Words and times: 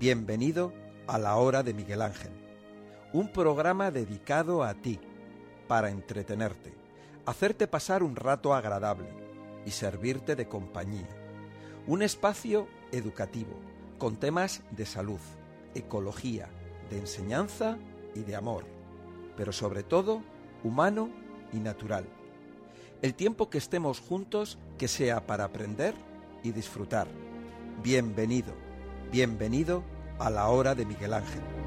Bienvenido 0.00 0.72
a 1.08 1.18
la 1.18 1.34
hora 1.34 1.64
de 1.64 1.74
Miguel 1.74 2.02
Ángel, 2.02 2.30
un 3.12 3.32
programa 3.32 3.90
dedicado 3.90 4.62
a 4.62 4.74
ti, 4.74 5.00
para 5.66 5.90
entretenerte, 5.90 6.72
hacerte 7.26 7.66
pasar 7.66 8.04
un 8.04 8.14
rato 8.14 8.54
agradable 8.54 9.08
y 9.66 9.72
servirte 9.72 10.36
de 10.36 10.46
compañía. 10.46 11.08
Un 11.88 12.02
espacio 12.02 12.68
educativo 12.92 13.58
con 13.98 14.14
temas 14.14 14.62
de 14.70 14.86
salud, 14.86 15.18
ecología, 15.74 16.48
de 16.90 16.98
enseñanza 16.98 17.76
y 18.14 18.20
de 18.20 18.36
amor, 18.36 18.66
pero 19.36 19.50
sobre 19.50 19.82
todo 19.82 20.22
humano 20.62 21.10
y 21.52 21.56
natural. 21.56 22.06
El 23.02 23.14
tiempo 23.16 23.50
que 23.50 23.58
estemos 23.58 23.98
juntos 23.98 24.58
que 24.78 24.86
sea 24.86 25.26
para 25.26 25.42
aprender 25.42 25.94
y 26.44 26.52
disfrutar. 26.52 27.08
Bienvenido, 27.82 28.67
bienvenido 29.10 29.82
a 30.18 30.30
la 30.30 30.48
hora 30.48 30.74
de 30.74 30.84
Miguel 30.84 31.14
Ángel. 31.14 31.57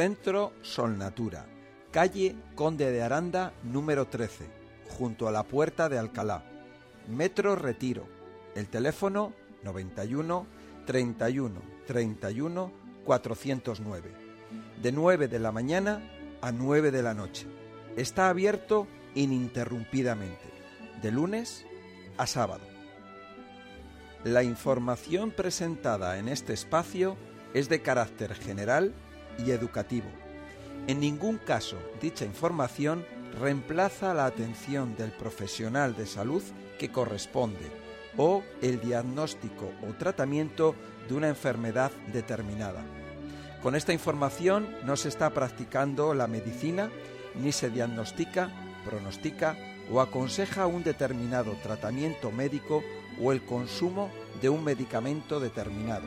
Centro 0.00 0.54
Solnatura, 0.62 1.44
calle 1.90 2.34
Conde 2.54 2.90
de 2.90 3.02
Aranda 3.02 3.52
número 3.62 4.06
13, 4.06 4.46
junto 4.88 5.28
a 5.28 5.30
la 5.30 5.42
Puerta 5.42 5.90
de 5.90 5.98
Alcalá. 5.98 6.42
Metro 7.06 7.54
Retiro. 7.54 8.08
El 8.54 8.68
teléfono 8.68 9.34
91 9.62 10.46
31 10.86 11.60
31 11.86 12.72
409. 13.04 14.10
De 14.80 14.90
9 14.90 15.28
de 15.28 15.38
la 15.38 15.52
mañana 15.52 16.00
a 16.40 16.50
9 16.50 16.92
de 16.92 17.02
la 17.02 17.12
noche. 17.12 17.46
Está 17.94 18.30
abierto 18.30 18.86
ininterrumpidamente, 19.14 20.48
de 21.02 21.12
lunes 21.12 21.66
a 22.16 22.26
sábado. 22.26 22.64
La 24.24 24.44
información 24.44 25.30
presentada 25.30 26.18
en 26.18 26.28
este 26.28 26.54
espacio 26.54 27.18
es 27.52 27.68
de 27.68 27.82
carácter 27.82 28.34
general 28.34 28.94
y 29.38 29.50
educativo. 29.50 30.08
En 30.86 31.00
ningún 31.00 31.38
caso 31.38 31.76
dicha 32.00 32.24
información 32.24 33.04
reemplaza 33.38 34.14
la 34.14 34.26
atención 34.26 34.96
del 34.96 35.12
profesional 35.12 35.96
de 35.96 36.06
salud 36.06 36.42
que 36.78 36.90
corresponde 36.90 37.70
o 38.16 38.42
el 38.60 38.80
diagnóstico 38.80 39.70
o 39.88 39.94
tratamiento 39.94 40.74
de 41.08 41.14
una 41.14 41.28
enfermedad 41.28 41.92
determinada. 42.12 42.82
Con 43.62 43.76
esta 43.76 43.92
información 43.92 44.74
no 44.84 44.96
se 44.96 45.08
está 45.08 45.30
practicando 45.30 46.14
la 46.14 46.26
medicina 46.26 46.90
ni 47.34 47.52
se 47.52 47.70
diagnostica, 47.70 48.50
pronostica 48.84 49.56
o 49.92 50.00
aconseja 50.00 50.66
un 50.66 50.82
determinado 50.82 51.52
tratamiento 51.62 52.30
médico 52.30 52.82
o 53.22 53.32
el 53.32 53.44
consumo 53.44 54.10
de 54.40 54.48
un 54.48 54.64
medicamento 54.64 55.40
determinado. 55.40 56.06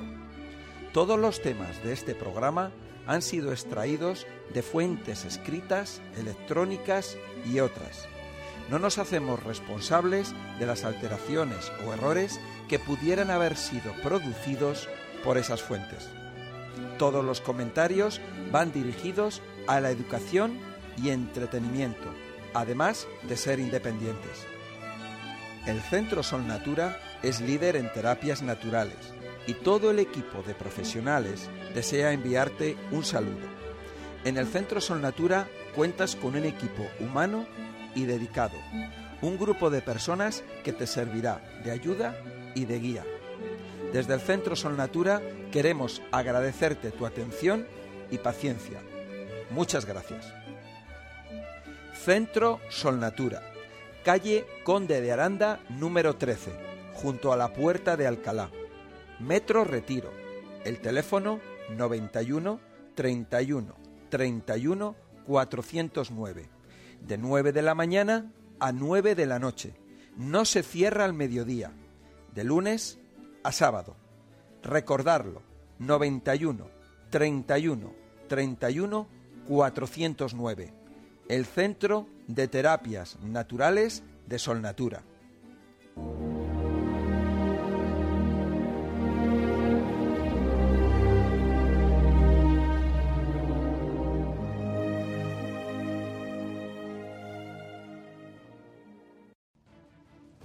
Todos 0.93 1.19
los 1.19 1.41
temas 1.41 1.83
de 1.83 1.93
este 1.93 2.15
programa 2.15 2.71
han 3.07 3.21
sido 3.21 3.51
extraídos 3.51 4.25
de 4.53 4.61
fuentes 4.61 5.25
escritas, 5.25 6.01
electrónicas 6.17 7.17
y 7.45 7.59
otras. 7.59 8.07
No 8.69 8.79
nos 8.79 8.97
hacemos 8.97 9.43
responsables 9.43 10.33
de 10.59 10.65
las 10.65 10.85
alteraciones 10.85 11.71
o 11.85 11.93
errores 11.93 12.39
que 12.69 12.79
pudieran 12.79 13.29
haber 13.29 13.57
sido 13.57 13.93
producidos 14.01 14.87
por 15.23 15.37
esas 15.37 15.61
fuentes. 15.61 16.09
Todos 16.97 17.23
los 17.23 17.41
comentarios 17.41 18.21
van 18.51 18.71
dirigidos 18.71 19.41
a 19.67 19.79
la 19.79 19.91
educación 19.91 20.57
y 21.01 21.09
entretenimiento, 21.09 22.13
además 22.53 23.07
de 23.27 23.35
ser 23.35 23.59
independientes. 23.59 24.45
El 25.65 25.81
Centro 25.81 26.23
Sol 26.23 26.47
Natura 26.47 26.99
es 27.21 27.41
líder 27.41 27.75
en 27.75 27.91
terapias 27.91 28.41
naturales 28.41 29.12
y 29.47 29.53
todo 29.53 29.91
el 29.91 29.99
equipo 29.99 30.41
de 30.43 30.53
profesionales 30.53 31.49
desea 31.73 32.13
enviarte 32.13 32.77
un 32.91 33.03
saludo. 33.03 33.47
En 34.23 34.37
el 34.37 34.47
Centro 34.47 34.79
Sol 34.79 35.01
Natura 35.01 35.47
cuentas 35.75 36.15
con 36.15 36.35
un 36.35 36.45
equipo 36.45 36.87
humano 36.99 37.45
y 37.95 38.05
dedicado, 38.05 38.57
un 39.21 39.37
grupo 39.37 39.69
de 39.69 39.81
personas 39.81 40.43
que 40.63 40.73
te 40.73 40.87
servirá 40.87 41.41
de 41.63 41.71
ayuda 41.71 42.15
y 42.55 42.65
de 42.65 42.79
guía. 42.79 43.03
Desde 43.91 44.13
el 44.13 44.21
Centro 44.21 44.55
Sol 44.55 44.77
Natura 44.77 45.21
queremos 45.51 46.01
agradecerte 46.11 46.91
tu 46.91 47.05
atención 47.05 47.67
y 48.09 48.17
paciencia. 48.17 48.79
Muchas 49.51 49.85
gracias. 49.85 50.33
Centro 51.93 52.59
Sol 52.69 52.99
Natura, 52.99 53.41
calle 54.03 54.45
Conde 54.63 54.99
de 54.99 55.11
Aranda 55.11 55.59
número 55.69 56.15
13, 56.15 56.51
junto 56.93 57.31
a 57.31 57.37
la 57.37 57.53
Puerta 57.53 57.95
de 57.95 58.07
Alcalá. 58.07 58.49
Metro 59.23 59.63
Retiro. 59.63 60.11
El 60.65 60.81
teléfono 60.81 61.39
91 61.69 62.59
31 62.93 63.75
31 64.09 64.95
409. 65.25 66.49
De 67.07 67.17
9 67.17 67.53
de 67.53 67.61
la 67.61 67.73
mañana 67.73 68.31
a 68.59 68.73
9 68.73 69.15
de 69.15 69.25
la 69.25 69.39
noche. 69.39 69.75
No 70.17 70.43
se 70.43 70.61
cierra 70.61 71.05
al 71.05 71.13
mediodía. 71.13 71.71
De 72.35 72.43
lunes 72.43 72.99
a 73.43 73.53
sábado. 73.53 73.95
Recordarlo. 74.61 75.41
91 75.79 76.67
31 77.09 77.93
31 78.27 79.07
409. 79.47 80.73
El 81.29 81.45
Centro 81.45 82.07
de 82.27 82.47
Terapias 82.49 83.17
Naturales 83.21 84.03
de 84.27 84.37
Solnatura. 84.37 85.03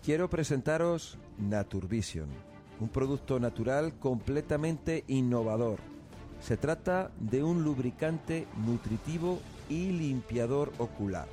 Quiero 0.09 0.31
presentaros 0.31 1.19
Naturvision, 1.37 2.31
un 2.81 2.89
producto 2.89 3.39
natural 3.39 3.93
completamente 3.99 5.05
innovador. 5.07 5.81
Se 6.41 6.57
trata 6.57 7.11
de 7.21 7.45
un 7.45 7.63
lubricante 7.63 8.47
nutritivo 8.57 9.39
y 9.69 9.89
limpiador 9.93 10.73
ocular. 10.79 11.29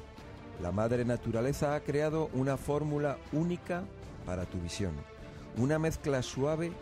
La 0.62 0.74
madre 0.74 1.06
naturaleza 1.06 1.74
ha 1.74 1.80
creado 1.86 2.30
una 2.34 2.58
fórmula 2.58 3.18
única 3.32 3.86
para 4.26 4.44
tu 4.44 4.60
visión, 4.60 4.92
una 5.56 5.80
mezcla 5.80 6.22
suave 6.22 6.74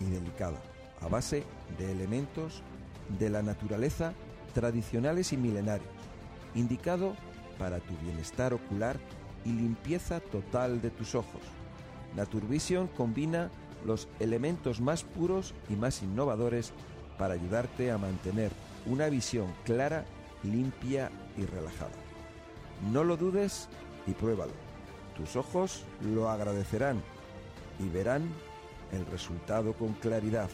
y 0.00 0.04
delicada, 0.06 0.56
a 1.02 1.08
base 1.08 1.44
de 1.76 1.92
elementos 1.92 2.62
de 3.18 3.28
la 3.28 3.42
naturaleza 3.42 4.14
tradicionales 4.54 5.34
y 5.34 5.36
milenarios, 5.36 5.92
indicado 6.54 7.14
para 7.58 7.78
tu 7.80 7.94
bienestar 7.98 8.54
ocular 8.54 8.96
y 9.44 9.52
limpieza 9.52 10.20
total 10.20 10.80
de 10.80 10.90
tus 10.90 11.14
ojos. 11.14 11.42
Naturvision 12.16 12.88
combina 12.88 13.50
los 13.84 14.08
elementos 14.20 14.80
más 14.80 15.02
puros 15.02 15.54
y 15.68 15.74
más 15.74 16.02
innovadores 16.02 16.72
para 17.18 17.34
ayudarte 17.34 17.90
a 17.90 17.98
mantener 17.98 18.50
una 18.86 19.08
visión 19.08 19.52
clara, 19.64 20.04
limpia 20.42 21.10
y 21.36 21.44
relajada. 21.44 21.92
No 22.92 23.04
lo 23.04 23.16
dudes 23.16 23.68
y 24.06 24.12
pruébalo. 24.12 24.52
Tus 25.16 25.36
ojos 25.36 25.84
lo 26.00 26.28
agradecerán 26.30 27.00
y 27.78 27.88
verán 27.88 28.28
el 28.92 29.06
resultado 29.06 29.72
con 29.74 29.92
claridad. 29.94 30.50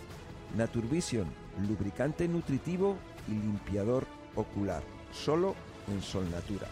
Naturvision, 0.56 1.26
lubricante 1.68 2.28
nutritivo 2.28 2.96
y 3.26 3.32
limpiador 3.32 4.06
ocular, 4.34 4.82
solo 5.12 5.54
en 5.88 6.02
Sol 6.02 6.30
Natura. 6.30 6.68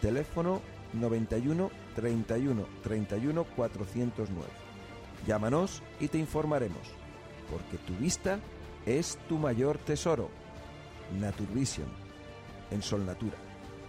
Teléfono 0.00 0.60
91 0.94 1.70
31 1.94 2.66
31 2.82 3.44
409. 3.44 4.48
Llámanos 5.26 5.82
y 6.00 6.08
te 6.08 6.18
informaremos, 6.18 6.88
porque 7.50 7.78
tu 7.78 7.94
vista 7.94 8.40
es 8.86 9.18
tu 9.28 9.38
mayor 9.38 9.78
tesoro. 9.78 10.30
Naturvision, 11.18 11.88
en 12.70 12.82
Sol 12.82 13.04
Natura, 13.04 13.36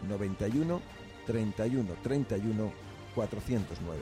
91 0.07 0.81
31 1.25 1.93
31 2.03 2.71
409. 3.15 4.01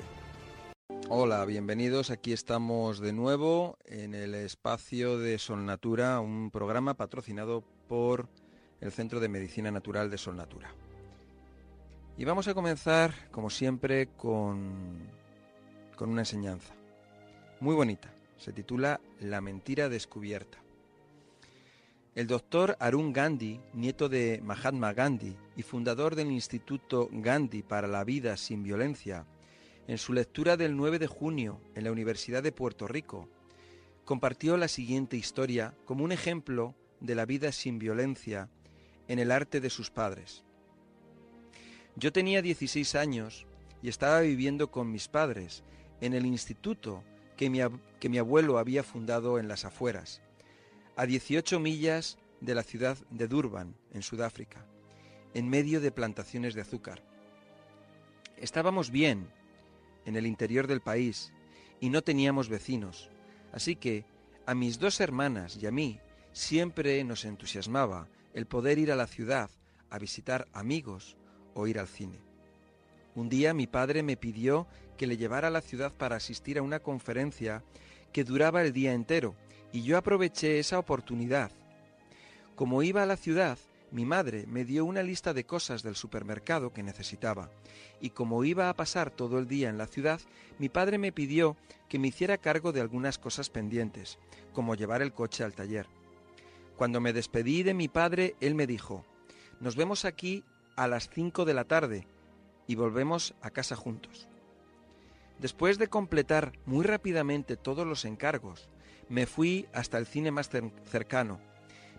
Hola, 1.09 1.45
bienvenidos. 1.45 2.09
Aquí 2.09 2.33
estamos 2.33 3.00
de 3.00 3.13
nuevo 3.13 3.77
en 3.85 4.13
el 4.15 4.33
espacio 4.35 5.19
de 5.19 5.38
Sol 5.38 5.65
Natura, 5.65 6.19
un 6.19 6.50
programa 6.50 6.95
patrocinado 6.95 7.63
por 7.88 8.27
el 8.81 8.91
Centro 8.91 9.19
de 9.19 9.29
Medicina 9.29 9.71
Natural 9.71 10.09
de 10.09 10.17
Sol 10.17 10.35
Natura. 10.35 10.73
Y 12.15 12.25
vamos 12.25 12.48
a 12.48 12.54
comenzar, 12.54 13.13
como 13.31 13.50
siempre, 13.50 14.07
con, 14.07 15.10
con 15.95 16.10
una 16.10 16.21
enseñanza 16.21 16.75
muy 17.60 17.75
bonita. 17.75 18.13
Se 18.38 18.51
titula 18.51 19.00
La 19.19 19.42
mentira 19.42 19.89
descubierta. 19.89 20.60
El 22.13 22.27
doctor 22.27 22.77
Arun 22.80 23.13
Gandhi, 23.13 23.60
nieto 23.74 24.10
de 24.10 24.42
Mahatma 24.44 24.94
Gandhi 24.94 25.36
y 25.56 25.63
fundador 25.63 26.15
del 26.15 26.30
Instituto 26.30 27.10
Gandhi 27.12 27.63
para 27.63 27.88
la 27.88 28.04
Vida 28.04 28.38
sin 28.38 28.62
Violencia, 28.62 29.25
en 29.88 29.98
su 29.98 30.13
lectura 30.13 30.56
del 30.56 30.75
9 30.75 31.00
de 31.00 31.07
junio 31.07 31.62
en 31.74 31.86
la 31.86 31.92
Universidad 31.92 32.44
de 32.44 32.51
Puerto 32.51 32.88
Rico, 32.88 33.27
compartió 34.06 34.57
la 34.57 34.68
siguiente 34.68 35.18
historia 35.18 35.74
como 35.86 36.04
un 36.04 36.12
ejemplo 36.12 36.75
de 37.00 37.15
la 37.15 37.25
vida 37.25 37.51
sin 37.51 37.80
violencia 37.80 38.50
en 39.07 39.19
el 39.19 39.31
arte 39.31 39.62
de 39.62 39.69
sus 39.69 39.89
padres. 39.89 40.44
Yo 41.95 42.12
tenía 42.12 42.42
16 42.42 42.95
años 42.95 43.45
y 43.81 43.90
estaba 43.90 44.22
viviendo 44.22 44.72
con 44.72 44.92
mis 44.92 45.07
padres 45.07 45.63
en 46.01 46.13
el 46.13 46.25
instituto 46.25 47.04
que 47.38 47.50
mi, 47.50 47.60
que 48.00 48.10
mi, 48.10 48.18
abuelo 48.18 48.57
había 48.57 48.84
fundado 48.84 49.38
en 49.38 49.48
las 49.48 49.66
afueras, 49.66 50.22
a 50.95 51.06
18 51.06 51.60
millas 51.60 52.18
de 52.42 52.56
la 52.56 52.63
ciudad 52.63 52.98
de 53.10 53.28
Durban, 53.28 53.75
en 53.94 54.01
Sudáfrica, 54.01 54.66
en 55.34 55.50
medio 55.50 55.81
de 55.81 55.92
plantaciones 55.92 56.56
de 56.56 56.62
azúcar. 56.62 57.04
Estábamos 58.38 58.89
bien, 58.89 59.28
en 60.06 60.16
el 60.16 60.25
interior 60.25 60.68
del 60.68 60.81
país 60.81 61.31
y 61.80 61.89
no 61.89 62.01
teníamos 62.01 62.50
vecinos, 62.50 63.10
así 63.51 63.75
que 63.75 64.06
a 64.46 64.56
mis 64.56 64.80
dos 64.80 65.00
hermanas 65.00 65.57
y 65.62 65.68
a 65.68 65.72
mí 65.72 66.00
siempre 66.34 67.04
nos 67.04 67.24
entusiasmaba 67.24 68.07
el 68.34 68.46
poder 68.46 68.80
ir 68.80 68.92
a 68.92 68.96
la 68.96 69.07
ciudad 69.07 69.50
a 69.89 70.00
visitar 70.00 70.48
amigos 70.54 71.18
o 71.53 71.67
ir 71.67 71.79
al 71.79 71.88
cine. 71.88 72.19
Un 73.15 73.29
día 73.29 73.53
mi 73.53 73.67
padre 73.67 74.03
me 74.03 74.17
pidió 74.17 74.67
que 74.97 75.07
le 75.07 75.17
llevara 75.17 75.50
a 75.50 75.51
la 75.51 75.61
ciudad 75.61 75.94
para 75.94 76.15
asistir 76.15 76.57
a 76.57 76.63
una 76.63 76.79
conferencia 76.79 77.63
que 78.11 78.23
duraba 78.23 78.61
el 78.61 78.73
día 78.73 78.94
entero, 78.94 79.35
y 79.71 79.83
yo 79.83 79.97
aproveché 79.97 80.59
esa 80.59 80.79
oportunidad. 80.79 81.51
Como 82.55 82.83
iba 82.83 83.03
a 83.03 83.07
la 83.07 83.17
ciudad, 83.17 83.57
mi 83.91 84.05
madre 84.05 84.45
me 84.47 84.65
dio 84.65 84.85
una 84.85 85.03
lista 85.03 85.33
de 85.33 85.45
cosas 85.45 85.83
del 85.83 85.95
supermercado 85.95 86.73
que 86.73 86.81
necesitaba, 86.81 87.51
y 88.01 88.11
como 88.11 88.44
iba 88.44 88.69
a 88.69 88.75
pasar 88.75 89.11
todo 89.11 89.38
el 89.38 89.47
día 89.47 89.69
en 89.69 89.77
la 89.77 89.88
ciudad, 89.88 90.19
mi 90.57 90.69
padre 90.69 90.97
me 90.97 91.11
pidió 91.11 91.57
que 91.89 92.00
me 92.00 92.07
hiciera 92.07 92.38
cargo 92.38 92.71
de 92.71 92.81
algunas 92.81 93.19
cosas 93.19 93.50
pendientes, 93.50 94.17
como 94.53 94.75
llevar 94.75 95.01
el 95.01 95.13
coche 95.13 95.44
al 95.44 95.53
taller. 95.53 95.88
Cuando 96.75 97.00
me 97.00 97.13
despedí 97.13 97.61
de 97.61 97.75
mi 97.75 97.88
padre, 97.88 98.35
él 98.41 98.55
me 98.55 98.65
dijo, 98.65 99.05
Nos 99.59 99.75
vemos 99.75 100.05
aquí 100.05 100.44
a 100.75 100.88
las 100.88 101.10
cinco 101.10 101.46
de 101.46 101.54
la 101.54 101.66
tarde 101.66 102.08
y 102.68 102.75
volvemos 102.75 103.36
a 103.42 103.50
casa 103.50 103.75
juntos. 103.75 104.28
Después 105.40 105.78
de 105.78 105.88
completar 105.88 106.54
muy 106.66 106.86
rápidamente 106.86 107.58
todos 107.58 107.86
los 107.86 108.06
encargos, 108.06 108.70
me 109.10 109.25
fui 109.25 109.68
hasta 109.74 109.98
el 109.98 110.06
cine 110.06 110.31
más 110.31 110.50
cercano, 110.86 111.40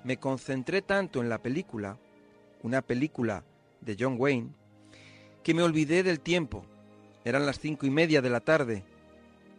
me 0.04 0.18
concentré 0.18 0.82
tanto 0.82 1.20
en 1.20 1.28
la 1.28 1.42
película, 1.42 1.98
una 2.62 2.82
película 2.82 3.44
de 3.80 3.96
John 3.98 4.16
Wayne, 4.18 4.50
que 5.42 5.54
me 5.54 5.62
olvidé 5.62 6.02
del 6.02 6.20
tiempo. 6.20 6.64
Eran 7.24 7.46
las 7.46 7.58
cinco 7.58 7.86
y 7.86 7.90
media 7.90 8.22
de 8.22 8.30
la 8.30 8.40
tarde. 8.40 8.84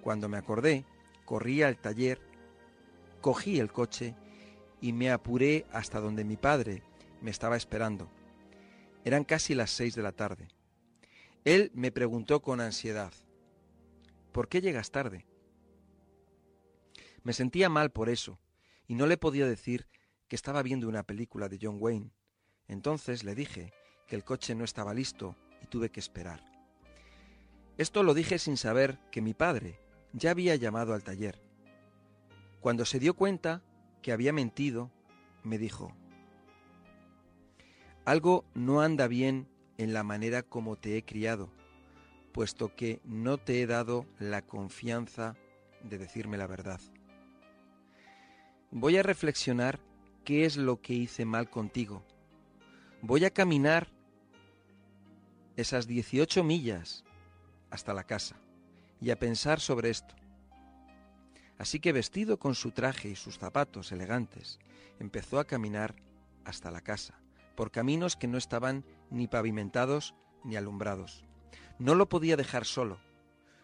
Cuando 0.02 0.30
me 0.30 0.38
acordé, 0.38 0.86
corrí 1.26 1.64
al 1.64 1.78
taller, 1.78 2.20
cogí 3.22 3.60
el 3.60 3.72
coche 3.72 4.16
y 4.82 4.94
me 4.94 5.12
apuré 5.12 5.66
hasta 5.72 6.00
donde 6.00 6.24
mi 6.24 6.38
padre 6.38 6.84
me 7.22 7.32
estaba 7.32 7.58
esperando. 7.58 8.08
Eran 9.06 9.24
casi 9.24 9.54
las 9.54 9.70
seis 9.70 9.94
de 9.94 10.02
la 10.02 10.12
tarde. 10.12 10.48
Él 11.44 11.72
me 11.76 11.92
preguntó 11.92 12.42
con 12.42 12.60
ansiedad, 12.60 13.14
¿por 14.32 14.50
qué 14.50 14.62
llegas 14.62 14.90
tarde? 14.90 15.28
Me 17.22 17.32
sentía 17.32 17.70
mal 17.70 17.92
por 17.92 18.10
eso, 18.10 18.40
y 18.88 18.96
no 18.96 19.06
le 19.06 19.18
podía 19.18 19.46
decir 19.46 19.88
que 20.28 20.36
estaba 20.36 20.64
viendo 20.64 20.90
una 20.90 21.04
película 21.04 21.50
de 21.50 21.60
John 21.62 21.78
Wayne. 21.80 22.14
Entonces 22.68 23.24
le 23.24 23.36
dije 23.36 23.74
que 24.08 24.16
el 24.16 24.24
coche 24.24 24.56
no 24.56 24.64
estaba 24.64 24.96
listo 24.96 25.36
y 25.62 25.68
tuve 25.68 25.92
que 25.92 26.00
esperar. 26.00 26.44
Esto 27.78 28.02
lo 28.02 28.16
dije 28.16 28.40
sin 28.40 28.58
saber 28.58 28.98
que 29.12 29.22
mi 29.22 29.36
padre 29.36 29.80
ya 30.14 30.32
había 30.32 30.56
llamado 30.56 30.96
al 30.96 31.04
taller. 31.04 31.40
Cuando 32.60 32.86
se 32.86 32.98
dio 32.98 33.14
cuenta 33.14 33.62
que 34.02 34.12
había 34.12 34.34
mentido, 34.34 34.92
me 35.44 35.60
dijo, 35.60 35.96
algo 38.06 38.46
no 38.54 38.82
anda 38.82 39.08
bien 39.08 39.48
en 39.78 39.94
la 39.94 40.04
manera 40.04 40.44
como 40.44 40.76
te 40.76 40.98
he 40.98 41.04
criado, 41.04 41.50
puesto 42.32 42.76
que 42.76 43.02
no 43.04 43.38
te 43.38 43.62
he 43.62 43.68
dado 43.68 44.06
la 44.20 44.44
confianza 44.44 45.36
de 45.84 45.98
decirme 45.98 46.38
la 46.38 46.48
verdad. 46.48 46.80
Voy 48.72 48.98
a 48.98 49.04
reflexionar 49.04 49.80
qué 50.24 50.46
es 50.46 50.58
lo 50.58 50.82
que 50.82 50.94
hice 50.94 51.26
mal 51.26 51.50
contigo. 51.50 52.04
Voy 53.02 53.26
a 53.26 53.32
caminar 53.32 53.92
esas 55.56 55.88
18 55.88 56.44
millas 56.44 57.04
hasta 57.70 57.94
la 57.94 58.04
casa 58.04 58.36
y 59.02 59.12
a 59.12 59.20
pensar 59.20 59.60
sobre 59.60 59.90
esto. 59.90 60.16
Así 61.58 61.80
que 61.80 61.94
vestido 61.94 62.38
con 62.38 62.54
su 62.54 62.72
traje 62.72 63.10
y 63.10 63.16
sus 63.16 63.38
zapatos 63.40 63.92
elegantes, 63.92 64.60
empezó 65.00 65.40
a 65.40 65.46
caminar 65.46 65.96
hasta 66.44 66.70
la 66.70 66.82
casa, 66.82 67.20
por 67.56 67.72
caminos 67.72 68.16
que 68.16 68.28
no 68.28 68.38
estaban 68.38 68.86
ni 69.10 69.28
pavimentados 69.28 70.16
ni 70.44 70.56
alumbrados. 70.56 71.24
No 71.80 71.96
lo 71.96 72.10
podía 72.10 72.38
dejar 72.38 72.66
solo. 72.66 73.00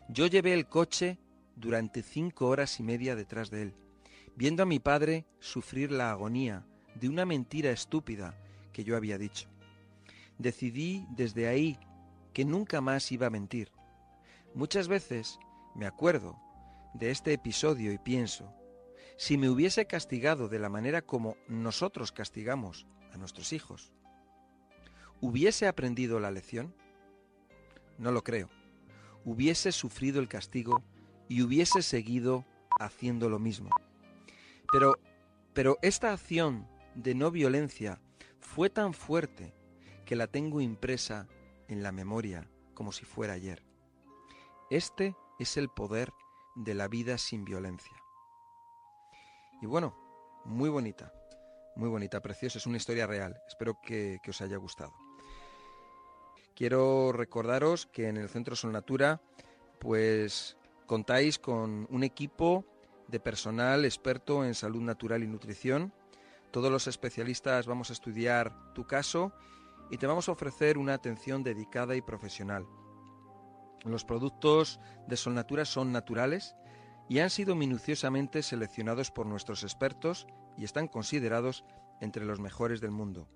Yo 0.09 0.27
llevé 0.27 0.53
el 0.53 0.67
coche 0.67 1.19
durante 1.55 2.01
cinco 2.01 2.47
horas 2.47 2.79
y 2.79 2.83
media 2.83 3.15
detrás 3.15 3.49
de 3.49 3.61
él 3.63 3.75
viendo 4.35 4.63
a 4.63 4.65
mi 4.65 4.79
padre 4.79 5.25
sufrir 5.39 5.91
la 5.91 6.11
agonía 6.11 6.65
de 6.95 7.09
una 7.09 7.25
mentira 7.25 7.71
estúpida 7.71 8.35
que 8.73 8.83
yo 8.83 8.95
había 8.95 9.17
dicho. 9.17 9.49
Decidí 10.38 11.05
desde 11.11 11.47
ahí 11.47 11.77
que 12.33 12.45
nunca 12.45 12.81
más 12.81 13.11
iba 13.11 13.27
a 13.27 13.31
mentir. 13.31 13.71
Muchas 14.53 14.88
veces 14.88 15.39
me 15.75 15.86
acuerdo 15.86 16.39
de 16.93 17.12
este 17.12 17.33
episodio 17.33 17.93
y 17.93 17.98
pienso, 17.98 18.53
si 19.17 19.38
me 19.38 19.50
hubiese 19.50 19.86
castigado 19.86 20.48
de 20.48 20.60
la 20.60 20.69
manera 20.69 21.01
como 21.01 21.38
nosotros 21.48 22.12
castigamos 22.12 22.88
a 23.12 23.18
nuestros 23.18 23.53
hijos, 23.53 23.91
¿hubiese 25.20 25.68
aprendido 25.68 26.20
la 26.20 26.32
lección? 26.32 26.74
No 27.98 28.12
lo 28.12 28.24
creo. 28.24 28.50
Hubiese 29.25 29.72
sufrido 29.72 30.20
el 30.20 30.27
castigo 30.27 30.82
y 31.27 31.44
hubiese 31.44 31.82
seguido 31.82 32.46
haciendo 32.80 33.30
lo 33.30 33.39
mismo. 33.39 33.70
Pero, 34.72 34.98
pero 35.53 35.77
esta 35.82 36.12
acción 36.12 36.68
de 36.96 37.13
no 37.13 37.32
violencia 37.32 38.00
fue 38.39 38.70
tan 38.70 38.94
fuerte 38.94 39.53
que 40.06 40.15
la 40.15 40.27
tengo 40.27 40.62
impresa 40.62 41.27
en 41.68 41.84
la 41.84 41.91
memoria 41.91 42.50
como 42.74 42.91
si 42.91 43.06
fuera 43.06 43.34
ayer. 43.34 43.63
Este 44.70 45.15
es 45.39 45.58
el 45.58 45.70
poder 45.70 46.12
de 46.56 46.74
la 46.74 46.88
vida 46.88 47.18
sin 47.18 47.46
violencia. 47.46 47.96
Y 49.62 49.68
bueno, 49.68 49.96
muy 50.46 50.70
bonita, 50.70 51.13
muy 51.75 51.89
bonita, 51.89 52.21
preciosa, 52.21 52.57
es 52.57 52.65
una 52.65 52.77
historia 52.77 53.07
real. 53.07 53.41
Espero 53.47 53.79
que, 53.81 54.19
os 54.27 54.41
haya 54.41 54.57
gustado. 54.57 54.93
Quiero 56.55 57.11
recordaros 57.11 57.85
que 57.85 58.07
en 58.07 58.17
el 58.17 58.29
Centro 58.29 58.55
Sol 58.55 58.71
Natura, 58.71 59.21
pues 59.79 60.57
contáis 60.85 61.39
con 61.39 61.87
un 61.89 62.03
equipo 62.03 62.65
de 63.07 63.19
personal 63.19 63.85
experto 63.85 64.45
en 64.45 64.53
salud 64.53 64.81
natural 64.81 65.23
y 65.23 65.27
nutrición. 65.27 65.93
Todos 66.51 66.71
los 66.71 66.87
especialistas 66.87 67.67
vamos 67.67 67.89
a 67.89 67.93
estudiar 67.93 68.73
tu 68.73 68.85
caso 68.85 69.31
y 69.89 69.97
te 69.97 70.07
vamos 70.07 70.29
a 70.29 70.33
ofrecer 70.33 70.77
una 70.77 70.93
atención 70.93 71.43
dedicada 71.43 71.95
y 71.95 72.01
profesional. 72.01 72.67
Los 73.83 74.05
productos 74.05 74.79
de 75.07 75.17
Solnatura 75.17 75.65
son 75.65 75.91
naturales 75.91 76.55
y 77.12 77.20
han 77.20 77.30
sido 77.30 77.56
minuciosamente 77.56 78.41
seleccionados 78.41 79.12
por 79.12 79.25
nuestros 79.25 79.63
expertos 79.63 80.27
y 80.56 80.63
están 80.63 80.88
considerados 80.88 81.65
entre 82.00 82.24
los 82.24 82.39
mejores 82.39 82.80
del 82.80 82.91
mundo. 82.91 83.27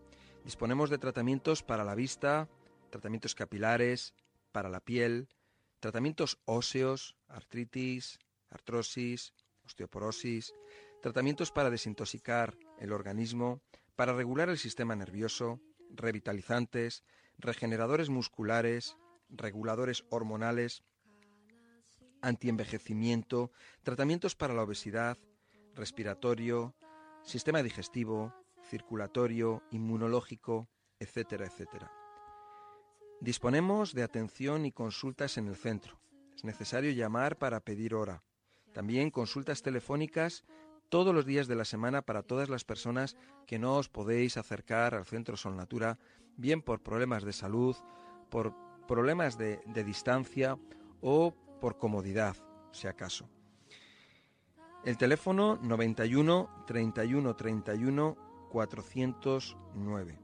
Disponemos 0.46 0.90
de 0.90 0.98
tratamientos 0.98 1.62
para 1.62 1.84
la 1.84 1.94
vista, 1.94 2.48
tratamientos 2.90 3.36
capilares, 3.36 4.14
para 4.54 4.70
la 4.70 4.80
piel, 4.80 5.28
tratamientos 5.82 6.40
óseos, 6.46 7.18
artritis, 7.28 8.18
artrosis, 8.50 9.34
osteoporosis, 9.66 10.54
tratamientos 11.02 11.52
para 11.52 11.70
desintoxicar 11.70 12.56
el 12.80 12.94
organismo, 12.94 13.60
para 13.98 14.14
regular 14.14 14.48
el 14.48 14.58
sistema 14.58 14.96
nervioso, 14.96 15.60
revitalizantes, 15.90 17.04
regeneradores 17.38 18.08
musculares, 18.10 18.96
reguladores 19.28 20.06
hormonales, 20.08 20.86
antienvejecimiento, 22.22 23.52
tratamientos 23.84 24.36
para 24.36 24.54
la 24.54 24.64
obesidad, 24.64 25.18
respiratorio, 25.76 26.76
sistema 27.24 27.62
digestivo, 27.64 28.34
circulatorio, 28.70 29.64
inmunológico, 29.72 30.70
etcétera, 31.00 31.46
etcétera. 31.46 31.92
Disponemos 33.22 33.94
de 33.94 34.04
atención 34.04 34.66
y 34.66 34.72
consultas 34.72 35.38
en 35.38 35.48
el 35.48 35.56
centro. 35.56 36.00
Es 36.36 36.44
necesario 36.44 36.92
llamar 36.92 37.38
para 37.38 37.62
pedir 37.62 37.96
hora. 37.96 38.24
También 38.74 39.10
consultas 39.10 39.62
telefónicas 39.62 40.44
todos 40.90 41.16
los 41.16 41.26
días 41.26 41.48
de 41.48 41.56
la 41.56 41.66
semana 41.66 42.02
para 42.02 42.24
todas 42.24 42.50
las 42.50 42.64
personas 42.64 43.16
que 43.48 43.58
no 43.58 43.78
os 43.78 43.90
podéis 43.90 44.38
acercar 44.38 44.96
al 44.96 45.06
centro 45.06 45.38
Sol 45.38 45.56
Natura, 45.56 45.98
bien 46.38 46.62
por 46.62 46.82
problemas 46.84 47.24
de 47.24 47.34
salud, 47.34 47.76
por 48.30 48.54
problemas 48.88 49.38
de, 49.38 49.62
de 49.66 49.84
distancia 49.84 50.58
o 51.02 51.34
por 51.66 51.80
comodidad, 51.80 52.38
si 52.72 52.86
acaso. 52.86 53.28
El 54.84 55.00
teléfono 55.00 55.58
91 55.64 56.64
31 56.68 57.36
31 57.36 58.18
409. 58.52 60.20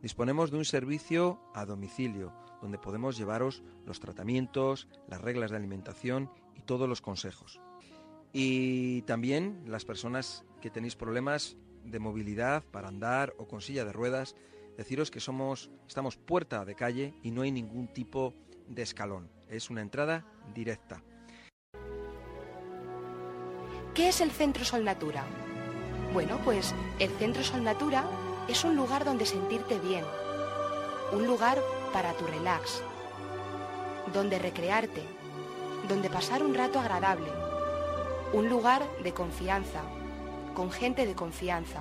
Disponemos 0.00 0.50
de 0.50 0.56
un 0.56 0.64
servicio 0.64 1.38
a 1.52 1.66
domicilio 1.66 2.32
donde 2.62 2.78
podemos 2.78 3.18
llevaros 3.18 3.62
los 3.84 4.00
tratamientos, 4.00 4.88
las 5.06 5.20
reglas 5.20 5.50
de 5.50 5.58
alimentación 5.58 6.30
y 6.54 6.62
todos 6.62 6.88
los 6.88 7.02
consejos. 7.02 7.60
Y 8.32 9.02
también 9.02 9.64
las 9.66 9.84
personas 9.84 10.46
que 10.62 10.70
tenéis 10.70 10.96
problemas 10.96 11.58
de 11.84 11.98
movilidad 11.98 12.64
para 12.70 12.88
andar 12.88 13.34
o 13.36 13.46
con 13.46 13.60
silla 13.60 13.84
de 13.84 13.92
ruedas, 13.92 14.34
deciros 14.78 15.10
que 15.10 15.20
somos 15.20 15.70
estamos 15.86 16.16
puerta 16.16 16.64
de 16.64 16.74
calle 16.74 17.12
y 17.22 17.32
no 17.32 17.42
hay 17.42 17.52
ningún 17.52 17.86
tipo 17.88 18.32
de 18.66 18.80
escalón. 18.80 19.35
Es 19.48 19.70
una 19.70 19.80
entrada 19.80 20.24
directa. 20.54 21.02
¿Qué 23.94 24.08
es 24.08 24.20
el 24.20 24.30
Centro 24.30 24.64
Sol 24.64 24.84
Natura? 24.84 25.24
Bueno, 26.12 26.38
pues 26.44 26.74
el 26.98 27.10
Centro 27.10 27.42
Sol 27.44 27.62
Natura 27.62 28.04
es 28.48 28.64
un 28.64 28.76
lugar 28.76 29.04
donde 29.04 29.24
sentirte 29.24 29.78
bien, 29.78 30.04
un 31.12 31.26
lugar 31.26 31.58
para 31.92 32.12
tu 32.14 32.26
relax, 32.26 32.82
donde 34.12 34.38
recrearte, 34.38 35.02
donde 35.88 36.10
pasar 36.10 36.42
un 36.42 36.54
rato 36.54 36.80
agradable, 36.80 37.30
un 38.32 38.48
lugar 38.48 38.82
de 39.02 39.14
confianza, 39.14 39.82
con 40.54 40.70
gente 40.70 41.06
de 41.06 41.14
confianza, 41.14 41.80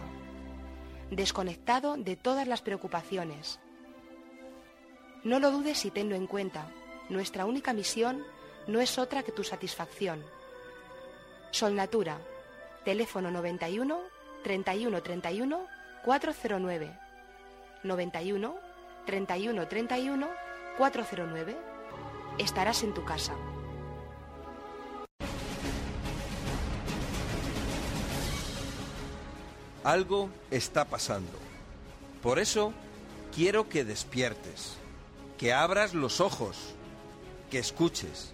desconectado 1.10 1.98
de 1.98 2.16
todas 2.16 2.48
las 2.48 2.62
preocupaciones. 2.62 3.60
No 5.24 5.40
lo 5.40 5.52
dudes 5.52 5.84
y 5.86 5.92
tenlo 5.92 6.16
en 6.16 6.28
cuenta. 6.28 6.68
Nuestra 7.10 7.46
única 7.46 7.74
misión 7.74 8.24
no 8.68 8.82
es 8.82 8.98
otra 8.98 9.24
que 9.24 9.32
tu 9.32 9.44
satisfacción. 9.44 10.24
Sol 11.52 11.76
Natura, 11.76 12.18
teléfono 12.84 13.32
91 13.32 14.00
31 14.44 15.04
31 15.04 15.68
409 16.04 17.00
91 17.84 18.56
31 19.06 19.68
31 19.68 20.28
409. 20.78 21.58
Estarás 22.40 22.84
en 22.84 22.94
tu 22.94 23.06
casa. 23.06 23.34
Algo 29.84 30.30
está 30.50 30.86
pasando. 30.86 31.38
Por 32.24 32.40
eso 32.40 32.74
quiero 33.34 33.70
que 33.70 33.86
despiertes, 33.86 34.78
que 35.38 35.54
abras 35.54 35.94
los 35.94 36.20
ojos, 36.22 36.74
que 37.50 37.60
escuches. 37.60 38.34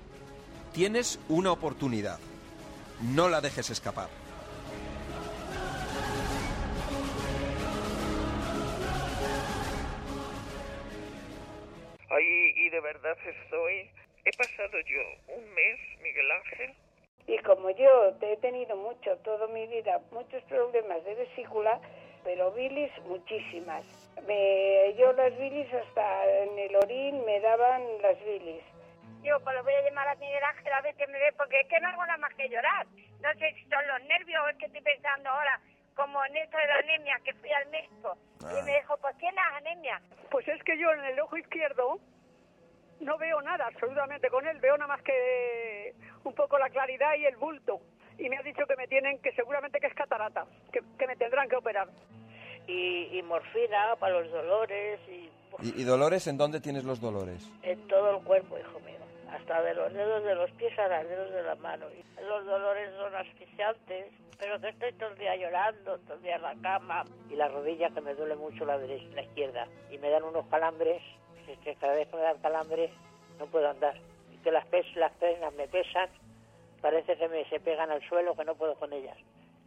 Tienes 0.73 1.19
una 1.29 1.51
oportunidad. 1.51 2.19
No 3.01 3.29
la 3.29 3.41
dejes 3.41 3.69
escapar. 3.69 4.09
Ay, 12.09 12.53
y 12.55 12.69
de 12.69 12.79
verdad 12.81 13.17
estoy. 13.25 13.89
He 14.23 14.31
pasado 14.37 14.79
yo 14.85 15.35
un 15.35 15.53
mes, 15.53 15.79
Miguel 16.01 16.31
Ángel. 16.31 16.75
Y 17.27 17.37
como 17.39 17.69
yo 17.71 18.15
he 18.21 18.37
tenido 18.37 18.75
mucho, 18.75 19.17
toda 19.23 19.47
mi 19.47 19.65
vida, 19.67 20.01
muchos 20.11 20.43
problemas 20.43 21.03
de 21.05 21.15
vesícula, 21.15 21.79
pero 22.23 22.51
bilis 22.51 22.91
muchísimas. 23.05 23.85
Me, 24.27 24.93
yo 24.97 25.13
las 25.13 25.37
bilis 25.37 25.67
hasta 25.73 26.43
en 26.43 26.59
el 26.59 26.75
orín 26.75 27.25
me 27.25 27.39
daban 27.39 27.83
las 28.01 28.17
bilis. 28.25 28.61
Yo 29.23 29.39
pues 29.41 29.55
lo 29.55 29.63
voy 29.63 29.73
a 29.73 29.81
llamar 29.81 30.07
a 30.07 30.15
Miguel 30.15 30.43
Ángel 30.43 30.73
a 30.73 30.81
ver 30.81 30.95
que 30.95 31.07
me 31.07 31.19
ve, 31.19 31.31
porque 31.37 31.59
es 31.61 31.67
que 31.67 31.79
no 31.79 31.89
hago 31.89 32.05
nada 32.05 32.17
más 32.17 32.33
que 32.33 32.49
llorar. 32.49 32.85
No 33.21 33.29
sé 33.39 33.53
si 33.53 33.63
son 33.69 33.85
los 33.87 34.01
nervios 34.07 34.41
o 34.43 34.49
es 34.49 34.57
que 34.57 34.65
estoy 34.65 34.81
pensando 34.81 35.29
ahora, 35.29 35.59
como 35.95 36.23
en 36.25 36.37
esto 36.37 36.57
de 36.57 36.67
la 36.67 36.75
anemia, 36.77 37.19
que 37.23 37.33
fui 37.35 37.51
al 37.51 37.67
médico 37.69 38.17
y 38.41 38.63
me 38.63 38.77
dijo, 38.77 38.97
pues 38.97 39.15
tienes 39.17 39.43
anemia. 39.55 40.01
Pues 40.31 40.47
es 40.47 40.63
que 40.63 40.77
yo 40.79 40.91
en 40.93 41.03
el 41.05 41.19
ojo 41.19 41.37
izquierdo 41.37 41.99
no 42.99 43.17
veo 43.17 43.41
nada 43.41 43.67
absolutamente 43.67 44.29
con 44.29 44.47
él, 44.47 44.59
veo 44.59 44.77
nada 44.77 44.87
más 44.95 45.01
que 45.03 45.93
un 46.23 46.33
poco 46.33 46.57
la 46.57 46.69
claridad 46.69 47.15
y 47.17 47.25
el 47.25 47.35
bulto. 47.35 47.79
Y 48.17 48.29
me 48.29 48.37
ha 48.37 48.41
dicho 48.43 48.65
que 48.67 48.75
me 48.75 48.87
tienen, 48.87 49.19
que 49.21 49.31
seguramente 49.33 49.79
que 49.79 49.87
es 49.87 49.93
catarata, 49.93 50.45
que, 50.71 50.81
que 50.97 51.07
me 51.07 51.15
tendrán 51.15 51.49
que 51.49 51.55
operar. 51.55 51.87
Y, 52.67 53.17
y 53.17 53.21
morfina 53.23 53.95
para 53.99 54.19
los 54.19 54.31
dolores 54.31 54.99
y 55.09 55.29
pues, 55.49 55.67
¿Y, 55.75 55.81
y 55.81 55.83
dolores 55.83 56.27
en 56.27 56.37
dónde 56.37 56.61
tienes 56.61 56.83
los 56.83 57.01
dolores? 57.01 57.47
en 57.63 57.87
todo 57.87 58.17
el 58.17 58.23
cuerpo, 58.23 58.57
hijo 58.57 58.79
mío. 58.81 58.99
Hasta 59.31 59.61
de 59.61 59.73
los 59.73 59.93
dedos 59.93 60.23
de 60.23 60.35
los 60.35 60.51
pies 60.51 60.77
a 60.77 60.87
los 60.87 61.09
dedos 61.09 61.31
de 61.31 61.43
la 61.43 61.55
mano. 61.55 61.85
Y 61.91 62.03
los 62.25 62.45
dolores 62.45 62.91
son 62.97 63.15
asfixiantes, 63.15 64.07
pero 64.37 64.59
que 64.59 64.69
estoy 64.69 64.91
todo 64.93 65.09
el 65.09 65.17
día 65.17 65.35
llorando, 65.35 65.97
todo 65.99 66.15
el 66.15 66.21
día 66.21 66.35
en 66.35 66.41
la 66.41 66.55
cama. 66.61 67.05
Y 67.29 67.35
la 67.35 67.47
rodilla 67.47 67.89
que 67.91 68.01
me 68.01 68.13
duele 68.13 68.35
mucho 68.35 68.65
la 68.65 68.77
derecha, 68.77 69.05
la 69.15 69.21
izquierda. 69.23 69.67
Y 69.89 69.97
me 69.99 70.09
dan 70.09 70.23
unos 70.23 70.45
calambres, 70.47 71.01
que 71.63 71.75
cada 71.75 71.93
vez 71.93 72.07
que 72.09 72.15
me 72.17 72.23
dan 72.23 72.39
calambres 72.41 72.91
no 73.39 73.45
puedo 73.47 73.69
andar. 73.69 73.95
Y 74.33 74.37
que 74.37 74.51
las, 74.51 74.65
pes- 74.67 74.95
las 74.95 75.11
piernas 75.13 75.53
me 75.53 75.67
pesan, 75.67 76.09
parece 76.81 77.15
que 77.17 77.27
me 77.29 77.45
se 77.49 77.59
pegan 77.59 77.89
al 77.91 78.01
suelo, 78.09 78.35
que 78.35 78.43
no 78.45 78.55
puedo 78.55 78.75
con 78.75 78.91
ellas. 78.91 79.17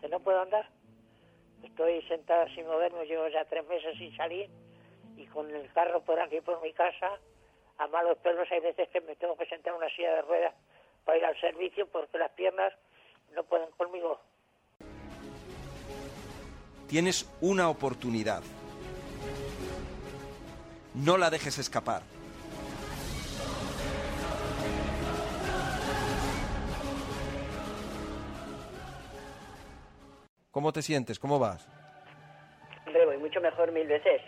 Que 0.00 0.08
no 0.08 0.20
puedo 0.20 0.40
andar. 0.42 0.68
Estoy 1.62 2.02
sentada 2.02 2.46
sin 2.54 2.66
moverme, 2.66 3.06
llevo 3.06 3.26
ya 3.28 3.44
tres 3.46 3.66
meses 3.66 3.96
sin 3.96 4.14
salir 4.16 4.50
y 5.16 5.24
con 5.26 5.48
el 5.54 5.72
carro 5.72 6.02
por 6.02 6.20
aquí 6.20 6.40
por 6.42 6.60
mi 6.60 6.72
casa, 6.74 7.18
a 7.78 7.86
malos 7.88 8.18
pelos 8.18 8.50
hay 8.50 8.60
veces 8.60 8.88
que 8.88 9.00
me 9.00 9.16
tengo 9.16 9.36
que 9.36 9.46
sentar 9.46 9.72
en 9.72 9.78
una 9.78 9.88
silla 9.90 10.14
de 10.14 10.22
ruedas 10.22 10.54
para 11.04 11.18
ir 11.18 11.24
al 11.24 11.40
servicio 11.40 11.86
porque 11.88 12.18
las 12.18 12.30
piernas 12.32 12.72
no 13.34 13.42
pueden 13.44 13.70
conmigo. 13.76 14.20
Tienes 16.88 17.28
una 17.40 17.68
oportunidad. 17.68 18.42
No 20.94 21.18
la 21.18 21.30
dejes 21.30 21.58
escapar. 21.58 22.02
¿Cómo 30.52 30.72
te 30.72 30.82
sientes? 30.82 31.18
¿Cómo 31.18 31.40
vas? 31.40 31.66
Hombre, 32.86 33.06
voy 33.06 33.18
mucho 33.18 33.40
mejor 33.40 33.72
mil 33.72 33.88
veces. 33.88 34.22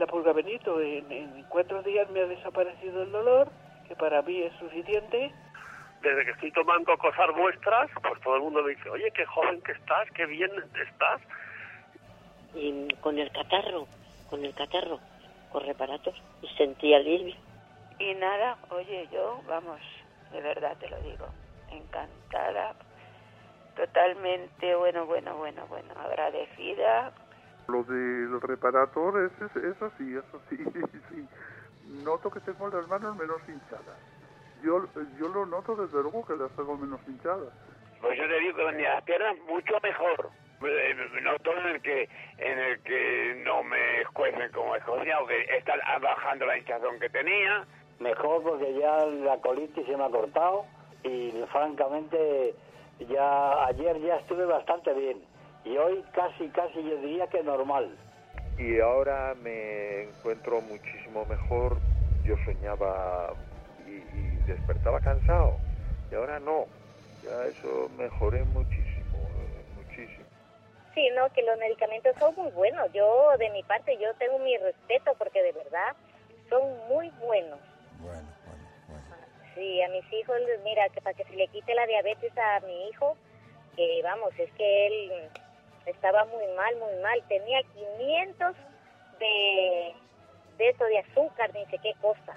La 0.00 0.06
pulga 0.06 0.32
Benito, 0.32 0.80
en, 0.80 1.12
en 1.12 1.44
cuatro 1.50 1.82
días 1.82 2.08
me 2.08 2.20
ha 2.20 2.26
desaparecido 2.26 3.02
el 3.02 3.12
dolor, 3.12 3.50
que 3.86 3.94
para 3.94 4.22
mí 4.22 4.40
es 4.40 4.52
suficiente. 4.54 5.30
Desde 6.00 6.24
que 6.24 6.30
estoy 6.30 6.50
tomando 6.52 6.96
cosas 6.96 7.28
vuestras, 7.36 7.90
pues 8.02 8.18
todo 8.22 8.36
el 8.36 8.40
mundo 8.40 8.62
me 8.62 8.70
dice, 8.70 8.88
oye, 8.88 9.10
qué 9.10 9.26
joven 9.26 9.60
que 9.60 9.72
estás, 9.72 10.10
qué 10.12 10.24
bien 10.24 10.50
estás. 10.82 11.20
Y 12.54 12.88
con 13.02 13.18
el 13.18 13.30
catarro, 13.30 13.86
con 14.30 14.42
el 14.42 14.54
catarro, 14.54 15.00
con 15.52 15.66
reparatos, 15.66 16.14
y 16.40 16.48
sentí 16.56 16.94
alivio. 16.94 17.36
Y 17.98 18.14
nada, 18.14 18.56
oye, 18.70 19.06
yo, 19.12 19.42
vamos, 19.46 19.82
de 20.32 20.40
verdad 20.40 20.78
te 20.78 20.88
lo 20.88 20.96
digo, 21.02 21.26
encantada, 21.70 22.74
totalmente, 23.76 24.74
bueno, 24.76 25.04
bueno, 25.04 25.36
bueno, 25.36 25.66
bueno, 25.66 25.92
agradecida. 26.02 27.12
Lo 27.70 27.84
del 27.84 28.40
reparator 28.40 29.24
es, 29.24 29.32
es, 29.42 29.56
es 29.56 29.82
así, 29.82 30.16
es 30.16 30.24
así, 30.34 30.56
sí. 31.10 31.28
Noto 32.04 32.30
que 32.30 32.40
tengo 32.40 32.68
las 32.68 32.86
manos 32.88 33.16
menos 33.16 33.40
hinchadas. 33.48 33.98
Yo, 34.62 34.84
yo 35.18 35.28
lo 35.28 35.46
noto 35.46 35.76
desde 35.76 36.02
luego 36.02 36.26
que 36.26 36.36
las 36.36 36.50
tengo 36.56 36.76
menos 36.76 37.00
hinchadas. 37.06 37.52
Pues 38.00 38.18
yo 38.18 38.28
te 38.28 38.40
digo 38.40 38.56
que 38.56 38.68
en 38.68 38.82
las 38.82 39.02
piernas 39.04 39.36
mucho 39.46 39.74
mejor. 39.82 40.30
Eh, 40.62 40.94
Noto 41.22 41.56
en 41.56 41.66
el 41.68 41.80
que 41.80 42.08
en 42.36 42.58
el 42.58 42.82
que 42.82 43.42
no 43.46 43.62
me 43.62 44.02
escuecen 44.02 44.50
como 44.52 44.76
escocía 44.76 45.18
o 45.20 45.26
que 45.26 45.40
está 45.56 45.74
bajando 46.00 46.44
la 46.46 46.58
hinchazón 46.58 47.00
que 47.00 47.08
tenía. 47.08 47.64
Mejor 47.98 48.42
porque 48.42 48.74
ya 48.74 49.06
la 49.06 49.38
colitis 49.38 49.86
se 49.86 49.96
me 49.96 50.04
ha 50.04 50.10
cortado 50.10 50.66
y 51.02 51.32
francamente 51.50 52.54
ya 53.08 53.64
ayer 53.66 53.98
ya 54.00 54.16
estuve 54.16 54.44
bastante 54.44 54.92
bien 54.92 55.22
y 55.64 55.76
hoy 55.76 56.02
casi 56.12 56.48
casi 56.48 56.82
yo 56.82 56.96
diría 56.96 57.26
que 57.26 57.42
normal. 57.42 57.90
Y 58.58 58.78
ahora 58.80 59.34
me 59.42 60.02
encuentro 60.02 60.60
muchísimo 60.60 61.24
mejor. 61.26 61.78
Yo 62.24 62.36
soñaba 62.44 63.32
y, 63.86 63.92
y 63.92 64.42
despertaba 64.46 65.00
cansado. 65.00 65.56
Y 66.10 66.14
ahora 66.14 66.38
no, 66.40 66.66
ya 67.22 67.46
eso 67.46 67.88
mejoré 67.96 68.44
muchísimo, 68.44 69.18
eh, 69.38 69.64
muchísimo. 69.76 70.24
Sí, 70.94 71.08
no, 71.14 71.30
que 71.32 71.42
los 71.42 71.58
medicamentos 71.58 72.16
son 72.18 72.34
muy 72.34 72.50
buenos. 72.52 72.92
Yo, 72.92 73.36
de 73.38 73.50
mi 73.50 73.62
parte, 73.62 73.96
yo 73.98 74.12
tengo 74.14 74.38
mi 74.38 74.56
respeto 74.56 75.14
porque 75.18 75.42
de 75.42 75.52
verdad 75.52 75.94
son 76.48 76.62
muy 76.88 77.08
buenos. 77.20 77.58
Bueno, 78.00 78.28
bueno, 78.46 78.64
bueno. 78.88 79.04
Sí, 79.54 79.82
a 79.82 79.88
mis 79.88 80.12
hijos, 80.12 80.36
mira, 80.64 80.88
que 80.88 81.00
para 81.00 81.14
que 81.14 81.24
se 81.24 81.36
le 81.36 81.46
quite 81.48 81.74
la 81.74 81.86
diabetes 81.86 82.36
a 82.36 82.60
mi 82.60 82.88
hijo, 82.88 83.16
que 83.76 84.00
vamos, 84.02 84.32
es 84.38 84.50
que 84.52 84.86
él 84.86 85.30
estaba 85.90 86.24
muy 86.26 86.46
mal, 86.56 86.74
muy 86.76 87.02
mal. 87.02 87.22
Tenía 87.28 87.62
500 87.62 88.56
de, 89.18 89.94
de 90.58 90.68
esto 90.68 90.84
de 90.84 90.98
azúcar, 90.98 91.52
ni 91.54 91.64
sé 91.66 91.78
qué 91.82 91.92
cosa. 92.00 92.36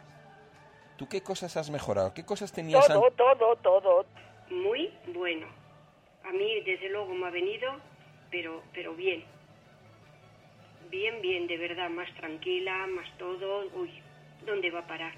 ¿Tú 0.97 1.07
qué 1.09 1.21
cosas 1.21 1.55
has 1.57 1.69
mejorado? 1.69 2.13
¿Qué 2.13 2.23
cosas 2.25 2.51
tenías 2.51 2.87
Todo, 2.87 3.05
an- 3.07 3.13
todo, 3.15 3.55
todo. 3.57 4.05
Muy 4.49 4.93
bueno. 5.07 5.47
A 6.23 6.31
mí, 6.31 6.61
desde 6.61 6.89
luego, 6.89 7.13
me 7.13 7.27
ha 7.27 7.31
venido, 7.31 7.71
pero, 8.31 8.61
pero 8.73 8.93
bien. 8.93 9.23
Bien, 10.89 11.21
bien, 11.21 11.47
de 11.47 11.57
verdad, 11.57 11.89
más 11.89 12.13
tranquila, 12.15 12.85
más 12.87 13.09
todo. 13.17 13.65
Uy, 13.73 13.89
¿dónde 14.45 14.69
va 14.69 14.79
a 14.81 14.87
parar? 14.87 15.13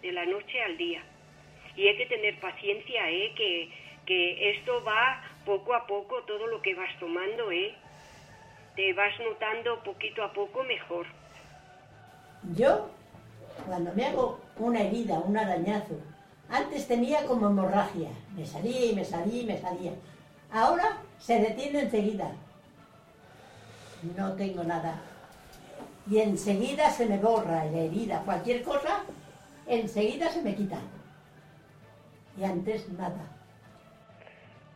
De 0.00 0.12
la 0.12 0.24
noche 0.24 0.62
al 0.62 0.76
día. 0.76 1.02
Y 1.74 1.88
hay 1.88 1.96
que 1.96 2.06
tener 2.06 2.38
paciencia, 2.40 3.10
¿eh? 3.10 3.34
Que, 3.36 3.68
que 4.06 4.50
esto 4.52 4.82
va 4.84 5.20
poco 5.46 5.74
a 5.74 5.86
poco, 5.86 6.16
todo 6.26 6.46
lo 6.48 6.60
que 6.60 6.74
vas 6.74 6.90
tomando, 7.00 7.50
¿eh? 7.52 7.74
Te 8.74 8.92
vas 8.92 9.12
notando 9.20 9.82
poquito 9.84 10.22
a 10.22 10.32
poco 10.32 10.62
mejor. 10.64 11.06
Yo, 12.54 12.90
cuando 13.66 13.92
me 13.94 14.04
hago 14.04 14.40
una 14.58 14.82
herida, 14.82 15.20
un 15.20 15.36
arañazo, 15.38 15.94
antes 16.50 16.86
tenía 16.86 17.24
como 17.26 17.46
hemorragia. 17.46 18.10
Me 18.36 18.44
salía 18.44 18.84
y 18.86 18.94
me 18.94 19.04
salía 19.04 19.42
y 19.42 19.46
me 19.46 19.58
salía. 19.58 19.92
Ahora 20.52 20.98
se 21.18 21.38
detiene 21.40 21.80
enseguida. 21.80 22.32
No 24.16 24.34
tengo 24.34 24.62
nada. 24.62 25.00
Y 26.08 26.18
enseguida 26.18 26.90
se 26.90 27.06
me 27.06 27.18
borra 27.18 27.64
la 27.64 27.78
herida. 27.78 28.22
Cualquier 28.24 28.62
cosa, 28.62 29.04
enseguida 29.66 30.28
se 30.30 30.42
me 30.42 30.54
quita. 30.54 30.78
Y 32.38 32.44
antes 32.44 32.88
nada. 32.90 33.35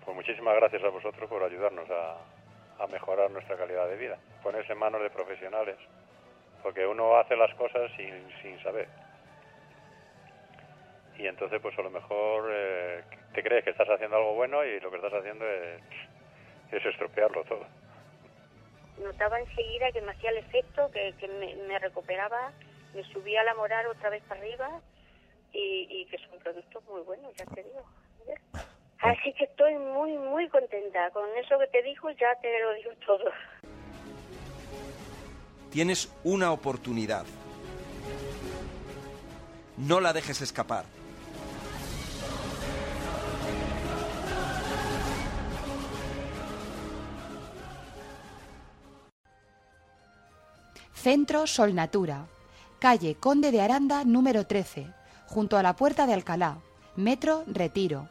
Pues 0.04 0.16
muchísimas 0.16 0.56
gracias 0.56 0.82
a 0.82 0.88
vosotros 0.88 1.28
por 1.28 1.42
ayudarnos 1.42 1.88
a, 1.90 2.16
mejorar 2.90 3.30
nuestra 3.30 3.56
calidad 3.56 3.86
de 3.88 3.96
vida. 3.96 4.18
Ponerse 4.42 4.72
en 4.72 4.78
manos 4.78 5.02
de 5.02 5.10
profesionales, 5.10 5.76
porque 6.62 6.86
uno 6.86 7.16
hace 7.16 7.36
las 7.36 7.54
cosas 7.54 7.90
sin, 7.96 8.26
sin 8.42 8.60
saber. 8.62 8.88
Y 11.18 11.26
entonces, 11.26 11.60
pues 11.60 11.78
a 11.78 11.82
lo 11.82 11.90
mejor 11.90 12.48
eh, 12.50 13.02
te 13.34 13.42
crees 13.42 13.64
que 13.64 13.70
estás 13.70 13.88
haciendo 13.88 14.16
algo 14.16 14.34
bueno 14.34 14.64
y 14.64 14.80
lo 14.80 14.90
que 14.90 14.96
estás 14.96 15.12
haciendo 15.12 15.46
es, 15.46 15.82
es 16.72 16.86
estropearlo 16.86 17.44
todo. 17.44 17.66
Notaba 19.02 19.38
enseguida 19.38 19.92
que 19.92 20.00
me 20.00 20.12
hacía 20.12 20.30
el 20.30 20.38
efecto, 20.38 20.90
que, 20.90 21.14
que 21.20 21.28
me, 21.28 21.54
me 21.68 21.78
recuperaba, 21.78 22.52
me 22.94 23.04
subía 23.04 23.44
la 23.44 23.54
moral 23.54 23.86
otra 23.88 24.08
vez 24.08 24.22
para 24.24 24.40
arriba 24.40 24.80
y, 25.52 25.86
y 25.90 26.06
que 26.06 26.18
son 26.18 26.38
productos 26.38 26.82
muy 26.84 27.02
buenos, 27.02 27.34
ya 27.36 27.44
te 27.44 27.62
digo. 27.62 27.84
Así 29.02 29.32
que 29.32 29.44
estoy 29.44 29.74
muy, 29.76 30.16
muy 30.18 30.48
contenta. 30.48 31.10
Con 31.10 31.24
eso 31.42 31.58
que 31.58 31.66
te 31.68 31.82
dijo 31.82 32.10
ya 32.10 32.34
te 32.42 32.48
lo 32.60 32.74
digo 32.74 32.90
todo. 33.06 33.24
Tienes 35.70 36.12
una 36.24 36.52
oportunidad. 36.52 37.24
No 39.78 40.00
la 40.00 40.12
dejes 40.12 40.42
escapar. 40.42 40.84
Centro 50.92 51.46
Sol 51.46 51.74
Natura, 51.74 52.26
calle 52.78 53.14
Conde 53.14 53.52
de 53.52 53.62
Aranda 53.62 54.04
número 54.04 54.46
13, 54.46 54.86
junto 55.28 55.56
a 55.56 55.62
la 55.62 55.74
Puerta 55.74 56.06
de 56.06 56.12
Alcalá, 56.12 56.58
Metro 56.94 57.42
Retiro. 57.46 58.06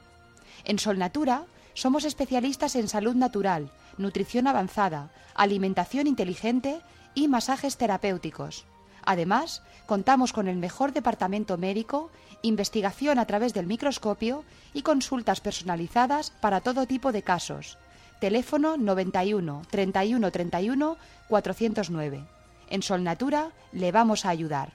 En 0.66 0.80
Sol 0.80 0.98
Natura 0.98 1.46
somos 1.74 2.04
especialistas 2.04 2.76
en 2.76 2.88
salud 2.88 3.16
natural, 3.16 3.72
nutrición 3.98 4.48
avanzada, 4.48 5.12
alimentación 5.36 6.08
inteligente 6.08 6.82
y 7.14 7.28
masajes 7.28 7.78
terapéuticos. 7.78 8.66
Además, 9.06 9.64
contamos 9.86 10.34
con 10.34 10.48
el 10.48 10.58
mejor 10.58 10.92
departamento 10.94 11.58
médico, 11.58 12.12
investigación 12.42 13.18
a 13.18 13.26
través 13.26 13.54
del 13.54 13.66
microscopio 13.66 14.44
y 14.74 14.82
consultas 14.82 15.42
personalizadas 15.42 16.32
para 16.32 16.62
todo 16.62 16.86
tipo 16.86 17.12
de 17.12 17.24
casos. 17.24 17.78
Teléfono 18.20 18.76
91 18.76 19.62
31 19.70 20.32
31 20.32 20.98
409. 21.30 22.26
En 22.70 22.84
Sol 22.84 23.04
Natura 23.04 23.52
le 23.72 23.92
vamos 23.92 24.26
a 24.26 24.30
ayudar. 24.30 24.74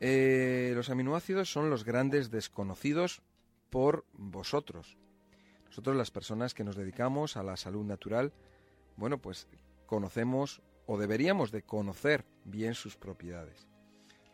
Eh, 0.00 0.72
los 0.76 0.90
aminoácidos 0.90 1.50
son 1.50 1.70
los 1.70 1.84
grandes 1.84 2.30
desconocidos 2.30 3.20
por 3.70 4.04
vosotros. 4.12 4.98
Nosotros, 5.66 5.96
las 5.96 6.10
personas 6.10 6.54
que 6.54 6.64
nos 6.64 6.76
dedicamos 6.76 7.36
a 7.36 7.42
la 7.42 7.56
salud 7.56 7.84
natural, 7.84 8.32
bueno, 8.96 9.18
pues 9.18 9.46
conocemos 9.86 10.62
o 10.86 10.98
deberíamos 10.98 11.50
de 11.50 11.62
conocer 11.62 12.24
bien 12.44 12.74
sus 12.74 12.96
propiedades. 12.96 13.66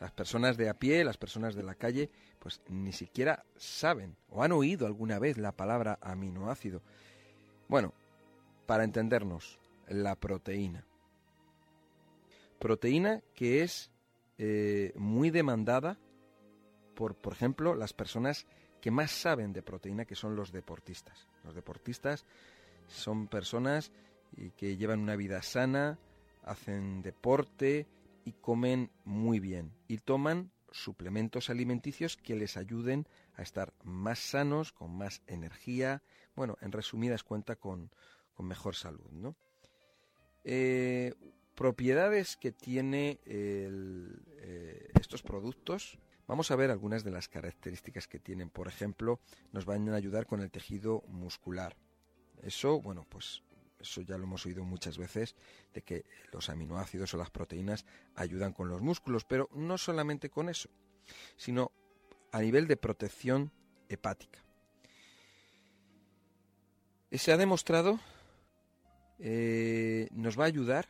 Las 0.00 0.12
personas 0.12 0.56
de 0.56 0.68
a 0.68 0.74
pie, 0.74 1.04
las 1.04 1.16
personas 1.16 1.54
de 1.54 1.62
la 1.62 1.74
calle, 1.74 2.10
pues 2.38 2.62
ni 2.68 2.92
siquiera 2.92 3.44
saben 3.56 4.16
o 4.28 4.42
han 4.42 4.52
oído 4.52 4.86
alguna 4.86 5.18
vez 5.18 5.38
la 5.38 5.52
palabra 5.52 5.98
aminoácido. 6.00 6.82
Bueno, 7.68 7.94
para 8.66 8.84
entendernos, 8.84 9.58
la 9.88 10.16
proteína. 10.16 10.86
Proteína 12.58 13.22
que 13.34 13.62
es 13.62 13.90
eh, 14.38 14.92
muy 14.96 15.30
demandada 15.30 15.98
por, 16.94 17.14
por 17.16 17.32
ejemplo, 17.32 17.74
las 17.74 17.92
personas 17.92 18.46
que 18.84 18.90
más 18.90 19.12
saben 19.12 19.54
de 19.54 19.62
proteína, 19.62 20.04
que 20.04 20.14
son 20.14 20.36
los 20.36 20.52
deportistas. 20.52 21.26
Los 21.42 21.54
deportistas 21.54 22.26
son 22.86 23.28
personas 23.28 23.90
que 24.58 24.76
llevan 24.76 25.00
una 25.00 25.16
vida 25.16 25.40
sana, 25.40 25.98
hacen 26.42 27.00
deporte 27.00 27.86
y 28.26 28.32
comen 28.32 28.90
muy 29.06 29.40
bien 29.40 29.72
y 29.88 29.96
toman 29.96 30.50
suplementos 30.70 31.48
alimenticios 31.48 32.18
que 32.18 32.36
les 32.36 32.58
ayuden 32.58 33.08
a 33.36 33.40
estar 33.40 33.72
más 33.84 34.18
sanos, 34.18 34.72
con 34.72 34.94
más 34.94 35.22
energía, 35.28 36.02
bueno, 36.36 36.58
en 36.60 36.70
resumidas 36.70 37.24
cuentas, 37.24 37.56
con, 37.56 37.90
con 38.34 38.46
mejor 38.46 38.74
salud, 38.76 39.10
¿no? 39.12 39.34
Eh, 40.44 41.14
propiedades 41.54 42.36
que 42.36 42.52
tiene 42.52 43.18
el, 43.24 44.20
eh, 44.40 44.90
estos 45.00 45.22
productos. 45.22 45.98
Vamos 46.26 46.50
a 46.50 46.56
ver 46.56 46.70
algunas 46.70 47.04
de 47.04 47.10
las 47.10 47.28
características 47.28 48.08
que 48.08 48.18
tienen. 48.18 48.48
Por 48.48 48.68
ejemplo, 48.68 49.20
nos 49.52 49.64
van 49.66 49.88
a 49.90 49.96
ayudar 49.96 50.26
con 50.26 50.40
el 50.40 50.50
tejido 50.50 51.02
muscular. 51.08 51.76
Eso, 52.42 52.80
bueno, 52.80 53.06
pues 53.08 53.42
eso 53.78 54.00
ya 54.00 54.16
lo 54.16 54.24
hemos 54.24 54.46
oído 54.46 54.64
muchas 54.64 54.96
veces, 54.96 55.36
de 55.74 55.82
que 55.82 56.04
los 56.32 56.48
aminoácidos 56.48 57.12
o 57.12 57.18
las 57.18 57.30
proteínas 57.30 57.84
ayudan 58.14 58.52
con 58.52 58.68
los 58.68 58.80
músculos, 58.80 59.24
pero 59.24 59.50
no 59.52 59.76
solamente 59.76 60.30
con 60.30 60.48
eso, 60.48 60.70
sino 61.36 61.70
a 62.32 62.40
nivel 62.40 62.66
de 62.66 62.76
protección 62.76 63.52
hepática. 63.88 64.42
Se 67.12 67.30
ha 67.30 67.36
demostrado, 67.36 68.00
eh, 69.18 70.08
nos 70.12 70.38
va 70.38 70.44
a 70.44 70.48
ayudar 70.48 70.88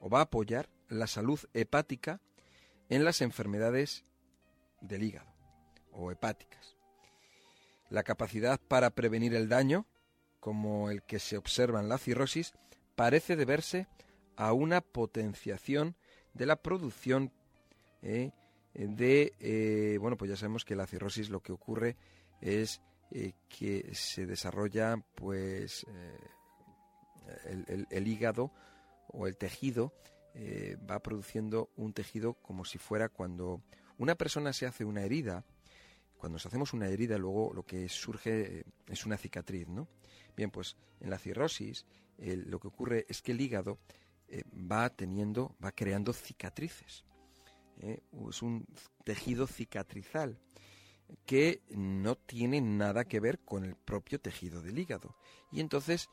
o 0.00 0.10
va 0.10 0.18
a 0.18 0.22
apoyar 0.22 0.68
la 0.88 1.06
salud 1.06 1.40
hepática 1.54 2.20
en 2.88 3.04
las 3.04 3.22
enfermedades 3.22 4.04
del 4.80 5.02
hígado 5.02 5.32
o 5.92 6.10
hepáticas. 6.10 6.76
La 7.88 8.02
capacidad 8.02 8.60
para 8.60 8.90
prevenir 8.90 9.34
el 9.34 9.48
daño, 9.48 9.86
como 10.40 10.90
el 10.90 11.02
que 11.02 11.18
se 11.18 11.36
observa 11.36 11.80
en 11.80 11.88
la 11.88 11.98
cirrosis, 11.98 12.52
parece 12.94 13.36
deberse 13.36 13.86
a 14.36 14.52
una 14.52 14.80
potenciación 14.80 15.96
de 16.34 16.46
la 16.46 16.56
producción 16.56 17.32
eh, 18.02 18.32
de, 18.74 19.32
eh, 19.40 19.98
bueno, 20.00 20.16
pues 20.16 20.30
ya 20.30 20.36
sabemos 20.36 20.64
que 20.64 20.76
la 20.76 20.86
cirrosis 20.86 21.30
lo 21.30 21.40
que 21.40 21.52
ocurre 21.52 21.96
es 22.40 22.82
eh, 23.10 23.32
que 23.48 23.94
se 23.94 24.26
desarrolla, 24.26 24.96
pues, 25.14 25.86
el, 27.90 28.06
hígado 28.06 28.52
o 29.08 29.26
el 29.26 29.36
tejido 29.36 29.92
va 30.88 31.00
produciendo 31.00 31.70
un 31.76 31.92
tejido 31.92 32.34
como 32.34 32.64
si 32.64 32.78
fuera 32.78 33.08
cuando 33.08 33.62
una 33.98 34.14
persona 34.14 34.52
se 34.52 34.66
hace 34.66 34.84
una 34.84 35.02
herida, 35.02 35.44
cuando 36.16 36.36
nos 36.36 36.46
hacemos 36.46 36.72
una 36.72 36.88
herida 36.88 37.18
luego 37.18 37.52
lo 37.54 37.64
que 37.64 37.88
surge 37.88 38.60
eh, 38.60 38.64
es 38.88 39.04
una 39.06 39.16
cicatriz, 39.16 39.68
¿no? 39.68 39.88
Bien, 40.36 40.50
pues 40.50 40.76
en 41.00 41.10
la 41.10 41.18
cirrosis 41.18 41.86
eh, 42.18 42.36
lo 42.36 42.58
que 42.58 42.68
ocurre 42.68 43.06
es 43.08 43.22
que 43.22 43.32
el 43.32 43.40
hígado 43.40 43.78
va 44.52 44.90
teniendo, 44.90 45.54
va 45.64 45.70
creando 45.70 46.12
cicatrices. 46.12 47.04
Es 47.78 48.42
un 48.42 48.66
tejido 49.04 49.46
cicatrizal. 49.46 50.38
que 51.24 51.62
no 51.70 52.16
tiene 52.16 52.60
nada 52.60 53.04
que 53.04 53.20
ver 53.20 53.38
con 53.38 53.64
el 53.64 53.76
propio 53.76 54.20
tejido 54.20 54.60
del 54.60 54.78
hígado. 54.78 55.14
Y 55.52 55.60
entonces 55.60 56.08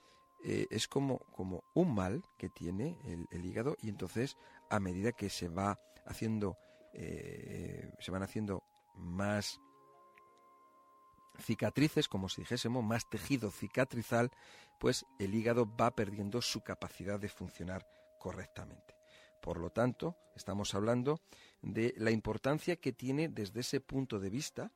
eh, 0.46 0.68
es 0.70 0.90
como, 0.90 1.20
como 1.32 1.64
un 1.74 1.96
mal 1.96 2.22
que 2.38 2.50
tiene 2.50 2.98
el, 3.32 3.46
hígado 3.46 3.78
y 3.82 3.88
entonces 3.88 4.36
a 4.70 4.80
medida 4.80 5.14
que 5.14 5.30
se 5.30 5.48
va 5.48 5.80
haciendo, 6.06 6.58
eh, 6.94 7.92
se 8.00 8.12
van 8.12 8.24
haciendo 8.24 8.64
más 8.96 9.60
cicatrices, 11.40 12.08
como 12.08 12.30
si 12.30 12.42
dijésemos, 12.42 12.84
más 12.84 13.10
tejido 13.10 13.52
cicatrizal, 13.52 14.32
pues 14.80 15.06
el 15.20 15.34
hígado 15.34 15.68
va 15.76 15.96
perdiendo 15.96 16.42
su 16.42 16.62
capacidad 16.62 17.20
de 17.20 17.30
funcionar 17.30 17.88
correctamente. 18.20 18.96
Por 19.42 19.58
lo 19.58 19.72
tanto, 19.72 20.16
estamos 20.36 20.74
hablando 20.74 21.20
de 21.62 21.94
la 21.98 22.12
importancia 22.12 22.76
que 22.78 22.94
tiene 22.94 23.28
desde 23.28 23.62
ese 23.62 23.82
punto 23.82 24.20
de 24.20 24.30
vista 24.30 24.72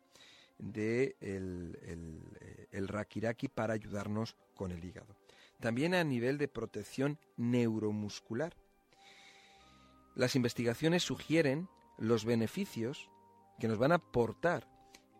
de 0.57 1.15
el, 1.21 1.77
el, 1.83 2.67
el 2.71 2.87
rakiraki 2.87 3.47
para 3.47 3.73
ayudarnos 3.73 4.35
con 4.55 4.71
el 4.71 4.83
hígado. 4.83 5.15
También 5.59 5.93
a 5.93 6.03
nivel 6.03 6.37
de 6.37 6.47
protección 6.47 7.17
neuromuscular. 7.37 8.55
Las 10.15 10.35
investigaciones 10.35 11.03
sugieren 11.03 11.69
los 11.97 12.25
beneficios 12.25 13.09
que 13.59 13.67
nos 13.67 13.77
van 13.77 13.91
a 13.91 13.95
aportar 13.95 14.67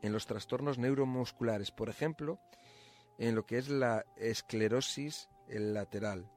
en 0.01 0.13
los 0.13 0.25
trastornos 0.25 0.77
neuromusculares, 0.77 1.71
por 1.71 1.89
ejemplo, 1.89 2.39
en 3.17 3.35
lo 3.35 3.45
que 3.45 3.57
es 3.57 3.69
la 3.69 4.05
esclerosis 4.15 5.27
lateral 5.47 6.29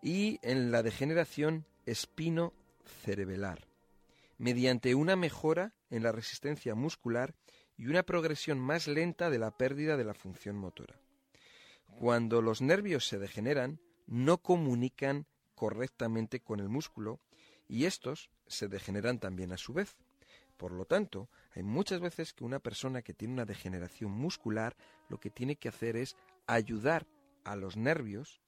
y 0.00 0.38
en 0.42 0.70
la 0.70 0.82
degeneración 0.82 1.66
espino-cerebelar, 1.86 3.66
mediante 4.38 4.94
una 4.94 5.16
mejora 5.16 5.74
en 5.90 6.02
la 6.02 6.12
resistencia 6.12 6.74
muscular 6.74 7.34
y 7.76 7.86
una 7.86 8.02
progresión 8.02 8.58
más 8.58 8.86
lenta 8.86 9.30
de 9.30 9.38
la 9.38 9.56
pérdida 9.56 9.96
de 9.96 10.04
la 10.04 10.14
función 10.14 10.56
motora. 10.56 11.00
Cuando 11.98 12.42
los 12.42 12.62
nervios 12.62 13.06
se 13.06 13.18
degeneran, 13.18 13.80
no 14.06 14.38
comunican 14.38 15.26
correctamente 15.54 16.40
con 16.40 16.60
el 16.60 16.68
músculo 16.68 17.20
y 17.72 17.86
estos 17.86 18.28
se 18.46 18.68
degeneran 18.68 19.18
también 19.18 19.50
a 19.50 19.56
su 19.56 19.72
vez. 19.72 19.96
Por 20.58 20.72
lo 20.72 20.84
tanto, 20.84 21.30
hay 21.54 21.62
muchas 21.62 22.00
veces 22.00 22.34
que 22.34 22.44
una 22.44 22.58
persona 22.58 23.00
que 23.00 23.14
tiene 23.14 23.32
una 23.32 23.46
degeneración 23.46 24.12
muscular 24.12 24.76
lo 25.08 25.18
que 25.18 25.30
tiene 25.30 25.56
que 25.56 25.70
hacer 25.70 25.96
es 25.96 26.14
ayudar 26.46 27.06
a 27.44 27.56
los 27.56 27.78
nervios 27.78 28.42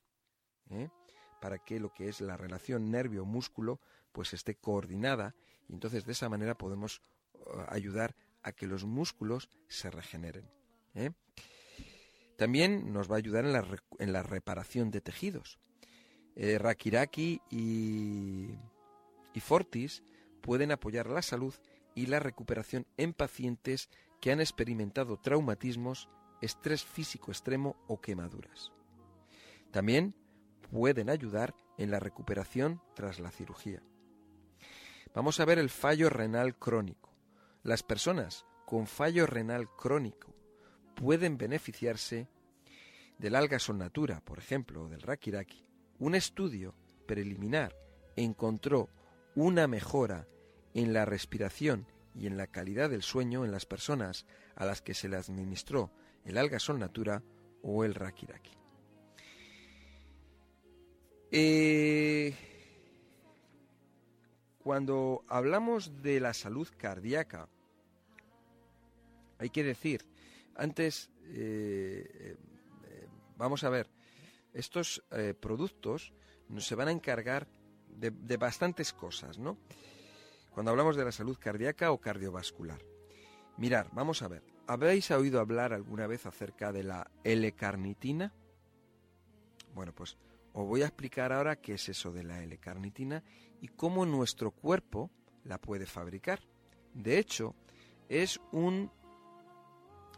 ¿eh? 0.69 0.91
para 1.41 1.59
que 1.59 1.81
lo 1.81 1.91
que 1.91 2.11
es 2.11 2.21
la 2.21 2.37
relación 2.37 2.91
nervio-músculo 2.91 3.81
pues 4.13 4.35
esté 4.35 4.57
coordinada 4.57 5.35
y 5.71 5.73
entonces 5.73 6.05
de 6.05 6.13
esa 6.13 6.29
manera 6.29 6.59
podemos 6.59 7.01
uh, 7.33 7.63
ayudar 7.69 8.15
a 8.43 8.53
que 8.53 8.67
los 8.67 8.85
músculos 8.85 9.49
se 9.69 9.91
regeneren. 9.91 10.51
¿eh? 10.95 11.13
También 12.37 12.93
nos 12.93 13.11
va 13.11 13.15
a 13.15 13.19
ayudar 13.19 13.47
en 13.47 14.13
la, 14.13 14.23
reparación 14.23 14.91
de 14.91 15.01
tejidos. 15.01 15.59
Eh, 16.37 16.59
Rakiraki 16.59 17.41
y, 17.49 18.59
y 19.35 19.41
Fortis 19.41 20.03
pueden 20.41 20.73
apoyar 20.73 21.11
la 21.11 21.21
salud 21.21 21.55
y 21.95 22.07
la 22.07 22.21
recuperación 22.21 22.87
en 22.97 23.13
pacientes 23.13 23.91
que 24.21 24.33
han 24.33 24.41
experimentado 24.41 25.19
traumatismos, 25.19 26.09
estrés 26.41 26.85
físico 26.85 27.31
extremo 27.31 27.77
o 27.87 28.01
quemaduras. 28.01 28.73
También 29.71 30.15
pueden 30.71 31.11
ayudar 31.11 31.55
en 31.77 31.91
la 31.91 32.01
recuperación 32.01 32.81
tras 32.95 33.21
la 33.21 33.31
cirugía. 33.31 33.83
Vamos 35.15 35.41
a 35.41 35.45
ver 35.45 35.59
el 35.59 35.71
fallo 35.71 36.11
renal 36.11 36.57
crónico. 36.59 37.13
Las 37.63 37.83
personas 37.83 38.47
con 38.67 38.87
fallo 38.87 39.27
renal 39.27 39.69
crónico 39.69 40.35
pueden 40.95 41.39
beneficiarse 41.39 42.29
del 43.19 43.35
alga 43.35 43.59
natura, 43.75 44.21
por 44.21 44.39
ejemplo, 44.39 44.85
o 44.85 44.89
del 44.89 45.03
rakiraki. 45.03 45.65
Un 45.99 46.15
estudio 46.15 46.75
preliminar 47.07 47.77
encontró 48.17 48.89
una 49.35 49.67
mejora 49.67 50.27
en 50.75 50.93
la 50.93 51.05
respiración 51.05 51.87
y 52.15 52.27
en 52.27 52.37
la 52.37 52.47
calidad 52.47 52.91
del 52.91 53.03
sueño 53.03 53.45
en 53.45 53.53
las 53.53 53.67
personas 53.67 54.27
a 54.55 54.65
las 54.65 54.83
que 54.83 54.95
se 54.95 55.09
le 55.09 55.17
administró 55.17 55.91
el 56.25 56.39
alga 56.39 56.59
sol 56.59 56.79
natura 56.79 57.23
o 57.63 57.85
el 57.85 57.95
rakiraki. 57.95 58.53
Eh, 61.31 62.35
cuando 64.59 65.25
hablamos 65.29 66.01
de 66.03 66.21
la 66.21 66.33
salud 66.33 66.69
cardíaca, 66.77 67.49
hay 69.39 69.51
que 69.51 69.65
decir, 69.65 70.07
antes, 70.55 71.11
eh, 71.25 72.37
eh, 72.85 73.09
vamos 73.37 73.65
a 73.65 73.69
ver, 73.69 73.91
estos 74.53 75.03
productos 75.41 76.13
se 76.59 76.75
van 76.77 76.87
a 76.87 76.93
encargar 76.93 77.49
de, 77.97 78.37
bastantes 78.37 78.93
cosas, 78.93 79.39
¿no? 79.39 79.59
cuando 80.51 80.71
hablamos 80.71 80.97
de 80.97 81.05
la 81.05 81.13
salud 81.13 81.37
cardíaca 81.39 81.91
o 81.91 82.01
cardiovascular. 82.01 82.81
Mirar, 83.57 83.91
vamos 83.93 84.23
a 84.23 84.29
ver, 84.29 84.45
¿habéis 84.67 85.11
oído 85.11 85.41
hablar 85.41 85.73
alguna 85.73 86.07
vez 86.07 86.27
acerca 86.27 86.73
de 86.73 86.85
la 86.85 87.11
L-carnitina? 87.25 88.33
Bueno, 89.75 89.93
pues 89.93 90.17
os 90.53 90.67
voy 90.67 90.83
a 90.83 90.87
explicar 90.87 91.33
ahora 91.33 91.57
qué 91.57 91.75
es 91.75 91.89
eso 91.89 92.13
de 92.13 92.23
la 92.23 92.43
L-carnitina 92.43 93.25
y 93.61 93.69
cómo 93.69 94.07
nuestro 94.07 94.53
cuerpo 94.53 95.11
la 95.43 95.59
puede 95.59 95.87
fabricar. 95.87 96.41
De 96.95 97.19
hecho, 97.19 97.57
es 98.09 98.41
un, 98.53 98.91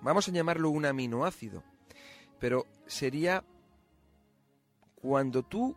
vamos 0.03 0.29
a 0.29 0.33
llamarlo 0.33 0.69
un 0.69 0.85
aminoácido, 0.85 1.65
pero 2.39 2.67
sería 2.87 3.45
cuando 4.95 5.43
tú, 5.43 5.77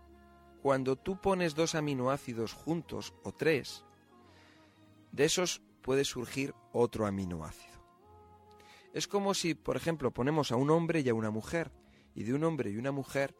cuando 0.62 0.96
tú 0.96 1.20
pones 1.20 1.56
dos 1.56 1.76
aminoácidos 1.76 2.54
juntos 2.54 3.14
o 3.24 3.32
tres, 3.32 3.86
de 5.12 5.26
esos 5.26 5.62
puede 5.82 6.06
surgir 6.06 6.54
otro 6.72 7.06
aminoácido. 7.06 7.80
Es 8.94 9.08
como 9.08 9.34
si, 9.34 9.54
por 9.54 9.78
ejemplo, 9.78 10.12
ponemos 10.12 10.52
a 10.52 10.56
un 10.56 10.70
hombre 10.70 11.02
y 11.02 11.10
a 11.10 11.14
una 11.14 11.30
mujer, 11.30 11.72
y 12.16 12.24
de 12.24 12.34
un 12.34 12.44
hombre 12.44 12.72
y 12.72 12.78
una 12.78 12.92
mujer 12.92 13.36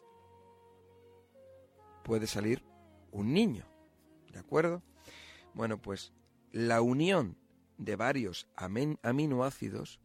puede 2.04 2.28
salir 2.28 2.64
un 3.12 3.34
niño. 3.34 3.66
¿De 4.32 4.40
acuerdo? 4.40 4.84
Bueno, 5.54 5.82
pues 5.82 6.14
la 6.52 6.82
unión 6.82 7.38
de 7.78 7.96
varios 7.96 8.48
aminoácidos 8.56 10.00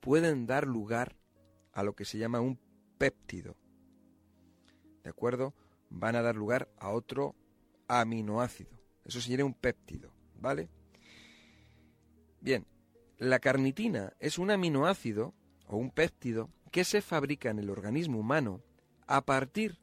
pueden 0.00 0.46
dar 0.46 0.66
lugar 0.66 1.16
a 1.72 1.82
lo 1.82 1.94
que 1.94 2.04
se 2.04 2.18
llama 2.18 2.40
un 2.40 2.58
péptido. 2.98 3.56
¿De 5.02 5.10
acuerdo? 5.10 5.54
Van 5.90 6.16
a 6.16 6.22
dar 6.22 6.36
lugar 6.36 6.68
a 6.78 6.90
otro 6.90 7.34
aminoácido. 7.88 8.70
Eso 9.04 9.20
sería 9.20 9.44
un 9.44 9.54
péptido, 9.54 10.12
¿vale? 10.40 10.68
Bien, 12.40 12.66
la 13.18 13.38
carnitina 13.38 14.12
es 14.20 14.38
un 14.38 14.50
aminoácido 14.50 15.34
o 15.66 15.76
un 15.76 15.90
péptido 15.90 16.50
que 16.70 16.84
se 16.84 17.00
fabrica 17.00 17.50
en 17.50 17.58
el 17.58 17.70
organismo 17.70 18.18
humano 18.18 18.62
a 19.06 19.24
partir 19.24 19.78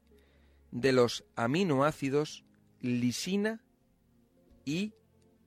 de 0.70 0.92
los 0.92 1.24
aminoácidos 1.36 2.44
lisina 2.80 3.64
y 4.64 4.94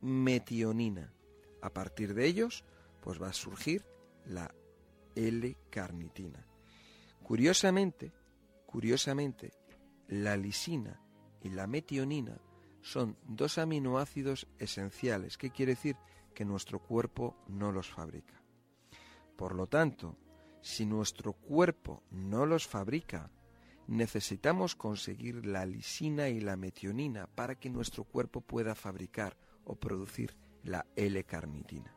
metionina. 0.02 1.14
A 1.62 1.74
partir 1.74 2.14
de 2.14 2.26
ellos, 2.26 2.64
pues 3.02 3.22
va 3.22 3.30
a 3.30 3.34
surgir 3.34 3.86
la 4.26 4.54
L-carnitina. 5.16 6.46
Curiosamente, 7.24 8.14
curiosamente, 8.66 9.52
la 10.08 10.38
lisina 10.38 11.02
y 11.42 11.50
la 11.50 11.68
metionina 11.68 12.40
son 12.82 13.18
dos 13.28 13.58
aminoácidos 13.58 14.48
esenciales. 14.60 15.38
¿Qué 15.38 15.50
quiere 15.50 15.74
decir? 15.74 15.98
que 16.38 16.46
nuestro 16.46 16.78
cuerpo 16.78 17.36
no 17.48 17.72
los 17.72 17.90
fabrica. 17.90 18.40
Por 19.36 19.56
lo 19.56 19.66
tanto, 19.66 20.16
si 20.62 20.86
nuestro 20.86 21.34
cuerpo 21.34 22.04
no 22.12 22.46
los 22.46 22.68
fabrica, 22.68 23.32
necesitamos 23.88 24.76
conseguir 24.76 25.48
la 25.48 25.66
lisina 25.66 26.30
y 26.30 26.40
la 26.40 26.56
metionina 26.56 27.26
para 27.26 27.56
que 27.56 27.72
nuestro 27.72 28.04
cuerpo 28.04 28.42
pueda 28.42 28.76
fabricar 28.76 29.36
o 29.64 29.78
producir 29.78 30.38
la 30.64 30.86
L-carnitina. 30.96 31.92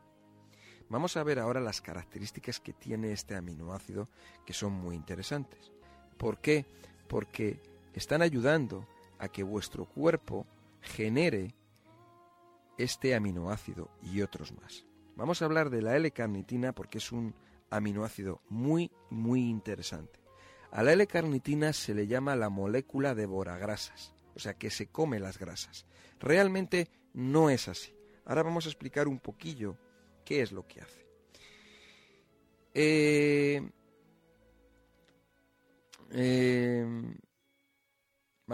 Vamos 0.89 1.17
a 1.17 1.23
ver 1.23 1.37
ahora 1.37 1.61
las 1.61 1.79
características 1.79 2.59
que 2.59 2.73
tiene 2.73 3.11
este 3.11 3.35
aminoácido 3.35 4.09
que 4.43 4.53
son 4.53 4.73
muy 4.73 4.95
interesantes. 4.95 5.71
¿Por 6.17 6.41
qué? 6.41 6.65
Porque 7.07 7.61
están 7.93 8.21
ayudando 8.21 8.87
a 9.19 9.27
que 9.27 9.43
vuestro 9.43 9.85
cuerpo 9.85 10.47
genere 10.81 11.55
este 12.77 13.15
aminoácido 13.15 13.89
y 14.01 14.21
otros 14.21 14.51
más. 14.53 14.85
Vamos 15.15 15.41
a 15.41 15.45
hablar 15.45 15.69
de 15.69 15.81
la 15.81 15.95
L-carnitina 15.95 16.73
porque 16.73 16.97
es 16.97 17.11
un 17.11 17.35
aminoácido 17.69 18.41
muy, 18.49 18.91
muy 19.09 19.41
interesante. 19.49 20.19
A 20.71 20.83
la 20.83 20.93
L-carnitina 20.93 21.73
se 21.73 21.93
le 21.93 22.07
llama 22.07 22.35
la 22.35 22.49
molécula 22.49 23.13
de 23.13 23.27
grasas, 23.59 24.15
o 24.35 24.39
sea 24.39 24.53
que 24.55 24.69
se 24.69 24.87
come 24.87 25.19
las 25.19 25.37
grasas. 25.37 25.85
Realmente 26.19 26.89
no 27.13 27.49
es 27.49 27.67
así. 27.67 27.93
Ahora 28.25 28.43
vamos 28.43 28.65
a 28.65 28.69
explicar 28.69 29.07
un 29.07 29.19
poquillo 29.19 29.77
qué 30.23 30.41
es 30.41 30.51
lo 30.51 30.65
que 30.67 30.81
hace. 30.81 31.05
eh, 32.73 33.69
eh, 36.11 36.85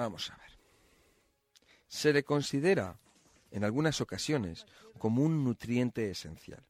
vamos 0.01 0.31
a 0.31 0.37
ver. 0.37 0.57
Se 1.87 2.13
le 2.13 2.23
considera 2.23 2.99
en 3.51 3.63
algunas 3.63 4.01
ocasiones 4.01 4.65
como 4.97 5.23
un 5.23 5.43
nutriente 5.43 6.09
esencial. 6.09 6.63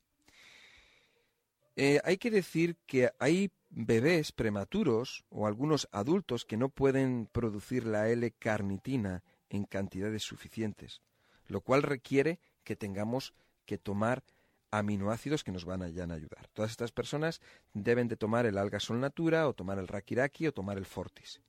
Eh, 1.76 2.00
hay 2.04 2.18
que 2.18 2.32
decir 2.32 2.76
que 2.88 3.12
hay 3.20 3.52
bebés 3.70 4.32
prematuros 4.32 5.26
o 5.30 5.46
algunos 5.46 5.88
adultos 5.92 6.46
que 6.46 6.58
no 6.58 6.70
pueden 6.70 7.28
producir 7.32 7.86
la 7.86 8.10
L-carnitina 8.10 9.24
en 9.50 9.66
cantidades 9.66 10.24
suficientes, 10.24 11.02
lo 11.48 11.62
cual 11.62 11.84
requiere 11.84 12.40
que 12.64 12.76
tengamos 12.76 13.34
que 13.66 13.78
tomar 13.78 14.24
aminoácidos 14.72 15.44
que 15.44 15.52
nos 15.52 15.66
van 15.66 15.82
a, 15.82 15.86
ayudar. 15.86 16.48
Todas 16.54 16.72
estas 16.72 16.92
personas 16.92 17.42
deben 17.74 18.08
de 18.08 18.18
tomar 18.18 18.46
el 18.46 18.58
alga 18.58 18.80
sol 18.80 19.00
natura 19.00 19.48
o 19.48 19.54
tomar 19.54 19.78
el 19.78 19.88
rakiraki 19.88 20.48
o 20.48 20.54
tomar 20.54 20.78
el 20.78 20.86
fortis. 20.86 21.42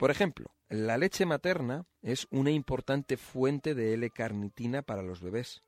Por 0.00 0.10
ejemplo, 0.10 0.50
la 0.70 0.96
leche 0.96 1.26
materna 1.26 1.84
es 2.00 2.26
una 2.30 2.50
importante 2.50 3.18
fuente 3.18 3.74
de 3.74 3.92
L-carnitina 3.92 4.80
para 4.80 5.02
los 5.02 5.20
bebés. 5.20 5.62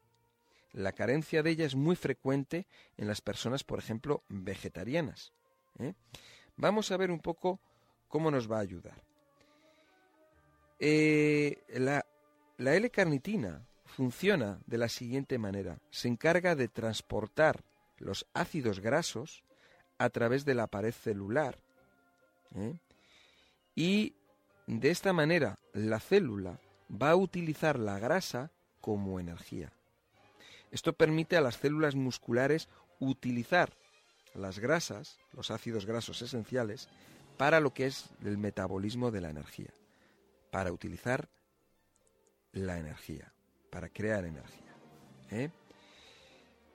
La 0.72 0.92
carencia 0.92 1.42
de 1.42 1.50
ella 1.50 1.66
es 1.66 1.74
muy 1.74 1.96
frecuente 1.96 2.66
en 2.96 3.08
las 3.08 3.20
personas, 3.20 3.62
por 3.62 3.78
ejemplo, 3.78 4.24
vegetarianas. 4.30 5.34
¿eh? 5.78 5.92
Vamos 6.56 6.90
a 6.90 6.96
ver 6.96 7.10
un 7.10 7.20
poco 7.20 7.60
cómo 8.08 8.30
nos 8.30 8.50
va 8.50 8.56
a 8.56 8.62
ayudar. 8.62 9.04
Eh, 10.78 11.62
la, 11.68 12.02
L-carnitina 12.56 13.66
funciona 13.84 14.62
de 14.64 14.78
la 14.78 14.88
siguiente 14.88 15.36
manera. 15.36 15.78
Se 15.90 16.08
encarga 16.08 16.56
de 16.56 16.68
transportar 16.68 17.64
los 17.98 18.26
ácidos 18.32 18.80
grasos 18.80 19.44
a 19.98 20.08
través 20.08 20.46
de 20.46 20.54
la 20.54 20.68
pared 20.68 20.92
celular. 20.92 21.58
¿eh? 22.54 22.78
Y 23.74 24.14
de 24.66 24.90
esta 24.90 25.12
manera 25.12 25.58
la 25.72 26.00
célula 26.00 26.60
va 26.90 27.10
a 27.10 27.16
utilizar 27.16 27.78
la 27.78 27.98
grasa 27.98 28.50
como 28.80 29.20
energía. 29.20 29.72
Esto 30.70 30.92
permite 30.92 31.36
a 31.36 31.40
las 31.40 31.56
células 31.56 31.94
musculares 31.94 32.68
utilizar 32.98 33.72
las 34.34 34.58
grasas, 34.58 35.18
los 35.32 35.50
ácidos 35.50 35.86
grasos 35.86 36.22
esenciales, 36.22 36.88
para 37.36 37.60
lo 37.60 37.72
que 37.74 37.86
es 37.86 38.10
el 38.24 38.38
metabolismo 38.38 39.10
de 39.10 39.20
la 39.20 39.30
energía, 39.30 39.70
para 40.50 40.72
utilizar 40.72 41.28
la 42.52 42.78
energía 42.78 43.32
para 43.72 43.88
crear 43.88 44.26
energía. 44.26 44.76
¿eh? 45.30 45.48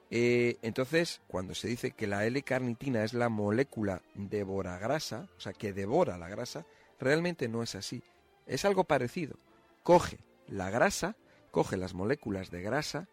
Eh, 0.09 0.57
entonces, 0.63 1.21
cuando 1.27 1.53
se 1.53 1.67
dice 1.67 1.91
que 1.91 2.07
la 2.07 2.25
L-carnitina 2.25 3.03
es 3.03 3.13
la 3.13 3.29
molécula 3.29 4.01
devora 4.15 4.79
grasa, 4.79 5.29
o 5.37 5.39
sea, 5.39 5.53
que 5.53 5.73
devora 5.73 6.17
la 6.17 6.27
grasa, 6.27 6.65
realmente 6.99 7.47
no 7.47 7.63
es 7.63 7.75
así. 7.75 8.03
Es 8.45 8.65
algo 8.65 8.83
parecido. 8.85 9.37
Coge 9.83 10.19
la 10.47 10.69
grasa, 10.69 11.15
coge 11.51 11.77
las 11.77 11.93
moléculas 11.93 12.51
de 12.51 12.61
grasa 12.61 13.07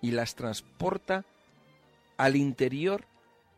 y 0.00 0.10
las 0.10 0.34
transporta 0.34 1.24
al 2.16 2.36
interior 2.36 3.04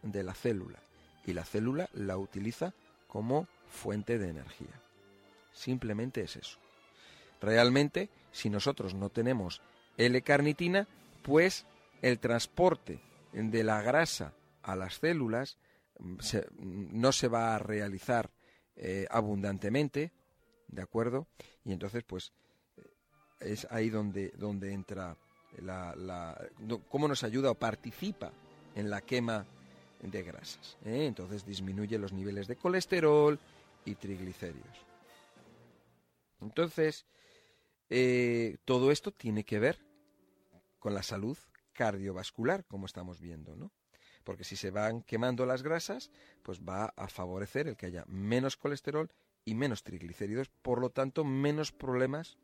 de 0.03 0.23
la 0.23 0.35
célula. 0.35 0.81
Y 1.27 1.33
la 1.33 1.45
célula 1.45 1.89
la 1.93 2.17
utiliza 2.17 2.75
como 3.07 3.49
fuente 3.67 4.19
de 4.19 4.29
energía. 4.29 4.81
Simplemente 5.53 6.23
es 6.23 6.37
eso. 6.37 6.59
Realmente, 7.41 8.09
si 8.33 8.51
nosotros 8.51 8.95
no 8.95 9.11
tenemos 9.11 9.61
L-carnitina, 9.97 10.89
pues 11.23 11.67
el 12.03 12.19
transporte 12.19 13.01
de 13.33 13.65
la 13.65 13.83
grasa 13.83 14.33
a 14.63 14.77
las 14.77 14.95
células 14.95 15.59
mm, 15.99 16.13
mm, 16.13 17.01
no 17.01 17.13
se 17.13 17.29
va 17.29 17.55
a 17.55 17.59
realizar 17.59 18.31
eh, 18.81 19.09
abundantemente, 19.11 20.13
¿de 20.69 20.83
acuerdo? 20.83 21.27
Y 21.65 21.73
entonces, 21.73 22.05
pues, 22.05 22.33
eh, 22.77 22.83
es 23.41 23.67
ahí 23.71 23.91
donde, 23.91 24.31
donde 24.37 24.73
entra 24.73 25.17
la, 25.61 26.49
cómo 26.89 27.09
nos 27.09 27.25
ayuda 27.25 27.51
o 27.51 27.57
participa 27.57 28.33
en 28.77 28.89
la 28.89 29.01
quema 29.01 29.45
de 30.01 30.23
grasas. 30.23 30.79
¿eh? 30.85 31.07
Entonces 31.07 31.45
disminuye 31.45 31.99
los 31.99 32.13
niveles 32.13 32.47
de 32.47 32.55
colesterol 32.55 33.37
y 33.85 33.97
triglicéridos. 33.97 34.87
Entonces, 36.41 37.05
todo 38.65 38.93
esto 38.93 39.11
tiene 39.11 39.43
que 39.43 39.59
ver 39.59 39.81
con 40.79 40.95
la 40.95 41.03
salud 41.03 41.37
cardiovascular, 41.73 42.65
como 42.67 42.87
estamos 42.87 43.19
viendo, 43.19 43.57
¿no? 43.57 43.73
Porque 44.29 44.45
si 44.45 44.57
se 44.57 44.71
van 44.71 45.01
quemando 45.01 45.47
las 45.47 45.63
grasas, 45.63 46.11
pues 46.43 46.61
va 46.61 46.93
a 46.99 47.09
favorecer 47.09 47.67
el 47.67 47.79
que 47.79 47.87
haya 47.87 48.05
menos 48.09 48.59
colesterol 48.59 49.11
y 49.47 49.55
menos 49.55 49.83
triglicéridos, 49.83 50.51
por 50.51 50.83
lo 50.83 50.91
tanto, 50.91 51.25
menos 51.25 51.73
problemas 51.73 52.37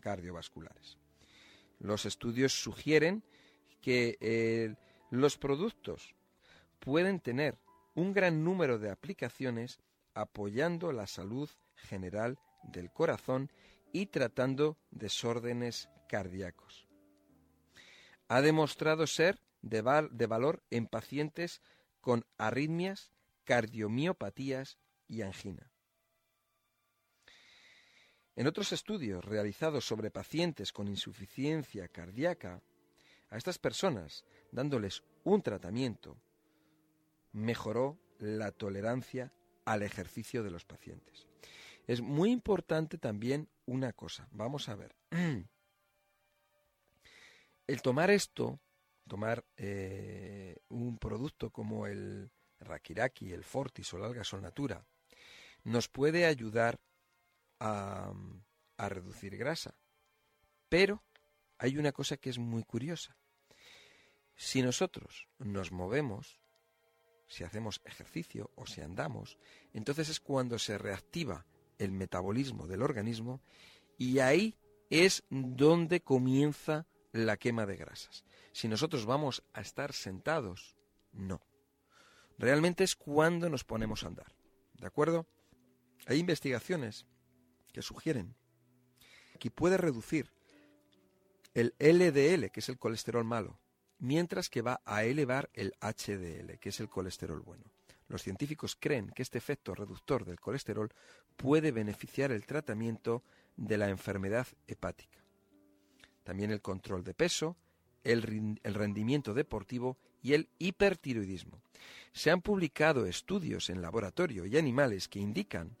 cardiovasculares. 0.00 0.96
Los 1.78 2.06
estudios 2.06 2.54
sugieren 2.54 3.22
que 3.82 4.16
eh, 4.22 4.76
los 5.10 5.36
productos 5.36 6.14
pueden 6.78 7.20
tener 7.20 7.58
un 7.94 8.14
gran 8.14 8.42
número 8.42 8.78
de 8.78 8.90
aplicaciones 8.90 9.78
apoyando 10.14 10.90
la 10.90 11.06
salud 11.06 11.50
general 11.74 12.38
del 12.62 12.90
corazón 12.90 13.52
y 13.92 14.06
tratando 14.06 14.78
desórdenes 14.90 15.90
cardíacos. 16.08 16.88
Ha 18.26 18.40
demostrado 18.40 19.06
ser 19.06 19.38
de, 19.68 20.26
valor 20.26 20.62
en 20.70 20.86
pacientes 20.86 21.60
con 22.00 22.24
arritmias, 22.38 23.12
cardiomiopatías 23.44 24.78
y 25.08 25.22
angina. 25.22 25.70
En 28.36 28.46
otros 28.46 28.72
estudios 28.72 29.24
realizados 29.24 29.86
sobre 29.86 30.10
pacientes 30.10 30.72
con 30.72 30.88
insuficiencia 30.88 31.88
cardíaca, 31.88 32.62
a 33.30 33.36
estas 33.36 33.58
personas, 33.58 34.24
dándoles 34.52 35.02
un 35.24 35.42
tratamiento, 35.42 36.16
mejoró 37.32 37.98
la 38.18 38.52
tolerancia 38.52 39.32
al 39.64 39.82
ejercicio 39.82 40.44
de 40.44 40.50
los 40.50 40.64
pacientes. 40.64 41.26
Es 41.88 42.00
muy 42.00 42.30
importante 42.30 42.98
también 42.98 43.48
una 43.64 43.92
cosa. 43.92 44.28
Vamos 44.30 44.68
a 44.68 44.76
ver. 44.76 44.94
El 47.66 47.82
tomar 47.82 48.10
esto, 48.10 48.60
tomar 49.06 49.44
eh, 49.56 50.56
un 50.68 50.98
producto 50.98 51.50
como 51.50 51.86
el 51.86 52.30
Rakiraki, 52.60 53.32
el 53.32 53.44
Fortis 53.44 53.92
o 53.94 53.98
la 53.98 54.06
alga 54.06 54.24
sol 54.24 54.42
natura, 54.42 54.84
nos 55.64 55.88
puede 55.88 56.26
ayudar 56.26 56.80
a, 57.60 58.12
a 58.76 58.88
reducir 58.88 59.36
grasa. 59.36 59.74
Pero 60.68 61.02
hay 61.58 61.78
una 61.78 61.92
cosa 61.92 62.16
que 62.16 62.30
es 62.30 62.38
muy 62.38 62.64
curiosa. 62.64 63.16
Si 64.34 64.62
nosotros 64.62 65.28
nos 65.38 65.72
movemos, 65.72 66.40
si 67.26 67.44
hacemos 67.44 67.80
ejercicio 67.84 68.50
o 68.54 68.66
si 68.66 68.80
andamos, 68.80 69.38
entonces 69.72 70.08
es 70.08 70.20
cuando 70.20 70.58
se 70.58 70.78
reactiva 70.78 71.46
el 71.78 71.92
metabolismo 71.92 72.66
del 72.66 72.82
organismo 72.82 73.40
y 73.98 74.18
ahí 74.18 74.56
es 74.90 75.24
donde 75.30 76.00
comienza 76.00 76.86
la 77.18 77.36
quema 77.36 77.66
de 77.66 77.76
grasas. 77.76 78.24
Si 78.52 78.68
nosotros 78.68 79.06
vamos 79.06 79.42
a 79.52 79.60
estar 79.60 79.92
sentados, 79.92 80.76
no. 81.12 81.40
Realmente 82.38 82.84
es 82.84 82.96
cuando 82.96 83.48
nos 83.48 83.64
ponemos 83.64 84.04
a 84.04 84.08
andar. 84.08 84.34
¿De 84.74 84.86
acuerdo? 84.86 85.26
Hay 86.06 86.18
investigaciones 86.18 87.06
que 87.72 87.82
sugieren 87.82 88.34
que 89.38 89.50
puede 89.50 89.76
reducir 89.76 90.30
el 91.54 91.74
LDL, 91.78 92.50
que 92.50 92.60
es 92.60 92.68
el 92.68 92.78
colesterol 92.78 93.24
malo, 93.24 93.58
mientras 93.98 94.50
que 94.50 94.62
va 94.62 94.80
a 94.84 95.04
elevar 95.04 95.50
el 95.54 95.74
HDL, 95.80 96.58
que 96.58 96.68
es 96.68 96.80
el 96.80 96.88
colesterol 96.88 97.40
bueno. 97.40 97.64
Los 98.08 98.22
científicos 98.22 98.76
creen 98.78 99.10
que 99.10 99.22
este 99.22 99.38
efecto 99.38 99.74
reductor 99.74 100.24
del 100.24 100.38
colesterol 100.38 100.92
puede 101.36 101.72
beneficiar 101.72 102.30
el 102.30 102.46
tratamiento 102.46 103.22
de 103.56 103.78
la 103.78 103.88
enfermedad 103.88 104.46
hepática. 104.66 105.25
También 106.26 106.50
el 106.50 106.60
control 106.60 107.04
de 107.04 107.14
peso, 107.14 107.56
el, 108.02 108.20
rendimiento 108.64 109.32
deportivo 109.32 109.96
y 110.20 110.32
el 110.32 110.48
hipertiroidismo. 110.58 111.62
Se 112.12 112.32
han 112.32 112.42
publicado 112.42 113.06
estudios 113.06 113.70
en 113.70 113.80
laboratorio 113.80 114.44
y 114.44 114.58
animales 114.58 115.06
que 115.06 115.20
indican 115.20 115.76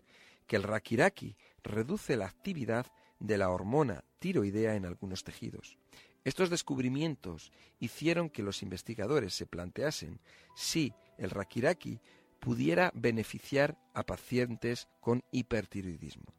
que 0.46 0.54
el 0.54 0.62
rakiraki 0.62 1.34
reduce 1.64 2.16
la 2.16 2.26
actividad 2.26 2.86
de 3.18 3.38
la 3.38 3.50
hormona 3.50 4.04
tiroidea 4.20 4.76
en 4.76 4.86
algunos 4.86 5.24
tejidos. 5.24 5.78
Estos 6.22 6.48
descubrimientos 6.48 7.50
hicieron 7.80 8.30
que 8.30 8.44
los 8.44 8.62
investigadores 8.62 9.34
se 9.34 9.46
planteasen 9.46 10.20
si 10.54 10.94
el 11.18 11.30
rakiraki 11.30 11.98
pudiera 12.38 12.92
beneficiar 12.94 13.76
a 13.94 14.04
pacientes 14.04 14.86
con 15.00 15.24
hipertiroidismo. 15.32 16.32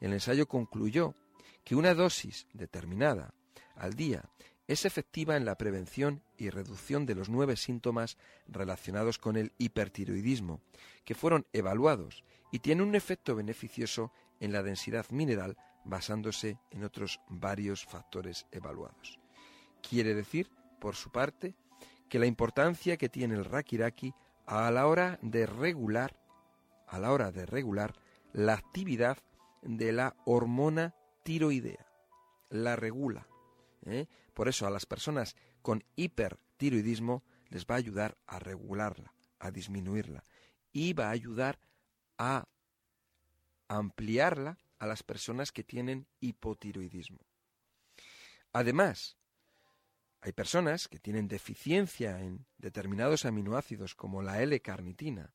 El 0.00 0.14
ensayo 0.14 0.48
concluyó 0.48 1.14
que 1.62 1.74
una 1.74 1.92
dosis 1.92 2.46
determinada 2.54 3.34
al 3.80 3.94
día 3.94 4.30
es 4.68 4.84
efectiva 4.84 5.36
en 5.36 5.44
la 5.44 5.56
prevención 5.56 6.22
y 6.36 6.50
reducción 6.50 7.04
de 7.04 7.16
los 7.16 7.28
nueve 7.28 7.56
síntomas 7.56 8.18
relacionados 8.46 9.18
con 9.18 9.36
el 9.36 9.52
hipertiroidismo, 9.58 10.60
que 11.04 11.16
fueron 11.16 11.46
evaluados 11.52 12.22
y 12.52 12.60
tiene 12.60 12.84
un 12.84 12.94
efecto 12.94 13.34
beneficioso 13.34 14.12
en 14.38 14.52
la 14.52 14.62
densidad 14.62 15.06
mineral 15.10 15.56
basándose 15.84 16.58
en 16.70 16.84
otros 16.84 17.20
varios 17.28 17.84
factores 17.84 18.46
evaluados. 18.52 19.18
Quiere 19.82 20.14
decir, 20.14 20.50
por 20.78 20.94
su 20.94 21.10
parte, 21.10 21.54
que 22.08 22.18
la 22.18 22.26
importancia 22.26 22.96
que 22.96 23.08
tiene 23.08 23.34
el 23.34 23.44
rakiraki 23.44 24.14
a 24.46 24.70
la 24.70 24.86
hora 24.86 25.18
de 25.22 25.46
regular 25.46 26.16
a 26.86 26.98
la 26.98 27.12
hora 27.12 27.30
de 27.30 27.46
regular 27.46 27.94
la 28.32 28.54
actividad 28.54 29.16
de 29.62 29.92
la 29.92 30.16
hormona 30.24 30.94
tiroidea. 31.22 31.86
La 32.50 32.74
regula. 32.76 33.29
¿Eh? 33.86 34.06
Por 34.34 34.48
eso 34.48 34.66
a 34.66 34.70
las 34.70 34.86
personas 34.86 35.36
con 35.62 35.84
hipertiroidismo 35.96 37.24
les 37.48 37.66
va 37.66 37.74
a 37.74 37.78
ayudar 37.78 38.16
a 38.26 38.38
regularla, 38.38 39.14
a 39.38 39.50
disminuirla 39.50 40.24
y 40.72 40.92
va 40.92 41.08
a 41.08 41.10
ayudar 41.10 41.58
a 42.18 42.46
ampliarla 43.68 44.58
a 44.78 44.86
las 44.86 45.02
personas 45.02 45.52
que 45.52 45.64
tienen 45.64 46.06
hipotiroidismo. 46.20 47.20
Además, 48.52 49.16
hay 50.20 50.32
personas 50.32 50.88
que 50.88 50.98
tienen 50.98 51.28
deficiencia 51.28 52.20
en 52.20 52.46
determinados 52.58 53.24
aminoácidos 53.24 53.94
como 53.94 54.22
la 54.22 54.42
L-carnitina, 54.42 55.32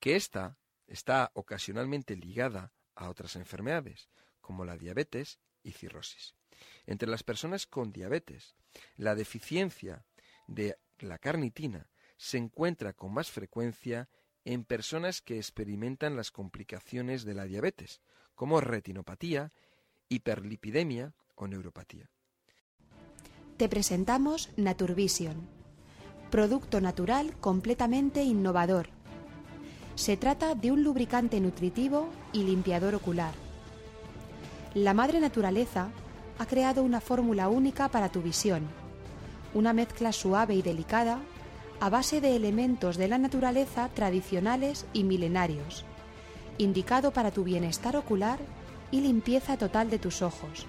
que 0.00 0.16
ésta 0.16 0.58
está 0.86 1.30
ocasionalmente 1.34 2.16
ligada 2.16 2.72
a 2.94 3.10
otras 3.10 3.36
enfermedades, 3.36 4.08
como 4.40 4.64
la 4.64 4.78
diabetes 4.78 5.38
y 5.62 5.72
cirrosis. 5.72 6.37
Entre 6.86 7.08
las 7.08 7.22
personas 7.22 7.66
con 7.66 7.92
diabetes, 7.92 8.54
la 8.96 9.14
deficiencia 9.14 10.04
de 10.46 10.78
la 10.98 11.18
carnitina 11.18 11.88
se 12.16 12.38
encuentra 12.38 12.92
con 12.92 13.12
más 13.12 13.30
frecuencia 13.30 14.08
en 14.44 14.64
personas 14.64 15.20
que 15.20 15.36
experimentan 15.36 16.16
las 16.16 16.30
complicaciones 16.30 17.24
de 17.24 17.34
la 17.34 17.44
diabetes, 17.44 18.00
como 18.34 18.60
retinopatía, 18.60 19.52
hiperlipidemia 20.08 21.14
o 21.34 21.46
neuropatía. 21.46 22.10
Te 23.56 23.68
presentamos 23.68 24.50
Naturvision, 24.56 25.48
producto 26.30 26.80
natural 26.80 27.36
completamente 27.40 28.22
innovador. 28.22 28.88
Se 29.96 30.16
trata 30.16 30.54
de 30.54 30.70
un 30.70 30.84
lubricante 30.84 31.40
nutritivo 31.40 32.08
y 32.32 32.44
limpiador 32.44 32.94
ocular. 32.94 33.34
La 34.74 34.94
madre 34.94 35.18
naturaleza 35.18 35.90
ha 36.38 36.46
creado 36.46 36.82
una 36.82 37.00
fórmula 37.00 37.48
única 37.48 37.88
para 37.88 38.10
tu 38.10 38.22
visión, 38.22 38.62
una 39.54 39.72
mezcla 39.72 40.12
suave 40.12 40.54
y 40.54 40.62
delicada 40.62 41.20
a 41.80 41.90
base 41.90 42.20
de 42.20 42.36
elementos 42.36 42.96
de 42.96 43.08
la 43.08 43.18
naturaleza 43.18 43.88
tradicionales 43.94 44.86
y 44.92 45.04
milenarios, 45.04 45.84
indicado 46.58 47.12
para 47.12 47.30
tu 47.30 47.44
bienestar 47.44 47.96
ocular 47.96 48.38
y 48.90 49.00
limpieza 49.00 49.56
total 49.56 49.90
de 49.90 49.98
tus 49.98 50.22
ojos. 50.22 50.66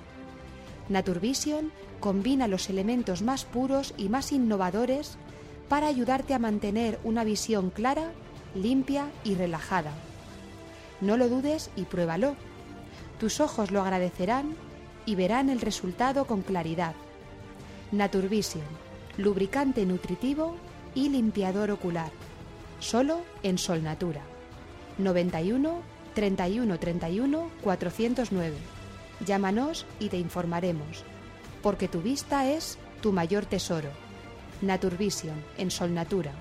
Naturvision 0.87 1.71
combina 1.99 2.47
los 2.47 2.69
elementos 2.69 3.21
más 3.21 3.45
puros 3.45 3.93
y 3.97 4.09
más 4.09 4.31
innovadores 4.31 5.17
para 5.67 5.87
ayudarte 5.87 6.33
a 6.33 6.39
mantener 6.39 6.99
una 7.03 7.23
visión 7.23 7.69
clara, 7.69 8.11
limpia 8.55 9.07
y 9.23 9.35
relajada. 9.35 9.91
No 11.01 11.15
lo 11.15 11.29
dudes 11.29 11.69
y 11.75 11.83
pruébalo. 11.83 12.35
Tus 13.19 13.39
ojos 13.39 13.71
lo 13.71 13.81
agradecerán 13.81 14.55
y 15.09 15.15
verán 15.15 15.49
el 15.49 15.59
resultado 15.59 16.25
con 16.25 16.43
claridad. 16.43 16.93
Naturvision, 17.91 18.61
lubricante 19.17 19.83
nutritivo 19.83 20.55
y 20.93 21.09
limpiador 21.09 21.71
ocular. 21.71 22.11
Solo 22.79 23.21
en 23.41 23.57
Sol 23.57 23.81
Natura. 23.81 24.21
91 24.99 25.81
31 26.13 26.77
31 26.77 27.49
409. 27.63 28.55
Llámanos 29.25 29.87
y 29.99 30.09
te 30.09 30.19
informaremos. 30.19 31.03
Porque 31.63 31.87
tu 31.87 32.03
vista 32.03 32.47
es 32.47 32.77
tu 33.01 33.11
mayor 33.11 33.47
tesoro. 33.47 33.89
Naturvision 34.61 35.43
en 35.57 35.71
Sol 35.71 35.91
Natura. 35.91 36.33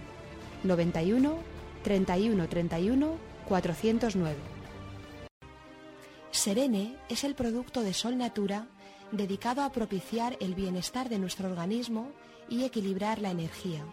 91 0.63 1.39
31 1.85 2.49
31 2.49 3.15
409. 3.49 4.58
Serene 6.31 6.97
es 7.09 7.25
el 7.25 7.35
producto 7.35 7.83
de 7.83 7.95
Sol 7.95 8.19
Natura 8.19 8.67
dedicado 9.13 9.63
a 9.63 9.73
propiciar 9.73 10.37
el 10.41 10.55
bienestar 10.55 11.09
de 11.09 11.19
nuestro 11.19 11.49
organismo 11.49 12.11
y 12.49 12.65
equilibrar 12.65 13.21
la 13.21 13.31
energía 13.31 13.85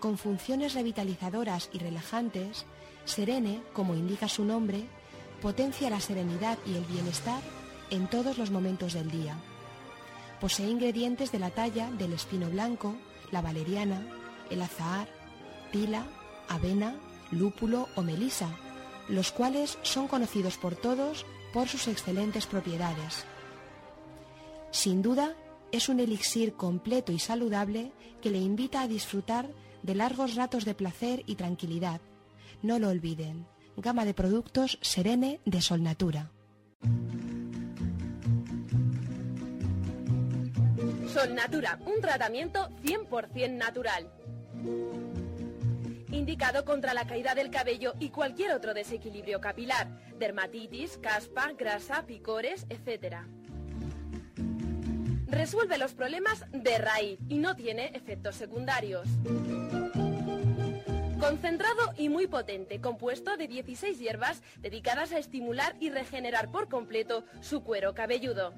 con 0.00 0.18
funciones 0.18 0.74
revitalizadoras 0.74 1.70
y 1.72 1.78
relajantes, 1.78 2.66
Serene, 3.04 3.62
como 3.72 3.94
indica 3.94 4.28
su 4.28 4.44
nombre, 4.44 4.84
potencia 5.40 5.90
la 5.90 6.00
serenidad 6.00 6.58
y 6.66 6.76
el 6.76 6.84
bienestar 6.84 7.42
en 7.90 8.08
todos 8.08 8.38
los 8.38 8.50
momentos 8.50 8.92
del 8.92 9.10
día. 9.10 9.36
Posee 10.40 10.68
ingredientes 10.68 11.32
de 11.32 11.38
la 11.38 11.50
talla 11.50 11.90
del 11.90 12.12
espino 12.12 12.50
blanco, 12.50 12.94
la 13.30 13.40
valeriana, 13.40 14.06
el 14.50 14.60
azahar, 14.60 15.08
tila, 15.72 16.06
avena, 16.48 16.94
lúpulo 17.30 17.88
o 17.96 18.02
melisa, 18.02 18.50
los 19.08 19.32
cuales 19.32 19.78
son 19.82 20.08
conocidos 20.08 20.56
por 20.56 20.74
todos 20.74 21.24
por 21.52 21.68
sus 21.68 21.88
excelentes 21.88 22.46
propiedades. 22.46 23.24
Sin 24.70 25.02
duda, 25.02 25.34
es 25.72 25.88
un 25.88 26.00
elixir 26.00 26.54
completo 26.54 27.12
y 27.12 27.18
saludable 27.18 27.92
que 28.20 28.30
le 28.30 28.38
invita 28.38 28.82
a 28.82 28.88
disfrutar 28.88 29.48
de 29.82 29.94
largos 29.94 30.34
ratos 30.34 30.64
de 30.64 30.74
placer 30.74 31.22
y 31.26 31.36
tranquilidad. 31.36 32.00
No 32.62 32.78
lo 32.78 32.88
olviden. 32.88 33.46
Gama 33.76 34.04
de 34.04 34.14
productos 34.14 34.78
Serene 34.80 35.40
de 35.44 35.60
Sol 35.60 35.82
Natura. 35.82 36.30
Sol 41.12 41.34
Natura, 41.34 41.78
un 41.86 42.00
tratamiento 42.00 42.68
100% 42.82 43.52
natural. 43.52 44.10
Indicado 46.10 46.64
contra 46.64 46.94
la 46.94 47.06
caída 47.06 47.34
del 47.34 47.50
cabello 47.50 47.94
y 47.98 48.10
cualquier 48.10 48.52
otro 48.52 48.74
desequilibrio 48.74 49.40
capilar, 49.40 49.88
dermatitis, 50.18 50.98
caspa, 50.98 51.52
grasa, 51.52 52.06
picores, 52.06 52.66
etc. 52.68 53.16
Resuelve 55.26 55.78
los 55.78 55.94
problemas 55.94 56.44
de 56.52 56.78
raíz 56.78 57.18
y 57.28 57.38
no 57.38 57.56
tiene 57.56 57.90
efectos 57.94 58.36
secundarios. 58.36 59.08
Concentrado 61.18 61.92
y 61.96 62.08
muy 62.08 62.26
potente, 62.28 62.80
compuesto 62.80 63.36
de 63.36 63.48
16 63.48 63.98
hierbas 63.98 64.42
dedicadas 64.58 65.12
a 65.12 65.18
estimular 65.18 65.74
y 65.80 65.90
regenerar 65.90 66.50
por 66.52 66.68
completo 66.68 67.24
su 67.40 67.64
cuero 67.64 67.94
cabelludo. 67.94 68.54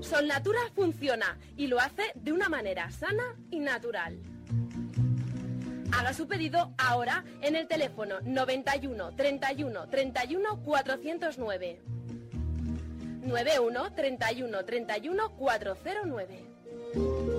Sol 0.00 0.28
Natura 0.28 0.60
funciona 0.74 1.38
y 1.56 1.66
lo 1.66 1.80
hace 1.80 2.04
de 2.14 2.32
una 2.32 2.48
manera 2.48 2.90
sana 2.90 3.36
y 3.50 3.58
natural. 3.58 4.18
Haga 5.92 6.12
su 6.12 6.26
pedido 6.26 6.72
ahora 6.78 7.24
en 7.42 7.56
el 7.56 7.68
teléfono 7.68 8.16
91 8.22 9.16
31 9.16 9.88
31 9.88 10.62
409. 10.64 11.82
91 13.22 13.94
31 13.94 14.64
31 14.64 15.36
409. 15.36 17.35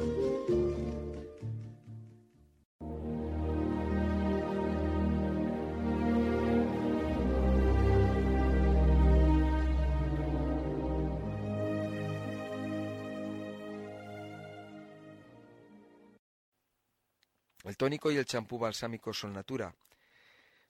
Tónico 17.77 18.11
y 18.11 18.17
el 18.17 18.25
champú 18.25 18.57
balsámico 18.57 19.13
Sol 19.13 19.33
Natura 19.33 19.73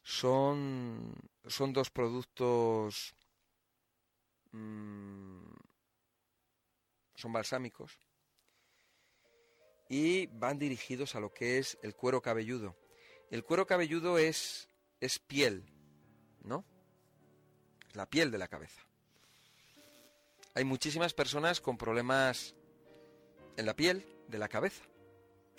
son, 0.03 1.13
son 1.45 1.73
dos 1.73 1.89
productos 1.89 3.15
mm, 4.51 5.53
son 7.15 7.33
balsámicos 7.33 7.97
y 9.89 10.27
van 10.27 10.59
dirigidos 10.59 11.15
a 11.15 11.19
lo 11.19 11.33
que 11.33 11.57
es 11.57 11.77
el 11.81 11.95
cuero 11.95 12.21
cabelludo. 12.21 12.75
El 13.31 13.43
cuero 13.43 13.65
cabelludo 13.65 14.17
es, 14.17 14.69
es 14.99 15.19
piel, 15.19 15.65
¿no? 16.43 16.65
La 17.93 18.05
piel 18.05 18.31
de 18.31 18.37
la 18.37 18.47
cabeza. 18.47 18.81
Hay 20.53 20.63
muchísimas 20.63 21.13
personas 21.13 21.61
con 21.61 21.77
problemas 21.77 22.55
en 23.57 23.65
la 23.65 23.75
piel 23.75 24.05
de 24.27 24.37
la 24.37 24.49
cabeza, 24.49 24.83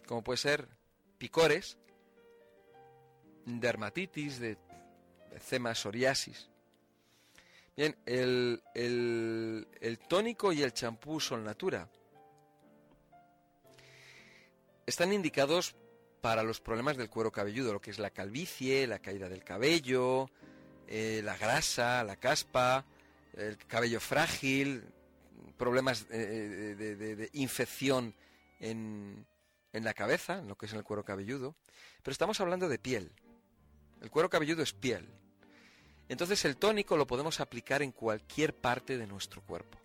como 0.06 0.22
puede 0.22 0.36
ser 0.36 0.77
picores, 1.18 1.76
dermatitis, 3.44 4.38
de 4.38 4.56
eczema, 5.32 5.74
psoriasis. 5.74 6.48
Bien, 7.76 7.96
el, 8.06 8.62
el, 8.74 9.98
tónico 10.08 10.52
y 10.52 10.62
el 10.62 10.72
champú 10.72 11.20
Sol 11.20 11.44
Natura 11.44 11.88
están 14.84 15.12
indicados 15.12 15.76
para 16.20 16.42
los 16.42 16.60
problemas 16.60 16.96
del 16.96 17.08
cuero 17.08 17.30
cabelludo, 17.30 17.72
lo 17.72 17.80
que 17.80 17.92
es 17.92 18.00
la 18.00 18.10
calvicie, 18.10 18.86
la 18.88 18.98
caída 18.98 19.28
del 19.28 19.44
cabello, 19.44 20.28
eh, 20.88 21.20
la 21.22 21.36
grasa, 21.36 22.02
la 22.02 22.16
caspa, 22.16 22.84
el 23.34 23.56
cabello 23.58 24.00
frágil, 24.00 24.82
problemas 25.56 26.06
eh, 26.10 26.74
de, 26.76 27.30
infección 27.34 28.14
en, 28.58 29.24
en 29.72 29.84
la 29.84 29.94
cabeza, 29.94 30.38
en 30.38 30.48
lo 30.48 30.56
que 30.56 30.66
es 30.66 30.72
el 30.72 30.84
cuero 30.84 31.04
cabelludo. 31.04 31.54
Pero 32.02 32.12
estamos 32.12 32.40
hablando 32.40 32.68
de 32.68 32.78
piel. 32.78 33.12
El 34.00 34.10
cuero 34.10 34.30
cabelludo 34.30 34.62
es 34.62 34.72
piel. 34.72 35.08
Entonces 36.08 36.44
el 36.44 36.56
tónico 36.56 36.96
lo 36.96 37.06
podemos 37.06 37.40
aplicar 37.40 37.82
en 37.82 37.92
cualquier 37.92 38.54
parte 38.54 38.96
de 38.96 39.06
nuestro 39.06 39.42
cuerpo. 39.42 39.78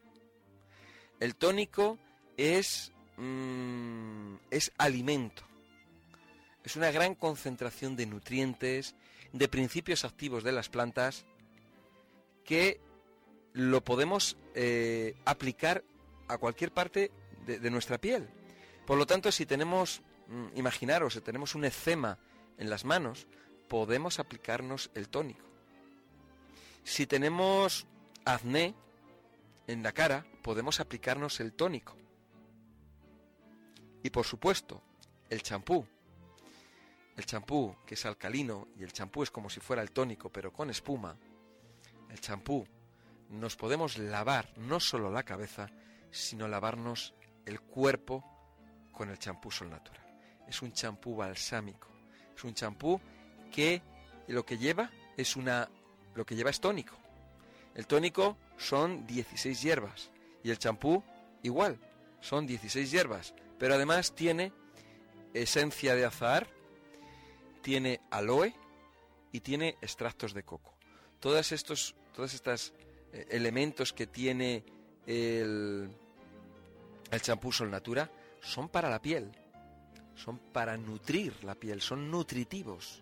El 1.19 1.35
tónico 1.35 1.97
es, 2.37 2.91
mm, 3.17 4.35
es 4.51 4.71
alimento. 4.77 5.43
Es 6.63 6.75
una 6.75 6.91
gran 6.91 7.15
concentración 7.15 7.95
de 7.95 8.05
nutrientes, 8.05 8.95
de 9.33 9.47
principios 9.47 10.05
activos 10.05 10.43
de 10.43 10.53
las 10.53 10.69
plantas 10.69 11.25
que 12.45 12.79
lo 13.53 13.83
podemos 13.83 14.37
eh, 14.55 15.15
aplicar 15.25 15.83
a 16.27 16.37
cualquier 16.37 16.71
parte 16.71 17.11
de, 17.45 17.69
nuestra 17.69 17.97
piel. 17.97 18.29
Por 18.85 18.97
lo 18.97 19.05
tanto, 19.05 19.31
si 19.31 19.45
tenemos, 19.45 20.01
mm, 20.27 20.57
imaginaros, 20.57 21.13
si 21.13 21.21
tenemos 21.21 21.55
un 21.55 21.65
eczema 21.65 22.17
en 22.57 22.69
las 22.69 22.85
manos, 22.85 23.27
podemos 23.67 24.19
aplicarnos 24.19 24.91
el 24.93 25.09
tónico. 25.09 25.45
Si 26.83 27.07
tenemos 27.07 27.87
acné 28.25 28.75
en 29.67 29.83
la 29.83 29.93
cara, 29.93 30.25
podemos 30.41 30.79
aplicarnos 30.79 31.39
el 31.39 31.53
tónico. 31.53 31.95
Y 34.03 34.09
por 34.09 34.25
supuesto, 34.25 34.83
el 35.29 35.41
champú. 35.41 35.87
El 37.15 37.25
champú, 37.25 37.75
que 37.85 37.93
es 37.93 38.05
alcalino, 38.05 38.67
y 38.77 38.83
el 38.83 38.91
champú 38.91 39.23
es 39.23 39.31
como 39.31 39.49
si 39.49 39.59
fuera 39.59 39.81
el 39.81 39.91
tónico, 39.91 40.29
pero 40.29 40.51
con 40.51 40.69
espuma. 40.69 41.15
El 42.09 42.19
champú, 42.19 42.67
nos 43.29 43.55
podemos 43.55 43.97
lavar 43.97 44.51
no 44.57 44.79
solo 44.79 45.09
la 45.09 45.23
cabeza, 45.23 45.69
sino 46.11 46.47
lavarnos 46.47 47.13
el 47.45 47.61
cuerpo 47.61 48.32
con 48.93 49.09
el 49.09 49.19
champú 49.19 49.51
Sol 49.51 49.69
Natura. 49.69 49.99
Es 50.47 50.61
un 50.61 50.71
champú 50.71 51.15
balsámico. 51.15 51.89
Es 52.35 52.43
un 52.43 52.53
champú 52.53 53.01
que 53.51 53.81
lo 54.27 54.45
que 54.45 54.57
lleva 54.57 54.89
es 55.17 55.35
una 55.35 55.69
lo 56.15 56.25
que 56.25 56.35
lleva 56.35 56.51
es 56.51 56.59
tónico. 56.59 56.95
El 57.75 57.87
tónico 57.87 58.37
son 58.57 59.05
16 59.07 59.61
hierbas 59.61 60.11
y 60.43 60.51
el 60.51 60.59
champú 60.59 61.03
igual, 61.41 61.79
son 62.21 62.45
16 62.45 62.91
hierbas, 62.91 63.33
pero 63.57 63.73
además 63.73 64.13
tiene 64.13 64.53
esencia 65.33 65.95
de 65.95 66.05
azahar, 66.05 66.47
tiene 67.61 67.99
aloe 68.11 68.53
y 69.31 69.39
tiene 69.39 69.77
extractos 69.81 70.33
de 70.33 70.43
coco. 70.43 70.77
Todos 71.19 71.51
estos 71.51 71.95
todas 72.13 72.35
estas 72.35 72.73
eh, 73.11 73.25
elementos 73.31 73.91
que 73.91 74.05
tiene 74.05 74.63
el 75.07 75.89
el 77.11 77.21
champú 77.21 77.51
Sol 77.51 77.71
Natura 77.71 78.11
son 78.43 78.69
para 78.69 78.89
la 78.89 79.01
piel, 79.01 79.31
son 80.15 80.37
para 80.37 80.77
nutrir 80.77 81.43
la 81.43 81.55
piel, 81.55 81.81
son 81.81 82.11
nutritivos. 82.11 83.01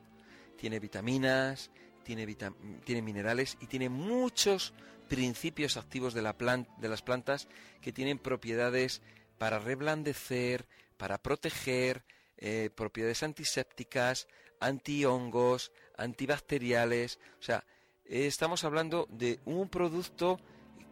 Tiene 0.57 0.79
vitaminas, 0.79 1.71
tiene, 2.03 3.01
minerales 3.01 3.57
y 3.59 3.67
tiene 3.67 3.89
muchos 3.89 4.73
principios 5.07 5.75
activos 5.77 6.13
de, 6.13 6.21
la 6.21 6.35
de 6.77 6.89
las 6.89 7.01
plantas 7.01 7.47
que 7.81 7.91
tienen 7.91 8.19
propiedades 8.19 9.01
para 9.37 9.59
reblandecer, 9.59 10.67
para 10.97 11.17
proteger, 11.17 12.05
eh, 12.37 12.69
propiedades 12.75 13.23
antisépticas, 13.23 14.27
antihongos, 14.59 15.71
antibacteriales. 15.97 17.19
O 17.39 17.43
sea, 17.43 17.65
estamos 18.05 18.63
hablando 18.63 19.07
de 19.09 19.39
un 19.45 19.67
producto 19.69 20.39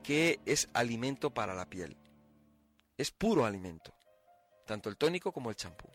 que 0.03 0.39
es 0.45 0.67
alimento 0.73 1.29
para 1.29 1.53
la 1.53 1.69
piel. 1.69 1.95
Es 2.97 3.11
puro 3.11 3.45
alimento, 3.45 3.93
tanto 4.69 4.89
el 4.89 4.97
tónico 4.97 5.31
como 5.31 5.49
el 5.49 5.55
champú. 5.55 5.87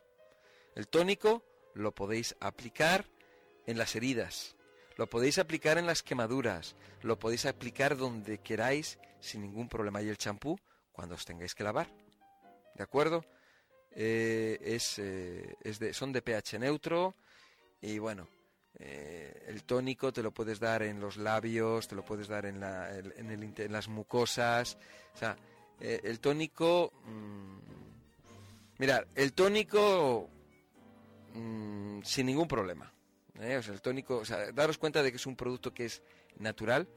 El 0.74 0.88
tónico 0.88 1.44
lo 1.74 1.94
podéis 1.94 2.34
aplicar 2.40 3.06
en 3.66 3.78
las 3.78 3.94
heridas, 3.94 4.56
lo 4.96 5.08
podéis 5.08 5.38
aplicar 5.38 5.78
en 5.78 5.86
las 5.86 6.02
quemaduras, 6.02 6.74
lo 7.02 7.16
podéis 7.16 7.46
aplicar 7.46 7.96
donde 7.96 8.38
queráis 8.38 8.98
sin 9.20 9.42
ningún 9.42 9.68
problema. 9.68 10.02
Y 10.02 10.08
el 10.08 10.18
champú 10.18 10.58
cuando 10.90 11.14
os 11.14 11.24
tengáis 11.24 11.54
que 11.54 11.62
lavar. 11.62 11.86
¿De 12.74 12.82
acuerdo? 12.82 13.24
Eh, 13.92 14.58
es, 14.60 14.98
eh, 14.98 15.54
es 15.62 15.78
de, 15.78 15.94
son 15.94 16.10
de 16.10 16.20
pH 16.20 16.58
neutro 16.58 17.14
y 17.80 18.00
bueno, 18.00 18.26
eh, 18.80 19.44
el 19.46 19.62
tónico 19.62 20.12
te 20.12 20.20
lo 20.20 20.32
puedes 20.32 20.58
dar 20.58 20.82
en 20.82 20.98
los 20.98 21.16
labios, 21.16 21.86
te 21.86 21.94
lo 21.94 22.04
puedes 22.04 22.26
dar 22.26 22.44
en, 22.44 22.58
la, 22.58 22.92
en, 22.98 23.30
el, 23.30 23.70
las 23.70 23.86
mucosas. 23.86 24.76
O 25.14 25.16
sea, 25.16 25.36
el 25.78 26.18
tónico... 26.18 26.92
Mmm, 27.04 27.83
mirad, 28.78 29.04
el 29.14 29.32
tónico 29.32 30.28
mm, 31.34 32.02
sin 32.02 32.26
ningún 32.26 32.48
problema. 32.48 32.92
¿eh? 33.40 33.56
O 33.56 33.62
sea, 33.62 33.74
el 33.74 33.82
tónico, 33.82 34.18
o 34.18 34.24
sea, 34.24 34.52
daros 34.52 34.78
cuenta 34.78 35.02
de 35.02 35.10
que 35.10 35.16
es 35.16 35.26
un 35.26 35.36
producto 35.36 35.72
que 35.72 35.86
es 35.86 36.02
natural 36.38 36.88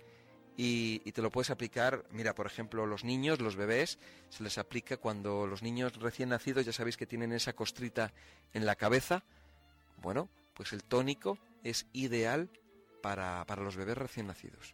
y, 0.59 0.99
te 1.11 1.21
lo 1.21 1.29
puedes 1.29 1.51
aplicar, 1.51 2.05
mira, 2.09 2.33
por 2.33 2.47
ejemplo, 2.47 2.87
los 2.87 3.03
niños, 3.03 3.39
los 3.39 3.55
bebés, 3.55 3.99
se 4.29 4.43
les 4.43 4.57
aplica 4.57 4.97
cuando 4.97 5.45
los 5.45 5.61
niños 5.61 5.95
recién 5.97 6.29
nacidos, 6.29 6.65
ya 6.65 6.73
sabéis 6.73 6.97
que 6.97 7.05
tienen 7.05 7.31
esa 7.31 7.53
costrita 7.53 8.11
en 8.53 8.65
la 8.65 8.75
cabeza, 8.75 9.23
bueno, 10.01 10.29
pues 10.55 10.73
el 10.73 10.83
tónico 10.83 11.37
es 11.63 11.85
ideal 11.93 12.49
para, 13.03 13.45
para 13.45 13.61
los 13.61 13.75
bebés 13.75 13.97
recién 13.97 14.27
nacidos. 14.27 14.73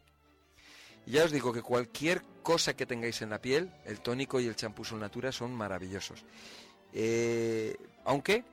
ya 1.06 1.26
os 1.26 1.32
digo 1.32 1.52
que 1.52 1.62
cualquier 1.62 2.24
cosa 2.44 2.78
que 2.78 2.86
tengáis 2.86 3.22
en 3.22 3.30
la 3.30 3.42
piel, 3.42 3.70
el 3.84 4.00
tónico 4.00 4.40
y 4.40 4.48
el 4.48 4.56
champú 4.56 4.86
Sol 4.86 5.02
Natura 5.02 5.34
son 5.34 5.54
maravillosos. 5.54 6.24
Eh, 6.94 7.76
aunque 8.06 8.44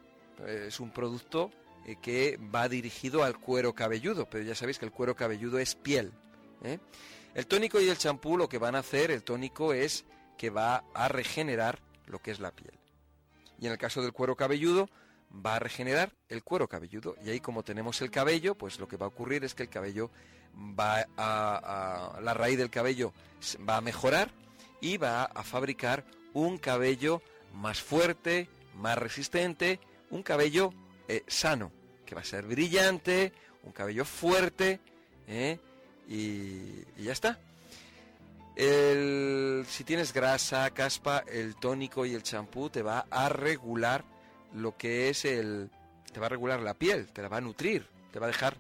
eh, 0.47 0.64
es 0.68 0.80
un 0.80 0.91
producto 0.91 1.51
eh, 1.86 1.97
que 2.01 2.38
va 2.55 2.68
dirigido 2.68 3.24
al 3.24 3.38
cuero 3.38 3.74
cabelludo, 3.74 4.28
pero 4.28 4.45
ya 4.45 4.55
sabéis 4.55 4.78
que 4.78 4.84
el 4.84 4.93
cuero 4.93 5.16
cabelludo 5.16 5.59
es 5.59 5.74
piel. 5.74 6.12
¿eh? 6.62 6.78
El 7.34 7.47
tónico 7.47 7.80
y 7.80 7.88
el 7.88 7.99
champú 7.99 8.36
lo 8.36 8.49
que 8.49 8.59
van 8.59 8.74
a 8.74 8.80
hacer, 8.80 9.11
el 9.11 9.22
tónico 9.22 9.72
es 9.72 10.05
que 10.36 10.51
va 10.51 10.84
a 10.95 11.09
regenerar 11.09 11.78
lo 12.07 12.20
que 12.20 12.30
es 12.30 12.41
la 12.41 12.51
piel. 12.51 12.74
Y 13.59 13.66
en 13.66 13.72
el 13.72 13.78
caso 13.78 14.03
del 14.03 14.12
cuero 14.12 14.36
cabelludo, 14.36 14.88
va 15.34 15.57
a 15.57 15.59
regenerar 15.59 16.12
el 16.28 16.43
cuero 16.43 16.68
cabelludo. 16.68 17.16
Y 17.24 17.30
ahí 17.30 17.41
como 17.41 17.62
tenemos 17.62 18.01
el 18.03 18.11
cabello, 18.11 18.55
pues 18.55 18.78
lo 18.78 18.88
que 18.88 18.97
va 18.97 19.07
a 19.07 19.11
ocurrir 19.11 19.45
es 19.45 19.55
que 19.55 19.62
el 19.62 19.68
cabello 19.68 20.11
va 20.57 21.07
a, 21.16 22.18
la 22.22 22.34
raíz 22.34 22.59
del 22.59 22.70
cabello 22.70 23.12
va 23.68 23.76
a 23.76 23.80
mejorar 23.80 24.30
y 24.80 24.97
va 24.97 25.24
a 25.24 25.43
fabricar 25.45 26.05
un 26.32 26.59
cabello 26.59 27.22
más 27.55 27.80
fuerte, 27.80 28.48
más 28.76 28.96
resistente, 28.98 29.80
un 30.11 30.22
cabello 30.22 30.72
eh, 31.09 31.24
sano, 31.26 31.72
que 32.07 32.14
va 32.14 32.20
a 32.20 32.24
ser 32.24 32.46
brillante, 32.46 33.32
un 33.62 33.72
cabello 33.72 34.05
fuerte, 34.05 34.80
¿eh? 35.28 35.59
y, 36.09 37.03
ya 37.03 37.12
está. 37.12 37.38
si 38.57 39.84
tienes 39.84 40.12
grasa, 40.12 40.70
caspa, 40.70 41.24
el 41.28 41.57
tónico 41.57 42.07
y 42.07 42.14
el 42.14 42.22
champú 42.22 42.70
te 42.70 42.82
va 42.82 43.07
a 43.11 43.28
regular 43.28 44.05
lo 44.55 44.76
que 44.76 45.09
es 45.09 45.24
el... 45.24 45.70
te 46.12 46.20
va 46.20 46.26
a 46.26 46.30
regular 46.30 46.61
la 46.61 46.74
piel, 46.74 47.07
te 47.12 47.22
la 47.22 47.28
va 47.28 47.38
a 47.38 47.40
nutrir, 47.40 47.86
te 48.12 48.18
va 48.18 48.26
a 48.26 48.30
dejar 48.30 48.57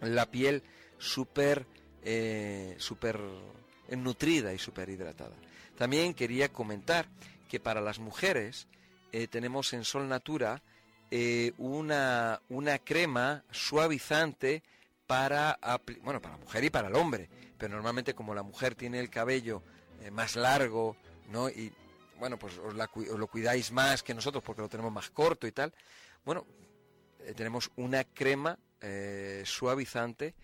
la 0.00 0.26
piel 0.26 0.62
súper 0.98 1.66
eh, 2.10 2.74
super 2.78 3.20
nutrida 3.90 4.54
y 4.54 4.58
súper 4.58 4.88
hidratada. 4.88 5.34
También 5.76 6.14
quería 6.14 6.48
comentar 6.48 7.06
que 7.48 7.60
para 7.60 7.80
las 7.80 7.98
mujeres 7.98 8.68
tenemos 9.30 9.72
en 9.72 9.84
Sol 9.84 10.06
Natura 10.08 10.62
eh, 11.10 11.54
una, 11.56 12.38
una 12.50 12.78
crema 12.78 13.42
suavizante 13.50 14.62
para, 15.06 15.58
bueno, 16.02 16.20
para 16.20 16.36
la 16.36 16.44
mujer 16.44 16.64
y 16.64 16.70
para 16.70 16.88
el 16.88 16.96
hombre, 16.96 17.30
pero 17.56 17.74
normalmente 17.74 18.12
como 18.12 18.34
la 18.34 18.42
mujer 18.42 18.74
tiene 18.74 19.00
el 19.00 19.08
cabello 19.08 19.62
eh, 20.02 20.10
más 20.10 20.36
largo, 20.36 20.96
¿no? 21.30 21.48
Y 21.48 21.72
bueno, 22.18 22.38
pues 22.38 22.58
os, 22.58 22.74
lo 22.74 23.26
cuidáis 23.26 23.72
más 23.72 24.02
que 24.02 24.12
nosotros 24.12 24.44
porque 24.44 24.60
lo 24.60 24.68
tenemos 24.68 24.92
más 24.92 25.08
corto 25.08 25.46
y 25.46 25.52
tal. 25.52 25.72
Bueno, 26.26 26.44
eh, 27.20 27.32
tenemos 27.34 27.70
una 27.76 28.04
crema 28.04 28.58
suavizante 29.44 30.34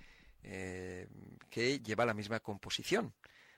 que 0.42 1.80
lleva 1.80 2.04
la 2.04 2.14
misma 2.14 2.40
composición, 2.40 3.14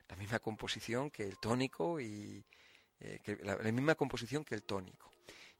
la 0.06 0.16
misma 0.16 0.38
composición 0.38 1.10
que 1.10 1.22
el 1.22 1.38
tónico 1.38 1.98
y 1.98 2.44
la 3.42 3.56
misma 3.72 3.94
composición 3.94 4.44
que 4.44 4.54
el 4.54 4.62
tónico. 4.62 5.10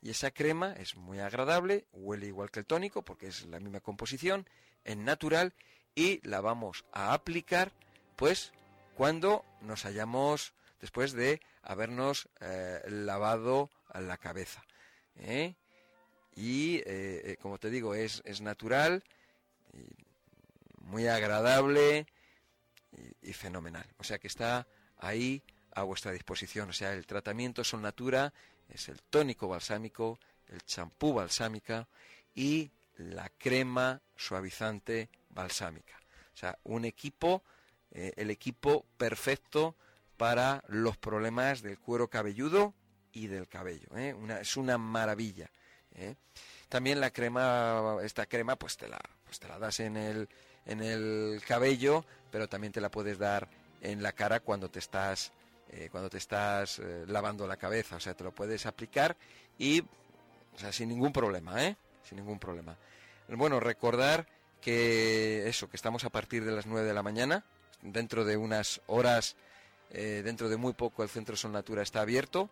Y 0.02 0.10
esa 0.10 0.30
crema 0.30 0.72
es 0.74 0.96
muy 0.96 1.20
agradable, 1.20 1.86
huele 1.92 2.26
igual 2.26 2.50
que 2.50 2.60
el 2.60 2.66
tónico 2.66 3.02
porque 3.02 3.28
es 3.28 3.46
la 3.46 3.60
misma 3.60 3.80
composición, 3.80 4.48
es 4.84 4.96
natural 4.96 5.54
y 5.94 6.26
la 6.26 6.40
vamos 6.40 6.84
a 6.92 7.12
aplicar 7.12 7.72
pues 8.16 8.52
cuando 8.94 9.44
nos 9.60 9.84
hayamos, 9.84 10.54
después 10.80 11.12
de 11.12 11.40
habernos 11.62 12.28
eh, 12.40 12.82
lavado 12.88 13.70
la 13.94 14.16
cabeza. 14.16 14.64
¿eh? 15.16 15.54
y, 16.34 16.82
eh, 16.84 17.36
como 17.40 17.58
te 17.58 17.70
digo, 17.70 17.94
es, 17.94 18.22
es 18.24 18.40
natural, 18.40 19.02
muy 20.78 21.08
agradable 21.08 22.06
y, 23.22 23.32
fenomenal. 23.32 23.86
O 23.98 24.04
sea 24.04 24.18
que 24.18 24.28
está 24.28 24.66
ahí 24.98 25.42
a 25.76 25.82
vuestra 25.82 26.10
disposición. 26.12 26.70
O 26.70 26.72
sea, 26.72 26.92
el 26.92 27.06
tratamiento 27.06 27.62
Sol 27.62 27.82
Natura 27.82 28.32
es 28.68 28.88
el 28.88 29.00
tónico 29.02 29.46
balsámico, 29.46 30.18
el 30.48 30.64
champú 30.64 31.12
balsámica 31.14 31.86
y 32.34 32.70
la 32.96 33.28
crema 33.28 34.00
suavizante 34.16 35.10
balsámica. 35.28 35.94
O 36.34 36.36
sea, 36.36 36.58
un 36.64 36.84
equipo, 36.86 37.42
eh, 37.90 38.12
el 38.16 38.30
equipo 38.30 38.86
perfecto 38.96 39.76
para 40.16 40.64
los 40.68 40.96
problemas 40.96 41.60
del 41.60 41.78
cuero 41.78 42.08
cabelludo 42.08 42.74
y 43.12 43.26
del 43.26 43.46
cabello. 43.46 43.88
¿eh? 43.96 44.16
es 44.40 44.56
una 44.56 44.78
maravilla. 44.78 45.50
¿eh? 45.94 46.16
También 46.70 47.00
la 47.00 47.10
crema, 47.10 47.98
esta 48.02 48.24
crema, 48.24 48.56
pues 48.56 48.78
te 48.78 48.88
la, 48.88 48.98
pues 49.24 49.38
te 49.38 49.46
la 49.46 49.58
das 49.58 49.80
en 49.80 49.98
el, 49.98 50.28
en 50.64 50.80
el 50.80 51.42
cabello, 51.46 52.06
pero 52.30 52.48
también 52.48 52.72
te 52.72 52.80
la 52.80 52.90
puedes 52.90 53.18
dar 53.18 53.46
en 53.82 54.02
la 54.02 54.12
cara 54.12 54.40
cuando 54.40 54.70
te 54.70 54.78
estás, 54.78 55.32
cuando 55.90 56.08
te 56.08 56.18
estás 56.18 56.80
lavando 57.06 57.46
la 57.46 57.56
cabeza. 57.56 57.96
O 57.96 58.00
sea, 58.00 58.14
te 58.14 58.24
lo 58.24 58.32
puedes 58.32 58.66
aplicar 58.66 59.16
y, 59.58 59.80
o 59.80 60.58
sea, 60.58 60.72
sin 60.72 60.88
ningún 60.88 61.12
problema, 61.12 61.64
¿eh? 61.64 61.76
Sin 62.02 62.18
ningún 62.18 62.38
problema. 62.38 62.76
Bueno, 63.28 63.58
recordar 63.58 64.26
que 64.60 65.48
eso, 65.48 65.68
que 65.68 65.76
estamos 65.76 66.04
a 66.04 66.10
partir 66.10 66.44
de 66.44 66.52
las 66.52 66.66
9 66.66 66.86
de 66.86 66.94
la 66.94 67.02
mañana, 67.02 67.44
dentro 67.82 68.24
de 68.24 68.36
unas 68.36 68.80
horas, 68.86 69.36
eh, 69.90 70.22
dentro 70.24 70.48
de 70.48 70.56
muy 70.56 70.72
poco 70.72 71.02
el 71.02 71.08
Centro 71.08 71.36
Son 71.36 71.52
Natura 71.52 71.82
está 71.82 72.00
abierto 72.00 72.50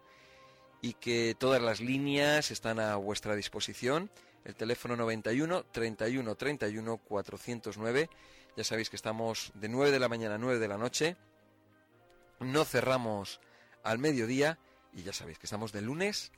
y 0.80 0.94
que 0.94 1.34
todas 1.38 1.62
las 1.62 1.80
líneas 1.80 2.50
están 2.50 2.78
a 2.78 2.96
vuestra 2.96 3.34
disposición. 3.34 4.10
El 4.44 4.54
teléfono 4.54 4.96
91 4.96 5.64
31 5.72 6.34
31 6.34 6.98
409. 6.98 8.10
Ya 8.56 8.64
sabéis 8.64 8.90
que 8.90 8.96
estamos 8.96 9.52
de 9.54 9.68
9 9.68 9.90
de 9.90 9.98
la 9.98 10.08
mañana 10.08 10.34
a 10.34 10.38
9 10.38 10.58
de 10.58 10.68
la 10.68 10.76
noche. 10.76 11.16
No 12.40 12.64
cerramos 12.64 13.40
al 13.82 13.98
mediodía 13.98 14.58
y 14.92 15.02
ya 15.02 15.12
sabéis 15.12 15.38
que 15.38 15.46
estamos 15.46 15.72
de 15.72 15.82
lunes 15.82 16.32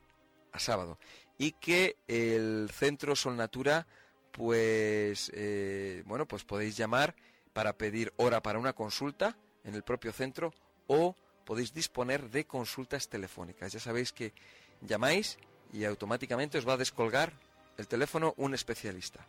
a 0.53 0.59
sábado. 0.59 0.99
Y 1.39 1.53
que 1.53 1.97
el 2.09 2.71
Centro 2.73 3.15
Sol 3.15 3.37
Natura 3.37 3.87
pues 4.37 5.33
eh, 5.35 6.03
bueno, 6.05 6.27
pues 6.27 6.45
podéis 6.45 6.77
llamar 6.77 7.15
para 7.55 7.79
pedir 7.79 8.13
hora 8.17 8.43
para 8.43 8.59
una 8.59 8.75
consulta 8.75 9.37
en 9.65 9.75
el 9.75 9.83
propio 9.83 10.13
centro 10.13 10.53
o 10.89 11.17
podéis 11.47 11.73
disponer 11.73 12.29
de 12.29 12.47
consultas 12.47 13.09
telefónicas. 13.09 13.73
Ya 13.73 13.81
sabéis 13.81 14.13
que 14.13 14.35
llamáis 14.83 15.39
y 15.73 15.85
automáticamente 15.85 16.59
os 16.59 16.69
va 16.69 16.75
a 16.75 16.77
descolgar 16.77 17.33
el 17.79 17.89
teléfono 17.89 18.35
un 18.37 18.53
especialista 18.53 19.27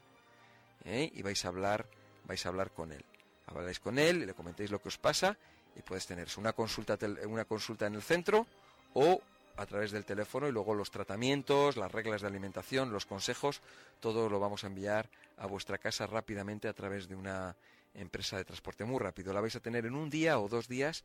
¿eh? 0.83 1.09
y 1.13 1.21
vais 1.21 1.45
a 1.45 1.47
hablar, 1.47 1.87
vais 2.25 2.45
a 2.45 2.49
hablar 2.49 2.71
con 2.71 2.91
él. 2.91 3.05
Habláis 3.45 3.79
con 3.79 3.97
él, 3.97 4.25
le 4.25 4.33
comentéis 4.33 4.71
lo 4.71 4.81
que 4.81 4.89
os 4.89 4.97
pasa 4.97 5.37
y 5.77 5.81
puedes 5.81 6.07
tener 6.07 6.27
una 6.37 6.53
consulta, 6.53 6.97
una 7.25 7.45
consulta 7.45 7.85
en 7.87 7.95
el 7.95 8.01
centro 8.01 8.47
o 8.93 9.21
a 9.57 9.65
través 9.65 9.91
del 9.91 10.05
teléfono 10.05 10.47
y 10.47 10.51
luego 10.51 10.73
los 10.73 10.91
tratamientos, 10.91 11.77
las 11.77 11.91
reglas 11.91 12.21
de 12.21 12.27
alimentación, 12.27 12.91
los 12.91 13.05
consejos, 13.05 13.61
todo 13.99 14.29
lo 14.29 14.39
vamos 14.39 14.63
a 14.63 14.67
enviar 14.67 15.09
a 15.37 15.47
vuestra 15.47 15.77
casa 15.77 16.05
rápidamente 16.07 16.67
a 16.67 16.73
través 16.73 17.07
de 17.07 17.15
una 17.15 17.55
empresa 17.93 18.37
de 18.37 18.45
transporte 18.45 18.85
muy 18.85 18.99
rápido. 18.99 19.33
La 19.33 19.41
vais 19.41 19.55
a 19.55 19.59
tener 19.59 19.85
en 19.85 19.95
un 19.95 20.09
día 20.09 20.39
o 20.39 20.47
dos 20.47 20.67
días 20.67 21.03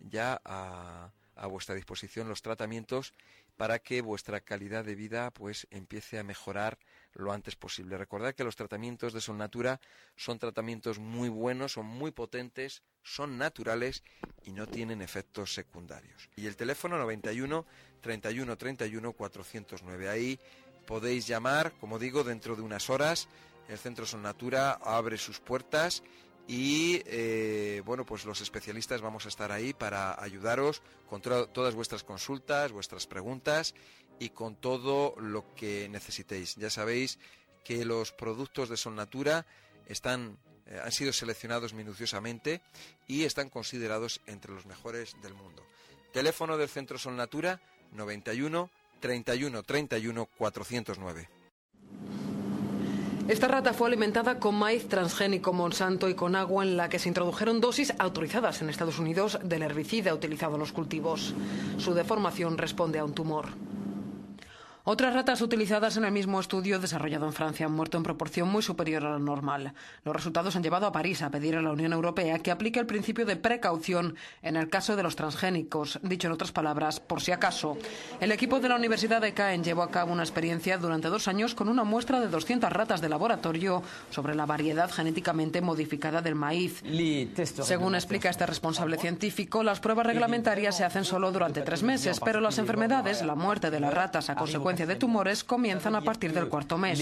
ya 0.00 0.40
a, 0.44 1.10
a 1.36 1.46
vuestra 1.46 1.74
disposición 1.74 2.28
los 2.28 2.42
tratamientos 2.42 3.14
para 3.56 3.78
que 3.78 4.00
vuestra 4.00 4.40
calidad 4.40 4.84
de 4.84 4.96
vida 4.96 5.30
pues 5.30 5.68
empiece 5.70 6.18
a 6.18 6.24
mejorar 6.24 6.78
lo 7.14 7.32
antes 7.32 7.56
posible. 7.56 7.98
Recordad 7.98 8.34
que 8.34 8.44
los 8.44 8.56
tratamientos 8.56 9.12
de 9.12 9.34
Natura 9.34 9.80
son 10.16 10.38
tratamientos 10.38 10.98
muy 10.98 11.28
buenos, 11.28 11.72
son 11.72 11.86
muy 11.86 12.10
potentes, 12.10 12.82
son 13.02 13.38
naturales 13.38 14.02
y 14.44 14.52
no 14.52 14.66
tienen 14.66 15.02
efectos 15.02 15.54
secundarios. 15.54 16.28
Y 16.36 16.46
el 16.46 16.56
teléfono 16.56 16.98
91 16.98 17.66
31 18.00 18.56
31 18.56 19.12
409. 19.12 20.08
Ahí 20.08 20.38
podéis 20.86 21.26
llamar, 21.26 21.72
como 21.80 21.98
digo, 21.98 22.24
dentro 22.24 22.56
de 22.56 22.62
unas 22.62 22.90
horas. 22.90 23.28
El 23.68 23.78
Centro 23.78 24.06
Son 24.06 24.22
Natura 24.22 24.72
abre 24.72 25.16
sus 25.16 25.40
puertas 25.40 26.02
y 26.48 27.00
eh, 27.06 27.82
bueno, 27.84 28.04
pues 28.04 28.24
los 28.24 28.40
especialistas 28.40 29.00
vamos 29.00 29.24
a 29.26 29.28
estar 29.28 29.52
ahí 29.52 29.72
para 29.72 30.20
ayudaros 30.20 30.82
con 31.08 31.22
todas 31.22 31.74
vuestras 31.74 32.02
consultas, 32.02 32.72
vuestras 32.72 33.06
preguntas 33.06 33.74
y 34.18 34.30
con 34.30 34.56
todo 34.56 35.14
lo 35.18 35.54
que 35.54 35.88
necesitéis. 35.88 36.56
Ya 36.56 36.70
sabéis 36.70 37.18
que 37.64 37.84
los 37.84 38.12
productos 38.12 38.68
de 38.68 38.76
Son 38.76 38.96
Natura 38.96 39.46
están, 39.86 40.38
eh, 40.66 40.80
han 40.82 40.92
sido 40.92 41.12
seleccionados 41.12 41.74
minuciosamente 41.74 42.60
y 43.06 43.24
están 43.24 43.48
considerados 43.48 44.20
entre 44.26 44.52
los 44.52 44.66
mejores 44.66 45.16
del 45.22 45.34
mundo. 45.34 45.64
Teléfono 46.12 46.56
del 46.56 46.68
Centro 46.68 46.98
Son 46.98 47.16
Natura 47.16 47.60
91 47.92 48.70
31 49.00 49.62
31 49.62 50.26
409. 50.26 51.28
Esta 53.28 53.46
rata 53.46 53.72
fue 53.72 53.86
alimentada 53.86 54.40
con 54.40 54.56
maíz 54.56 54.88
transgénico 54.88 55.52
Monsanto 55.52 56.08
y 56.08 56.14
con 56.14 56.34
agua 56.34 56.64
en 56.64 56.76
la 56.76 56.88
que 56.88 56.98
se 56.98 57.08
introdujeron 57.08 57.60
dosis 57.60 57.94
autorizadas 57.98 58.60
en 58.60 58.68
Estados 58.68 58.98
Unidos 58.98 59.38
del 59.44 59.62
herbicida 59.62 60.12
utilizado 60.12 60.54
en 60.54 60.60
los 60.60 60.72
cultivos. 60.72 61.32
Su 61.78 61.94
deformación 61.94 62.58
responde 62.58 62.98
a 62.98 63.04
un 63.04 63.14
tumor. 63.14 63.50
Otras 64.84 65.14
ratas 65.14 65.40
utilizadas 65.42 65.96
en 65.96 66.04
el 66.04 66.10
mismo 66.10 66.40
estudio 66.40 66.80
desarrollado 66.80 67.26
en 67.26 67.32
Francia 67.32 67.66
han 67.66 67.72
muerto 67.72 67.98
en 67.98 68.02
proporción 68.02 68.48
muy 68.48 68.62
superior 68.62 69.06
a 69.06 69.10
la 69.10 69.18
normal. 69.20 69.74
Los 70.04 70.16
resultados 70.16 70.56
han 70.56 70.64
llevado 70.64 70.88
a 70.88 70.92
París 70.92 71.22
a 71.22 71.30
pedir 71.30 71.54
a 71.54 71.62
la 71.62 71.70
Unión 71.70 71.92
Europea 71.92 72.40
que 72.40 72.50
aplique 72.50 72.80
el 72.80 72.86
principio 72.86 73.24
de 73.24 73.36
precaución 73.36 74.16
en 74.42 74.56
el 74.56 74.68
caso 74.68 74.96
de 74.96 75.04
los 75.04 75.14
transgénicos. 75.14 76.00
Dicho 76.02 76.26
en 76.26 76.32
otras 76.32 76.50
palabras, 76.50 76.98
por 76.98 77.20
si 77.20 77.30
acaso. 77.30 77.78
El 78.18 78.32
equipo 78.32 78.58
de 78.58 78.70
la 78.70 78.74
Universidad 78.74 79.20
de 79.20 79.32
Caen 79.32 79.62
llevó 79.62 79.82
a 79.82 79.90
cabo 79.92 80.12
una 80.12 80.24
experiencia 80.24 80.78
durante 80.78 81.06
dos 81.06 81.28
años 81.28 81.54
con 81.54 81.68
una 81.68 81.84
muestra 81.84 82.18
de 82.18 82.26
200 82.26 82.72
ratas 82.72 83.00
de 83.00 83.08
laboratorio 83.08 83.84
sobre 84.10 84.34
la 84.34 84.46
variedad 84.46 84.90
genéticamente 84.90 85.60
modificada 85.60 86.22
del 86.22 86.34
maíz. 86.34 86.82
Según 87.62 87.94
explica 87.94 88.30
este 88.30 88.46
responsable 88.46 88.98
científico, 88.98 89.62
las 89.62 89.78
pruebas 89.78 90.06
reglamentarias 90.06 90.76
se 90.76 90.82
hacen 90.82 91.04
solo 91.04 91.30
durante 91.30 91.62
tres 91.62 91.84
meses, 91.84 92.18
pero 92.18 92.40
las 92.40 92.58
enfermedades, 92.58 93.24
la 93.24 93.36
muerte 93.36 93.70
de 93.70 93.78
las 93.78 93.94
ratas 93.94 94.28
a 94.28 94.34
consecuencia 94.34 94.71
de 94.76 94.96
tumores 94.96 95.44
comienzan 95.44 95.94
a 95.94 96.00
partir 96.00 96.32
del 96.32 96.48
cuarto 96.48 96.78
mes. 96.78 96.98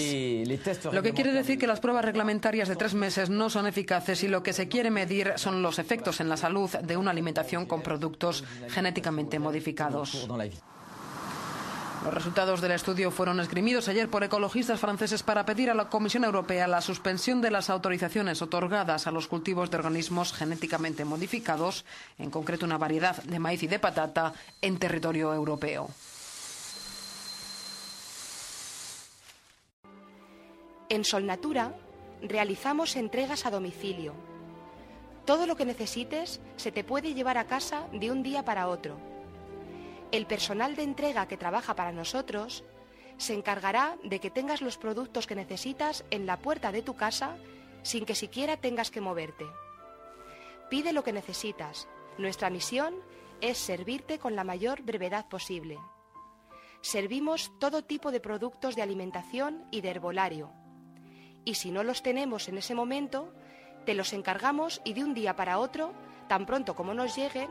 Lo 0.92 1.02
que 1.02 1.12
quiere 1.12 1.32
decir 1.32 1.58
que 1.58 1.66
las 1.66 1.80
pruebas 1.80 2.04
reglamentarias 2.04 2.68
de 2.68 2.76
tres 2.76 2.94
meses 2.94 3.30
no 3.30 3.48
son 3.48 3.66
eficaces 3.66 4.22
y 4.24 4.28
lo 4.28 4.42
que 4.42 4.52
se 4.52 4.68
quiere 4.68 4.90
medir 4.90 5.34
son 5.36 5.62
los 5.62 5.78
efectos 5.78 6.20
en 6.20 6.28
la 6.28 6.36
salud 6.36 6.70
de 6.70 6.96
una 6.96 7.10
alimentación 7.12 7.66
con 7.66 7.82
productos 7.82 8.44
genéticamente 8.68 9.38
modificados. 9.38 10.28
Los 12.04 12.14
resultados 12.14 12.62
del 12.62 12.72
estudio 12.72 13.10
fueron 13.10 13.40
esgrimidos 13.40 13.86
ayer 13.88 14.08
por 14.08 14.24
ecologistas 14.24 14.80
franceses 14.80 15.22
para 15.22 15.44
pedir 15.44 15.68
a 15.68 15.74
la 15.74 15.90
Comisión 15.90 16.24
Europea 16.24 16.66
la 16.66 16.80
suspensión 16.80 17.42
de 17.42 17.50
las 17.50 17.68
autorizaciones 17.68 18.40
otorgadas 18.40 19.06
a 19.06 19.10
los 19.10 19.28
cultivos 19.28 19.70
de 19.70 19.76
organismos 19.76 20.32
genéticamente 20.32 21.04
modificados, 21.04 21.84
en 22.18 22.30
concreto 22.30 22.64
una 22.64 22.78
variedad 22.78 23.22
de 23.22 23.38
maíz 23.38 23.62
y 23.64 23.66
de 23.66 23.78
patata, 23.78 24.32
en 24.62 24.78
territorio 24.78 25.34
europeo. 25.34 25.90
En 30.90 31.04
Solnatura 31.04 31.72
realizamos 32.20 32.96
entregas 32.96 33.46
a 33.46 33.52
domicilio. 33.52 34.12
Todo 35.24 35.46
lo 35.46 35.54
que 35.54 35.64
necesites 35.64 36.40
se 36.56 36.72
te 36.72 36.82
puede 36.82 37.14
llevar 37.14 37.38
a 37.38 37.46
casa 37.46 37.86
de 37.92 38.10
un 38.10 38.24
día 38.24 38.44
para 38.44 38.66
otro. 38.66 38.98
El 40.10 40.26
personal 40.26 40.74
de 40.74 40.82
entrega 40.82 41.28
que 41.28 41.36
trabaja 41.36 41.76
para 41.76 41.92
nosotros 41.92 42.64
se 43.18 43.34
encargará 43.34 43.98
de 44.02 44.18
que 44.18 44.32
tengas 44.32 44.62
los 44.62 44.78
productos 44.78 45.28
que 45.28 45.36
necesitas 45.36 46.04
en 46.10 46.26
la 46.26 46.38
puerta 46.38 46.72
de 46.72 46.82
tu 46.82 46.96
casa 46.96 47.36
sin 47.84 48.04
que 48.04 48.16
siquiera 48.16 48.56
tengas 48.56 48.90
que 48.90 49.00
moverte. 49.00 49.46
Pide 50.70 50.92
lo 50.92 51.04
que 51.04 51.12
necesitas. 51.12 51.86
Nuestra 52.18 52.50
misión 52.50 52.96
es 53.40 53.58
servirte 53.58 54.18
con 54.18 54.34
la 54.34 54.42
mayor 54.42 54.82
brevedad 54.82 55.28
posible. 55.28 55.78
Servimos 56.80 57.52
todo 57.60 57.84
tipo 57.84 58.10
de 58.10 58.18
productos 58.18 58.74
de 58.74 58.82
alimentación 58.82 59.64
y 59.70 59.82
de 59.82 59.90
herbolario 59.90 60.59
y 61.44 61.54
si 61.54 61.70
no 61.70 61.82
los 61.82 62.02
tenemos 62.02 62.48
en 62.48 62.58
ese 62.58 62.74
momento, 62.74 63.32
te 63.86 63.94
los 63.94 64.12
encargamos 64.12 64.80
y 64.84 64.92
de 64.92 65.04
un 65.04 65.14
día 65.14 65.36
para 65.36 65.58
otro, 65.58 65.92
tan 66.28 66.46
pronto 66.46 66.74
como 66.74 66.94
nos 66.94 67.16
lleguen, 67.16 67.50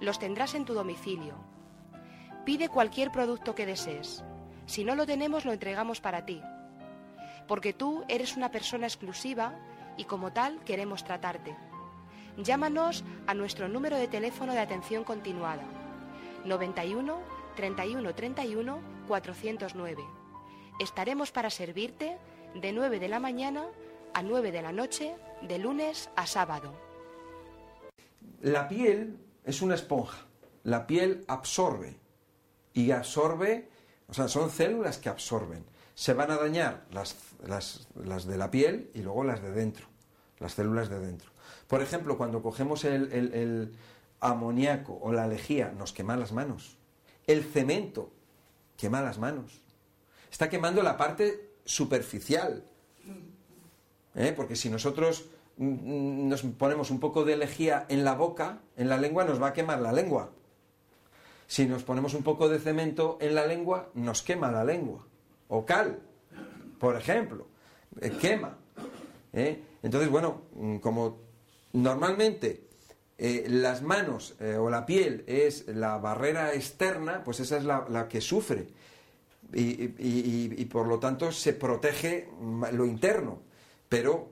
los 0.00 0.18
tendrás 0.18 0.54
en 0.54 0.64
tu 0.64 0.74
domicilio. 0.74 1.34
Pide 2.44 2.68
cualquier 2.68 3.10
producto 3.10 3.54
que 3.54 3.66
desees. 3.66 4.24
Si 4.66 4.84
no 4.84 4.94
lo 4.94 5.06
tenemos, 5.06 5.44
lo 5.44 5.52
entregamos 5.52 6.00
para 6.00 6.24
ti. 6.24 6.40
Porque 7.46 7.72
tú 7.72 8.04
eres 8.08 8.36
una 8.36 8.50
persona 8.50 8.86
exclusiva 8.86 9.54
y 9.96 10.04
como 10.04 10.32
tal 10.32 10.62
queremos 10.64 11.04
tratarte. 11.04 11.56
Llámanos 12.36 13.04
a 13.26 13.34
nuestro 13.34 13.68
número 13.68 13.96
de 13.96 14.08
teléfono 14.08 14.52
de 14.52 14.60
atención 14.60 15.04
continuada 15.04 15.64
91 16.44 17.20
31 17.54 18.14
31 18.14 18.80
409 19.06 20.02
estaremos 20.78 21.30
para 21.30 21.50
servirte 21.50 22.18
de 22.54 22.72
9 22.72 22.98
de 22.98 23.08
la 23.08 23.20
mañana 23.20 23.66
a 24.14 24.22
9 24.22 24.52
de 24.52 24.62
la 24.62 24.72
noche, 24.72 25.16
de 25.42 25.58
lunes 25.58 26.10
a 26.16 26.26
sábado. 26.26 26.72
La 28.40 28.68
piel 28.68 29.18
es 29.44 29.62
una 29.62 29.74
esponja. 29.74 30.26
La 30.64 30.86
piel 30.86 31.24
absorbe. 31.28 31.96
Y 32.74 32.90
absorbe, 32.90 33.68
o 34.08 34.14
sea, 34.14 34.28
son 34.28 34.50
células 34.50 34.98
que 34.98 35.08
absorben. 35.08 35.64
Se 35.94 36.14
van 36.14 36.30
a 36.30 36.36
dañar 36.36 36.86
las, 36.90 37.16
las, 37.46 37.88
las 37.94 38.26
de 38.26 38.38
la 38.38 38.50
piel 38.50 38.90
y 38.94 39.02
luego 39.02 39.24
las 39.24 39.42
de 39.42 39.52
dentro, 39.52 39.86
las 40.38 40.54
células 40.54 40.88
de 40.88 40.98
dentro. 41.00 41.30
Por 41.66 41.82
ejemplo, 41.82 42.16
cuando 42.16 42.42
cogemos 42.42 42.84
el, 42.84 43.12
el, 43.12 43.34
el 43.34 43.74
amoníaco 44.20 44.98
o 45.02 45.12
la 45.12 45.26
lejía, 45.26 45.72
nos 45.72 45.92
quema 45.92 46.16
las 46.16 46.32
manos. 46.32 46.78
El 47.26 47.44
cemento 47.44 48.10
quema 48.76 49.02
las 49.02 49.18
manos. 49.18 49.60
Está 50.30 50.48
quemando 50.48 50.82
la 50.82 50.96
parte 50.96 51.51
superficial. 51.64 52.64
¿Eh? 54.14 54.32
Porque 54.36 54.56
si 54.56 54.68
nosotros 54.68 55.26
mm, 55.56 56.28
nos 56.28 56.42
ponemos 56.42 56.90
un 56.90 57.00
poco 57.00 57.24
de 57.24 57.36
lejía 57.36 57.86
en 57.88 58.04
la 58.04 58.14
boca, 58.14 58.60
en 58.76 58.88
la 58.88 58.98
lengua, 58.98 59.24
nos 59.24 59.40
va 59.40 59.48
a 59.48 59.52
quemar 59.52 59.80
la 59.80 59.92
lengua. 59.92 60.30
Si 61.46 61.66
nos 61.66 61.82
ponemos 61.82 62.14
un 62.14 62.22
poco 62.22 62.48
de 62.48 62.58
cemento 62.58 63.18
en 63.20 63.34
la 63.34 63.46
lengua, 63.46 63.90
nos 63.94 64.22
quema 64.22 64.50
la 64.50 64.64
lengua. 64.64 65.06
O 65.48 65.64
cal, 65.64 65.98
por 66.78 66.96
ejemplo, 66.96 67.46
eh, 68.00 68.10
quema. 68.10 68.58
¿Eh? 69.32 69.62
Entonces, 69.82 70.10
bueno, 70.10 70.42
mm, 70.54 70.76
como 70.78 71.18
normalmente 71.72 72.68
eh, 73.18 73.46
las 73.48 73.82
manos 73.82 74.34
o 74.58 74.68
la 74.68 74.84
piel 74.84 75.24
es 75.26 75.68
la 75.68 75.96
barrera 75.98 76.54
externa, 76.54 77.22
pues 77.24 77.40
esa 77.40 77.56
es 77.56 77.64
la 77.64 78.08
que 78.08 78.20
sufre. 78.20 78.68
Y, 79.54 80.64
por 80.66 80.86
lo 80.86 80.98
tanto 80.98 81.30
se 81.32 81.52
protege 81.52 82.28
lo 82.72 82.86
interno. 82.86 83.40
Pero, 83.88 84.28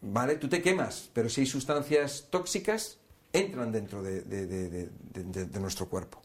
¿vale? 0.00 0.36
Tú 0.36 0.48
te 0.48 0.62
quemas, 0.62 1.10
pero 1.12 1.28
si 1.28 1.42
hay 1.42 1.46
sustancias 1.46 2.28
tóxicas, 2.30 2.98
entran 3.32 3.72
dentro 3.72 4.02
de, 4.02 4.22
de- 4.22 4.46
de- 4.46 4.68
de- 4.70 4.88
de- 5.24 5.44
de 5.46 5.60
nuestro 5.60 5.88
cuerpo. 5.88 6.22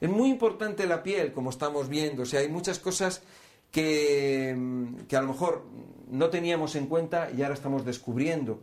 Es 0.00 0.10
muy 0.10 0.28
importante 0.30 0.86
la 0.86 1.02
piel, 1.02 1.32
como 1.32 1.50
estamos 1.50 1.88
viendo. 1.88 2.22
O 2.22 2.26
sea, 2.26 2.40
hay 2.40 2.48
muchas 2.48 2.78
cosas 2.78 3.22
que, 3.70 4.54
mm, 4.56 4.94
que 5.08 5.16
a 5.16 5.22
lo 5.22 5.28
mejor 5.28 5.64
no 6.10 6.28
teníamos 6.30 6.76
en 6.76 6.86
cuenta 6.86 7.30
y 7.36 7.42
ahora 7.42 7.54
estamos 7.54 7.84
descubriendo. 7.84 8.62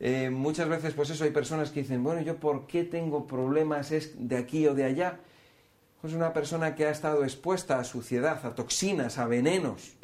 Eh, 0.00 0.30
muchas 0.30 0.68
veces, 0.68 0.94
pues 0.94 1.10
eso, 1.10 1.24
hay 1.24 1.30
personas 1.30 1.70
que 1.70 1.80
dicen, 1.82 2.04
bueno, 2.04 2.20
¿yo 2.20 2.36
por 2.36 2.66
qué 2.66 2.84
tengo 2.84 3.26
problemas 3.26 3.90
es 3.92 4.12
de 4.16 4.36
aquí 4.36 4.66
o 4.66 4.74
de 4.74 4.84
allá? 4.84 5.20
Pues 6.00 6.12
una 6.12 6.32
persona 6.32 6.76
que 6.76 6.86
ha 6.86 6.90
estado 6.90 7.24
expuesta 7.24 7.80
a 7.80 7.84
suciedad, 7.84 8.44
a 8.46 8.54
toxinas, 8.54 9.18
a 9.18 9.26
venenos, 9.26 9.94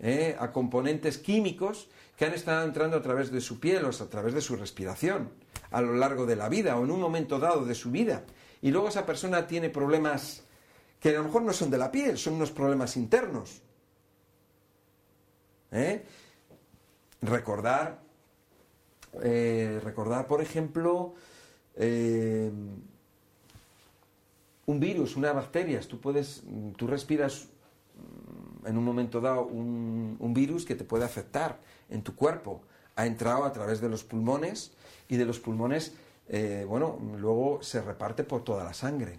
¿eh? 0.00 0.36
a 0.38 0.52
componentes 0.52 1.18
químicos 1.18 1.90
que 2.16 2.24
han 2.24 2.32
estado 2.32 2.64
entrando 2.64 2.96
a 2.96 3.02
través 3.02 3.30
de 3.30 3.42
su 3.42 3.60
piel 3.60 3.84
o 3.84 3.88
a 3.88 4.08
través 4.08 4.32
de 4.32 4.40
su 4.40 4.56
respiración 4.56 5.30
a 5.70 5.82
lo 5.82 5.94
largo 5.94 6.24
de 6.24 6.36
la 6.36 6.48
vida 6.48 6.78
o 6.78 6.84
en 6.84 6.90
un 6.90 7.00
momento 7.00 7.38
dado 7.38 7.66
de 7.66 7.74
su 7.74 7.90
vida. 7.90 8.24
Y 8.62 8.70
luego 8.70 8.88
esa 8.88 9.04
persona 9.04 9.46
tiene 9.46 9.68
problemas 9.68 10.44
que 10.98 11.10
a 11.10 11.12
lo 11.12 11.24
mejor 11.24 11.42
no 11.42 11.52
son 11.52 11.70
de 11.70 11.76
la 11.76 11.90
piel, 11.92 12.16
son 12.16 12.34
unos 12.34 12.50
problemas 12.50 12.96
internos. 12.96 13.60
¿Eh? 15.72 16.06
Recordar, 17.20 18.00
eh, 19.22 19.80
recordar, 19.82 20.26
por 20.26 20.40
ejemplo, 20.40 21.14
un 24.66 24.80
virus, 24.80 25.16
unas 25.16 25.34
bacterias. 25.34 25.88
Tú 25.88 26.00
puedes, 26.00 26.42
tú 26.76 26.86
respiras 26.86 27.48
mm, 27.96 28.66
en 28.66 28.76
un 28.76 28.84
momento 28.84 29.20
dado 29.20 29.46
un, 29.46 30.16
un 30.18 30.34
virus 30.34 30.64
que 30.64 30.74
te 30.74 30.84
puede 30.84 31.04
afectar 31.04 31.60
en 31.90 32.02
tu 32.02 32.14
cuerpo. 32.14 32.62
Ha 32.96 33.06
entrado 33.06 33.44
a 33.44 33.52
través 33.52 33.80
de 33.80 33.88
los 33.88 34.04
pulmones 34.04 34.72
y 35.08 35.16
de 35.16 35.24
los 35.24 35.40
pulmones, 35.40 35.94
eh, 36.28 36.64
bueno, 36.68 36.98
luego 37.18 37.62
se 37.62 37.82
reparte 37.82 38.24
por 38.24 38.44
toda 38.44 38.64
la 38.64 38.74
sangre. 38.74 39.18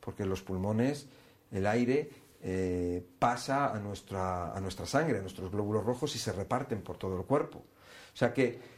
Porque 0.00 0.24
los 0.24 0.42
pulmones, 0.42 1.06
el 1.50 1.66
aire 1.66 2.10
eh, 2.42 3.04
pasa 3.18 3.74
a 3.74 3.78
nuestra, 3.80 4.54
a 4.54 4.60
nuestra 4.60 4.86
sangre, 4.86 5.18
a 5.18 5.22
nuestros 5.22 5.50
glóbulos 5.50 5.84
rojos 5.84 6.14
y 6.14 6.18
se 6.18 6.32
reparten 6.32 6.82
por 6.82 6.96
todo 6.96 7.18
el 7.18 7.24
cuerpo. 7.24 7.58
O 7.58 8.16
sea 8.16 8.32
que 8.32 8.75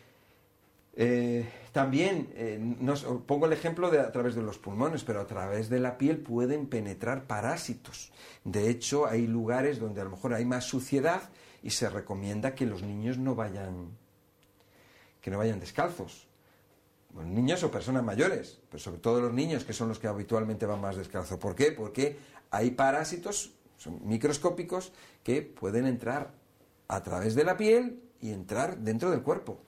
eh, 1.01 1.49
también, 1.73 2.29
eh, 2.35 2.59
nos- 2.61 3.05
pongo 3.27 3.47
el 3.47 3.53
ejemplo 3.53 3.89
de 3.91 4.01
a 4.01 4.11
través 4.11 4.35
de 4.35 4.43
los 4.43 4.59
pulmones, 4.59 5.05
pero 5.05 5.21
a 5.21 5.27
través 5.29 5.69
de 5.69 5.79
la 5.79 5.97
piel 5.97 6.19
pueden 6.19 6.67
penetrar 6.67 7.27
parásitos. 7.29 8.13
De 8.45 8.69
hecho, 8.69 9.07
hay 9.07 9.27
lugares 9.29 9.79
donde 9.79 10.01
a 10.01 10.05
lo 10.05 10.11
mejor 10.11 10.35
hay 10.35 10.45
más 10.45 10.65
suciedad 10.65 11.31
y 11.63 11.71
se 11.71 11.89
recomienda 11.89 12.55
que 12.57 12.67
los 12.67 12.83
niños 12.83 13.17
no 13.17 13.37
vayan, 13.37 13.91
que 15.21 15.31
no 15.31 15.39
vayan 15.39 15.61
descalzos. 15.61 16.27
Bueno, 17.15 17.31
niños 17.31 17.63
o 17.63 17.71
personas 17.71 18.03
mayores, 18.03 18.59
pero 18.69 18.83
sobre 18.83 18.99
todo 18.99 19.21
los 19.21 19.33
niños 19.33 19.65
que 19.65 19.73
son 19.73 19.89
los 19.89 19.99
que 20.01 20.09
habitualmente 20.09 20.67
van 20.67 20.81
más 20.81 20.97
descalzos. 20.97 21.39
¿Por 21.39 21.55
qué? 21.55 21.71
Porque 21.73 22.19
hay 22.51 22.73
parásitos 22.73 23.53
son 23.77 24.01
microscópicos 24.05 24.93
que 25.23 25.43
pueden 25.43 25.87
entrar 25.87 26.33
a 26.89 27.03
través 27.05 27.37
de 27.37 27.45
la 27.45 27.57
piel 27.57 28.03
y 28.21 28.31
entrar 28.33 28.79
dentro 28.79 29.11
del 29.13 29.23
cuerpo. 29.23 29.61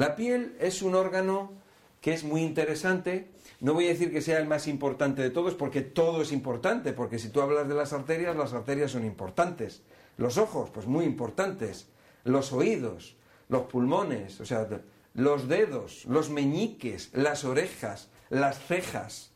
La 0.00 0.16
piel 0.16 0.56
es 0.58 0.80
un 0.80 0.94
órgano 0.94 1.52
que 2.00 2.14
es 2.14 2.24
muy 2.24 2.40
interesante. 2.40 3.28
No 3.60 3.74
voy 3.74 3.84
a 3.84 3.90
decir 3.90 4.10
que 4.10 4.22
sea 4.22 4.38
el 4.38 4.48
más 4.48 4.66
importante 4.66 5.20
de 5.20 5.28
todos, 5.28 5.54
porque 5.54 5.82
todo 5.82 6.22
es 6.22 6.32
importante, 6.32 6.94
porque 6.94 7.18
si 7.18 7.28
tú 7.28 7.42
hablas 7.42 7.68
de 7.68 7.74
las 7.74 7.92
arterias, 7.92 8.34
las 8.34 8.54
arterias 8.54 8.92
son 8.92 9.04
importantes. 9.04 9.82
Los 10.16 10.38
ojos, 10.38 10.70
pues 10.70 10.86
muy 10.86 11.04
importantes. 11.04 11.88
Los 12.24 12.50
oídos, 12.54 13.18
los 13.50 13.64
pulmones, 13.64 14.40
o 14.40 14.46
sea, 14.46 14.66
los 15.12 15.48
dedos, 15.48 16.06
los 16.06 16.30
meñiques, 16.30 17.10
las 17.12 17.44
orejas, 17.44 18.08
las 18.30 18.58
cejas. 18.58 19.32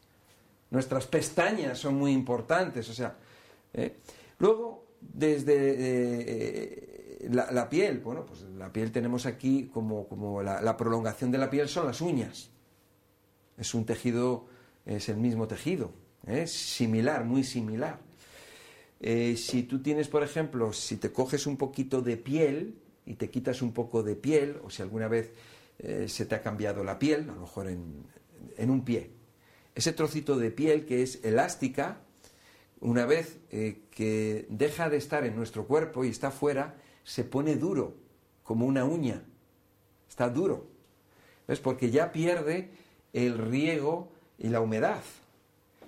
Nuestras 0.71 1.07
pestañas 1.07 1.79
son 1.79 1.97
muy 1.97 2.13
importantes, 2.13 2.89
o 2.89 2.95
sea. 2.95 3.19
¿eh? 3.75 3.99
Luego, 4.39 4.87
desde 5.03 5.75
eh, 5.77 6.94
la, 7.31 7.69
piel, 7.69 7.99
bueno, 8.01 8.25
pues 8.27 8.43
la 8.43 8.73
piel 8.73 8.93
tenemos 8.93 9.27
aquí 9.27 9.71
como, 9.73 10.09
como 10.09 10.43
la, 10.43 10.61
la 10.61 10.77
prolongación 10.77 11.31
de 11.31 11.39
la 11.39 11.51
piel 11.51 11.69
son 11.69 11.87
las 11.87 12.01
uñas. 12.01 12.51
Es 13.57 13.75
un 13.75 13.85
tejido, 13.85 14.47
es 14.87 15.09
el 15.09 15.17
mismo 15.17 15.47
tejido, 15.47 15.93
¿eh? 16.27 16.47
similar, 16.47 17.25
muy 17.25 17.45
similar. 17.45 18.01
Eh, 19.01 19.37
si 19.37 19.65
tú 19.65 19.83
tienes, 19.83 20.09
por 20.09 20.23
ejemplo, 20.23 20.73
si 20.73 20.97
te 20.97 21.13
coges 21.13 21.47
un 21.47 21.57
poquito 21.57 22.01
de 22.01 22.17
piel 22.17 22.77
y 23.07 23.15
te 23.15 23.31
quitas 23.31 23.63
un 23.63 23.73
poco 23.73 24.03
de 24.03 24.17
piel, 24.17 24.61
o 24.65 24.71
si 24.71 24.83
alguna 24.83 25.09
vez 25.09 25.33
eh, 25.79 26.07
se 26.09 26.27
te 26.27 26.35
ha 26.35 26.43
cambiado 26.43 26.83
la 26.85 26.99
piel, 26.99 27.29
a 27.29 27.35
lo 27.35 27.43
mejor 27.43 27.69
en, 27.69 28.07
en 28.57 28.71
un 28.71 28.85
pie, 28.85 29.11
ese 29.75 29.93
trocito 29.93 30.37
de 30.37 30.51
piel 30.51 30.87
que 30.87 31.03
es 31.03 31.25
elástica, 31.25 32.01
una 32.81 33.07
vez 33.07 33.39
eh, 33.51 33.83
que 33.91 34.47
deja 34.49 34.89
de 34.89 34.99
estar 34.99 35.25
en 35.25 35.37
nuestro 35.37 35.67
cuerpo 35.67 36.05
y 36.05 36.09
está 36.09 36.31
fuera, 36.31 36.77
se 37.05 37.23
pone 37.23 37.57
duro, 37.57 37.95
como 38.43 38.67
una 38.67 38.85
uña. 38.85 39.23
Está 40.09 40.29
duro. 40.29 40.67
¿Ves? 41.47 41.61
Porque 41.61 41.91
ya 41.91 42.11
pierde 42.11 42.71
el 43.13 43.39
riego 43.39 44.09
y 44.39 44.49
la 44.49 44.61
humedad. 44.61 45.03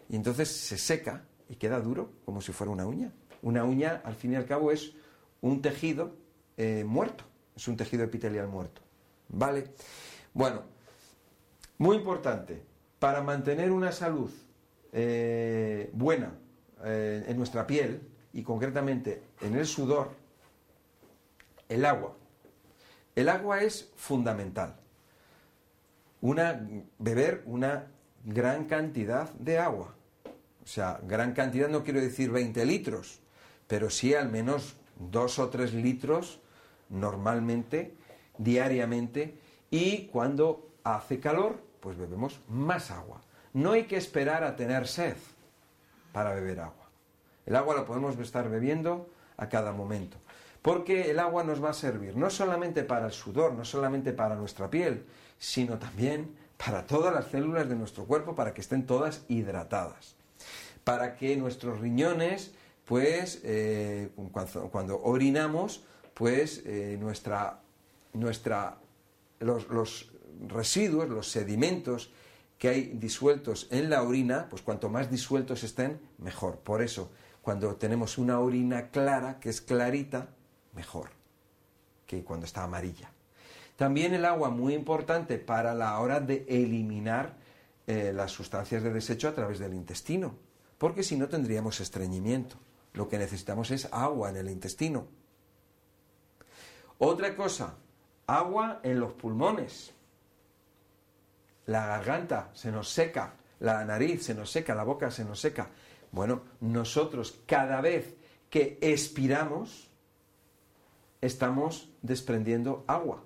Y 0.08 0.16
entonces 0.16 0.48
se 0.48 0.78
seca 0.78 1.24
y 1.48 1.56
queda 1.56 1.80
duro, 1.80 2.10
como 2.24 2.40
si 2.40 2.52
fuera 2.52 2.70
una 2.70 2.86
uña. 2.86 3.12
Una 3.42 3.64
uña, 3.64 4.02
al 4.04 4.14
fin 4.14 4.32
y 4.32 4.36
al 4.36 4.46
cabo, 4.46 4.70
es 4.70 4.92
un 5.40 5.62
tejido 5.62 6.12
eh, 6.56 6.84
muerto. 6.86 7.24
Es 7.56 7.66
un 7.68 7.76
tejido 7.76 8.04
epitelial 8.04 8.48
muerto. 8.48 8.82
¿Vale? 9.28 9.72
Bueno, 10.34 10.62
muy 11.78 11.96
importante. 11.96 12.62
Para 12.98 13.22
mantener 13.22 13.70
una 13.72 13.92
salud 13.92 14.30
eh, 14.92 15.90
buena 15.92 16.32
eh, 16.84 17.24
en 17.26 17.36
nuestra 17.36 17.66
piel 17.66 18.00
y 18.32 18.42
concretamente 18.42 19.22
en 19.40 19.56
el 19.56 19.66
sudor, 19.66 20.10
el 21.68 21.84
agua. 21.84 22.16
El 23.14 23.28
agua 23.28 23.62
es 23.62 23.90
fundamental. 23.96 24.76
Una, 26.20 26.60
beber 26.98 27.42
una 27.46 27.86
gran 28.24 28.64
cantidad 28.64 29.30
de 29.34 29.58
agua. 29.58 29.94
O 30.64 30.66
sea, 30.66 31.00
gran 31.02 31.32
cantidad 31.32 31.68
no 31.68 31.84
quiero 31.84 32.00
decir 32.00 32.30
20 32.30 32.66
litros, 32.66 33.20
pero 33.66 33.88
sí 33.88 34.14
al 34.14 34.28
menos 34.30 34.76
2 34.98 35.38
o 35.38 35.48
3 35.48 35.74
litros 35.74 36.40
normalmente, 36.88 37.94
diariamente, 38.38 39.38
y 39.70 40.06
cuando 40.06 40.68
hace 40.84 41.20
calor, 41.20 41.60
pues 41.80 41.96
bebemos 41.96 42.40
más 42.48 42.90
agua. 42.90 43.22
No 43.52 43.72
hay 43.72 43.84
que 43.84 43.96
esperar 43.96 44.44
a 44.44 44.56
tener 44.56 44.86
sed 44.86 45.16
para 46.12 46.34
beber 46.34 46.60
agua. 46.60 46.90
El 47.46 47.56
agua 47.56 47.76
la 47.76 47.84
podemos 47.84 48.18
estar 48.18 48.48
bebiendo 48.48 49.08
a 49.36 49.48
cada 49.48 49.72
momento. 49.72 50.16
Porque 50.66 51.12
el 51.12 51.20
agua 51.20 51.44
nos 51.44 51.62
va 51.62 51.70
a 51.70 51.74
servir 51.74 52.16
no 52.16 52.28
solamente 52.28 52.82
para 52.82 53.06
el 53.06 53.12
sudor, 53.12 53.52
no 53.52 53.64
solamente 53.64 54.12
para 54.12 54.34
nuestra 54.34 54.68
piel, 54.68 55.04
sino 55.38 55.78
también 55.78 56.34
para 56.56 56.84
todas 56.84 57.14
las 57.14 57.26
células 57.26 57.68
de 57.68 57.76
nuestro 57.76 58.04
cuerpo 58.04 58.34
para 58.34 58.52
que 58.52 58.62
estén 58.62 58.84
todas 58.84 59.22
hidratadas. 59.28 60.16
para 60.82 61.14
que 61.14 61.36
nuestros 61.36 61.78
riñones, 61.78 62.52
pues, 62.84 63.40
eh, 63.44 64.10
cuando, 64.72 65.00
orinamos, 65.02 65.84
pues 66.14 66.62
eh, 66.64 66.96
nuestra, 67.00 67.60
nuestra, 68.12 68.78
los, 69.38 69.68
los 69.68 70.10
residuos, 70.48 71.08
los 71.08 71.28
sedimentos 71.28 72.10
que 72.58 72.68
hay 72.70 72.82
disueltos 72.94 73.68
en 73.70 73.88
la 73.88 74.02
orina, 74.02 74.48
pues 74.50 74.62
cuanto 74.62 74.88
más 74.88 75.12
disueltos 75.12 75.62
estén, 75.62 76.00
mejor. 76.18 76.58
Por 76.58 76.82
eso, 76.82 77.10
cuando 77.42 77.76
tenemos 77.76 78.18
una 78.18 78.40
orina 78.40 78.90
clara, 78.90 79.38
que 79.38 79.48
es 79.48 79.60
clarita, 79.60 80.28
mejor 80.76 81.10
que 82.06 82.22
cuando 82.22 82.46
está 82.46 82.62
amarilla. 82.62 83.10
También 83.76 84.14
el 84.14 84.24
agua 84.24 84.50
muy 84.50 84.74
importante 84.74 85.38
para 85.38 85.74
la 85.74 85.98
hora 85.98 86.20
de 86.20 86.46
eliminar 86.48 87.34
eh, 87.86 88.12
las 88.14 88.30
sustancias 88.30 88.82
de 88.82 88.92
desecho 88.92 89.28
a 89.28 89.34
través 89.34 89.58
del 89.58 89.74
intestino, 89.74 90.36
porque 90.78 91.02
si 91.02 91.16
no 91.16 91.28
tendríamos 91.28 91.80
estreñimiento. 91.80 92.56
Lo 92.94 93.08
que 93.08 93.18
necesitamos 93.18 93.70
es 93.70 93.88
agua 93.92 94.30
en 94.30 94.36
el 94.36 94.48
intestino. 94.48 95.06
Otra 96.98 97.36
cosa, 97.36 97.74
agua 98.26 98.80
en 98.82 99.00
los 99.00 99.12
pulmones. 99.12 99.92
La 101.66 101.86
garganta 101.86 102.50
se 102.54 102.72
nos 102.72 102.88
seca, 102.88 103.34
la 103.60 103.84
nariz 103.84 104.24
se 104.24 104.34
nos 104.34 104.50
seca, 104.50 104.74
la 104.74 104.84
boca 104.84 105.10
se 105.10 105.24
nos 105.24 105.40
seca. 105.40 105.68
Bueno, 106.10 106.42
nosotros 106.60 107.38
cada 107.46 107.82
vez 107.82 108.14
que 108.48 108.78
expiramos, 108.80 109.85
estamos 111.20 111.90
desprendiendo 112.02 112.84
agua. 112.86 113.24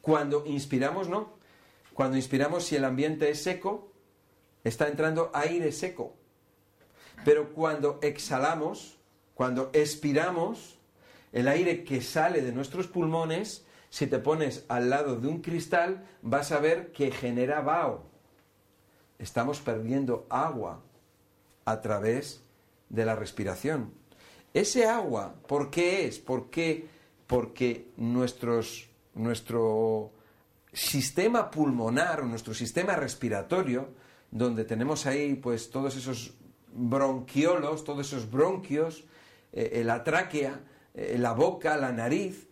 Cuando 0.00 0.44
inspiramos, 0.46 1.08
no. 1.08 1.34
Cuando 1.94 2.16
inspiramos, 2.16 2.64
si 2.64 2.76
el 2.76 2.84
ambiente 2.84 3.30
es 3.30 3.42
seco, 3.42 3.92
está 4.64 4.88
entrando 4.88 5.30
aire 5.32 5.72
seco. 5.72 6.16
Pero 7.24 7.52
cuando 7.54 7.98
exhalamos, 8.02 8.98
cuando 9.34 9.70
expiramos, 9.72 10.78
el 11.32 11.48
aire 11.48 11.84
que 11.84 12.00
sale 12.00 12.42
de 12.42 12.52
nuestros 12.52 12.86
pulmones, 12.86 13.66
si 13.90 14.06
te 14.06 14.18
pones 14.18 14.64
al 14.68 14.90
lado 14.90 15.16
de 15.16 15.28
un 15.28 15.40
cristal, 15.40 16.06
vas 16.20 16.52
a 16.52 16.58
ver 16.58 16.92
que 16.92 17.10
genera 17.10 17.60
vaho. 17.60 18.04
Estamos 19.18 19.60
perdiendo 19.60 20.26
agua 20.28 20.82
a 21.64 21.80
través 21.80 22.42
de 22.88 23.04
la 23.04 23.14
respiración. 23.14 23.94
Ese 24.54 24.86
agua, 24.86 25.34
¿por 25.48 25.68
qué 25.68 26.06
es? 26.06 26.20
¿Por 26.20 26.48
qué? 26.48 26.86
Porque 27.26 27.88
nuestro 27.96 28.62
sistema 30.72 31.50
pulmonar 31.50 32.20
o 32.20 32.24
nuestro 32.26 32.54
sistema 32.54 32.94
respiratorio, 32.94 33.88
donde 34.30 34.64
tenemos 34.64 35.06
ahí 35.06 35.34
pues 35.34 35.70
todos 35.70 35.96
esos 35.96 36.34
bronquiolos, 36.72 37.82
todos 37.82 38.06
esos 38.06 38.30
bronquios, 38.30 39.04
eh, 39.52 39.82
la 39.84 40.04
tráquea, 40.04 40.60
eh, 40.94 41.16
la 41.18 41.32
boca, 41.32 41.76
la 41.76 41.90
nariz, 41.90 42.46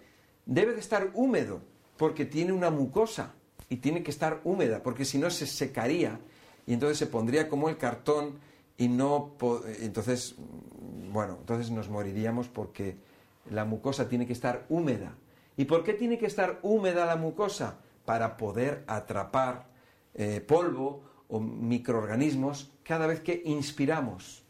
debe 0.44 0.72
de 0.72 0.80
estar 0.80 1.11
húmedo, 1.14 1.61
porque 1.96 2.24
tiene 2.24 2.53
una 2.53 2.70
mucosa 2.70 3.34
y 3.68 3.76
tiene 3.76 4.03
que 4.03 4.11
estar 4.11 4.40
húmeda, 4.42 4.82
porque 4.82 5.05
si 5.05 5.18
no 5.18 5.30
se 5.30 5.46
secaría 5.46 6.18
y 6.66 6.74
entonces 6.74 6.98
se 6.98 7.07
pondría 7.07 7.48
como 7.48 7.68
el 7.68 7.78
cartón 7.78 8.40
y 8.79 8.89
no 8.89 9.37
entonces 9.81 10.35
bueno 11.12 11.39
entonces 11.41 11.70
nos 11.70 11.89
moriríamos 11.89 12.49
porque 12.49 12.97
la 13.51 13.64
mucosa 13.64 14.09
tiene 14.09 14.27
que 14.27 14.33
estar 14.33 14.66
húmeda. 14.68 15.14
Y 15.57 15.64
por 15.64 15.85
qué 15.85 15.95
tiene 15.95 16.18
que 16.18 16.27
estar 16.27 16.59
húmeda 16.62 17.07
la 17.07 17.16
mucosa 17.16 17.79
para 18.05 18.37
poder 18.37 18.85
atrapar 18.87 19.66
eh, 20.14 20.41
polvo 20.41 21.03
o 21.29 21.41
microorganismos 21.41 22.70
cada 22.83 23.07
vez 23.07 23.20
que 23.20 23.43
inspiramos. 23.45 24.43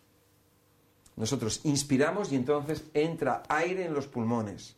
Nosotros 1.17 1.61
inspiramos 1.65 2.33
y 2.33 2.37
entonces 2.37 2.85
entra 2.95 3.43
aire 3.49 3.85
en 3.85 3.95
los 3.95 4.07
pulmones. 4.07 4.77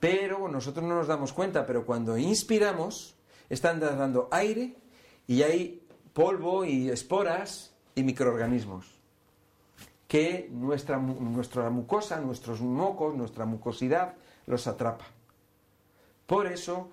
Pero 0.00 0.48
nosotros 0.48 0.84
no 0.84 0.96
nos 0.96 1.06
damos 1.06 1.32
cuenta 1.32 1.66
pero 1.66 1.84
cuando 1.84 2.16
inspiramos 2.16 3.14
están 3.48 3.80
dando 3.80 4.28
aire 4.30 4.76
y 5.26 5.42
hay 5.42 5.86
polvo 6.12 6.64
y 6.64 6.88
esporas 6.88 7.73
y 7.94 8.02
microorganismos 8.02 8.94
que 10.08 10.48
nuestra, 10.52 10.98
nuestra 10.98 11.70
mucosa, 11.70 12.20
nuestros 12.20 12.60
mocos, 12.60 13.14
nuestra 13.14 13.46
mucosidad 13.46 14.14
los 14.46 14.66
atrapa. 14.66 15.06
Por 16.26 16.46
eso 16.46 16.90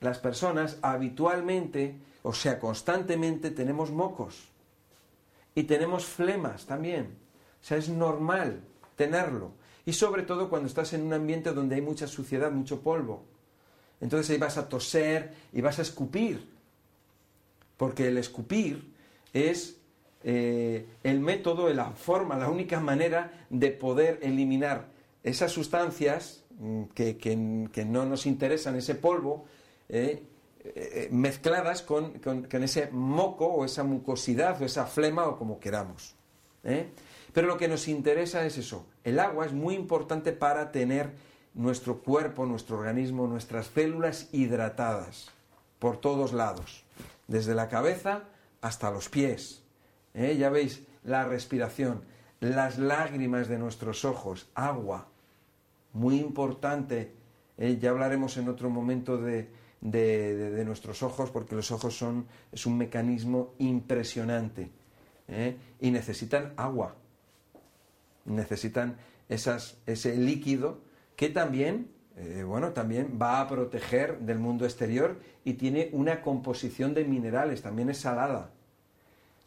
las 0.00 0.18
personas 0.18 0.78
habitualmente, 0.82 1.96
o 2.22 2.32
sea, 2.32 2.58
constantemente 2.58 3.50
tenemos 3.50 3.90
mocos 3.90 4.48
y 5.54 5.62
tenemos 5.62 6.04
flemas 6.04 6.66
también. 6.66 7.16
O 7.62 7.64
sea, 7.64 7.78
es 7.78 7.88
normal 7.88 8.60
tenerlo. 8.96 9.52
Y 9.86 9.92
sobre 9.92 10.22
todo 10.22 10.50
cuando 10.50 10.68
estás 10.68 10.92
en 10.92 11.02
un 11.02 11.12
ambiente 11.12 11.52
donde 11.52 11.76
hay 11.76 11.80
mucha 11.80 12.06
suciedad, 12.06 12.50
mucho 12.50 12.82
polvo. 12.82 13.22
Entonces 14.00 14.30
ahí 14.30 14.38
vas 14.38 14.58
a 14.58 14.68
toser 14.68 15.34
y 15.52 15.60
vas 15.60 15.78
a 15.78 15.82
escupir. 15.82 16.52
Porque 17.76 18.08
el 18.08 18.18
escupir 18.18 18.92
es 19.32 19.78
eh, 20.28 20.84
el 21.04 21.20
método, 21.20 21.72
la 21.72 21.92
forma, 21.92 22.36
la 22.36 22.50
única 22.50 22.80
manera 22.80 23.46
de 23.48 23.70
poder 23.70 24.18
eliminar 24.22 24.88
esas 25.22 25.52
sustancias 25.52 26.42
mm, 26.58 26.82
que, 26.96 27.86
no 27.86 28.04
nos 28.06 28.26
interesan, 28.26 28.74
ese 28.74 28.96
polvo, 28.96 29.44
eh, 29.88 30.24
eh, 30.64 31.08
mezcladas 31.12 31.82
con, 31.82 32.14
ese 32.50 32.90
moco 32.90 33.46
o 33.46 33.64
esa 33.64 33.84
mucosidad 33.84 34.60
o 34.60 34.64
esa 34.64 34.86
flema 34.86 35.28
o 35.28 35.38
como 35.38 35.60
queramos. 35.60 36.16
Pero 37.32 37.46
lo 37.46 37.56
que 37.56 37.68
nos 37.68 37.86
interesa 37.86 38.44
es 38.44 38.58
eso. 38.58 38.84
El 39.04 39.20
agua 39.20 39.46
es 39.46 39.52
muy 39.52 39.76
importante 39.76 40.32
para 40.32 40.72
tener 40.72 41.12
nuestro 41.54 42.00
cuerpo, 42.00 42.46
nuestro 42.46 42.78
organismo, 42.78 43.28
nuestras 43.28 43.68
células 43.68 44.28
hidratadas 44.32 45.30
por 45.78 45.98
todos 45.98 46.32
lados, 46.32 46.82
desde 47.28 47.54
la 47.54 47.68
cabeza 47.68 48.24
hasta 48.60 48.90
los 48.90 49.08
pies. 49.08 49.62
¿Eh? 50.16 50.36
Ya 50.36 50.50
veis, 50.50 50.82
la 51.04 51.24
respiración, 51.24 52.02
las 52.40 52.78
lágrimas 52.78 53.46
de 53.48 53.58
nuestros 53.58 54.04
ojos, 54.04 54.48
agua, 54.54 55.08
muy 55.92 56.18
importante. 56.18 57.12
¿eh? 57.56 57.78
Ya 57.80 57.90
hablaremos 57.90 58.36
en 58.36 58.48
otro 58.48 58.68
momento 58.68 59.18
de, 59.18 59.48
nuestros 60.64 61.02
ojos, 61.02 61.30
porque 61.30 61.54
los 61.54 61.70
ojos 61.70 61.96
son, 61.96 62.26
es 62.50 62.66
un 62.66 62.76
mecanismo 62.76 63.54
impresionante. 63.58 64.70
¿eh? 65.28 65.56
Y 65.80 65.90
necesitan 65.90 66.54
agua, 66.56 66.96
necesitan 68.24 68.96
esas, 69.28 69.78
ese 69.86 70.16
líquido 70.16 70.80
que 71.14 71.28
también, 71.28 71.90
bueno, 72.46 72.72
también 72.72 73.18
va 73.20 73.40
a 73.40 73.48
proteger 73.48 74.18
del 74.20 74.38
mundo 74.38 74.64
exterior 74.64 75.20
y 75.44 75.54
tiene 75.54 75.90
una 75.92 76.22
composición 76.22 76.94
de 76.94 77.04
minerales, 77.04 77.62
también 77.62 77.90
es 77.90 77.98
salada. 77.98 78.55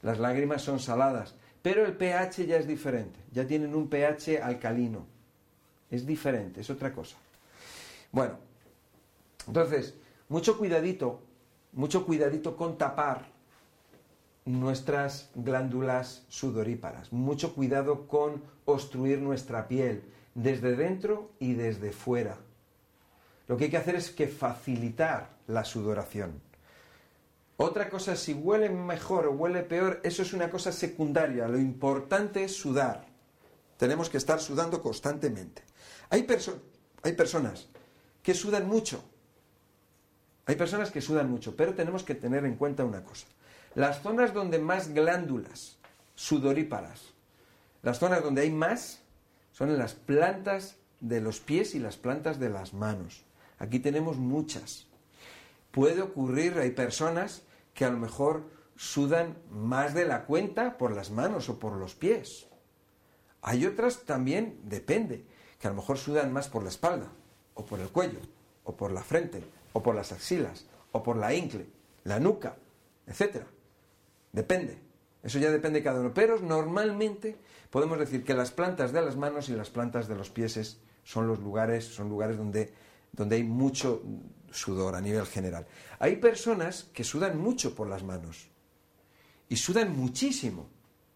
Las 0.02 0.20
lágrimas 0.20 0.62
son 0.62 0.80
saladas, 0.80 1.36
pero 1.62 1.86
el 1.86 1.95
pH 1.97 2.45
ya 2.45 2.58
es 2.58 2.68
diferente, 2.68 3.20
ya 3.32 3.45
tienen 3.45 3.76
un 3.76 3.89
pH 3.89 4.41
alcalino. 4.41 5.06
Es 5.91 6.06
diferente, 6.06 6.62
es 6.62 6.70
otra 6.70 6.93
cosa. 6.93 7.18
Bueno, 8.12 8.36
entonces, 9.47 9.95
mucho 10.30 10.58
cuidadito, 10.58 11.22
mucho 11.74 12.06
cuidadito 12.06 12.56
con 12.56 12.78
tapar 12.78 13.26
nuestras 14.45 15.30
glándulas 15.36 16.24
sudoríparas, 16.28 17.12
mucho 17.12 17.54
cuidado 17.54 18.08
con 18.08 18.41
obstruir 18.66 19.20
nuestra 19.20 19.68
piel 19.68 20.04
desde 20.34 20.76
dentro 20.76 21.32
y 21.39 21.54
desde 21.54 21.91
fuera. 21.91 22.38
Lo 23.47 23.58
que 23.58 23.66
hay 23.66 23.70
que 23.70 23.78
hacer 23.78 23.95
es 23.95 24.12
que 24.12 24.28
facilitar 24.28 25.30
la 25.47 25.66
sudoración. 25.66 26.41
Otra 27.62 27.89
cosa, 27.89 28.16
si 28.16 28.34
huele 28.34 28.70
mejor 28.70 29.28
o 29.28 29.34
huele 29.34 29.64
peor, 29.64 29.99
eso 30.03 30.22
es 30.22 30.32
una 30.32 30.49
cosa 30.49 30.72
secundaria. 30.72 31.45
Lo 31.49 31.60
importante 31.60 32.41
es 32.45 32.55
sudar. 32.55 33.05
Tenemos 33.76 34.10
que 34.10 34.16
estar 34.16 34.39
sudando 34.39 34.82
constantemente. 34.82 35.64
Hay, 36.10 36.24
personas 36.24 37.68
que 38.24 38.34
sudan 38.34 38.66
mucho. 38.66 39.03
Hay 40.45 40.55
personas 40.55 40.89
que 40.89 41.01
sudan 41.01 41.30
mucho, 41.30 41.57
pero 41.57 41.74
tenemos 41.74 42.03
que 42.03 42.16
tener 42.16 42.45
en 42.45 42.55
cuenta 42.55 42.86
una 42.86 43.03
cosa. 43.03 43.28
Las 43.76 44.01
zonas 44.01 44.34
donde 44.34 44.60
más 44.60 44.93
glándulas 44.93 45.80
sudoríparas, 46.16 47.14
las 47.82 47.99
zonas 47.99 48.24
donde 48.24 48.43
hay 48.43 48.51
más, 48.51 49.01
son 49.51 49.70
en 49.70 49.80
las 49.80 49.95
plantas 49.95 50.78
de 51.01 51.20
los 51.20 51.41
pies 51.41 51.76
y 51.76 51.80
las 51.80 51.97
plantas 51.97 52.39
de 52.39 52.51
las 52.51 52.74
manos. 52.74 53.26
Aquí 53.57 53.80
tenemos 53.80 54.16
muchas. 54.16 54.88
Puede 55.72 56.01
ocurrir, 56.01 56.57
hay 56.57 56.72
personas 56.72 57.43
que 57.74 57.86
a 57.86 57.89
lo 57.89 57.97
mejor 57.97 58.43
sudan 58.76 59.38
más 59.51 59.93
de 59.93 60.05
la 60.05 60.26
cuenta 60.26 60.78
por 60.78 60.91
las 60.91 61.11
manos 61.11 61.49
o 61.49 61.59
por 61.59 61.74
los 61.74 61.95
pies. 61.95 62.47
Hay 63.41 63.65
otras 63.65 64.03
también, 64.03 64.59
depende, 64.63 65.26
que 65.59 65.67
a 65.67 65.72
lo 65.72 65.78
mejor 65.78 65.97
sudan 65.97 66.32
más 66.32 66.47
por 66.47 66.63
la 66.63 66.70
espalda, 66.70 67.11
o 67.55 67.65
por 67.65 67.80
el 67.80 67.89
cuello, 67.89 68.20
o 68.63 68.76
por 68.76 68.91
la 68.91 69.03
frente, 69.03 69.43
o 69.74 69.84
por 69.84 69.95
las 69.95 70.11
axilas, 70.11 70.65
o 70.91 71.03
por 71.03 71.17
la 71.17 71.34
ingle, 71.34 71.67
la 72.05 72.20
nuca, 72.20 72.55
etc. 73.07 73.43
Depende. 74.32 74.78
Eso 75.22 75.39
ya 75.39 75.51
depende 75.51 75.80
de 75.80 75.84
cada 75.84 75.99
uno. 75.99 76.13
Pero 76.13 76.39
normalmente 76.39 77.38
podemos 77.70 77.99
decir 77.99 78.24
que 78.24 78.34
las 78.34 78.51
plantas 78.51 78.93
de 78.93 79.01
las 79.01 79.17
manos 79.17 79.49
y 79.49 79.53
las 79.53 79.70
plantas 79.70 80.07
de 80.07 80.15
los 80.15 80.30
pies 80.30 80.80
son 81.03 81.28
los 81.28 81.39
lugares, 81.39 81.86
son 81.86 82.09
lugares 82.09 82.38
donde, 82.38 82.74
donde 83.11 83.36
hay 83.36 83.43
mucho 83.43 84.01
sudor 84.52 84.95
a 84.95 85.02
nivel 85.02 85.26
general. 85.26 85.68
Hay 86.00 86.18
personas 86.18 86.89
que 86.93 87.04
sudan 87.04 87.38
mucho 87.38 87.76
por 87.76 87.88
las 87.88 88.04
manos 88.04 88.50
y 89.47 89.56
sudan 89.56 89.95
muchísimo. 89.95 90.70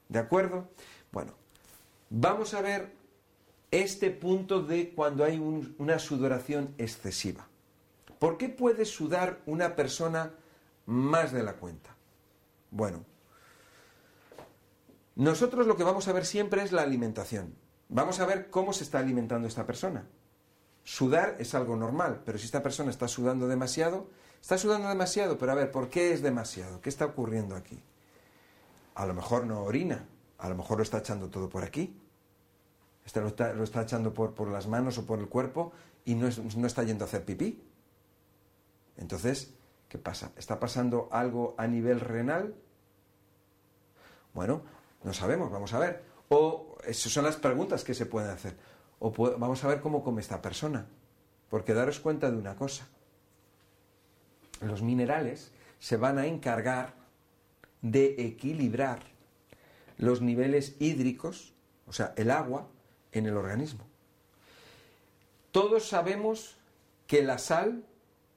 ¿De 0.09 0.19
acuerdo? 0.19 0.69
Bueno, 1.11 1.33
vamos 2.09 2.53
a 2.53 2.61
ver 2.61 2.93
este 3.71 4.11
punto 4.11 4.61
de 4.61 4.93
cuando 4.93 5.23
hay 5.23 5.39
una 5.39 5.99
sudoración 5.99 6.75
excesiva. 6.77 7.47
¿Por 8.19 8.37
qué 8.37 8.49
puede 8.49 8.85
sudar 8.85 9.41
una 9.45 9.75
persona 9.75 10.33
más 10.85 11.31
de 11.31 11.43
la 11.43 11.53
cuenta? 11.53 11.95
Bueno, 12.71 13.05
nosotros 15.15 15.67
lo 15.67 15.75
que 15.75 15.83
vamos 15.83 16.07
a 16.07 16.13
ver 16.13 16.25
siempre 16.25 16.63
es 16.63 16.71
la 16.71 16.81
alimentación. 16.81 17.55
Vamos 17.89 18.19
a 18.19 18.25
ver 18.25 18.49
cómo 18.49 18.73
se 18.73 18.83
está 18.83 18.99
alimentando 18.99 19.47
esta 19.47 19.65
persona. 19.65 20.07
Sudar 20.83 21.35
es 21.39 21.55
algo 21.55 21.75
normal, 21.75 22.21
pero 22.25 22.37
si 22.37 22.45
esta 22.45 22.61
persona 22.61 22.91
está 22.91 23.07
sudando 23.07 23.47
demasiado, 23.47 24.09
está 24.41 24.57
sudando 24.57 24.89
demasiado, 24.89 25.37
pero 25.37 25.53
a 25.53 25.55
ver, 25.55 25.71
¿por 25.71 25.89
qué 25.89 26.13
es 26.13 26.21
demasiado? 26.21 26.81
¿Qué 26.81 26.89
está 26.89 27.05
ocurriendo 27.05 27.55
aquí? 27.55 27.81
A 28.95 29.05
lo 29.05 29.13
mejor 29.13 29.45
no 29.45 29.63
orina, 29.63 30.05
a 30.37 30.49
lo 30.49 30.55
mejor 30.55 30.77
lo 30.77 30.83
está 30.83 30.97
echando 30.97 31.29
todo 31.29 31.49
por 31.49 31.63
aquí. 31.63 31.97
Este 33.05 33.21
lo, 33.21 33.27
está, 33.27 33.53
lo 33.53 33.63
está 33.63 33.81
echando 33.81 34.13
por, 34.13 34.33
por, 34.33 34.49
las 34.49 34.67
manos 34.67 34.97
o 34.97 35.05
por 35.05 35.19
el 35.19 35.27
cuerpo 35.27 35.71
y 36.05 36.15
no, 36.15 36.29
no 36.57 36.67
está 36.67 36.83
yendo 36.83 37.05
a 37.05 37.07
hacer 37.07 37.23
pipí. 37.23 37.61
Entonces, 38.97 39.53
¿qué 39.87 39.97
pasa? 39.97 40.31
¿Está 40.37 40.59
pasando 40.59 41.07
algo 41.11 41.55
a 41.57 41.67
nivel 41.67 41.99
renal? 41.99 42.55
Bueno, 44.33 44.63
no 45.03 45.13
sabemos, 45.13 45.51
vamos 45.51 45.73
a 45.73 45.79
ver. 45.79 46.03
O 46.29 46.77
esas 46.85 47.11
son 47.11 47.25
las 47.25 47.35
preguntas 47.37 47.83
que 47.83 47.93
se 47.93 48.05
pueden 48.05 48.29
hacer. 48.29 48.55
Vamos 49.11 49.63
a 49.63 49.67
ver 49.67 49.81
cómo 49.81 50.03
come 50.03 50.21
esta 50.21 50.41
persona. 50.41 50.87
Porque 51.49 51.73
daros 51.73 51.99
cuenta 51.99 52.31
de 52.31 52.37
una 52.37 52.55
cosa. 52.55 52.87
Los 54.61 54.81
minerales 54.81 55.51
se 55.79 55.97
van 55.97 56.17
a 56.17 56.25
encargar 56.25 56.93
de 57.81 58.15
equilibrar 58.25 59.03
los 59.97 60.21
niveles 60.21 60.77
hídricos, 60.79 61.53
o 61.85 61.91
sea, 61.91 62.13
el 62.15 62.31
agua, 62.31 62.69
en 63.11 63.25
el 63.25 63.35
organismo. 63.35 63.85
Todos 65.51 65.87
sabemos 65.87 66.55
que 67.05 67.21
la 67.21 67.37
sal 67.37 67.83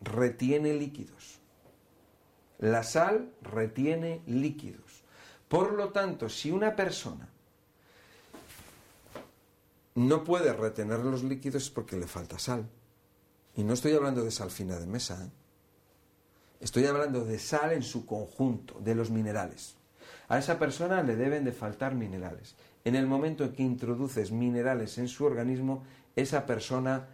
retiene 0.01 0.75
líquidos. 0.75 1.39
La 2.59 2.83
sal 2.83 3.31
retiene 3.41 4.21
líquidos. 4.27 5.05
Por 5.49 5.73
lo 5.75 5.91
tanto, 5.91 6.29
si 6.29 6.51
una 6.51 6.75
persona 6.75 7.29
no 9.97 10.25
puede 10.25 10.53
retener 10.53 11.01
los 11.01 11.25
líquidos 11.25 11.65
es 11.65 11.71
porque 11.71 11.97
le 11.97 12.07
falta 12.07 12.39
sal. 12.39 12.69
Y 13.57 13.65
no 13.65 13.73
estoy 13.73 13.95
hablando 13.95 14.23
de 14.23 14.31
sal 14.31 14.51
fina 14.51 14.79
de 14.79 14.87
mesa. 14.87 15.25
¿eh? 15.25 15.31
Estoy 16.61 16.85
hablando 16.85 17.25
de 17.25 17.39
sal 17.39 17.73
en 17.73 17.83
su 17.83 18.05
conjunto, 18.05 18.79
de 18.81 18.95
los 18.95 19.11
minerales. 19.11 19.75
A 20.29 20.39
esa 20.39 20.59
persona 20.59 21.03
le 21.03 21.17
deben 21.17 21.45
de 21.45 21.53
faltar 21.53 21.95
minerales. 21.95 22.57
En 22.85 22.95
el 22.95 23.07
momento 23.07 23.45
en 23.45 23.53
que 23.53 23.63
introduces 23.63 24.31
minerales 24.33 24.99
en 24.99 25.09
su 25.09 25.25
organismo, 25.25 25.83
esa 26.15 26.45
persona 26.45 27.09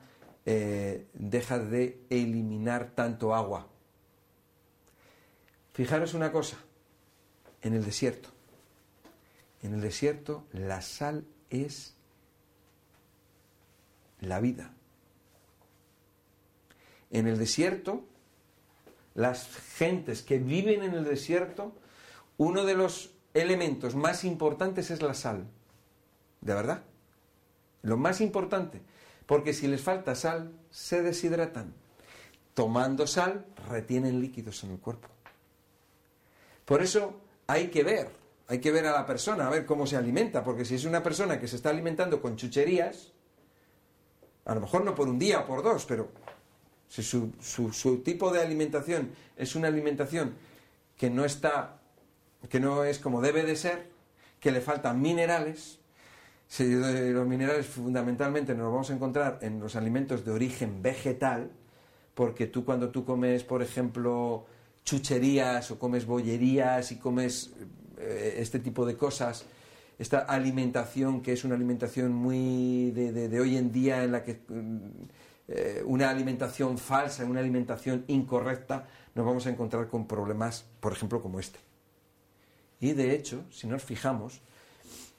eh, 0.44 1.06
deja 1.14 1.60
de 1.60 2.00
eliminar 2.10 2.90
tanto 2.96 3.32
agua. 3.32 3.68
Fijaros 5.72 6.14
una 6.14 6.32
cosa, 6.32 6.56
en 7.62 7.74
el 7.74 7.84
desierto. 7.84 8.28
En 9.62 9.74
el 9.74 9.80
desierto 9.80 10.44
la 10.52 10.82
sal 10.82 11.24
es 11.48 11.94
la 14.22 14.40
vida. 14.40 14.72
En 17.10 17.26
el 17.26 17.38
desierto, 17.38 18.04
las 19.14 19.46
gentes 19.76 20.22
que 20.22 20.38
viven 20.38 20.82
en 20.82 20.94
el 20.94 21.04
desierto, 21.04 21.74
uno 22.38 22.64
de 22.64 22.74
los 22.74 23.10
elementos 23.34 23.94
más 23.94 24.24
importantes 24.24 24.90
es 24.90 25.02
la 25.02 25.14
sal. 25.14 25.46
¿De 26.40 26.54
verdad? 26.54 26.82
Lo 27.82 27.96
más 27.96 28.20
importante. 28.20 28.80
Porque 29.26 29.52
si 29.52 29.66
les 29.66 29.82
falta 29.82 30.14
sal, 30.14 30.52
se 30.70 31.02
deshidratan. 31.02 31.74
Tomando 32.54 33.06
sal, 33.06 33.44
retienen 33.68 34.20
líquidos 34.20 34.64
en 34.64 34.72
el 34.72 34.78
cuerpo. 34.78 35.08
Por 36.64 36.82
eso 36.82 37.20
hay 37.46 37.68
que 37.68 37.82
ver, 37.82 38.10
hay 38.48 38.60
que 38.60 38.72
ver 38.72 38.86
a 38.86 38.92
la 38.92 39.06
persona, 39.06 39.46
a 39.46 39.50
ver 39.50 39.66
cómo 39.66 39.86
se 39.86 39.96
alimenta, 39.96 40.44
porque 40.44 40.64
si 40.64 40.76
es 40.76 40.84
una 40.84 41.02
persona 41.02 41.38
que 41.38 41.48
se 41.48 41.56
está 41.56 41.70
alimentando 41.70 42.20
con 42.20 42.36
chucherías, 42.36 43.11
a 44.44 44.54
lo 44.54 44.60
mejor 44.60 44.84
no 44.84 44.94
por 44.94 45.08
un 45.08 45.18
día 45.18 45.40
o 45.40 45.46
por 45.46 45.62
dos, 45.62 45.84
pero 45.86 46.08
si 46.88 47.02
su, 47.02 48.02
tipo 48.04 48.30
de 48.32 48.42
alimentación 48.42 49.10
es 49.36 49.56
una 49.56 49.68
alimentación 49.68 50.34
que 50.96 51.08
no 51.08 51.24
está, 51.24 51.80
que 52.48 52.60
no 52.60 52.84
es 52.84 52.98
como 52.98 53.20
debe 53.20 53.44
de 53.44 53.56
ser, 53.56 53.88
que 54.40 54.50
le 54.50 54.60
faltan 54.60 55.00
minerales, 55.00 55.78
si 56.48 56.70
los 56.74 57.26
minerales 57.26 57.66
fundamentalmente 57.66 58.52
nos 58.52 58.64
los 58.64 58.72
vamos 58.72 58.90
a 58.90 58.94
encontrar 58.94 59.38
en 59.40 59.58
los 59.58 59.74
alimentos 59.74 60.24
de 60.24 60.32
origen 60.32 60.82
vegetal, 60.82 61.50
porque 62.14 62.46
tú 62.46 62.64
cuando 62.64 62.90
tú 62.90 63.06
comes, 63.06 63.42
por 63.42 63.62
ejemplo, 63.62 64.44
chucherías 64.84 65.70
o 65.70 65.78
comes 65.78 66.04
bollerías 66.04 66.92
y 66.92 66.96
comes 66.96 67.52
eh, 67.98 68.36
este 68.38 68.58
tipo 68.58 68.84
de 68.84 68.96
cosas, 68.96 69.46
esta 70.02 70.18
alimentación 70.18 71.22
que 71.22 71.32
es 71.32 71.44
una 71.44 71.54
alimentación 71.54 72.12
muy 72.12 72.90
de, 72.90 73.40
hoy 73.40 73.56
en 73.56 73.70
día 73.70 74.02
en 74.02 74.10
la 74.10 74.24
que 74.24 74.42
mm, 74.48 74.78
eh, 75.46 75.82
una 75.86 76.10
alimentación 76.10 76.76
falsa, 76.76 77.24
una 77.24 77.38
alimentación 77.38 78.04
incorrecta, 78.08 78.88
nos 79.14 79.24
vamos 79.24 79.46
a 79.46 79.50
encontrar 79.50 79.86
con 79.86 80.08
problemas, 80.08 80.64
por 80.80 80.92
ejemplo, 80.92 81.22
como 81.22 81.38
este. 81.38 81.60
Y 82.80 82.94
de 82.94 83.14
hecho, 83.14 83.44
si 83.52 83.68
nos 83.68 83.84
fijamos, 83.84 84.40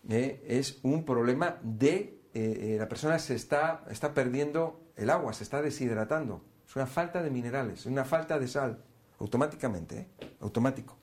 eh, 0.10 0.44
es 0.50 0.80
un 0.84 1.06
problema 1.06 1.58
de 1.64 2.20
eh, 2.34 2.76
la 2.78 2.90
persona 2.90 3.20
se 3.20 3.36
está, 3.36 3.86
está 3.90 4.14
perdiendo 4.14 4.82
el 4.98 5.10
agua, 5.10 5.32
se 5.32 5.46
está 5.46 5.62
deshidratando. 5.62 6.44
Es 6.68 6.76
una 6.76 6.88
falta 6.88 7.24
de 7.24 7.30
minerales, 7.30 7.80
es 7.80 7.86
una 7.86 8.04
falta 8.04 8.38
de 8.38 8.50
sal, 8.50 8.84
automáticamente, 9.18 10.10
automático. 10.42 10.98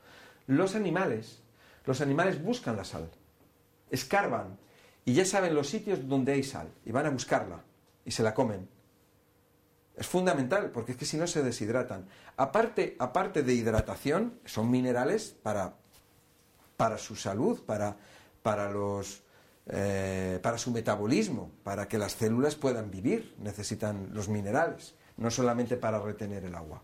Los 0.46 0.74
animales, 0.74 1.40
los 1.86 2.02
animales 2.02 2.42
buscan 2.42 2.76
la 2.76 2.84
sal 2.84 3.10
escarban 3.91 4.59
y 5.05 5.14
ya 5.14 5.24
saben 5.24 5.55
los 5.55 5.68
sitios 5.68 6.09
donde 6.09 6.32
hay 6.32 6.43
sal 6.43 6.68
y 6.84 6.93
van 6.93 7.07
a 7.07 7.11
buscarla 7.11 7.62
y 8.05 8.11
se 8.11 8.22
la 8.22 8.34
comen. 8.34 8.68
Es 9.97 10.07
fundamental 10.07 10.70
porque 10.70 10.93
es 10.93 10.99
que 10.99 11.05
si 11.05 11.16
no 11.16 11.26
se 11.26 11.43
deshidratan. 11.43 12.07
Aparte, 12.36 12.97
aparte 12.99 13.43
de 13.43 13.53
hidratación, 13.53 14.38
son 14.45 14.70
minerales 14.70 15.36
para, 15.43 15.74
para 16.76 16.97
su 16.97 17.16
salud, 17.16 17.61
para, 17.64 17.97
para, 18.43 18.70
los, 18.70 19.22
eh, 19.66 20.38
para 20.43 20.57
su 20.57 20.70
metabolismo, 20.70 21.51
para 21.62 21.86
que 21.86 21.99
las 21.99 22.12
células 22.12 22.55
puedan 22.55 22.91
vivir. 22.91 23.34
Necesitan 23.38 24.09
los 24.14 24.28
minerales, 24.28 24.95
no 25.18 25.30
solamente 25.30 25.76
para 25.76 26.01
retener 26.01 26.45
el 26.45 26.55
agua. 26.55 26.82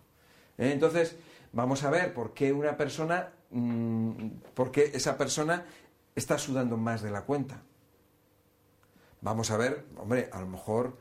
¿Eh? 0.59 0.73
Entonces, 0.73 1.17
vamos 1.53 1.85
a 1.85 1.91
ver 1.91 2.13
por 2.13 2.35
qué 2.35 2.53
una 2.53 2.77
persona, 2.77 3.33
mm, 3.51 4.29
por 4.53 4.71
qué 4.71 4.91
esa 4.93 5.17
persona 5.17 5.65
está 6.17 6.39
sudando 6.39 6.77
más 6.77 7.03
de 7.03 7.11
la 7.11 7.23
cuenta. 7.23 7.63
Vamos 9.21 9.51
a 9.51 9.57
ver, 9.57 9.87
hombre, 9.97 10.29
a 10.33 10.41
lo 10.41 10.47
mejor 10.47 10.97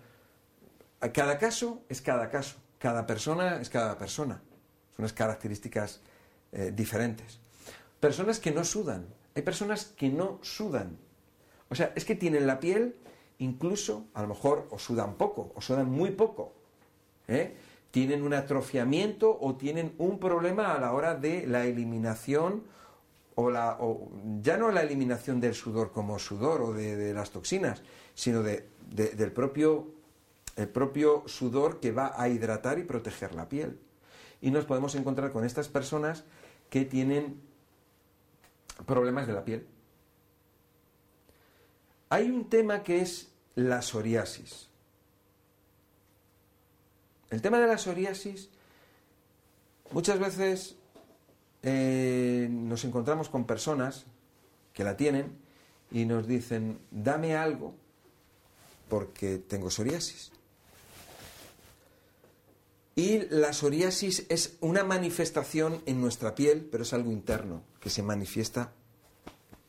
cada 1.12 1.38
caso 1.38 1.82
es 1.90 2.02
cada 2.02 2.30
caso, 2.30 2.58
cada 2.80 3.06
persona 3.06 3.62
es 3.62 3.70
cada 3.70 3.98
persona. 3.98 4.42
Son 4.96 5.04
unas 5.04 5.14
características 5.14 6.02
eh, 6.52 6.72
diferentes. 6.74 7.40
Personas 8.00 8.40
que 8.40 8.52
no 8.52 8.64
sudan. 8.64 9.08
Hay 9.36 9.42
personas 9.42 9.86
que 9.86 10.10
no 10.10 10.40
sudan. 10.42 10.98
O 11.70 11.76
sea, 11.76 11.92
es 11.96 12.06
que 12.06 12.16
tienen 12.16 12.48
la 12.48 12.60
piel, 12.60 12.96
incluso, 13.40 14.06
a 14.14 14.22
lo 14.22 14.30
mejor, 14.30 14.68
o 14.72 14.80
sudan 14.80 15.16
poco, 15.16 15.52
o 15.56 15.62
sudan 15.62 15.90
muy 15.90 16.12
poco. 16.12 16.54
¿eh? 17.28 17.56
Tienen 17.92 18.24
un 18.24 18.34
atrofiamiento 18.34 19.38
o 19.40 19.56
tienen 19.56 19.94
un 19.98 20.20
problema 20.20 20.74
a 20.74 20.80
la 20.80 20.94
hora 20.94 21.16
de 21.16 21.48
la 21.48 21.66
eliminación 21.66 22.64
o, 23.36 23.50
la, 23.50 23.78
o 23.80 24.10
ya 24.42 24.58
no 24.58 24.72
la 24.72 24.82
eliminación 24.82 25.40
del 25.40 25.54
sudor 25.54 25.92
como 25.92 26.18
sudor 26.20 26.62
o 26.62 26.74
de, 26.74 27.14
las 27.14 27.32
toxinas, 27.32 27.84
sino 28.14 28.42
de, 28.42 28.70
del 28.90 29.32
propio, 29.32 29.94
el 30.56 30.70
propio 30.70 31.24
sudor 31.28 31.80
que 31.80 31.92
va 31.92 32.14
a 32.16 32.30
hidratar 32.30 32.80
y 32.80 32.84
proteger 32.84 33.36
la 33.36 33.50
piel. 33.50 33.80
Y 34.42 34.52
nos 34.52 34.66
podemos 34.66 34.96
encontrar 34.96 35.32
con 35.32 35.44
estas 35.44 35.68
personas 35.68 36.24
que 36.70 36.86
tienen 36.86 37.42
problemas 38.86 39.28
de 39.28 39.34
la 39.34 39.44
piel. 39.44 39.68
Hay 42.10 42.30
un 42.30 42.50
tema 42.50 42.84
que 42.84 43.02
es 43.02 43.30
la 43.56 43.82
psoriasis. 43.82 44.70
El 47.30 47.42
tema 47.42 47.60
de 47.60 47.68
la 47.68 47.78
psoriasis 47.78 48.50
muchas 49.92 50.20
veces 50.20 50.76
eh, 51.66 52.48
nos 52.50 52.86
encontramos 52.86 53.28
con 53.30 53.46
personas 53.46 54.06
que 54.72 54.84
la 54.84 54.96
tienen 54.96 55.36
y 55.92 56.06
nos 56.06 56.28
dicen, 56.28 56.80
dame 56.92 57.36
algo 57.36 57.74
porque 58.88 59.40
tengo 59.40 59.72
psoriasis. 59.72 60.32
Y 62.96 63.28
la 63.30 63.52
psoriasis 63.52 64.26
es 64.30 64.58
una 64.62 64.84
manifestación 64.84 65.82
en 65.88 66.00
nuestra 66.00 66.36
piel, 66.36 66.68
pero 66.72 66.84
es 66.84 66.94
algo 66.94 67.12
interno, 67.12 67.64
que 67.80 67.90
se 67.90 68.04
manifiesta 68.04 68.72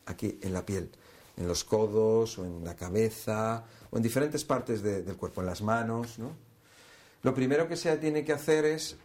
aquí 0.05 0.37
en 0.41 0.53
la 0.53 0.65
piel, 0.65 0.91
en 1.35 1.47
los 1.47 1.63
codos 1.63 2.37
o 2.37 2.45
en 2.45 2.63
la 2.63 2.75
cabeza 2.75 3.65
o 3.89 3.97
en 3.97 4.03
diferentes 4.03 4.45
partes 4.45 4.83
del 4.83 5.17
cuerpo, 5.17 5.41
en 5.41 5.47
las 5.47 5.63
manos. 5.63 6.19
¿no? 6.19 6.31
Lo 7.23 7.33
primero 7.33 7.67
que 7.67 7.75
se 7.75 7.97
tiene 7.97 8.23
que 8.23 8.33
hacer 8.33 8.65
es 8.65 8.97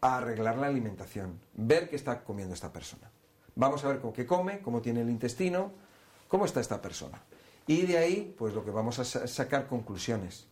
arreglar 0.00 0.56
la 0.58 0.66
alimentación, 0.66 1.40
ver 1.54 1.88
qué 1.88 1.96
está 1.96 2.22
comiendo 2.22 2.54
esta 2.54 2.72
persona. 2.72 3.10
Vamos 3.54 3.84
a 3.84 3.88
ver 3.88 4.00
con 4.00 4.12
qué 4.12 4.26
come, 4.26 4.60
cómo 4.60 4.80
tiene 4.80 5.00
el 5.00 5.10
intestino, 5.10 5.72
cómo 6.28 6.44
está 6.44 6.60
esta 6.60 6.80
persona. 6.80 7.20
Y 7.66 7.86
de 7.86 7.98
ahí, 7.98 8.34
pues 8.38 8.54
lo 8.54 8.64
que 8.64 8.70
vamos 8.70 8.98
a 8.98 9.04
sacar 9.04 9.66
conclusiones. 9.66 10.46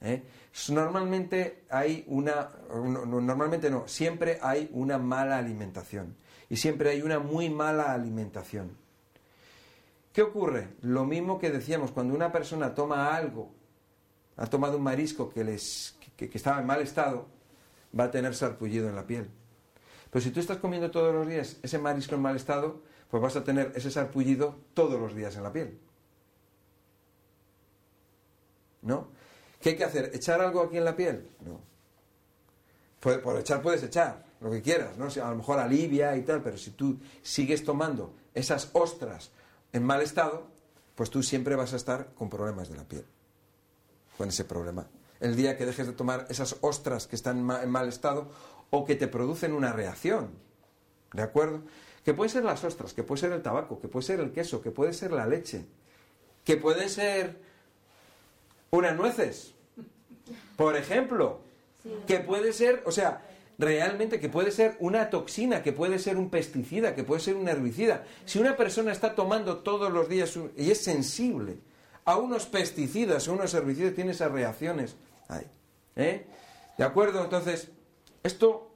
¿eh? 0.00 0.22
Normalmente 0.70 1.64
hay 1.68 2.04
una, 2.08 2.50
normalmente 2.72 3.70
no, 3.70 3.86
siempre 3.88 4.38
hay 4.40 4.70
una 4.72 4.98
mala 4.98 5.38
alimentación. 5.38 6.16
Y 6.48 6.56
siempre 6.56 6.90
hay 6.90 7.02
una 7.02 7.18
muy 7.18 7.50
mala 7.50 7.92
alimentación. 7.92 8.76
¿Qué 10.12 10.22
ocurre? 10.22 10.68
Lo 10.82 11.04
mismo 11.04 11.38
que 11.38 11.50
decíamos, 11.50 11.90
cuando 11.90 12.14
una 12.14 12.30
persona 12.30 12.74
toma 12.74 13.16
algo, 13.16 13.50
ha 14.36 14.46
tomado 14.46 14.76
un 14.76 14.82
marisco 14.82 15.30
que, 15.30 15.44
les, 15.44 15.96
que, 16.16 16.30
estaba 16.34 16.60
en 16.60 16.66
mal 16.66 16.82
estado, 16.82 17.26
va 17.98 18.04
a 18.04 18.10
tener 18.10 18.34
sarpullido 18.34 18.88
en 18.88 18.96
la 18.96 19.06
piel. 19.06 19.30
Pero 20.10 20.22
si 20.22 20.30
tú 20.30 20.40
estás 20.40 20.58
comiendo 20.58 20.90
todos 20.90 21.14
los 21.14 21.26
días 21.26 21.58
ese 21.62 21.78
marisco 21.78 22.14
en 22.14 22.22
mal 22.22 22.36
estado, 22.36 22.82
pues 23.10 23.22
vas 23.22 23.36
a 23.36 23.44
tener 23.44 23.72
ese 23.74 23.90
sarpullido 23.90 24.58
todos 24.74 25.00
los 25.00 25.14
días 25.14 25.36
en 25.36 25.42
la 25.42 25.52
piel. 25.52 25.78
¿No? 28.82 29.08
¿Qué 29.60 29.70
hay 29.70 29.76
que 29.76 29.84
hacer? 29.84 30.10
¿Echar 30.12 30.40
algo 30.40 30.62
aquí 30.62 30.76
en 30.76 30.84
la 30.84 30.96
piel? 30.96 31.28
No. 31.44 31.60
Por, 33.00 33.38
echar 33.38 33.62
puedes 33.62 33.82
echar, 33.82 34.24
lo 34.40 34.50
que 34.50 34.62
quieras, 34.62 34.96
¿no? 34.96 35.06
a 35.06 35.30
lo 35.30 35.36
mejor 35.36 35.58
alivia 35.58 36.16
y 36.16 36.22
tal, 36.22 36.42
pero 36.42 36.56
si 36.56 36.70
tú 36.70 36.98
sigues 37.20 37.64
tomando 37.64 38.14
esas 38.32 38.70
ostras 38.74 39.30
en 39.72 39.84
mal 39.84 40.02
estado, 40.02 40.46
pues 40.94 41.10
tú 41.10 41.22
siempre 41.22 41.56
vas 41.56 41.72
a 41.72 41.76
estar 41.76 42.14
con 42.14 42.30
problemas 42.30 42.68
de 42.68 42.76
la 42.76 42.84
piel, 42.84 43.04
con 44.16 44.28
ese 44.28 44.44
problema. 44.44 44.86
El 45.22 45.36
día 45.36 45.56
que 45.56 45.64
dejes 45.64 45.86
de 45.86 45.92
tomar 45.92 46.26
esas 46.30 46.56
ostras 46.62 47.06
que 47.06 47.14
están 47.14 47.38
en 47.38 47.70
mal 47.70 47.88
estado 47.88 48.28
o 48.70 48.84
que 48.84 48.96
te 48.96 49.06
producen 49.06 49.52
una 49.52 49.72
reacción, 49.72 50.30
¿de 51.12 51.22
acuerdo? 51.22 51.62
Que 52.04 52.12
puede 52.12 52.28
ser 52.28 52.42
las 52.42 52.64
ostras, 52.64 52.92
que 52.92 53.04
puede 53.04 53.20
ser 53.20 53.30
el 53.30 53.40
tabaco, 53.40 53.80
que 53.80 53.86
puede 53.86 54.04
ser 54.04 54.18
el 54.18 54.32
queso, 54.32 54.60
que 54.60 54.72
puede 54.72 54.92
ser 54.92 55.12
la 55.12 55.28
leche, 55.28 55.64
que 56.44 56.56
puede 56.56 56.88
ser 56.88 57.36
unas 58.72 58.96
nueces, 58.96 59.54
por 60.56 60.76
ejemplo, 60.76 61.38
que 62.08 62.18
puede 62.18 62.52
ser, 62.52 62.82
o 62.84 62.90
sea, 62.90 63.22
realmente 63.58 64.18
que 64.18 64.28
puede 64.28 64.50
ser 64.50 64.76
una 64.80 65.08
toxina, 65.08 65.62
que 65.62 65.72
puede 65.72 66.00
ser 66.00 66.16
un 66.16 66.30
pesticida, 66.30 66.96
que 66.96 67.04
puede 67.04 67.20
ser 67.20 67.36
un 67.36 67.46
herbicida. 67.46 68.04
Si 68.24 68.40
una 68.40 68.56
persona 68.56 68.90
está 68.90 69.14
tomando 69.14 69.58
todos 69.58 69.92
los 69.92 70.08
días 70.08 70.36
y 70.56 70.72
es 70.72 70.82
sensible 70.82 71.58
a 72.04 72.16
unos 72.16 72.46
pesticidas, 72.46 73.28
a 73.28 73.32
unos 73.32 73.54
herbicidas, 73.54 73.94
tiene 73.94 74.10
esas 74.10 74.32
reacciones 74.32 74.96
ahí. 75.32 75.50
¿eh? 75.96 76.26
¿De 76.78 76.84
acuerdo? 76.84 77.22
Entonces, 77.22 77.70
esto, 78.22 78.70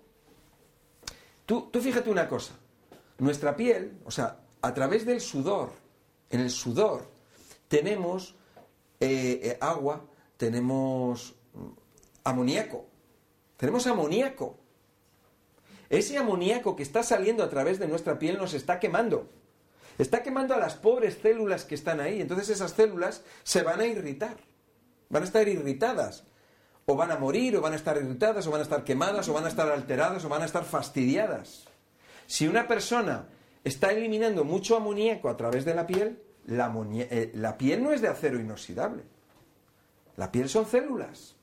tú, 1.45 1.71
tú 1.71 1.81
fíjate 1.81 2.11
una 2.11 2.29
cosa, 2.29 2.55
nuestra 3.19 3.57
piel, 3.57 3.99
o 4.05 4.11
sea, 4.11 4.41
a 4.63 4.75
través 4.75 5.07
del 5.07 5.21
sudor, 5.21 5.71
en 6.31 6.41
el 6.41 6.51
sudor, 6.51 7.09
tenemos 7.69 8.35
eh, 9.01 9.41
eh, 9.43 9.59
agua, 9.61 10.05
tenemos 10.37 11.35
mm, 11.55 11.69
amoníaco. 12.25 12.87
Tenemos 13.57 13.87
amoníaco. 13.87 14.59
Ese 15.89 16.19
amoníaco 16.19 16.77
que 16.77 16.83
está 16.83 17.03
saliendo 17.03 17.43
a 17.43 17.51
través 17.51 17.79
de 17.79 17.89
nuestra 17.89 18.19
piel 18.19 18.39
nos 18.39 18.55
está 18.55 18.81
quemando. 18.81 19.31
Está 19.99 20.23
quemando 20.23 20.55
a 20.55 20.59
las 20.59 20.75
pobres 20.75 21.19
células 21.23 21.65
que 21.65 21.75
están 21.75 22.01
ahí. 22.01 22.21
Entonces 22.21 22.49
esas 22.51 22.73
células 22.73 23.23
se 23.45 23.63
van 23.63 23.81
a 23.81 23.87
irritar. 23.87 24.37
Van 25.09 25.23
a 25.23 25.27
estar 25.27 25.49
irritadas. 25.49 26.25
O 26.87 26.95
van 26.95 27.11
a 27.11 27.19
morir, 27.19 27.57
o 27.57 27.61
van 27.61 27.73
a 27.73 27.77
estar 27.77 27.97
irritadas, 27.97 28.47
o 28.47 28.51
van 28.51 28.61
a 28.61 28.63
estar 28.63 28.85
quemadas, 28.85 29.29
o 29.29 29.33
van 29.33 29.45
a 29.45 29.49
estar 29.49 29.69
alteradas, 29.69 30.25
o 30.25 30.29
van 30.29 30.43
a 30.43 30.47
estar 30.47 30.65
fastidiadas. 30.65 31.67
Si 32.27 32.47
una 32.47 32.67
persona 32.67 33.29
está 33.65 33.91
eliminando 33.91 34.45
mucho 34.45 34.77
amoníaco 34.77 35.29
a 35.29 35.37
través 35.37 35.65
de 35.65 35.75
la 35.75 35.87
piel, 35.87 36.23
la, 36.47 36.73
eh, 36.95 37.33
piel 37.59 37.83
no 37.83 37.93
es 37.93 38.01
de 38.01 38.09
acero 38.09 38.39
inoxidable. 38.39 39.03
La 40.17 40.31
piel 40.31 40.49
son 40.49 40.67
células. 40.67 41.35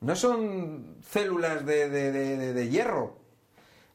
No 0.00 0.14
son 0.14 0.96
células 1.02 1.64
de, 1.64 1.88
de, 1.88 2.68
hierro, 2.68 3.18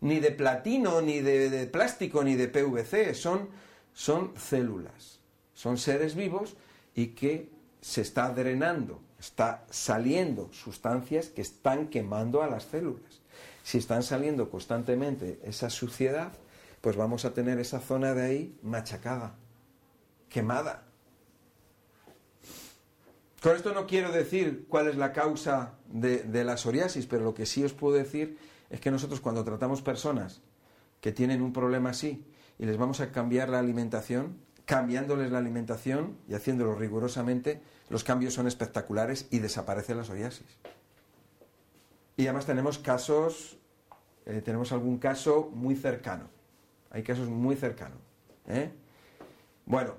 ni 0.01 0.19
de 0.19 0.31
platino, 0.31 0.99
ni 1.01 1.21
de, 1.21 1.67
plástico, 1.67 2.23
ni 2.23 2.35
de 2.35 2.47
PVC. 2.47 3.13
Son, 3.13 3.49
son 3.93 4.33
células. 4.35 5.19
Son 5.53 5.77
seres 5.77 6.15
vivos 6.15 6.57
y 6.95 7.07
que 7.09 7.51
se 7.81 8.01
está 8.01 8.33
drenando, 8.33 8.99
está 9.21 9.63
saliendo 9.69 10.51
sustancias 10.51 11.27
que 11.27 11.41
están 11.41 11.89
quemando 11.89 12.41
a 12.41 12.47
las 12.47 12.63
células. 12.63 13.21
Si 13.63 13.77
están 13.77 14.01
saliendo 14.01 14.49
constantemente 14.49 15.39
esa 15.43 15.69
suciedad, 15.69 16.33
pues 16.81 16.95
vamos 16.97 17.23
a 17.23 17.33
tener 17.35 17.59
esa 17.59 17.79
zona 17.79 18.15
de 18.15 18.23
ahí 18.23 18.59
machacada 18.63 19.35
quemada. 20.27 20.83
Con 23.43 23.55
esto 23.55 23.73
no 23.73 23.85
quiero 23.85 24.11
decir 24.11 24.65
cuál 24.67 24.87
es 24.87 24.95
la 24.95 25.13
causa 25.13 25.73
de, 25.87 26.43
la 26.43 26.57
psoriasis, 26.57 27.05
pero 27.05 27.23
lo 27.23 27.35
que 27.35 27.45
sí 27.45 27.63
os 27.63 27.73
puedo 27.73 27.95
decir 27.95 28.39
es 28.71 28.79
que 28.79 28.89
nosotros 28.89 29.19
cuando 29.19 29.43
tratamos 29.43 29.83
personas 29.83 30.41
que 30.99 31.11
tienen 31.11 31.43
un 31.43 31.53
problema 31.53 31.91
así 31.91 32.25
y 32.57 32.65
les 32.65 32.77
vamos 32.77 33.01
a 33.01 33.11
cambiar 33.11 33.49
la 33.49 33.59
alimentación, 33.59 34.37
cambiándoles 34.71 35.33
la 35.33 35.39
alimentación 35.39 36.15
y 36.29 36.33
haciéndolo 36.33 36.75
rigurosamente, 36.75 37.59
los 37.89 38.05
cambios 38.05 38.33
son 38.33 38.47
espectaculares 38.47 39.27
y 39.29 39.39
desaparece 39.39 39.93
la 39.93 40.05
psoriasis. 40.05 40.47
Y 42.15 42.23
además 42.23 42.45
tenemos 42.45 42.77
casos, 42.77 43.57
eh, 44.25 44.41
tenemos 44.41 44.71
algún 44.71 44.97
caso 44.97 45.51
muy 45.53 45.75
cercano. 45.75 46.29
Hay 46.89 47.03
casos 47.03 47.27
muy 47.27 47.57
cercanos. 47.57 47.97
¿eh? 48.47 48.71
Bueno, 49.65 49.95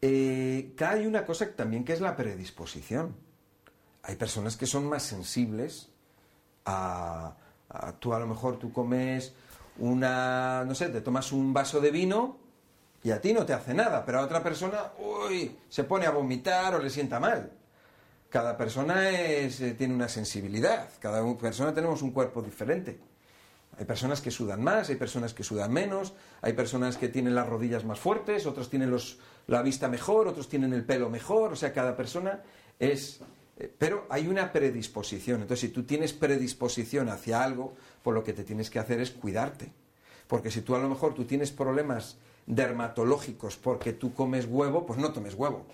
eh, 0.00 0.74
hay 0.78 1.04
una 1.06 1.26
cosa 1.26 1.50
también 1.54 1.84
que 1.84 1.92
es 1.92 2.00
la 2.00 2.16
predisposición. 2.16 3.14
Hay 4.04 4.16
personas 4.16 4.56
que 4.56 4.64
son 4.64 4.88
más 4.88 5.02
sensibles 5.02 5.90
a, 6.64 7.36
tú 7.98 8.14
a 8.14 8.18
lo 8.18 8.26
mejor 8.26 8.58
tú 8.58 8.72
comes 8.72 9.34
una, 9.76 10.64
no 10.64 10.74
sé, 10.74 10.88
te 10.88 11.02
tomas 11.02 11.30
un 11.30 11.52
vaso 11.52 11.78
de 11.78 11.90
vino 11.90 12.40
y 13.04 13.10
a 13.10 13.20
ti 13.20 13.32
no 13.32 13.44
te 13.44 13.52
hace 13.52 13.74
nada, 13.74 14.04
pero 14.04 14.20
a 14.20 14.22
otra 14.22 14.42
persona, 14.42 14.92
uy, 14.98 15.56
se 15.68 15.84
pone 15.84 16.06
a 16.06 16.10
vomitar 16.10 16.74
o 16.74 16.78
le 16.78 16.90
sienta 16.90 17.18
mal. 17.18 17.50
Cada 18.28 18.56
persona 18.56 19.10
eh, 19.10 19.74
tiene 19.76 19.94
una 19.94 20.08
sensibilidad, 20.08 20.88
cada 21.00 21.22
persona 21.36 21.74
tenemos 21.74 22.00
un 22.02 22.12
cuerpo 22.12 22.40
diferente. 22.42 22.98
Hay 23.78 23.84
personas 23.86 24.20
que 24.20 24.30
sudan 24.30 24.62
más, 24.62 24.90
hay 24.90 24.96
personas 24.96 25.34
que 25.34 25.42
sudan 25.42 25.72
menos, 25.72 26.12
hay 26.42 26.52
personas 26.52 26.96
que 26.96 27.08
tienen 27.08 27.34
las 27.34 27.48
rodillas 27.48 27.84
más 27.84 27.98
fuertes, 27.98 28.46
otros 28.46 28.70
tienen 28.70 28.90
los, 28.90 29.18
la 29.46 29.62
vista 29.62 29.88
mejor, 29.88 30.28
otros 30.28 30.48
tienen 30.48 30.72
el 30.72 30.84
pelo 30.84 31.10
mejor, 31.10 31.52
o 31.52 31.56
sea, 31.56 31.72
cada 31.72 31.96
persona 31.96 32.42
es... 32.78 33.20
Eh, 33.58 33.74
pero 33.78 34.06
hay 34.10 34.28
una 34.28 34.52
predisposición. 34.52 35.42
Entonces, 35.42 35.68
si 35.68 35.68
tú 35.68 35.82
tienes 35.84 36.12
predisposición 36.12 37.08
hacia 37.08 37.42
algo, 37.42 37.74
pues 38.02 38.14
lo 38.14 38.22
que 38.22 38.32
te 38.32 38.44
tienes 38.44 38.70
que 38.70 38.78
hacer 38.78 39.00
es 39.00 39.10
cuidarte. 39.10 39.72
Porque 40.26 40.50
si 40.50 40.62
tú 40.62 40.74
a 40.74 40.78
lo 40.78 40.88
mejor 40.88 41.14
tú 41.14 41.24
tienes 41.24 41.50
problemas 41.50 42.16
dermatológicos 42.46 43.56
porque 43.56 43.92
tú 43.92 44.14
comes 44.14 44.46
huevo, 44.46 44.86
pues 44.86 44.98
no 44.98 45.12
tomes 45.12 45.34
huevo. 45.34 45.64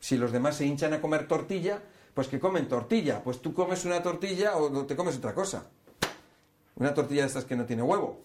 Si 0.00 0.16
los 0.16 0.32
demás 0.32 0.56
se 0.56 0.66
hinchan 0.66 0.92
a 0.92 1.00
comer 1.00 1.26
tortilla, 1.26 1.82
pues 2.14 2.28
que 2.28 2.40
comen 2.40 2.68
tortilla. 2.68 3.22
Pues 3.22 3.40
tú 3.40 3.52
comes 3.52 3.84
una 3.84 4.02
tortilla 4.02 4.56
o 4.56 4.86
te 4.86 4.96
comes 4.96 5.16
otra 5.16 5.34
cosa. 5.34 5.66
Una 6.76 6.94
tortilla 6.94 7.22
de 7.22 7.28
estas 7.28 7.44
que 7.44 7.56
no 7.56 7.64
tiene 7.64 7.82
huevo. 7.82 8.20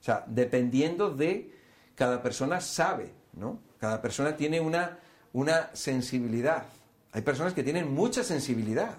O 0.00 0.02
sea, 0.02 0.24
dependiendo 0.26 1.10
de 1.10 1.54
cada 1.94 2.22
persona 2.22 2.60
sabe, 2.60 3.12
¿no? 3.32 3.58
Cada 3.78 4.00
persona 4.02 4.36
tiene 4.36 4.60
una, 4.60 4.98
una 5.32 5.70
sensibilidad. 5.74 6.64
Hay 7.12 7.22
personas 7.22 7.54
que 7.54 7.62
tienen 7.62 7.92
mucha 7.92 8.22
sensibilidad. 8.22 8.96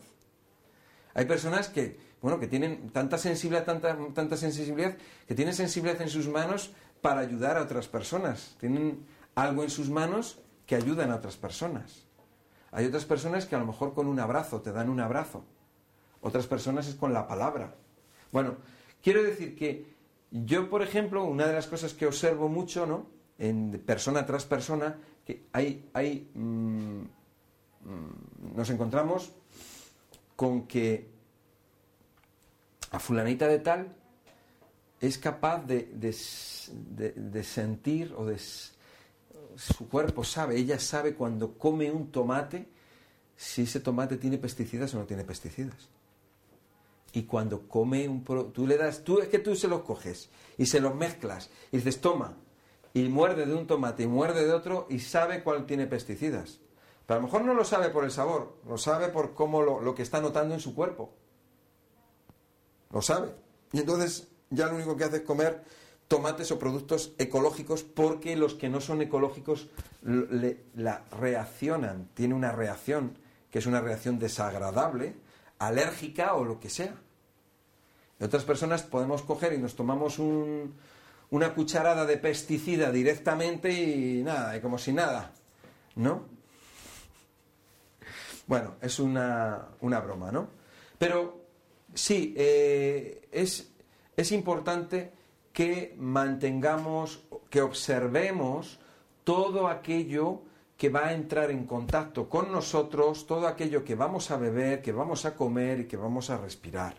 Hay 1.14 1.26
personas 1.26 1.70
que, 1.70 2.00
bueno, 2.22 2.40
que 2.40 2.48
tienen 2.48 2.90
tanta 2.90 3.18
sensibilidad, 3.18 3.66
tanta, 3.66 3.98
tanta 4.14 4.36
sensibilidad, 4.36 4.98
que 5.28 5.36
tienen 5.36 5.54
sensibilidad 5.54 6.02
en 6.02 6.10
sus 6.10 6.28
manos 6.28 6.72
para 7.02 7.22
ayudar 7.22 7.58
a 7.58 7.62
otras 7.62 7.88
personas. 7.88 8.56
Tienen 8.60 9.06
algo 9.36 9.64
en 9.64 9.70
sus 9.70 9.90
manos 9.90 10.40
que 10.66 10.76
ayudan 10.76 11.12
a 11.12 11.16
otras 11.16 11.38
personas. 11.38 12.06
Hay 12.72 12.86
otras 12.86 13.06
personas 13.06 13.46
que 13.46 13.56
a 13.56 13.60
lo 13.60 13.66
mejor 13.66 13.94
con 13.94 14.08
un 14.08 14.20
abrazo 14.20 14.62
te 14.62 14.72
dan 14.72 14.90
un 14.90 15.00
abrazo. 15.00 15.44
otras 16.22 16.48
personas 16.48 16.88
es 16.88 16.96
con 16.96 17.14
la 17.14 17.28
palabra. 17.28 17.76
Bueno, 18.32 18.58
quiero 19.02 19.24
decir 19.24 19.56
que 19.56 19.86
yo, 20.32 20.70
por 20.70 20.82
ejemplo, 20.82 21.24
una 21.24 21.48
de 21.48 21.54
las 21.54 21.68
cosas 21.68 21.94
que 21.94 22.06
observo 22.06 22.50
mucho, 22.50 22.86
¿no? 22.86 23.08
En 23.38 23.82
persona 23.86 24.26
tras 24.26 24.46
persona, 24.46 24.98
que 25.26 25.46
hay, 25.54 25.90
hay 25.94 26.30
mm, 26.36 27.00
mm, 27.00 28.56
nos 28.56 28.70
encontramos 28.70 29.32
con 30.36 30.68
que 30.68 31.19
a 32.92 33.00
fulanita 33.00 33.48
de 33.48 33.60
tal 33.60 33.96
es 35.00 35.18
capaz 35.18 35.66
de, 35.66 35.90
de, 35.94 37.44
sentir 37.44 38.14
o 38.18 38.26
de 38.26 38.38
su 38.40 39.90
cuerpo 39.90 40.24
sabe, 40.24 40.58
ella 40.58 40.80
sabe 40.80 41.16
cuando 41.16 41.58
come 41.58 41.92
un 41.92 42.12
tomate 42.12 42.68
si 43.36 43.62
ese 43.62 43.80
tomate 43.80 44.18
tiene 44.18 44.38
pesticidas 44.38 44.94
o 44.94 45.00
no 45.00 45.06
tiene 45.06 45.24
pesticidas. 45.24 45.90
Y 47.14 47.24
cuando 47.24 47.68
come 47.68 48.08
un 48.08 48.24
tú 48.24 48.68
le 48.68 48.78
das, 48.78 49.04
tú 49.04 49.20
es 49.20 49.30
que 49.30 49.40
tú 49.40 49.56
se 49.56 49.68
los 49.68 49.82
coges 49.82 50.30
y 50.58 50.66
se 50.66 50.82
los 50.82 50.94
mezclas 50.94 51.50
y 51.72 51.78
dices, 51.78 52.02
"Toma." 52.02 52.36
Y 52.94 53.04
muerde 53.04 53.46
de 53.46 53.54
un 53.54 53.68
tomate 53.68 54.04
y 54.04 54.08
muerde 54.08 54.46
de 54.46 54.52
otro 54.52 54.88
y 54.90 55.00
sabe 55.00 55.44
cuál 55.44 55.66
tiene 55.66 55.88
pesticidas. 55.88 56.60
Pero 57.06 57.20
a 57.20 57.22
lo 57.22 57.28
mejor 57.28 57.44
no 57.44 57.54
lo 57.54 57.64
sabe 57.64 57.90
por 57.90 58.04
el 58.04 58.12
sabor, 58.12 58.58
lo 58.68 58.78
sabe 58.78 59.08
por 59.10 59.34
cómo 59.34 59.62
lo, 59.62 59.80
lo 59.80 59.96
que 59.96 60.02
está 60.04 60.20
notando 60.22 60.54
en 60.54 60.60
su 60.60 60.76
cuerpo. 60.76 61.14
Lo 62.92 63.02
sabe. 63.02 63.36
Y 63.72 63.80
entonces 63.80 64.28
ya 64.50 64.68
lo 64.68 64.76
único 64.76 64.98
que 64.98 65.04
hace 65.04 65.18
es 65.18 65.24
comer 65.24 65.64
tomates 66.08 66.52
o 66.52 66.58
productos 66.58 67.14
ecológicos 67.20 67.84
porque 67.84 68.36
los 68.36 68.56
que 68.56 68.68
no 68.68 68.82
son 68.82 69.02
ecológicos 69.02 69.70
le, 70.02 70.64
la 70.76 71.04
reaccionan, 71.12 72.10
tiene 72.16 72.34
una 72.34 72.52
reacción 72.52 73.18
que 73.52 73.60
es 73.60 73.66
una 73.66 73.82
reacción 73.82 74.20
desagradable, 74.20 75.16
alérgica 75.60 76.34
o 76.34 76.44
lo 76.44 76.60
que 76.60 76.70
sea. 76.70 76.96
Y 78.20 78.24
otras 78.24 78.44
personas 78.44 78.84
podemos 78.84 79.22
coger 79.22 79.54
y 79.54 79.58
nos 79.58 79.76
tomamos 79.76 80.20
una 80.20 81.54
cucharada 81.54 82.06
de 82.06 82.18
pesticida 82.18 82.92
directamente 82.92 83.72
y 83.72 84.24
nada, 84.24 84.58
y 84.58 84.62
como 84.62 84.78
si 84.78 84.94
nada, 84.94 85.32
¿no? 85.96 86.24
Bueno, 88.46 88.76
es 88.82 89.00
una, 89.00 89.68
una 89.82 90.00
broma, 90.00 90.32
¿no? 90.32 90.50
Pero 90.98 91.39
sí, 91.94 92.34
eh, 92.38 93.28
es, 93.32 93.72
es 94.16 94.32
importante 94.32 95.12
que 95.54 95.96
mantengamos, 95.98 97.24
que 97.50 97.62
observemos 97.62 98.80
todo 99.24 99.68
aquello 99.68 100.42
que 100.78 100.90
va 100.90 101.08
a 101.08 101.14
entrar 101.14 101.52
en 101.52 101.66
contacto 101.66 102.30
con 102.30 102.52
nosotros, 102.52 103.28
todo 103.28 103.48
aquello 103.48 103.84
que 103.84 103.96
vamos 103.96 104.32
a 104.32 104.38
beber, 104.38 104.82
que 104.82 104.94
vamos 104.94 105.26
a 105.26 105.36
comer 105.36 105.82
y 105.82 105.86
que 105.88 105.98
vamos 105.98 106.30
a 106.30 106.38
respirar. 106.38 106.96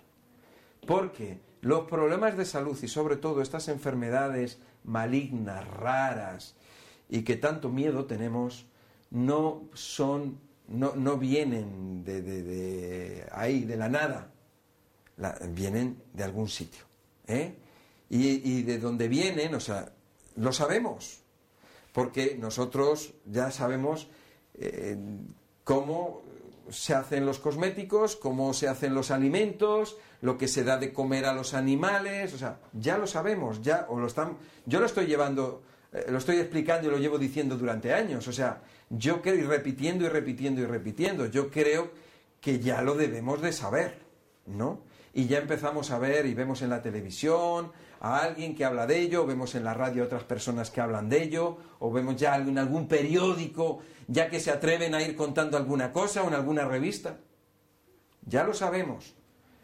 Porque 0.87 1.41
los 1.63 1.89
problemas 1.89 2.37
de 2.37 2.45
salud 2.45 2.79
y 2.83 2.89
sobre 2.89 3.17
todo 3.17 3.41
estas 3.41 3.69
enfermedades 3.69 4.59
malignas, 4.85 5.67
raras 5.67 6.57
y 7.09 7.23
que 7.23 7.37
tanto 7.37 7.71
miedo 7.71 8.05
tenemos, 8.05 8.67
no 9.11 9.63
son, 9.73 10.39
no, 10.69 10.95
no 10.95 11.17
vienen 11.17 12.05
de, 12.05 12.23
de, 12.23 13.27
ahí, 13.33 13.65
de 13.65 13.77
la 13.77 13.89
nada, 13.89 14.30
vienen 15.51 16.03
de 16.13 16.25
algún 16.25 16.49
sitio. 16.49 16.85
¿eh? 17.27 17.55
y, 18.11 18.63
de 18.63 18.79
dónde 18.79 19.09
vienen, 19.09 19.55
o 19.55 19.61
sea, 19.61 19.93
lo 20.37 20.53
sabemos, 20.53 21.21
porque 21.93 22.37
nosotros 22.39 23.15
ya 23.25 23.51
sabemos 23.53 24.09
eh, 24.55 24.97
cómo 25.63 26.23
se 26.71 26.95
hacen 26.95 27.25
los 27.25 27.39
cosméticos, 27.39 28.17
cómo 28.17 28.53
se 28.53 28.69
hacen 28.69 28.95
los 28.95 29.11
alimentos, 29.11 29.97
lo 30.23 30.37
que 30.39 30.49
se 30.49 30.65
da 30.65 30.77
de 30.77 30.93
comer 30.93 31.25
a 31.25 31.33
los 31.33 31.55
animales, 31.55 32.35
o 32.35 32.39
sea, 32.39 32.59
ya 32.73 32.99
lo 32.99 33.07
sabemos, 33.07 33.63
ya 33.63 33.87
o 33.89 33.99
lo 33.99 34.09
están, 34.09 34.37
yo 34.67 34.81
lo 34.81 34.87
estoy 34.87 35.07
llevando, 35.07 35.63
eh, 35.93 36.07
lo 36.09 36.19
estoy 36.19 36.39
explicando 36.39 36.89
y 36.89 36.91
lo 36.91 36.99
llevo 36.99 37.19
diciendo 37.19 37.57
durante 37.57 37.95
años, 37.95 38.27
o 38.27 38.33
sea, 38.33 38.63
yo 38.89 39.23
creo 39.23 39.37
y 39.37 39.43
repitiendo 39.43 40.05
y 40.05 40.09
repitiendo 40.09 40.61
y 40.63 40.67
repitiendo, 40.67 41.27
yo 41.27 41.49
creo 41.49 41.93
que 42.41 42.59
ya 42.59 42.83
lo 42.83 42.97
debemos 42.97 43.41
de 43.41 43.53
saber, 43.53 43.99
¿no? 44.47 44.90
Y 45.13 45.27
ya 45.27 45.39
empezamos 45.39 45.91
a 45.91 45.99
ver 45.99 46.27
y 46.27 46.35
vemos 46.35 46.63
en 46.63 46.71
la 46.71 46.83
televisión, 46.83 47.73
a 48.01 48.19
alguien 48.19 48.55
que 48.55 48.65
habla 48.65 48.87
de 48.87 49.01
ello, 49.01 49.27
vemos 49.27 49.55
en 49.55 49.65
la 49.65 49.75
radio 49.75 50.03
a 50.03 50.07
otras 50.07 50.25
personas 50.25 50.71
que 50.71 50.81
hablan 50.81 51.09
de 51.09 51.23
ello, 51.23 51.59
o 51.81 51.91
vemos 51.91 52.17
ya 52.17 52.37
en 52.37 52.59
algún 52.59 52.87
periódico 52.89 53.81
ya 54.11 54.29
que 54.29 54.41
se 54.41 54.51
atreven 54.51 54.95
a 54.95 55.03
ir 55.03 55.15
contando 55.15 55.57
alguna 55.57 55.93
cosa 55.93 56.23
o 56.23 56.29
en 56.29 56.35
alguna 56.35 56.65
revista. 56.65 57.19
Ya 58.27 58.43
lo 58.43 58.55
sabemos. 58.55 59.15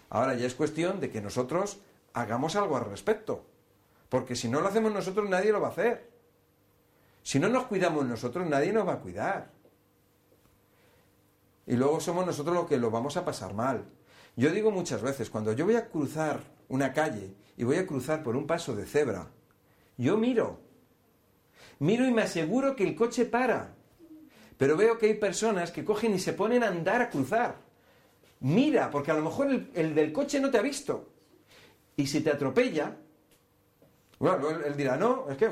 Ahora 0.08 0.34
ya 0.34 0.46
es 0.46 0.54
cuestión 0.54 1.00
de 1.00 1.10
que 1.10 1.20
nosotros 1.20 1.80
hagamos 2.12 2.54
algo 2.54 2.76
al 2.76 2.84
respecto. 2.84 3.44
Porque 4.08 4.36
si 4.36 4.48
no 4.48 4.60
lo 4.60 4.68
hacemos 4.68 4.92
nosotros, 4.92 5.28
nadie 5.28 5.50
lo 5.50 5.60
va 5.60 5.68
a 5.68 5.72
hacer. 5.72 6.10
Si 7.24 7.40
no 7.40 7.48
nos 7.48 7.66
cuidamos 7.66 8.06
nosotros, 8.06 8.46
nadie 8.46 8.72
nos 8.72 8.86
va 8.86 8.94
a 8.94 9.00
cuidar. 9.00 9.50
Y 11.66 11.74
luego 11.74 11.98
somos 11.98 12.24
nosotros 12.24 12.54
los 12.54 12.66
que 12.68 12.76
lo 12.76 12.92
vamos 12.92 13.16
a 13.16 13.24
pasar 13.24 13.52
mal. 13.52 13.84
Yo 14.36 14.50
digo 14.50 14.70
muchas 14.70 15.00
veces, 15.00 15.30
cuando 15.30 15.54
yo 15.54 15.64
voy 15.64 15.76
a 15.76 15.88
cruzar 15.88 16.40
una 16.68 16.92
calle 16.92 17.34
y 17.56 17.64
voy 17.64 17.78
a 17.78 17.86
cruzar 17.86 18.22
por 18.22 18.36
un 18.36 18.46
paso 18.46 18.76
de 18.76 18.84
cebra, 18.84 19.30
yo 19.96 20.18
miro. 20.18 20.60
Miro 21.78 22.06
y 22.06 22.12
me 22.12 22.22
aseguro 22.22 22.76
que 22.76 22.84
el 22.84 22.94
coche 22.94 23.24
para. 23.24 23.74
Pero 24.58 24.76
veo 24.76 24.98
que 24.98 25.06
hay 25.06 25.14
personas 25.14 25.70
que 25.70 25.84
cogen 25.84 26.14
y 26.14 26.18
se 26.18 26.34
ponen 26.34 26.62
a 26.62 26.68
andar 26.68 27.00
a 27.00 27.08
cruzar. 27.10 27.56
Mira, 28.40 28.90
porque 28.90 29.10
a 29.10 29.14
lo 29.14 29.22
mejor 29.22 29.48
el, 29.74 29.94
del 29.94 30.12
coche 30.12 30.38
no 30.38 30.50
te 30.50 30.58
ha 30.58 30.62
visto. 30.62 31.08
Y 31.96 32.06
si 32.06 32.20
te 32.20 32.30
atropella, 32.30 32.94
bueno, 34.18 34.50
él, 34.50 34.76
dirá, 34.76 34.96
no, 34.96 35.30
es 35.30 35.38
que, 35.38 35.50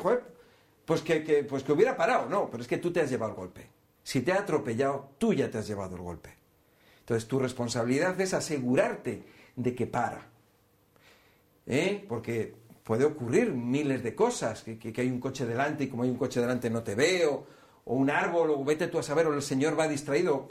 pues 0.84 1.00
que, 1.00 1.46
pues 1.48 1.62
que 1.62 1.72
hubiera 1.72 1.96
parado. 1.96 2.28
No, 2.28 2.50
pero 2.50 2.62
es 2.62 2.68
que 2.68 2.78
tú 2.78 2.92
te 2.92 3.00
has 3.00 3.08
llevado 3.08 3.32
el 3.32 3.36
golpe. 3.36 3.70
Si 4.02 4.20
te 4.20 4.32
ha 4.32 4.40
atropellado, 4.40 5.12
tú 5.16 5.32
ya 5.32 5.50
te 5.50 5.56
has 5.56 5.66
llevado 5.66 5.96
el 5.96 6.02
golpe. 6.02 6.43
Entonces 7.04 7.28
tu 7.28 7.38
responsabilidad 7.38 8.18
es 8.20 8.34
asegurarte 8.34 9.22
de 9.56 9.74
que 9.74 9.86
para. 9.86 10.34
¿eh? 11.66 12.04
porque 12.08 12.54
puede 12.82 13.04
ocurrir 13.04 13.52
miles 13.52 14.02
de 14.02 14.14
cosas, 14.14 14.62
que, 14.62 14.92
hay 14.96 15.08
un 15.08 15.20
coche 15.20 15.46
delante 15.46 15.84
y 15.84 15.88
como 15.88 16.02
hay 16.02 16.10
un 16.10 16.18
coche 16.18 16.40
delante 16.40 16.68
no 16.70 16.82
te 16.82 16.94
veo, 16.94 17.46
o 17.84 17.94
un 17.94 18.10
árbol, 18.10 18.50
o 18.50 18.64
vete 18.64 18.88
tú 18.88 18.98
a 18.98 19.02
saber, 19.02 19.26
o 19.26 19.34
el 19.34 19.42
señor 19.42 19.78
va 19.78 19.88
distraído 19.88 20.48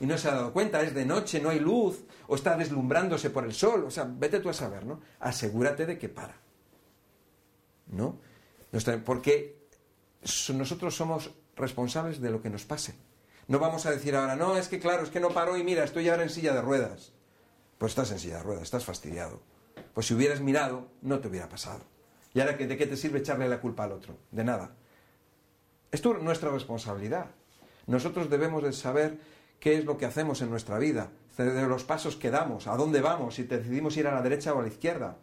y 0.00 0.06
no 0.06 0.16
se 0.16 0.28
ha 0.28 0.34
dado 0.34 0.52
cuenta, 0.52 0.80
es 0.82 0.94
de 0.94 1.04
noche, 1.04 1.40
no 1.40 1.50
hay 1.50 1.58
luz, 1.58 2.04
o 2.28 2.36
está 2.36 2.56
deslumbrándose 2.56 3.30
por 3.30 3.44
el 3.44 3.52
sol, 3.52 3.84
o 3.84 3.90
sea, 3.90 4.08
vete 4.08 4.38
tú 4.38 4.48
a 4.48 4.52
saber, 4.52 4.86
¿no? 4.86 5.00
Asegúrate 5.18 5.86
de 5.86 5.98
que 5.98 6.08
para. 6.08 6.36
¿No? 7.88 8.16
Porque 9.04 9.56
nosotros 10.54 10.94
somos 10.94 11.30
responsables 11.56 12.20
de 12.20 12.30
lo 12.30 12.42
que 12.42 12.50
nos 12.50 12.64
pase. 12.64 12.94
No 13.48 13.58
vamos 13.58 13.86
a 13.86 13.90
decir 13.90 14.14
ahora, 14.14 14.36
no, 14.36 14.56
es 14.56 14.68
que 14.68 14.78
claro, 14.78 15.02
es 15.02 15.10
que 15.10 15.20
no 15.20 15.30
paró 15.30 15.56
y 15.56 15.64
mira, 15.64 15.82
estoy 15.82 16.08
ahora 16.08 16.22
en 16.22 16.30
silla 16.30 16.52
de 16.52 16.60
ruedas. 16.60 17.12
Pues 17.78 17.92
estás 17.92 18.10
en 18.12 18.18
silla 18.18 18.36
de 18.36 18.42
ruedas, 18.42 18.64
estás 18.64 18.84
fastidiado. 18.84 19.40
Pues 19.94 20.06
si 20.06 20.14
hubieras 20.14 20.40
mirado, 20.40 20.88
no 21.00 21.18
te 21.18 21.28
hubiera 21.28 21.48
pasado. 21.48 21.80
¿Y 22.34 22.40
ahora 22.40 22.52
de 22.52 22.76
qué 22.76 22.86
te 22.86 22.96
sirve 22.96 23.20
echarle 23.20 23.48
la 23.48 23.60
culpa 23.60 23.84
al 23.84 23.92
otro? 23.92 24.16
De 24.30 24.44
nada. 24.44 24.72
Es 25.90 26.04
nuestra 26.04 26.50
responsabilidad. 26.50 27.26
Nosotros 27.86 28.28
debemos 28.28 28.62
de 28.62 28.72
saber 28.74 29.18
qué 29.60 29.78
es 29.78 29.86
lo 29.86 29.96
que 29.96 30.04
hacemos 30.04 30.42
en 30.42 30.50
nuestra 30.50 30.78
vida, 30.78 31.10
de 31.38 31.66
los 31.66 31.84
pasos 31.84 32.16
que 32.16 32.30
damos, 32.30 32.66
a 32.66 32.76
dónde 32.76 33.00
vamos, 33.00 33.36
si 33.36 33.44
decidimos 33.44 33.96
ir 33.96 34.06
a 34.08 34.14
la 34.14 34.22
derecha 34.22 34.52
o 34.52 34.58
a 34.58 34.62
la 34.62 34.68
izquierda. 34.68 35.16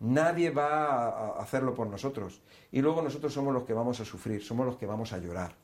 Nadie 0.00 0.50
va 0.50 1.08
a 1.36 1.42
hacerlo 1.42 1.74
por 1.74 1.86
nosotros. 1.86 2.42
Y 2.70 2.82
luego 2.82 3.00
nosotros 3.00 3.32
somos 3.32 3.54
los 3.54 3.62
que 3.62 3.72
vamos 3.72 4.00
a 4.00 4.04
sufrir, 4.04 4.42
somos 4.44 4.66
los 4.66 4.76
que 4.76 4.86
vamos 4.86 5.12
a 5.12 5.18
llorar. 5.18 5.54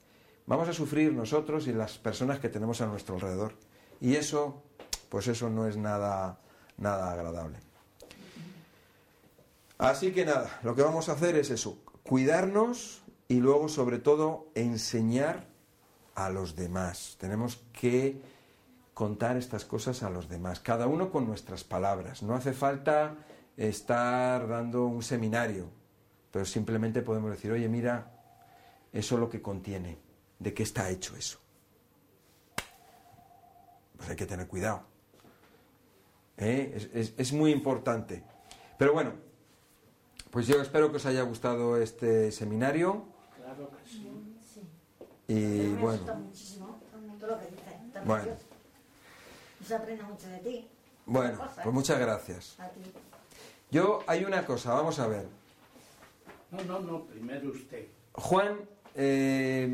Vamos 0.48 0.66
a 0.66 0.72
sufrir 0.72 1.12
nosotros 1.12 1.66
y 1.66 1.74
las 1.74 1.98
personas 1.98 2.38
que 2.40 2.48
tenemos 2.48 2.80
a 2.80 2.86
nuestro 2.86 3.16
alrededor. 3.16 3.52
Y 4.00 4.16
eso, 4.16 4.62
pues 5.10 5.28
eso 5.28 5.50
no 5.50 5.68
es 5.68 5.76
nada, 5.76 6.38
nada 6.78 7.12
agradable. 7.12 7.58
Así 9.76 10.10
que 10.10 10.24
nada, 10.24 10.58
lo 10.62 10.74
que 10.74 10.80
vamos 10.80 11.10
a 11.10 11.12
hacer 11.12 11.36
es 11.36 11.50
eso, 11.50 11.78
cuidarnos 12.02 13.02
y 13.28 13.40
luego 13.40 13.68
sobre 13.68 13.98
todo 13.98 14.46
enseñar 14.54 15.44
a 16.14 16.30
los 16.30 16.56
demás. 16.56 17.16
Tenemos 17.20 17.60
que 17.78 18.18
contar 18.94 19.36
estas 19.36 19.66
cosas 19.66 20.02
a 20.02 20.08
los 20.08 20.30
demás, 20.30 20.60
cada 20.60 20.86
uno 20.86 21.10
con 21.10 21.26
nuestras 21.26 21.62
palabras. 21.62 22.22
No 22.22 22.34
hace 22.34 22.54
falta 22.54 23.18
estar 23.58 24.48
dando 24.48 24.86
un 24.86 25.02
seminario, 25.02 25.66
pero 26.32 26.46
simplemente 26.46 27.02
podemos 27.02 27.30
decir, 27.32 27.52
oye, 27.52 27.68
mira, 27.68 28.10
eso 28.94 29.16
es 29.16 29.20
lo 29.20 29.28
que 29.28 29.42
contiene, 29.42 30.07
de 30.38 30.54
qué 30.54 30.62
está 30.62 30.90
hecho 30.90 31.16
eso. 31.16 31.38
Pues 33.96 34.10
hay 34.10 34.16
que 34.16 34.26
tener 34.26 34.46
cuidado. 34.46 34.82
¿eh? 36.38 37.12
es, 37.16 37.32
muy 37.32 37.50
importante. 37.50 38.22
Pero 38.78 38.92
bueno, 38.92 39.12
pues 40.30 40.46
yo 40.46 40.60
espero 40.62 40.90
que 40.90 40.96
os 40.96 41.06
haya 41.06 41.22
gustado 41.22 41.76
este 41.76 42.30
seminario. 42.32 43.04
Claro 43.36 43.70
que 43.70 43.90
sí. 43.90 44.12
Y 45.26 45.74
bueno. 45.74 46.04
Bueno. 48.04 48.36
Se 49.66 49.74
aprende 49.74 50.04
mucho 50.04 50.28
de 50.28 50.38
ti. 50.38 50.68
Bueno, 51.04 51.38
pues 51.62 51.74
muchas 51.74 51.98
gracias. 51.98 52.60
A 52.60 52.68
ti. 52.68 52.80
Yo, 53.70 54.02
hay 54.06 54.24
una 54.24 54.46
cosa, 54.46 54.72
vamos 54.72 54.98
a 54.98 55.08
ver. 55.08 55.26
No, 56.50 56.62
no, 56.64 56.80
no, 56.80 57.04
primero 57.04 57.50
usted. 57.50 57.88
Juan 58.12 58.58
eh, 59.00 59.68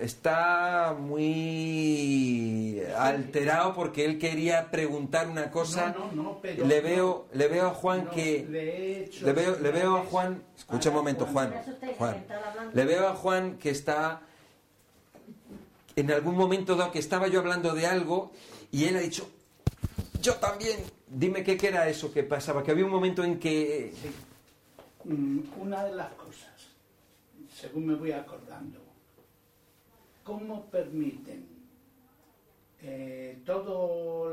está 0.00 0.96
muy 0.98 2.82
alterado 2.96 3.74
porque 3.74 4.06
él 4.06 4.18
quería 4.18 4.70
preguntar 4.70 5.28
una 5.28 5.50
cosa. 5.50 5.94
No, 5.96 6.10
no, 6.12 6.22
no, 6.22 6.38
pero 6.40 6.66
le 6.66 6.76
no. 6.78 6.88
veo, 6.88 7.28
le 7.34 7.48
veo 7.48 7.66
a 7.68 7.74
Juan 7.74 8.06
No, 8.06 8.10
que 8.10 8.46
le 8.48 8.60
he 8.62 9.04
hecho 9.04 9.26
le 9.26 9.32
veo, 9.34 9.58
le 9.60 9.70
veo 9.70 9.96
a 9.98 10.04
Juan. 10.04 10.42
Escucha 10.56 10.88
un 10.88 10.94
momento, 10.96 11.26
Juan. 11.26 11.52
Juan. 11.98 12.24
Le 12.72 12.84
veo 12.86 13.08
a 13.08 13.14
Juan 13.14 13.58
que 13.58 13.68
está 13.70 14.22
en 15.94 16.10
algún 16.10 16.34
momento 16.34 16.76
dado 16.76 16.92
que 16.92 16.98
estaba 16.98 17.28
yo 17.28 17.40
hablando 17.40 17.74
de 17.74 17.86
algo 17.86 18.32
y 18.72 18.86
él 18.86 18.96
ha 18.96 19.00
dicho 19.00 19.28
yo 20.22 20.36
también. 20.36 20.78
Dime 21.12 21.42
qué, 21.44 21.56
qué 21.56 21.68
era 21.68 21.88
eso 21.88 22.12
que 22.12 22.22
pasaba, 22.22 22.62
que 22.62 22.70
había 22.70 22.84
un 22.84 22.90
momento 22.90 23.22
en 23.22 23.38
que 23.38 23.92
Mm, 25.04 25.40
Una 25.58 25.84
de 25.84 25.94
las 25.94 26.12
cosas, 26.12 26.49
según 27.60 27.86
me 27.86 27.94
voy 27.94 28.12
acordando, 28.12 28.78
¿cómo 30.24 30.64
permiten 30.66 31.46
eh, 32.82 33.38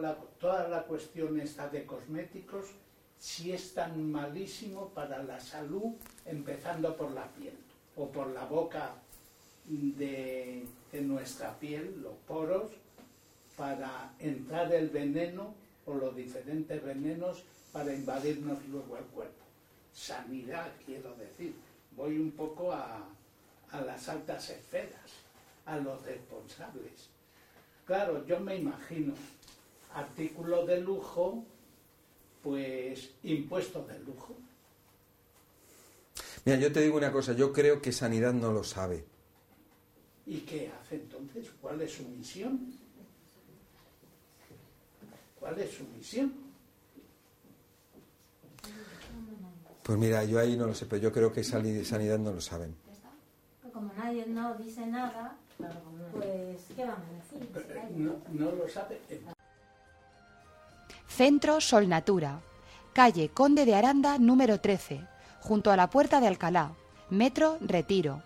la- 0.02 0.16
toda 0.40 0.68
la 0.70 0.84
cuestión 0.84 1.40
esta 1.40 1.68
de 1.68 1.86
cosméticos 1.86 2.68
si 3.20 3.52
es 3.52 3.74
tan 3.74 4.12
malísimo 4.12 4.90
para 4.90 5.22
la 5.24 5.40
salud, 5.40 5.94
empezando 6.26 6.96
por 6.96 7.12
la 7.12 7.28
piel 7.34 7.58
o 7.98 8.08
por 8.10 8.28
la 8.28 8.46
boca 8.46 8.94
de 9.66 10.66
nuestra 11.02 11.58
piel, 11.60 12.02
los 12.02 12.14
poros, 12.28 12.72
para 13.58 14.14
entrar 14.20 14.72
el 14.74 14.90
veneno 14.90 15.54
o 15.86 15.96
los 15.96 16.16
diferentes 16.16 16.82
venenos 16.84 17.44
para 17.74 17.94
invadirnos 17.94 18.60
luego 18.68 18.98
el 18.98 19.06
cuerpo? 19.06 19.44
sanidad, 19.94 20.70
quiero 20.86 21.16
decir. 21.16 21.56
Voy 21.96 22.20
un 22.20 22.30
poco 22.32 22.72
a, 22.72 23.04
a 23.72 23.82
las 23.82 24.08
altas 24.10 24.50
esferas, 24.50 25.12
a 25.66 25.78
los 25.78 26.02
responsables. 26.06 27.10
Claro, 27.86 28.26
yo 28.26 28.40
me 28.40 28.56
imagino 28.56 29.14
artículos 29.94 30.68
de 30.68 30.82
lujo, 30.82 31.44
pues 32.44 33.12
impuestos 33.24 33.88
de 33.88 34.00
lujo. 34.00 34.36
Mira, 36.46 36.60
yo 36.60 36.72
te 36.72 36.82
digo 36.82 36.98
una 36.98 37.12
cosa, 37.12 37.34
yo 37.34 37.52
creo 37.52 37.82
que 37.82 37.92
Sanidad 37.92 38.34
no 38.34 38.54
lo 38.54 38.64
sabe. 38.64 39.04
¿Y 40.26 40.40
qué 40.42 40.72
hace 40.82 40.96
entonces? 40.96 41.48
¿Cuál 41.62 41.82
es 41.82 41.94
su 41.94 42.04
misión? 42.04 42.74
¿Cuál 45.40 45.60
es 45.60 45.72
su 45.72 45.84
misión? 45.86 46.34
Pues 49.84 49.98
mira, 49.98 50.24
yo 50.26 50.40
ahí 50.40 50.58
no 50.58 50.68
lo 50.68 50.76
sé, 50.76 50.86
pero 50.86 51.02
yo 51.02 51.14
creo 51.14 51.32
que 51.32 51.44
Sanidad 51.44 52.20
no 52.20 52.34
lo 52.34 52.42
saben. 52.42 52.76
Como 53.78 53.94
nadie 53.94 54.26
no 54.26 54.56
dice 54.56 54.88
nada, 54.88 55.36
pues, 56.12 56.66
¿qué 56.76 56.84
van 56.84 56.96
a 56.96 57.14
decir? 57.14 57.48
Callan. 57.52 58.06
No, 58.06 58.16
no 58.32 58.52
lo 58.52 58.68
sabe. 58.68 59.00
Centro 61.08 61.62
Sol 61.62 61.88
Natura, 61.88 62.40
calle 62.94 63.30
Conde 63.30 63.66
de 63.66 63.76
Aranda 63.76 64.18
número 64.18 64.60
13, 64.60 65.02
junto 65.42 65.70
a 65.70 65.76
la 65.76 65.92
Puerta 65.92 66.20
de 66.20 66.26
Alcalá, 66.26 66.72
Metro 67.12 67.60
Retiro. 67.62 68.24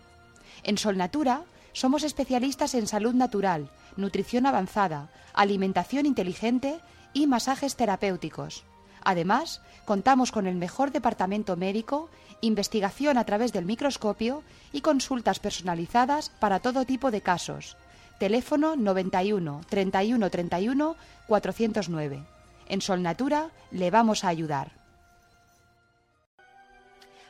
En 0.63 0.77
Sol 0.77 0.95
Natura 0.95 1.41
somos 1.73 2.03
especialistas 2.03 2.73
en 2.73 2.87
salud 2.87 3.13
natural, 3.13 3.69
nutrición 3.97 4.45
avanzada, 4.45 5.09
alimentación 5.33 6.05
inteligente 6.05 6.79
y 7.11 7.27
masajes 7.27 7.75
terapéuticos. 7.75 8.63
Además, 9.03 9.61
contamos 9.85 10.31
con 10.31 10.47
el 10.47 10.55
mejor 10.55 10.91
departamento 10.91 11.55
médico, 11.55 12.09
investigación 12.41 13.17
a 13.17 13.25
través 13.25 13.51
del 13.53 13.65
microscopio 13.65 14.43
y 14.71 14.81
consultas 14.81 15.39
personalizadas 15.39 16.29
para 16.29 16.59
todo 16.59 16.85
tipo 16.85 17.11
de 17.11 17.21
casos. 17.21 17.77
Teléfono 18.19 18.75
91 18.75 19.61
31 19.67 20.29
31 20.29 20.95
409. 21.27 22.23
En 22.69 22.81
Sol 22.81 23.01
Natura 23.01 23.49
le 23.71 23.89
vamos 23.89 24.23
a 24.23 24.27
ayudar. 24.27 24.71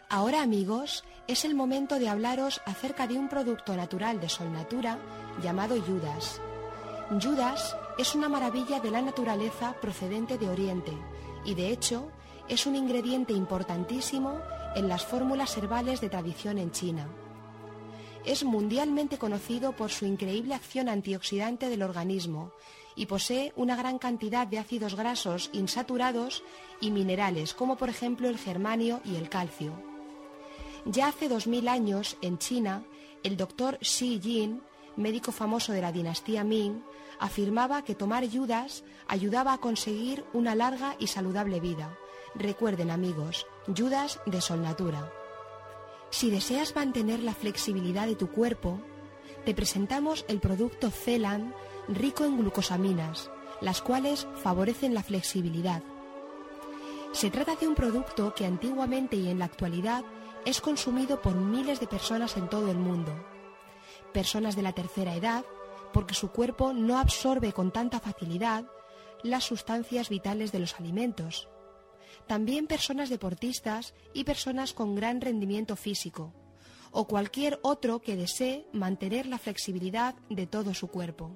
Ahora 0.09 0.41
amigos, 0.41 1.05
es 1.27 1.45
el 1.45 1.55
momento 1.55 1.97
de 1.97 2.09
hablaros 2.09 2.61
acerca 2.65 3.07
de 3.07 3.17
un 3.17 3.29
producto 3.29 3.73
natural 3.75 4.19
de 4.19 4.27
Sol 4.27 4.51
Natura 4.51 4.97
llamado 5.41 5.81
Judas. 5.81 6.41
Judas 7.21 7.77
es 7.97 8.13
una 8.13 8.27
maravilla 8.27 8.81
de 8.81 8.91
la 8.91 9.01
naturaleza 9.01 9.73
procedente 9.79 10.37
de 10.37 10.49
Oriente 10.49 10.91
y 11.45 11.55
de 11.55 11.69
hecho 11.69 12.11
es 12.47 12.65
un 12.65 12.75
ingrediente 12.75 13.33
importantísimo 13.33 14.39
en 14.75 14.87
las 14.87 15.05
fórmulas 15.05 15.57
herbales 15.57 16.01
de 16.01 16.09
tradición 16.09 16.57
en 16.57 16.71
China. 16.71 17.07
Es 18.25 18.43
mundialmente 18.43 19.17
conocido 19.17 19.71
por 19.73 19.89
su 19.89 20.05
increíble 20.05 20.53
acción 20.53 20.89
antioxidante 20.89 21.69
del 21.69 21.81
organismo 21.81 22.51
y 22.95 23.05
posee 23.05 23.53
una 23.55 23.75
gran 23.75 23.97
cantidad 23.97 24.45
de 24.45 24.59
ácidos 24.59 24.95
grasos 24.95 25.49
insaturados 25.53 26.43
y 26.79 26.91
minerales 26.91 27.53
como 27.53 27.77
por 27.77 27.89
ejemplo 27.89 28.27
el 28.29 28.37
germanio 28.37 29.01
y 29.05 29.15
el 29.15 29.29
calcio. 29.29 29.73
Ya 30.85 31.07
hace 31.07 31.29
2000 31.29 31.67
años, 31.67 32.17
en 32.21 32.37
China, 32.37 32.83
el 33.23 33.37
doctor 33.37 33.77
Xi 33.79 34.19
Jin, 34.21 34.61
médico 34.95 35.31
famoso 35.31 35.73
de 35.73 35.81
la 35.81 35.91
dinastía 35.91 36.43
Ming, 36.43 36.83
afirmaba 37.19 37.83
que 37.83 37.95
tomar 37.95 38.29
Judas 38.29 38.83
ayudaba 39.07 39.53
a 39.53 39.59
conseguir 39.59 40.25
una 40.33 40.55
larga 40.55 40.95
y 40.99 41.07
saludable 41.07 41.59
vida. 41.59 41.97
Recuerden 42.35 42.91
amigos, 42.91 43.45
Judas 43.67 44.19
de 44.25 44.41
Sol 44.41 44.61
Natura. 44.61 45.11
Si 46.09 46.29
deseas 46.29 46.75
mantener 46.75 47.21
la 47.23 47.33
flexibilidad 47.33 48.07
de 48.07 48.15
tu 48.15 48.29
cuerpo, 48.29 48.81
te 49.45 49.53
presentamos 49.53 50.25
el 50.27 50.39
producto 50.39 50.89
Celan 50.89 51.53
rico 51.87 52.25
en 52.25 52.37
glucosaminas, 52.37 53.31
las 53.59 53.81
cuales 53.81 54.27
favorecen 54.43 54.93
la 54.93 55.03
flexibilidad. 55.03 55.83
Se 57.11 57.29
trata 57.29 57.55
de 57.55 57.67
un 57.67 57.75
producto 57.75 58.33
que 58.33 58.45
antiguamente 58.45 59.15
y 59.17 59.29
en 59.29 59.39
la 59.39 59.45
actualidad 59.45 60.03
es 60.45 60.61
consumido 60.61 61.21
por 61.21 61.35
miles 61.35 61.79
de 61.79 61.87
personas 61.87 62.37
en 62.37 62.49
todo 62.49 62.71
el 62.71 62.77
mundo. 62.77 63.13
Personas 64.13 64.55
de 64.55 64.61
la 64.61 64.73
tercera 64.73 65.15
edad, 65.15 65.45
porque 65.93 66.13
su 66.13 66.31
cuerpo 66.31 66.73
no 66.73 66.97
absorbe 66.97 67.53
con 67.53 67.71
tanta 67.71 67.99
facilidad 67.99 68.65
las 69.23 69.43
sustancias 69.43 70.09
vitales 70.09 70.51
de 70.51 70.59
los 70.59 70.79
alimentos. 70.79 71.47
También 72.27 72.67
personas 72.67 73.09
deportistas 73.09 73.93
y 74.13 74.23
personas 74.23 74.73
con 74.73 74.95
gran 74.95 75.21
rendimiento 75.21 75.75
físico, 75.75 76.33
o 76.91 77.07
cualquier 77.07 77.59
otro 77.61 77.99
que 77.99 78.15
desee 78.15 78.67
mantener 78.73 79.25
la 79.25 79.37
flexibilidad 79.37 80.15
de 80.29 80.47
todo 80.47 80.73
su 80.73 80.87
cuerpo. 80.87 81.31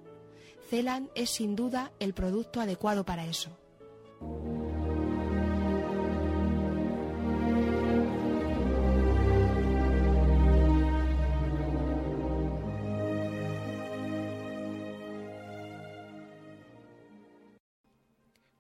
Celan 0.70 1.10
es 1.16 1.30
sin 1.30 1.56
duda 1.56 1.92
el 2.00 2.14
producto 2.14 2.60
adecuado 2.60 3.06
para 3.06 3.26
eso. 3.26 3.58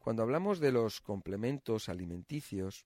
Cuando 0.06 0.22
hablamos 0.22 0.60
de 0.60 0.72
los 0.72 1.02
complementos 1.02 1.90
alimenticios, 1.90 2.86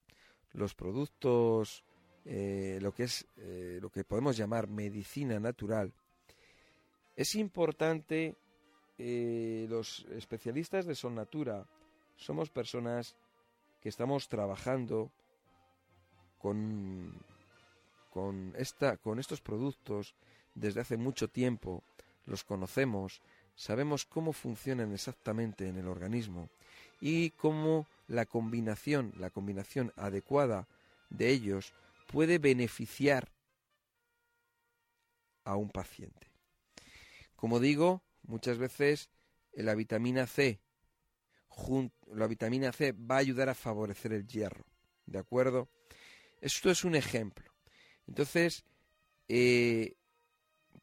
los 0.53 0.73
productos, 0.73 1.83
eh, 2.23 2.79
lo 2.81 2.93
que 2.93 3.03
es 3.03 3.27
eh, 3.35 3.77
lo 3.81 3.89
que 3.89 4.05
podemos 4.05 4.37
llamar 4.37 4.69
medicina 4.69 5.37
natural, 5.37 5.91
es 7.17 7.35
importante. 7.35 8.37
eh, 8.97 9.67
los 9.69 10.05
especialistas 10.11 10.85
de 10.85 10.95
Son 10.95 11.13
Natura 11.15 11.67
somos 12.15 12.49
personas 12.49 13.17
que 13.81 13.89
estamos 13.89 14.29
trabajando 14.29 15.11
con, 16.37 17.21
con, 18.11 18.53
esta, 18.55 18.95
con 18.95 19.19
estos 19.19 19.41
productos 19.41 20.15
desde 20.55 20.79
hace 20.79 20.95
mucho 20.95 21.27
tiempo, 21.27 21.83
los 22.25 22.45
conocemos, 22.45 23.21
sabemos 23.55 24.05
cómo 24.05 24.31
funcionan 24.31 24.93
exactamente 24.93 25.67
en 25.67 25.75
el 25.75 25.89
organismo 25.89 26.49
y 26.99 27.31
cómo 27.31 27.87
la 28.07 28.25
combinación, 28.25 29.13
la 29.17 29.29
combinación 29.29 29.93
adecuada 29.95 30.67
de 31.09 31.29
ellos 31.29 31.73
puede 32.07 32.39
beneficiar 32.39 33.31
a 35.43 35.55
un 35.55 35.69
paciente. 35.69 36.27
Como 37.35 37.59
digo, 37.59 38.03
muchas 38.23 38.57
veces 38.57 39.09
eh, 39.53 39.63
la 39.63 39.75
vitamina 39.75 40.27
C, 40.27 40.59
la 42.07 42.27
vitamina 42.27 42.71
C 42.71 42.93
va 42.93 43.15
a 43.15 43.19
ayudar 43.19 43.49
a 43.49 43.55
favorecer 43.55 44.13
el 44.13 44.27
hierro, 44.27 44.65
¿de 45.05 45.19
acuerdo? 45.19 45.69
Esto 46.41 46.69
es 46.71 46.83
un 46.83 46.95
ejemplo. 46.95 47.51
Entonces, 48.07 48.63
eh, 49.27 49.95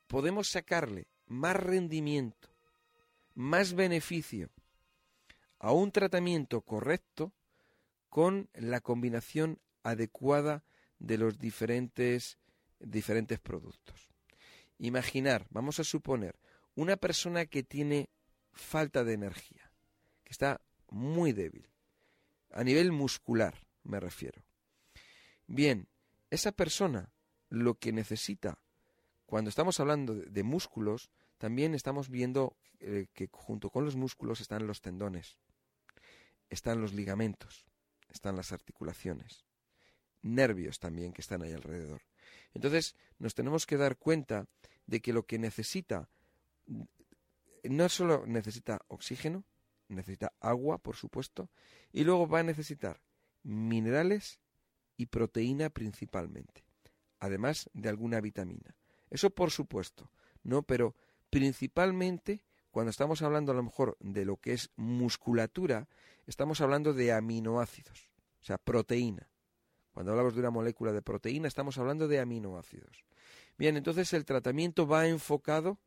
podemos 0.06 0.48
sacarle 0.48 1.06
más 1.26 1.56
rendimiento, 1.56 2.48
más 3.34 3.74
beneficio 3.74 4.50
a 5.58 5.72
un 5.72 5.92
tratamiento 5.92 6.60
correcto 6.60 7.32
con 8.08 8.48
la 8.54 8.80
combinación 8.80 9.58
adecuada 9.82 10.64
de 10.98 11.18
los 11.18 11.38
diferentes, 11.38 12.38
diferentes 12.78 13.38
productos. 13.38 14.08
Imaginar, 14.78 15.46
vamos 15.50 15.80
a 15.80 15.84
suponer, 15.84 16.36
una 16.74 16.96
persona 16.96 17.46
que 17.46 17.62
tiene 17.62 18.10
falta 18.52 19.04
de 19.04 19.14
energía, 19.14 19.70
que 20.24 20.32
está 20.32 20.60
muy 20.90 21.32
débil, 21.32 21.68
a 22.52 22.64
nivel 22.64 22.92
muscular 22.92 23.66
me 23.86 24.00
refiero. 24.00 24.42
Bien, 25.46 25.88
esa 26.30 26.52
persona 26.52 27.12
lo 27.48 27.78
que 27.78 27.92
necesita, 27.92 28.58
cuando 29.26 29.48
estamos 29.48 29.80
hablando 29.80 30.14
de, 30.14 30.42
músculos, 30.42 31.10
también 31.38 31.74
estamos 31.74 32.08
viendo 32.08 32.56
eh, 32.80 33.06
que 33.12 33.28
junto 33.32 33.70
con 33.70 33.84
los 33.84 33.96
músculos 33.96 34.40
están 34.40 34.66
los 34.66 34.80
tendones, 34.80 35.38
están 36.50 36.80
los 36.80 36.92
ligamentos, 36.92 37.66
están 38.10 38.36
las 38.36 38.52
articulaciones, 38.52 39.44
nervios 40.22 40.78
también 40.78 41.12
que 41.12 41.20
están 41.20 41.42
ahí 41.42 41.52
alrededor. 41.52 42.02
Entonces 42.54 42.96
nos 43.18 43.34
tenemos 43.34 43.66
que 43.66 43.76
dar 43.76 43.96
cuenta 43.96 44.46
de 44.86 45.00
que 45.00 45.12
lo 45.12 45.26
que 45.26 45.38
necesita 45.38 46.08
no 47.64 47.88
solo 47.88 48.26
necesita 48.26 48.80
oxígeno, 48.88 49.44
necesita 49.88 50.32
agua, 50.40 50.78
por 50.78 50.96
supuesto, 50.96 51.50
y 51.92 52.04
luego 52.04 52.28
va 52.28 52.40
a 52.40 52.44
necesitar 52.44 53.00
minerales 53.42 54.40
y 54.96 55.06
proteína 55.06 55.70
principalmente, 55.70 56.64
además 57.20 57.70
de 57.72 57.88
alguna 57.88 58.20
vitamina. 58.20 58.74
Eso 59.10 59.30
por 59.30 59.50
supuesto, 59.50 60.10
¿no? 60.42 60.62
Pero 60.62 60.94
principalmente 61.36 62.40
cuando 62.70 62.88
estamos 62.88 63.20
hablando 63.20 63.52
a 63.52 63.54
lo 63.54 63.62
mejor 63.62 63.98
de 64.00 64.24
lo 64.24 64.38
que 64.38 64.54
es 64.54 64.70
musculatura, 64.76 65.86
estamos 66.26 66.62
hablando 66.62 66.94
de 66.94 67.12
aminoácidos, 67.12 68.08
o 68.40 68.44
sea, 68.44 68.56
proteína. 68.56 69.28
Cuando 69.92 70.12
hablamos 70.12 70.32
de 70.32 70.40
una 70.40 70.48
molécula 70.48 70.92
de 70.92 71.02
proteína, 71.02 71.46
estamos 71.46 71.76
hablando 71.76 72.08
de 72.08 72.20
aminoácidos. 72.20 73.04
Bien, 73.58 73.76
entonces 73.76 74.14
el 74.14 74.24
tratamiento 74.24 74.86
va 74.86 75.08
enfocado, 75.08 75.78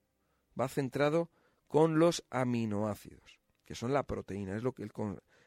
va 0.60 0.68
centrado 0.68 1.32
con 1.68 1.98
los 1.98 2.24
aminoácidos, 2.30 3.40
que 3.66 3.74
son 3.74 3.92
la 3.92 4.04
proteína, 4.04 4.56
es 4.56 4.62
lo 4.62 4.74
que, 4.74 4.88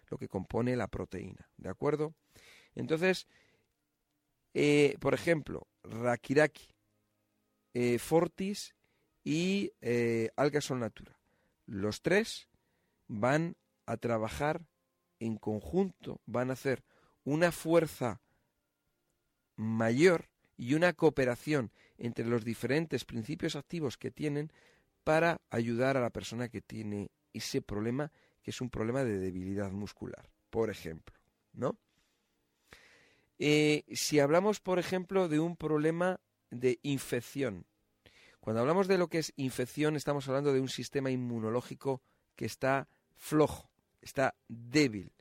lo 0.08 0.18
que 0.18 0.26
compone 0.26 0.74
la 0.74 0.88
proteína, 0.88 1.48
¿de 1.58 1.68
acuerdo? 1.68 2.12
Entonces, 2.74 3.28
eh, 4.52 4.96
por 4.98 5.14
ejemplo, 5.14 5.68
Rakiraki, 5.84 6.74
eh, 7.74 8.00
Fortis 8.00 8.74
y 9.24 9.72
eh, 9.80 10.30
Natura. 10.70 11.18
Los 11.66 12.02
tres 12.02 12.48
van 13.08 13.56
a 13.86 13.96
trabajar 13.96 14.66
en 15.20 15.36
conjunto, 15.36 16.20
van 16.26 16.50
a 16.50 16.54
hacer 16.54 16.82
una 17.24 17.52
fuerza 17.52 18.20
mayor 19.56 20.28
y 20.56 20.74
una 20.74 20.92
cooperación 20.92 21.70
entre 21.98 22.26
los 22.26 22.44
diferentes 22.44 23.04
principios 23.04 23.54
activos 23.54 23.96
que 23.96 24.10
tienen 24.10 24.52
para 25.04 25.40
ayudar 25.50 25.96
a 25.96 26.00
la 26.00 26.10
persona 26.10 26.48
que 26.48 26.60
tiene 26.60 27.10
ese 27.32 27.62
problema, 27.62 28.12
que 28.42 28.50
es 28.50 28.60
un 28.60 28.70
problema 28.70 29.04
de 29.04 29.18
debilidad 29.18 29.70
muscular, 29.70 30.28
por 30.50 30.70
ejemplo, 30.70 31.16
¿no? 31.52 31.78
Eh, 33.38 33.84
si 33.92 34.20
hablamos, 34.20 34.60
por 34.60 34.78
ejemplo, 34.78 35.28
de 35.28 35.40
un 35.40 35.56
problema 35.56 36.20
de 36.50 36.78
infección, 36.82 37.66
cuando 38.42 38.60
hablamos 38.60 38.88
de 38.88 38.98
lo 38.98 39.06
que 39.06 39.20
es 39.20 39.32
infección, 39.36 39.94
estamos 39.94 40.26
hablando 40.26 40.52
de 40.52 40.60
un 40.60 40.68
sistema 40.68 41.12
inmunológico 41.12 42.02
que 42.34 42.44
está 42.44 42.88
flojo, 43.14 43.70
está 44.00 44.34
débil. 44.48 45.12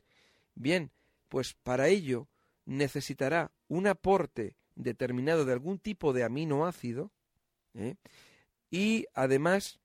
Bien, 0.56 0.90
pues 1.28 1.54
para 1.54 1.86
ello 1.86 2.26
necesitará 2.66 3.52
un 3.68 3.86
aporte 3.86 4.56
determinado 4.74 5.44
de 5.44 5.52
algún 5.52 5.78
tipo 5.78 6.12
de 6.12 6.24
aminoácido 6.24 7.12
¿eh? 7.74 7.94
y 8.72 9.06
además 9.14 9.78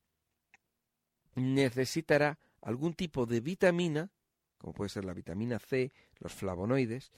necesitará 1.35 2.39
algún 2.63 2.95
tipo 2.95 3.27
de 3.27 3.39
vitamina, 3.39 4.09
como 4.57 4.73
puede 4.73 4.89
ser 4.89 5.05
la 5.05 5.13
vitamina 5.13 5.59
C, 5.59 5.91
los 6.17 6.33
flavonoides, 6.33 7.11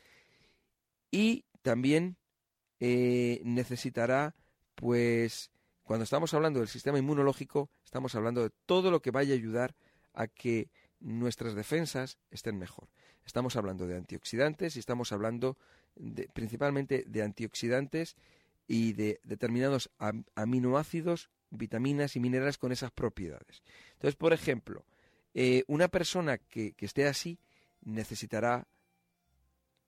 y 1.12 1.46
también 1.62 2.18
eh, 2.82 3.40
necesitará, 3.46 4.36
pues, 4.76 5.50
cuando 5.90 6.04
estamos 6.04 6.36
hablando 6.36 6.60
del 6.60 6.70
sistema 6.70 7.00
inmunológico, 7.00 7.72
estamos 7.84 8.14
hablando 8.14 8.44
de 8.44 8.52
todo 8.68 8.92
lo 8.92 9.02
que 9.02 9.10
vaya 9.10 9.34
a 9.34 9.38
ayudar 9.38 9.76
a 10.14 10.28
que 10.28 10.70
nuestras 11.00 11.56
defensas 11.56 12.20
estén 12.30 12.60
mejor. 12.60 12.90
Estamos 13.26 13.56
hablando 13.56 13.88
de 13.88 13.98
antioxidantes 13.98 14.76
y 14.76 14.80
estamos 14.80 15.12
hablando 15.14 15.58
principalmente 16.34 17.06
de 17.08 17.24
antioxidantes 17.24 18.18
y 18.68 18.94
de 18.94 19.20
determinados 19.24 19.90
aminoácidos, 20.36 21.32
vitaminas 21.50 22.16
y 22.16 22.20
minerales 22.20 22.60
con 22.60 22.72
esas 22.72 22.92
propiedades. 22.92 23.64
Entonces, 23.94 24.16
por 24.16 24.32
ejemplo, 24.32 24.86
eh, 25.34 25.64
una 25.66 25.88
persona 25.88 26.38
que, 26.38 26.74
que 26.74 26.86
esté 26.86 27.08
así 27.08 27.40
necesitará 27.82 28.68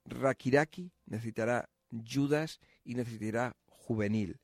Rakiraki, 0.05 0.91
necesitará 1.05 1.69
Judas 1.91 2.59
y 2.83 2.95
necesitará 2.95 3.55
Juvenil, 3.67 4.39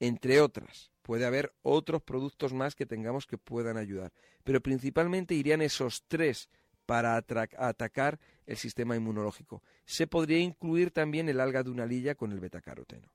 entre 0.00 0.40
otras. 0.40 0.90
Puede 1.06 1.24
haber 1.24 1.54
otros 1.62 2.02
productos 2.02 2.52
más 2.52 2.74
que 2.74 2.84
tengamos 2.84 3.28
que 3.28 3.38
puedan 3.38 3.76
ayudar, 3.76 4.12
pero 4.42 4.60
principalmente 4.60 5.36
irían 5.36 5.62
esos 5.62 6.02
tres 6.08 6.50
para 6.84 7.14
atacar 7.14 8.18
el 8.44 8.56
sistema 8.56 8.96
inmunológico. 8.96 9.62
Se 9.84 10.08
podría 10.08 10.40
incluir 10.40 10.90
también 10.90 11.28
el 11.28 11.38
alga 11.38 11.62
de 11.62 11.70
una 11.70 11.86
lilla 11.86 12.16
con 12.16 12.32
el 12.32 12.40
betacaroteno. 12.40 13.08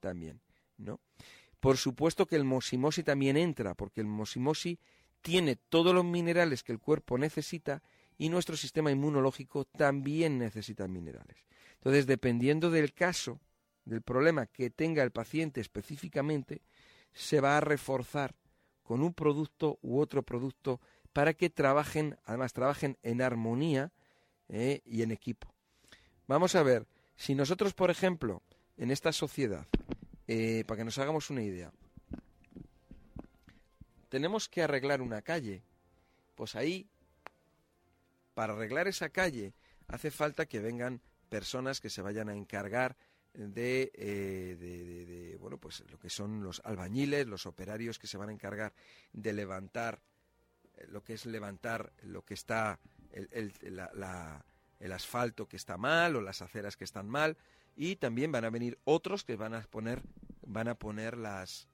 También, 0.00 0.40
¿no? 0.78 0.98
Por 1.60 1.76
supuesto 1.76 2.24
que 2.24 2.36
el 2.36 2.44
mosimosi 2.44 3.02
también 3.02 3.36
entra, 3.36 3.74
porque 3.74 4.00
el 4.00 4.06
mosimosi 4.06 4.78
tiene 5.20 5.56
todos 5.56 5.94
los 5.94 6.06
minerales 6.06 6.62
que 6.62 6.72
el 6.72 6.78
cuerpo 6.78 7.18
necesita 7.18 7.82
y 8.16 8.30
nuestro 8.30 8.56
sistema 8.56 8.90
inmunológico 8.90 9.66
también 9.66 10.38
necesita 10.38 10.88
minerales. 10.88 11.36
Entonces, 11.74 12.06
dependiendo 12.06 12.70
del 12.70 12.94
caso, 12.94 13.38
del 13.84 14.00
problema 14.00 14.46
que 14.46 14.70
tenga 14.70 15.02
el 15.02 15.10
paciente 15.10 15.60
específicamente, 15.60 16.62
se 17.16 17.40
va 17.40 17.56
a 17.56 17.60
reforzar 17.60 18.34
con 18.82 19.02
un 19.02 19.14
producto 19.14 19.78
u 19.82 19.98
otro 19.98 20.22
producto 20.22 20.80
para 21.12 21.32
que 21.32 21.48
trabajen, 21.48 22.18
además 22.26 22.52
trabajen 22.52 22.98
en 23.02 23.22
armonía 23.22 23.90
eh, 24.48 24.82
y 24.84 25.02
en 25.02 25.10
equipo. 25.10 25.52
Vamos 26.28 26.54
a 26.54 26.62
ver, 26.62 26.86
si 27.16 27.34
nosotros, 27.34 27.72
por 27.72 27.90
ejemplo, 27.90 28.42
en 28.76 28.90
esta 28.90 29.12
sociedad, 29.12 29.66
eh, 30.28 30.64
para 30.66 30.78
que 30.78 30.84
nos 30.84 30.98
hagamos 30.98 31.30
una 31.30 31.42
idea, 31.42 31.72
tenemos 34.10 34.48
que 34.48 34.62
arreglar 34.62 35.00
una 35.00 35.22
calle, 35.22 35.62
pues 36.34 36.54
ahí, 36.54 36.86
para 38.34 38.52
arreglar 38.52 38.88
esa 38.88 39.08
calle, 39.08 39.54
hace 39.88 40.10
falta 40.10 40.44
que 40.44 40.60
vengan 40.60 41.00
personas 41.30 41.80
que 41.80 41.88
se 41.88 42.02
vayan 42.02 42.28
a 42.28 42.34
encargar 42.34 42.94
de, 43.36 43.92
eh, 43.94 44.56
de, 44.58 45.36
bueno, 45.38 45.58
pues 45.58 45.84
lo 45.90 45.98
que 45.98 46.10
son 46.10 46.42
los 46.42 46.60
albañiles, 46.64 47.26
los 47.26 47.46
operarios 47.46 47.98
que 47.98 48.06
se 48.06 48.16
van 48.16 48.30
a 48.30 48.32
encargar 48.32 48.72
de 49.12 49.32
levantar 49.32 50.00
lo 50.88 51.02
que 51.02 51.14
es 51.14 51.26
levantar 51.26 51.92
lo 52.02 52.24
que 52.24 52.34
está, 52.34 52.78
el, 53.10 53.52
el, 54.78 54.92
asfalto 54.92 55.48
que 55.48 55.56
está 55.56 55.76
mal 55.76 56.16
o 56.16 56.20
las 56.20 56.42
aceras 56.42 56.76
que 56.76 56.84
están 56.84 57.08
mal. 57.08 57.36
Y 57.74 57.96
también 57.96 58.32
van 58.32 58.44
a 58.44 58.50
venir 58.50 58.78
otros 58.84 59.24
que 59.24 59.36
van 59.36 59.54
a 59.54 59.62
poner, 59.62 60.02
van 60.46 60.68
a 60.68 60.76
poner 60.76 61.16
las, 61.16 61.68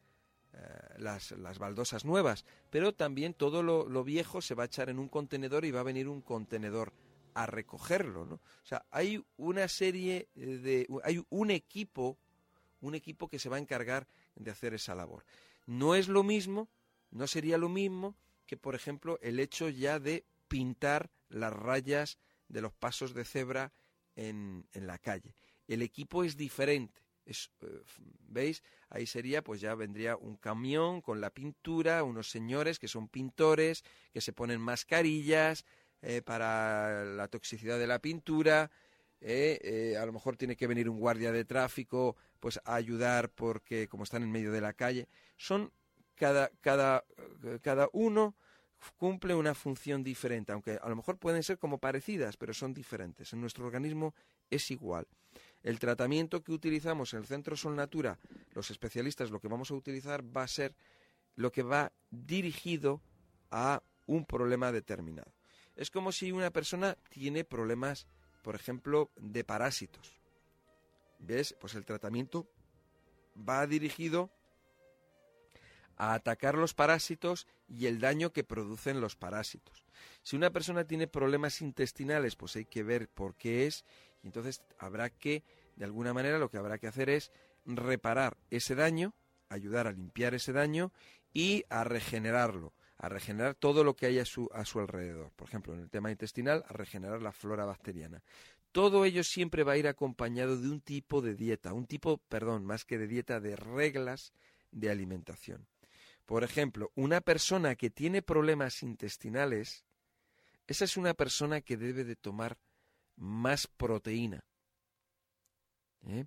eh, 0.52 0.58
las, 0.98 1.30
las, 1.32 1.58
baldosas 1.58 2.04
nuevas, 2.04 2.44
pero 2.70 2.92
también 2.92 3.34
todo 3.34 3.62
lo, 3.62 3.88
lo, 3.88 4.02
viejo 4.02 4.40
se 4.40 4.54
va 4.54 4.64
a 4.64 4.66
echar 4.66 4.88
en 4.88 4.98
un 4.98 5.08
contenedor 5.08 5.64
y 5.64 5.70
va 5.70 5.80
a 5.80 5.84
venir 5.84 6.08
un 6.08 6.20
contenedor 6.20 6.92
a 7.34 7.46
recogerlo, 7.46 8.24
¿no? 8.24 8.34
O 8.34 8.66
sea, 8.66 8.84
hay 8.90 9.24
una 9.36 9.68
serie 9.68 10.28
de, 10.34 10.86
hay 11.04 11.24
un 11.30 11.50
equipo, 11.50 12.18
un 12.80 12.94
equipo 12.94 13.28
que 13.28 13.38
se 13.38 13.48
va 13.48 13.56
a 13.56 13.60
encargar 13.60 14.06
de 14.36 14.50
hacer 14.50 14.74
esa 14.74 14.94
labor. 14.94 15.24
No 15.66 15.94
es 15.94 16.08
lo 16.08 16.22
mismo, 16.22 16.68
no 17.10 17.26
sería 17.26 17.58
lo 17.58 17.68
mismo 17.68 18.16
que, 18.46 18.56
por 18.56 18.74
ejemplo, 18.74 19.18
el 19.22 19.40
hecho 19.40 19.68
ya 19.68 19.98
de 19.98 20.24
pintar 20.48 21.10
las 21.28 21.52
rayas 21.52 22.18
de 22.48 22.60
los 22.60 22.72
pasos 22.72 23.14
de 23.14 23.24
cebra 23.24 23.72
en, 24.16 24.66
en 24.72 24.86
la 24.86 24.98
calle. 24.98 25.34
El 25.68 25.82
equipo 25.82 26.24
es 26.24 26.36
diferente. 26.36 27.00
Eh, 27.24 27.34
¿Veis? 28.28 28.62
Ahí 28.88 29.06
sería, 29.06 29.42
pues 29.42 29.60
ya 29.60 29.74
vendría 29.74 30.16
un 30.16 30.36
camión 30.36 31.00
con 31.00 31.20
la 31.20 31.30
pintura, 31.30 32.02
unos 32.02 32.30
señores 32.30 32.78
que 32.78 32.88
son 32.88 33.08
pintores, 33.08 33.84
que 34.12 34.20
se 34.20 34.32
ponen 34.32 34.60
mascarillas 34.60 35.64
eh, 36.02 36.22
para 36.22 37.04
la 37.04 37.28
toxicidad 37.28 37.78
de 37.78 37.86
la 37.86 38.00
pintura. 38.00 38.70
Eh, 39.20 39.96
a 40.00 40.04
lo 40.04 40.12
mejor 40.12 40.36
tiene 40.36 40.56
que 40.56 40.66
venir 40.66 40.88
un 40.88 40.98
guardia 40.98 41.30
de 41.30 41.44
tráfico 41.44 42.16
pues 42.40 42.60
a 42.64 42.74
ayudar 42.74 43.30
porque 43.30 43.86
como 43.86 44.02
están 44.02 44.24
en 44.24 44.32
medio 44.32 44.50
de 44.50 44.60
la 44.60 44.72
calle 44.72 45.06
son 45.36 45.72
cada, 46.16 46.50
cada, 46.60 47.04
cada 47.62 47.88
uno 47.92 48.34
cumple 48.96 49.34
una 49.34 49.54
función 49.54 50.02
diferente, 50.02 50.52
aunque 50.52 50.78
a 50.82 50.88
lo 50.88 50.96
mejor 50.96 51.18
pueden 51.18 51.42
ser 51.42 51.58
como 51.58 51.78
parecidas, 51.78 52.36
pero 52.36 52.52
son 52.52 52.74
diferentes. 52.74 53.32
En 53.32 53.40
nuestro 53.40 53.66
organismo 53.66 54.14
es 54.50 54.70
igual. 54.70 55.06
El 55.62 55.78
tratamiento 55.78 56.42
que 56.42 56.52
utilizamos 56.52 57.12
en 57.14 57.20
el 57.20 57.26
Centro 57.26 57.56
Sol 57.56 57.76
Natura, 57.76 58.18
los 58.54 58.70
especialistas 58.70 59.30
lo 59.30 59.40
que 59.40 59.48
vamos 59.48 59.70
a 59.70 59.74
utilizar 59.74 60.24
va 60.36 60.42
a 60.42 60.48
ser 60.48 60.74
lo 61.36 61.52
que 61.52 61.62
va 61.62 61.92
dirigido 62.10 63.00
a 63.50 63.82
un 64.06 64.24
problema 64.24 64.72
determinado. 64.72 65.32
Es 65.76 65.90
como 65.90 66.12
si 66.12 66.32
una 66.32 66.50
persona 66.50 66.96
tiene 67.08 67.44
problemas, 67.44 68.06
por 68.42 68.54
ejemplo, 68.54 69.10
de 69.16 69.44
parásitos. 69.44 70.20
¿Ves? 71.18 71.54
Pues 71.60 71.74
el 71.74 71.84
tratamiento 71.84 72.48
va 73.36 73.66
dirigido 73.66 74.30
a 75.96 76.14
atacar 76.14 76.56
los 76.56 76.74
parásitos 76.74 77.46
y 77.68 77.86
el 77.86 78.00
daño 78.00 78.32
que 78.32 78.44
producen 78.44 79.00
los 79.00 79.16
parásitos. 79.16 79.84
Si 80.22 80.36
una 80.36 80.50
persona 80.50 80.84
tiene 80.84 81.06
problemas 81.06 81.60
intestinales, 81.60 82.36
pues 82.36 82.56
hay 82.56 82.64
que 82.64 82.82
ver 82.82 83.08
por 83.08 83.36
qué 83.36 83.66
es 83.66 83.84
y 84.22 84.26
entonces 84.26 84.62
habrá 84.78 85.10
que, 85.10 85.42
de 85.76 85.84
alguna 85.84 86.12
manera, 86.14 86.38
lo 86.38 86.50
que 86.50 86.58
habrá 86.58 86.78
que 86.78 86.86
hacer 86.86 87.10
es 87.10 87.30
reparar 87.64 88.36
ese 88.50 88.74
daño, 88.74 89.14
ayudar 89.48 89.86
a 89.86 89.92
limpiar 89.92 90.34
ese 90.34 90.52
daño 90.52 90.92
y 91.32 91.64
a 91.70 91.84
regenerarlo, 91.84 92.72
a 93.02 93.08
regenerar 93.08 93.56
todo 93.56 93.82
lo 93.82 93.96
que 93.96 94.06
hay 94.06 94.20
a 94.20 94.24
su, 94.24 94.48
a 94.54 94.64
su 94.64 94.78
alrededor. 94.78 95.32
Por 95.32 95.48
ejemplo, 95.48 95.74
en 95.74 95.80
el 95.80 95.90
tema 95.90 96.12
intestinal, 96.12 96.64
a 96.68 96.72
regenerar 96.72 97.20
la 97.20 97.32
flora 97.32 97.64
bacteriana. 97.64 98.22
Todo 98.70 99.04
ello 99.04 99.24
siempre 99.24 99.64
va 99.64 99.72
a 99.72 99.76
ir 99.76 99.88
acompañado 99.88 100.56
de 100.56 100.70
un 100.70 100.80
tipo 100.80 101.20
de 101.20 101.34
dieta, 101.34 101.72
un 101.72 101.86
tipo, 101.86 102.18
perdón, 102.28 102.64
más 102.64 102.84
que 102.84 102.98
de 102.98 103.08
dieta, 103.08 103.40
de 103.40 103.56
reglas 103.56 104.32
de 104.70 104.88
alimentación. 104.88 105.66
Por 106.26 106.44
ejemplo, 106.44 106.92
una 106.94 107.20
persona 107.20 107.74
que 107.74 107.90
tiene 107.90 108.22
problemas 108.22 108.84
intestinales, 108.84 109.84
esa 110.68 110.84
es 110.84 110.96
una 110.96 111.12
persona 111.12 111.60
que 111.60 111.76
debe 111.76 112.04
de 112.04 112.14
tomar 112.14 112.56
más 113.16 113.66
proteína. 113.66 114.44
¿Eh? 116.06 116.24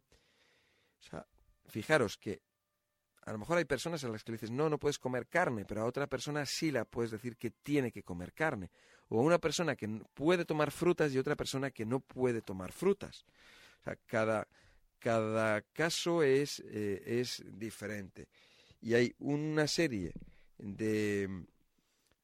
O 0.99 1.03
sea, 1.03 1.26
fijaros 1.68 2.18
que 2.18 2.41
a 3.26 3.31
lo 3.31 3.39
mejor 3.39 3.57
hay 3.57 3.65
personas 3.65 4.03
a 4.03 4.07
las 4.07 4.23
que 4.23 4.31
le 4.31 4.35
dices, 4.38 4.52
no, 4.52 4.69
no 4.69 4.77
puedes 4.77 4.99
comer 4.99 5.27
carne, 5.27 5.65
pero 5.65 5.81
a 5.81 5.85
otra 5.85 6.06
persona 6.06 6.45
sí 6.45 6.69
la 6.72 6.85
puedes 6.85 7.10
decir 7.10 7.38
que 7.38 7.49
tiene 7.49 7.91
que 7.91 8.03
comer 8.03 8.34
carne. 8.34 8.69
O 9.10 9.19
a 9.19 9.23
una 9.23 9.39
persona 9.39 9.76
que 9.76 9.88
puede 10.14 10.45
tomar 10.45 10.69
frutas 10.72 11.11
y 11.11 11.18
otra 11.18 11.35
persona 11.35 11.72
que 11.72 11.85
no 11.85 11.99
puede 11.99 12.43
tomar 12.43 12.72
frutas. 12.72 13.26
O 13.81 13.84
sea, 13.84 13.95
cada, 14.06 14.47
cada 14.99 15.61
caso 15.61 16.22
es, 16.22 16.60
eh, 16.68 17.02
es 17.19 17.43
diferente. 17.47 18.27
Y 18.81 18.93
hay 18.93 19.15
una 19.18 19.68
serie 19.68 20.14
de... 20.60 21.23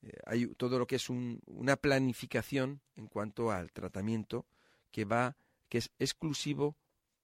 Eh, 0.03 0.19
hay 0.25 0.47
todo 0.55 0.77
lo 0.77 0.85
que 0.85 0.95
es 0.97 1.09
una 1.09 1.77
planificación 1.77 2.81
en 2.95 3.07
cuanto 3.07 3.51
al 3.51 3.71
tratamiento 3.71 4.45
que 4.91 5.05
va, 5.05 5.35
que 5.67 5.79
es 5.79 5.91
exclusivo 5.97 6.75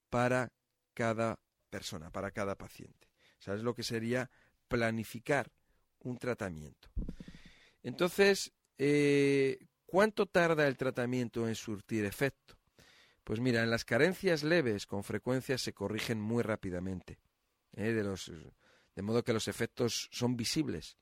para 0.10 0.52
cada 0.96 1.40
persona, 1.70 2.10
para 2.12 2.32
cada 2.32 2.56
paciente. 2.56 3.07
¿Sabes 3.40 3.64
lo 3.64 3.74
que 3.74 3.84
sería 3.84 4.30
planificar 4.68 5.52
un 6.00 6.18
tratamiento? 6.18 6.90
Entonces, 7.84 8.52
eh, 8.78 9.60
¿cuánto 9.86 10.26
tarda 10.26 10.68
el 10.68 10.78
tratamiento 10.78 11.48
en 11.48 11.56
surtir 11.56 12.06
efecto? 12.06 12.58
Pues 13.24 13.40
mira, 13.40 13.62
en 13.62 13.70
las 13.70 13.84
carencias 13.84 14.44
leves 14.44 14.86
con 14.86 15.04
frecuencia 15.04 15.58
se 15.58 15.74
corrigen 15.74 16.22
muy 16.22 16.44
rápidamente, 16.44 17.20
¿eh? 17.74 17.92
de, 17.92 18.04
los, 18.04 18.32
de 18.96 19.02
modo 19.02 19.24
que 19.24 19.34
los 19.34 19.48
efectos 19.48 20.08
son 20.12 20.38
visibles 20.38 20.98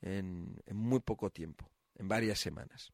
en, 0.00 0.56
muy 0.70 1.00
poco 1.00 1.30
tiempo, 1.30 1.68
en 1.96 2.06
varias 2.08 2.38
semanas. 2.38 2.92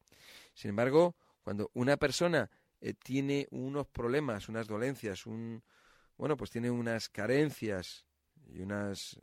Sin 0.54 0.70
embargo, 0.70 1.16
cuando 1.42 1.70
una 1.74 1.96
persona 1.96 2.50
eh, 2.80 2.94
tiene 2.94 3.46
unos 3.50 3.86
problemas, 3.88 4.48
unas 4.48 4.66
dolencias, 4.66 5.26
un, 5.26 5.62
bueno, 6.16 6.36
pues 6.36 6.50
tiene 6.50 6.70
unas 6.70 7.08
carencias 7.08 8.06
y 8.52 8.60
unas, 8.60 9.20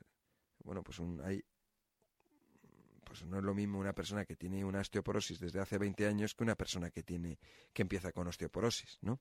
bueno, 0.63 0.83
pues 0.83 0.99
un, 0.99 1.21
hay, 1.21 1.43
pues 3.03 3.23
no 3.23 3.37
es 3.37 3.43
lo 3.43 3.53
mismo 3.53 3.79
una 3.79 3.93
persona 3.93 4.25
que 4.25 4.35
tiene 4.35 4.65
una 4.65 4.79
osteoporosis 4.79 5.39
desde 5.39 5.59
hace 5.59 5.77
20 5.77 6.07
años 6.07 6.35
que 6.35 6.43
una 6.43 6.55
persona 6.55 6.91
que 6.91 7.03
tiene, 7.03 7.39
que 7.73 7.81
empieza 7.81 8.11
con 8.11 8.27
osteoporosis, 8.27 8.99
¿no? 9.01 9.19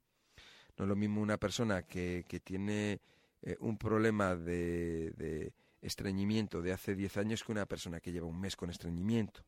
No 0.77 0.85
es 0.85 0.89
lo 0.89 0.97
mismo 0.97 1.23
una 1.23 1.39
persona 1.39 1.83
que, 1.83 2.25
que 2.29 2.41
tiene 2.41 3.01
eh, 3.43 3.57
un 3.61 3.79
problema 3.79 4.37
de, 4.37 5.13
de 5.13 5.55
estreñimiento 5.81 6.61
de 6.61 6.73
hace 6.73 6.95
10 6.95 7.17
años 7.17 7.45
que 7.45 7.53
una 7.53 7.67
persona 7.67 8.01
que 8.01 8.13
lleva 8.13 8.27
un 8.27 8.41
mes 8.41 8.57
con 8.57 8.71
estreñimiento, 8.71 9.45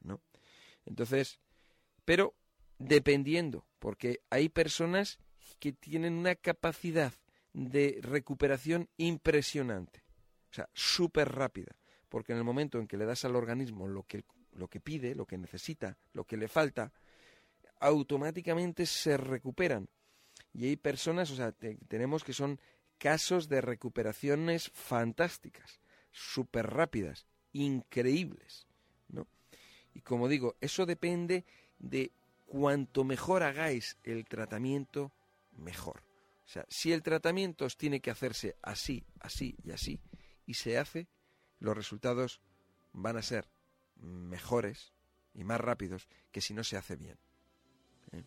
¿no? 0.00 0.20
Entonces, 0.86 1.38
pero 2.04 2.34
dependiendo, 2.78 3.66
porque 3.78 4.20
hay 4.30 4.48
personas 4.48 5.18
que 5.58 5.72
tienen 5.72 6.14
una 6.14 6.34
capacidad 6.34 7.12
de 7.52 7.98
recuperación 8.02 8.88
impresionante, 8.96 10.01
o 10.52 10.54
sea, 10.54 10.68
súper 10.74 11.32
rápida, 11.32 11.74
porque 12.10 12.32
en 12.32 12.38
el 12.38 12.44
momento 12.44 12.78
en 12.78 12.86
que 12.86 12.98
le 12.98 13.06
das 13.06 13.24
al 13.24 13.36
organismo 13.36 13.88
lo 13.88 14.02
que, 14.02 14.24
lo 14.52 14.68
que 14.68 14.80
pide, 14.80 15.14
lo 15.14 15.26
que 15.26 15.38
necesita, 15.38 15.96
lo 16.12 16.24
que 16.24 16.36
le 16.36 16.46
falta, 16.46 16.92
automáticamente 17.80 18.84
se 18.84 19.16
recuperan. 19.16 19.88
Y 20.52 20.66
hay 20.66 20.76
personas, 20.76 21.30
o 21.30 21.36
sea, 21.36 21.52
tenemos 21.88 22.22
que 22.22 22.34
son 22.34 22.60
casos 22.98 23.48
de 23.48 23.62
recuperaciones 23.62 24.70
fantásticas, 24.74 25.80
súper 26.10 26.66
rápidas, 26.68 27.26
increíbles, 27.52 28.66
¿no? 29.08 29.26
Y 29.94 30.02
como 30.02 30.28
digo, 30.28 30.56
eso 30.60 30.84
depende 30.84 31.46
de 31.78 32.12
cuanto 32.44 33.04
mejor 33.04 33.42
hagáis 33.42 33.96
el 34.04 34.26
tratamiento, 34.26 35.12
mejor. 35.52 36.02
O 36.44 36.48
sea, 36.48 36.66
si 36.68 36.92
el 36.92 37.02
tratamiento 37.02 37.64
os 37.64 37.78
tiene 37.78 38.00
que 38.00 38.10
hacerse 38.10 38.56
así, 38.60 39.02
así 39.20 39.56
y 39.64 39.70
así, 39.70 39.98
y 40.46 40.54
se 40.54 40.78
hace, 40.78 41.08
los 41.58 41.76
resultados 41.76 42.40
van 42.92 43.16
a 43.16 43.22
ser 43.22 43.46
mejores 43.96 44.92
y 45.34 45.44
más 45.44 45.60
rápidos 45.60 46.08
que 46.30 46.40
si 46.40 46.54
no 46.54 46.64
se 46.64 46.76
hace 46.76 46.96
bien. 46.96 47.18
¿eh? 48.12 48.24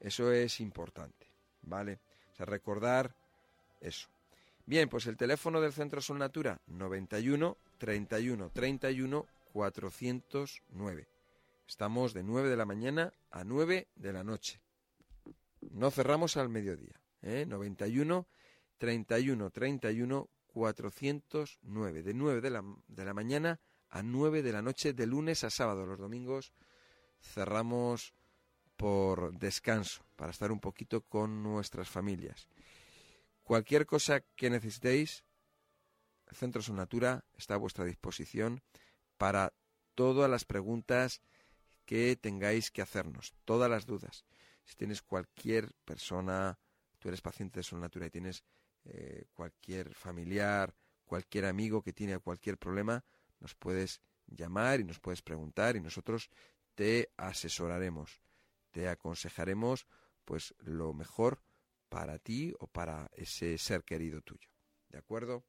Eso 0.00 0.32
es 0.32 0.60
importante, 0.60 1.26
¿vale? 1.62 2.00
O 2.32 2.36
sea, 2.36 2.46
recordar 2.46 3.14
eso. 3.80 4.08
Bien, 4.66 4.88
pues 4.88 5.06
el 5.06 5.16
teléfono 5.16 5.60
del 5.60 5.72
Centro 5.72 6.00
Sol 6.00 6.18
Natura, 6.18 6.60
91 6.66 7.56
31 7.78 8.50
31 8.50 9.26
409. 9.52 11.08
Estamos 11.66 12.14
de 12.14 12.22
9 12.22 12.48
de 12.48 12.56
la 12.56 12.64
mañana 12.64 13.12
a 13.30 13.44
9 13.44 13.88
de 13.96 14.12
la 14.12 14.24
noche. 14.24 14.60
No 15.70 15.90
cerramos 15.90 16.36
al 16.36 16.48
mediodía. 16.48 17.00
¿eh? 17.22 17.44
91 17.46 18.26
31 18.78 19.50
31 19.50 20.28
409. 20.48 22.02
De 22.02 22.14
9 22.14 22.40
de 22.40 22.50
la, 22.50 22.64
de 22.86 23.04
la 23.04 23.14
mañana 23.14 23.60
a 23.90 24.02
9 24.02 24.42
de 24.42 24.52
la 24.52 24.62
noche, 24.62 24.92
de 24.92 25.06
lunes 25.06 25.44
a 25.44 25.50
sábado. 25.50 25.86
Los 25.86 25.98
domingos 25.98 26.52
cerramos 27.20 28.14
por 28.76 29.36
descanso, 29.36 30.04
para 30.14 30.30
estar 30.30 30.52
un 30.52 30.60
poquito 30.60 31.02
con 31.02 31.42
nuestras 31.42 31.88
familias. 31.88 32.48
Cualquier 33.42 33.86
cosa 33.86 34.20
que 34.36 34.50
necesitéis, 34.50 35.24
el 36.26 36.36
Centro 36.36 36.62
Sonatura 36.62 37.24
está 37.34 37.54
a 37.54 37.58
vuestra 37.58 37.84
disposición 37.84 38.62
para 39.16 39.52
todas 39.94 40.30
las 40.30 40.44
preguntas 40.44 41.22
que 41.84 42.14
tengáis 42.16 42.70
que 42.70 42.82
hacernos, 42.82 43.34
todas 43.44 43.68
las 43.68 43.86
dudas. 43.86 44.24
Si 44.64 44.76
tienes 44.76 45.02
cualquier 45.02 45.72
persona, 45.84 46.58
tú 46.98 47.08
eres 47.08 47.22
paciente 47.22 47.60
de 47.60 47.64
Sol 47.64 47.80
Natura 47.80 48.06
y 48.06 48.10
tienes 48.10 48.44
eh, 48.88 49.26
cualquier 49.34 49.94
familiar, 49.94 50.74
cualquier 51.04 51.46
amigo 51.46 51.82
que 51.82 51.92
tiene 51.92 52.18
cualquier 52.18 52.58
problema, 52.58 53.04
nos 53.40 53.54
puedes 53.54 54.00
llamar 54.26 54.80
y 54.80 54.84
nos 54.84 54.98
puedes 54.98 55.22
preguntar 55.22 55.76
y 55.76 55.80
nosotros 55.80 56.30
te 56.74 57.10
asesoraremos, 57.16 58.20
te 58.70 58.88
aconsejaremos 58.88 59.86
pues 60.24 60.54
lo 60.58 60.92
mejor 60.92 61.42
para 61.88 62.18
ti 62.18 62.54
o 62.60 62.66
para 62.66 63.10
ese 63.14 63.56
ser 63.58 63.84
querido 63.84 64.20
tuyo. 64.20 64.48
¿De 64.88 64.98
acuerdo? 64.98 65.44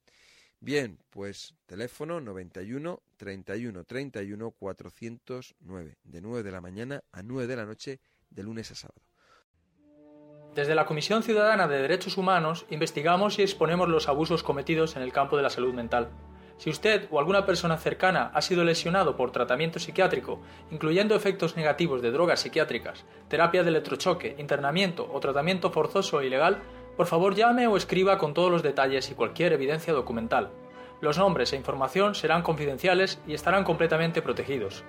Bien, 0.58 0.98
pues 1.08 1.54
teléfono 1.66 2.20
91 2.20 3.02
31 3.16 3.84
31 3.84 4.50
409, 4.50 5.98
de 6.02 6.20
9 6.20 6.42
de 6.42 6.52
la 6.52 6.60
mañana 6.60 7.04
a 7.12 7.22
9 7.22 7.46
de 7.46 7.56
la 7.56 7.64
noche, 7.64 8.00
de 8.28 8.42
lunes 8.42 8.70
a 8.70 8.74
sábado. 8.74 9.09
Desde 10.54 10.74
la 10.74 10.84
Comisión 10.84 11.22
Ciudadana 11.22 11.68
de 11.68 11.80
Derechos 11.80 12.18
Humanos 12.18 12.66
investigamos 12.70 13.38
y 13.38 13.42
exponemos 13.42 13.88
los 13.88 14.08
abusos 14.08 14.42
cometidos 14.42 14.96
en 14.96 15.02
el 15.02 15.12
campo 15.12 15.36
de 15.36 15.44
la 15.44 15.50
salud 15.50 15.72
mental. 15.72 16.08
Si 16.56 16.68
usted 16.68 17.06
o 17.10 17.20
alguna 17.20 17.46
persona 17.46 17.78
cercana 17.78 18.32
ha 18.34 18.42
sido 18.42 18.64
lesionado 18.64 19.16
por 19.16 19.30
tratamiento 19.30 19.78
psiquiátrico, 19.78 20.40
incluyendo 20.70 21.14
efectos 21.14 21.56
negativos 21.56 22.02
de 22.02 22.10
drogas 22.10 22.40
psiquiátricas, 22.40 23.04
terapia 23.28 23.62
de 23.62 23.70
electrochoque, 23.70 24.34
internamiento 24.38 25.08
o 25.10 25.20
tratamiento 25.20 25.70
forzoso 25.70 26.16
o 26.16 26.22
ilegal, 26.22 26.58
por 26.96 27.06
favor 27.06 27.36
llame 27.36 27.68
o 27.68 27.76
escriba 27.76 28.18
con 28.18 28.34
todos 28.34 28.50
los 28.50 28.62
detalles 28.62 29.08
y 29.10 29.14
cualquier 29.14 29.52
evidencia 29.52 29.94
documental. 29.94 30.50
Los 31.00 31.16
nombres 31.16 31.52
e 31.52 31.56
información 31.56 32.16
serán 32.16 32.42
confidenciales 32.42 33.20
y 33.26 33.32
estarán 33.34 33.62
completamente 33.64 34.20
protegidos. 34.20 34.84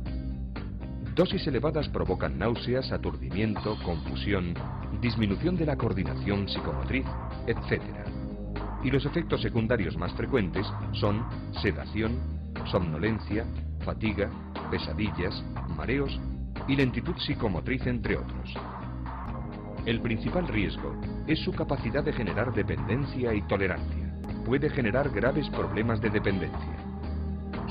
Dosis 1.15 1.47
elevadas 1.47 1.89
provocan 1.91 2.39
náuseas, 2.39 2.91
aturdimiento, 2.91 3.77
confusión, 3.85 4.55
disminución 5.01 5.57
de 5.57 5.67
la 5.67 5.77
coordinación 5.77 6.49
psicomotriz, 6.49 7.05
etc. 7.47 7.83
Y 8.83 8.91
los 8.91 9.05
efectos 9.05 9.43
secundarios 9.43 9.97
más 9.97 10.13
frecuentes 10.15 10.67
son 10.93 11.25
sedación, 11.61 12.19
somnolencia, 12.71 13.45
fatiga, 13.85 14.31
pesadillas, 14.71 15.45
mareos 15.77 16.19
y 16.67 16.77
lentitud 16.77 17.15
psicomotriz, 17.19 17.87
entre 17.87 18.17
otros. 18.17 18.55
El 19.85 20.01
principal 20.01 20.47
riesgo 20.47 20.95
es 21.27 21.41
su 21.41 21.53
capacidad 21.53 22.05
de 22.05 22.13
generar 22.13 22.55
dependencia 22.55 23.35
y 23.35 23.43
tolerancia. 23.43 24.15
Puede 24.45 24.71
generar 24.71 25.11
graves 25.11 25.49
problemas 25.51 26.01
de 26.01 26.11
dependencia. 26.11 26.77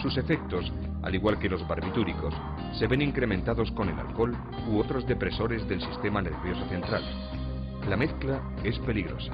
Sus 0.01 0.17
efectos, 0.17 0.73
al 1.03 1.15
igual 1.15 1.39
que 1.39 1.47
los 1.47 1.65
barbitúricos, 1.65 2.33
se 2.77 2.87
ven 2.87 3.01
incrementados 3.01 3.71
con 3.71 3.87
el 3.87 3.97
alcohol 3.97 4.35
u 4.69 4.79
otros 4.79 5.07
depresores 5.07 5.65
del 5.69 5.79
sistema 5.79 6.21
nervioso 6.21 6.67
central. 6.67 7.03
La 7.87 7.95
mezcla 7.95 8.41
es 8.61 8.77
peligrosa. 8.79 9.31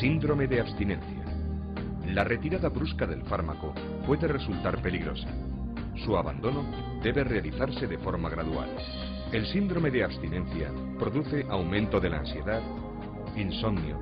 Síndrome 0.00 0.48
de 0.48 0.60
abstinencia. 0.60 1.24
La 2.06 2.24
retirada 2.24 2.70
brusca 2.70 3.06
del 3.06 3.22
fármaco 3.22 3.72
puede 4.04 4.26
resultar 4.26 4.82
peligrosa. 4.82 5.28
Su 6.04 6.16
abandono 6.16 6.64
debe 7.04 7.22
realizarse 7.22 7.86
de 7.86 7.98
forma 7.98 8.28
gradual. 8.30 8.68
El 9.32 9.46
síndrome 9.46 9.92
de 9.92 10.02
abstinencia 10.02 10.72
produce 10.98 11.46
aumento 11.48 12.00
de 12.00 12.10
la 12.10 12.18
ansiedad, 12.18 12.60
insomnio, 13.36 13.96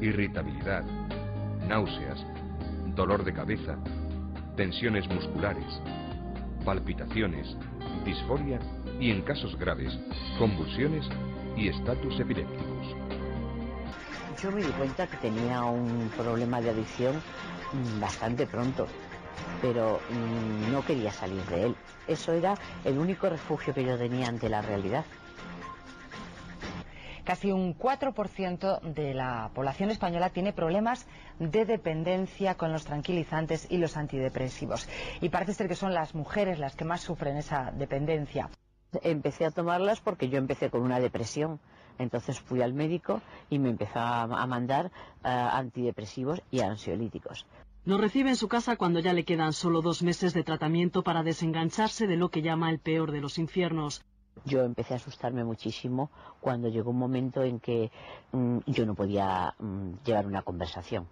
irritabilidad, 0.00 0.82
náuseas, 1.68 2.24
dolor 2.94 3.24
de 3.24 3.34
cabeza, 3.34 3.76
tensiones 4.56 5.06
musculares, 5.08 5.66
palpitaciones, 6.64 7.54
disforia 8.06 8.58
y, 8.98 9.10
en 9.10 9.20
casos 9.20 9.54
graves, 9.58 9.92
convulsiones 10.38 11.04
y 11.58 11.68
estatus 11.68 12.18
epilépticos. 12.18 12.96
Yo 14.42 14.50
me 14.50 14.62
di 14.62 14.72
cuenta 14.72 15.06
que 15.06 15.18
tenía 15.18 15.62
un 15.62 16.10
problema 16.16 16.62
de 16.62 16.70
adicción 16.70 17.20
bastante 18.00 18.46
pronto, 18.46 18.86
pero 19.60 20.00
mm, 20.10 20.72
no 20.72 20.84
quería 20.84 21.12
salir 21.12 21.42
de 21.46 21.64
él. 21.64 21.76
Eso 22.06 22.32
era 22.32 22.54
el 22.84 22.98
único 22.98 23.28
refugio 23.28 23.72
que 23.74 23.84
yo 23.84 23.96
tenía 23.96 24.28
ante 24.28 24.48
la 24.48 24.62
realidad. 24.62 25.04
Casi 27.24 27.50
un 27.50 27.74
4% 27.78 28.80
de 28.82 29.14
la 29.14 29.50
población 29.54 29.90
española 29.90 30.28
tiene 30.28 30.52
problemas 30.52 31.06
de 31.38 31.64
dependencia 31.64 32.54
con 32.54 32.70
los 32.70 32.84
tranquilizantes 32.84 33.66
y 33.70 33.78
los 33.78 33.96
antidepresivos. 33.96 34.86
Y 35.22 35.30
parece 35.30 35.54
ser 35.54 35.68
que 35.68 35.74
son 35.74 35.94
las 35.94 36.14
mujeres 36.14 36.58
las 36.58 36.76
que 36.76 36.84
más 36.84 37.00
sufren 37.00 37.38
esa 37.38 37.72
dependencia. 37.72 38.50
Empecé 39.02 39.46
a 39.46 39.50
tomarlas 39.50 40.00
porque 40.00 40.28
yo 40.28 40.36
empecé 40.36 40.68
con 40.68 40.82
una 40.82 41.00
depresión. 41.00 41.60
Entonces 41.98 42.38
fui 42.40 42.60
al 42.60 42.74
médico 42.74 43.22
y 43.48 43.58
me 43.58 43.70
empezó 43.70 44.00
a 44.00 44.46
mandar 44.46 44.86
eh, 44.86 44.90
antidepresivos 45.22 46.42
y 46.50 46.60
ansiolíticos. 46.60 47.46
Lo 47.86 47.98
recibe 47.98 48.30
en 48.30 48.36
su 48.36 48.48
casa 48.48 48.76
cuando 48.76 49.00
ya 49.00 49.12
le 49.12 49.26
quedan 49.26 49.52
solo 49.52 49.82
dos 49.82 50.02
meses 50.02 50.32
de 50.32 50.42
tratamiento 50.42 51.02
para 51.02 51.22
desengancharse 51.22 52.06
de 52.06 52.16
lo 52.16 52.30
que 52.30 52.40
llama 52.40 52.70
el 52.70 52.78
peor 52.78 53.12
de 53.12 53.20
los 53.20 53.36
infiernos. 53.38 54.02
Yo 54.46 54.62
empecé 54.64 54.94
a 54.94 54.96
asustarme 54.96 55.44
muchísimo 55.44 56.10
cuando 56.40 56.68
llegó 56.68 56.90
un 56.92 56.98
momento 56.98 57.42
en 57.42 57.60
que 57.60 57.92
mm, 58.32 58.58
yo 58.66 58.86
no 58.86 58.94
podía 58.94 59.54
mm, 59.58 60.02
llevar 60.02 60.26
una 60.26 60.40
conversación. 60.40 61.06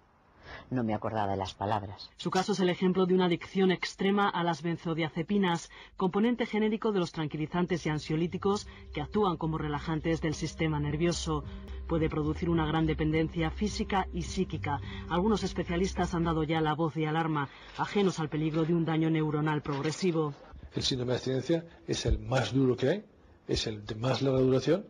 No 0.69 0.83
me 0.83 0.93
acordaba 0.93 1.31
de 1.31 1.37
las 1.37 1.53
palabras. 1.53 2.09
Su 2.17 2.31
caso 2.31 2.53
es 2.53 2.59
el 2.59 2.69
ejemplo 2.69 3.05
de 3.05 3.13
una 3.13 3.25
adicción 3.25 3.71
extrema 3.71 4.29
a 4.29 4.43
las 4.43 4.61
benzodiazepinas, 4.61 5.69
componente 5.97 6.45
genérico 6.45 6.91
de 6.91 6.99
los 6.99 7.11
tranquilizantes 7.11 7.85
y 7.85 7.89
ansiolíticos 7.89 8.67
que 8.93 9.01
actúan 9.01 9.37
como 9.37 9.57
relajantes 9.57 10.21
del 10.21 10.33
sistema 10.33 10.79
nervioso. 10.79 11.43
Puede 11.87 12.09
producir 12.09 12.49
una 12.49 12.65
gran 12.65 12.85
dependencia 12.85 13.51
física 13.51 14.07
y 14.13 14.23
psíquica. 14.23 14.79
Algunos 15.09 15.43
especialistas 15.43 16.13
han 16.13 16.23
dado 16.23 16.43
ya 16.43 16.61
la 16.61 16.73
voz 16.75 16.93
de 16.95 17.07
alarma, 17.07 17.49
ajenos 17.77 18.19
al 18.19 18.29
peligro 18.29 18.63
de 18.65 18.73
un 18.73 18.85
daño 18.85 19.09
neuronal 19.09 19.61
progresivo. 19.61 20.33
El 20.73 20.83
síndrome 20.83 21.11
de 21.11 21.17
abstinencia 21.17 21.65
es 21.87 22.05
el 22.05 22.19
más 22.19 22.53
duro 22.53 22.75
que 22.75 22.89
hay 22.89 23.05
es 23.47 23.67
el 23.67 23.85
de 23.85 23.95
más 23.95 24.21
larga 24.21 24.39
duración 24.39 24.85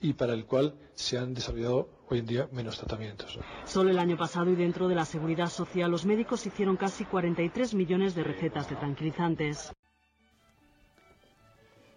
y 0.00 0.14
para 0.14 0.32
el 0.32 0.46
cual 0.46 0.74
se 0.94 1.18
han 1.18 1.34
desarrollado 1.34 1.88
hoy 2.10 2.18
en 2.18 2.26
día 2.26 2.48
menos 2.52 2.76
tratamientos. 2.76 3.38
Solo 3.64 3.90
el 3.90 3.98
año 3.98 4.16
pasado 4.16 4.50
y 4.50 4.56
dentro 4.56 4.88
de 4.88 4.94
la 4.94 5.04
seguridad 5.04 5.48
social 5.48 5.90
los 5.90 6.04
médicos 6.04 6.44
hicieron 6.44 6.76
casi 6.76 7.04
43 7.04 7.74
millones 7.74 8.14
de 8.14 8.24
recetas 8.24 8.68
de 8.68 8.76
tranquilizantes. 8.76 9.72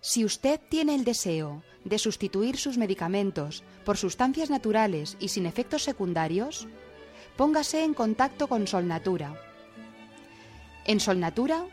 Si 0.02 0.24
usted 0.24 0.60
tiene 0.70 0.96
el 0.96 1.04
deseo 1.04 1.64
de 1.84 1.98
sustituir 1.98 2.58
sus 2.58 2.78
medicamentos 2.78 3.64
por 3.86 3.98
sustancias 3.98 4.50
naturales 4.50 5.18
y 5.20 5.30
sin 5.30 5.46
efectos 5.46 5.84
secundarios, 5.84 6.68
póngase 7.36 7.84
en 7.84 7.94
contacto 7.94 8.48
con 8.48 8.68
Solnatura. 8.68 9.34
En 10.86 11.00
Solnatura 11.00 11.66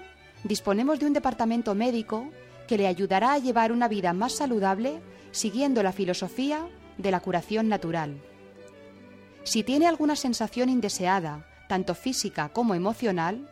disponemos 0.44 0.98
de 0.98 1.06
un 1.06 1.12
departamento 1.12 1.74
médico 1.74 2.30
que 2.66 2.78
le 2.78 2.86
ayudará 2.86 3.32
a 3.32 3.38
llevar 3.38 3.72
una 3.72 3.88
vida 3.88 4.12
más 4.12 4.32
saludable 4.32 5.00
siguiendo 5.32 5.82
la 5.82 5.92
filosofía 5.92 6.68
de 6.98 7.10
la 7.10 7.20
curación 7.20 7.68
natural. 7.68 8.20
Si 9.50 9.64
tiene 9.64 9.88
alguna 9.88 10.14
sensación 10.14 10.68
indeseada, 10.68 11.44
tanto 11.68 11.96
física 11.96 12.50
como 12.50 12.76
emocional, 12.76 13.50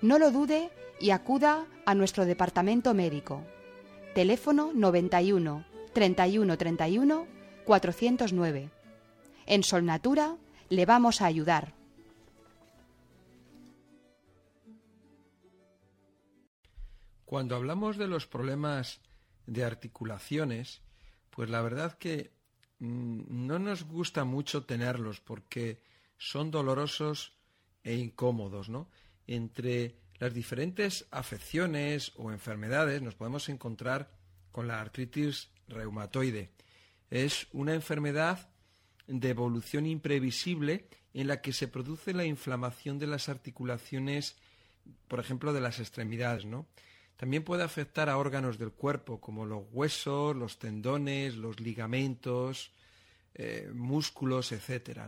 no 0.00 0.16
lo 0.16 0.30
dude 0.30 0.70
y 1.00 1.10
acuda 1.10 1.66
a 1.86 1.96
nuestro 1.96 2.24
departamento 2.24 2.94
médico. 2.94 3.42
Teléfono 4.14 4.70
91 4.72 5.64
31 5.92 6.56
31 6.56 7.26
409. 7.64 8.70
En 9.46 9.64
Solnatura 9.64 10.36
le 10.68 10.86
vamos 10.86 11.20
a 11.20 11.26
ayudar. 11.26 11.74
Cuando 17.24 17.56
hablamos 17.56 17.96
de 17.96 18.06
los 18.06 18.28
problemas 18.28 19.00
de 19.46 19.64
articulaciones, 19.64 20.80
pues 21.30 21.50
la 21.50 21.60
verdad 21.60 21.98
que 21.98 22.30
no 22.80 23.58
nos 23.58 23.84
gusta 23.84 24.24
mucho 24.24 24.64
tenerlos 24.64 25.20
porque 25.20 25.82
son 26.16 26.50
dolorosos 26.50 27.32
e 27.84 27.94
incómodos, 27.94 28.68
¿no? 28.68 28.88
Entre 29.26 29.96
las 30.18 30.34
diferentes 30.34 31.06
afecciones 31.10 32.12
o 32.16 32.32
enfermedades 32.32 33.00
nos 33.02 33.14
podemos 33.14 33.48
encontrar 33.48 34.10
con 34.50 34.66
la 34.66 34.80
artritis 34.80 35.48
reumatoide. 35.68 36.50
Es 37.10 37.46
una 37.52 37.74
enfermedad 37.74 38.48
de 39.06 39.28
evolución 39.28 39.86
imprevisible 39.86 40.88
en 41.14 41.26
la 41.26 41.40
que 41.40 41.52
se 41.52 41.68
produce 41.68 42.12
la 42.14 42.24
inflamación 42.24 42.98
de 42.98 43.06
las 43.06 43.28
articulaciones, 43.28 44.36
por 45.08 45.20
ejemplo, 45.20 45.52
de 45.52 45.60
las 45.60 45.80
extremidades, 45.80 46.44
¿no? 46.44 46.66
También 47.20 47.44
puede 47.44 47.64
afectar 47.64 48.08
a 48.08 48.16
órganos 48.16 48.56
del 48.56 48.72
cuerpo 48.72 49.20
como 49.20 49.44
los 49.44 49.64
huesos, 49.72 50.34
los 50.34 50.58
tendones, 50.58 51.36
los 51.36 51.60
ligamentos, 51.60 52.72
eh, 53.34 53.70
músculos, 53.74 54.52
etc. 54.52 55.00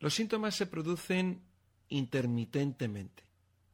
Los 0.00 0.14
síntomas 0.14 0.56
se 0.56 0.66
producen 0.66 1.44
intermitentemente, 1.90 3.22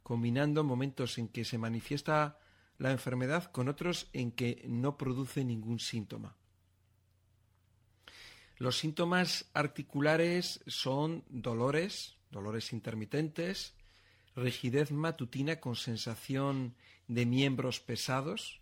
combinando 0.02 0.62
momentos 0.62 1.16
en 1.16 1.28
que 1.28 1.46
se 1.46 1.56
manifiesta 1.56 2.38
la 2.76 2.90
enfermedad 2.90 3.50
con 3.50 3.70
otros 3.70 4.10
en 4.12 4.32
que 4.32 4.66
no 4.68 4.98
produce 4.98 5.42
ningún 5.42 5.78
síntoma. 5.78 6.36
Los 8.58 8.76
síntomas 8.76 9.46
articulares 9.54 10.60
son 10.66 11.24
dolores, 11.30 12.14
dolores 12.30 12.74
intermitentes, 12.74 13.72
rigidez 14.36 14.92
matutina 14.92 15.60
con 15.60 15.76
sensación 15.76 16.74
de 17.14 17.26
miembros 17.26 17.80
pesados, 17.80 18.60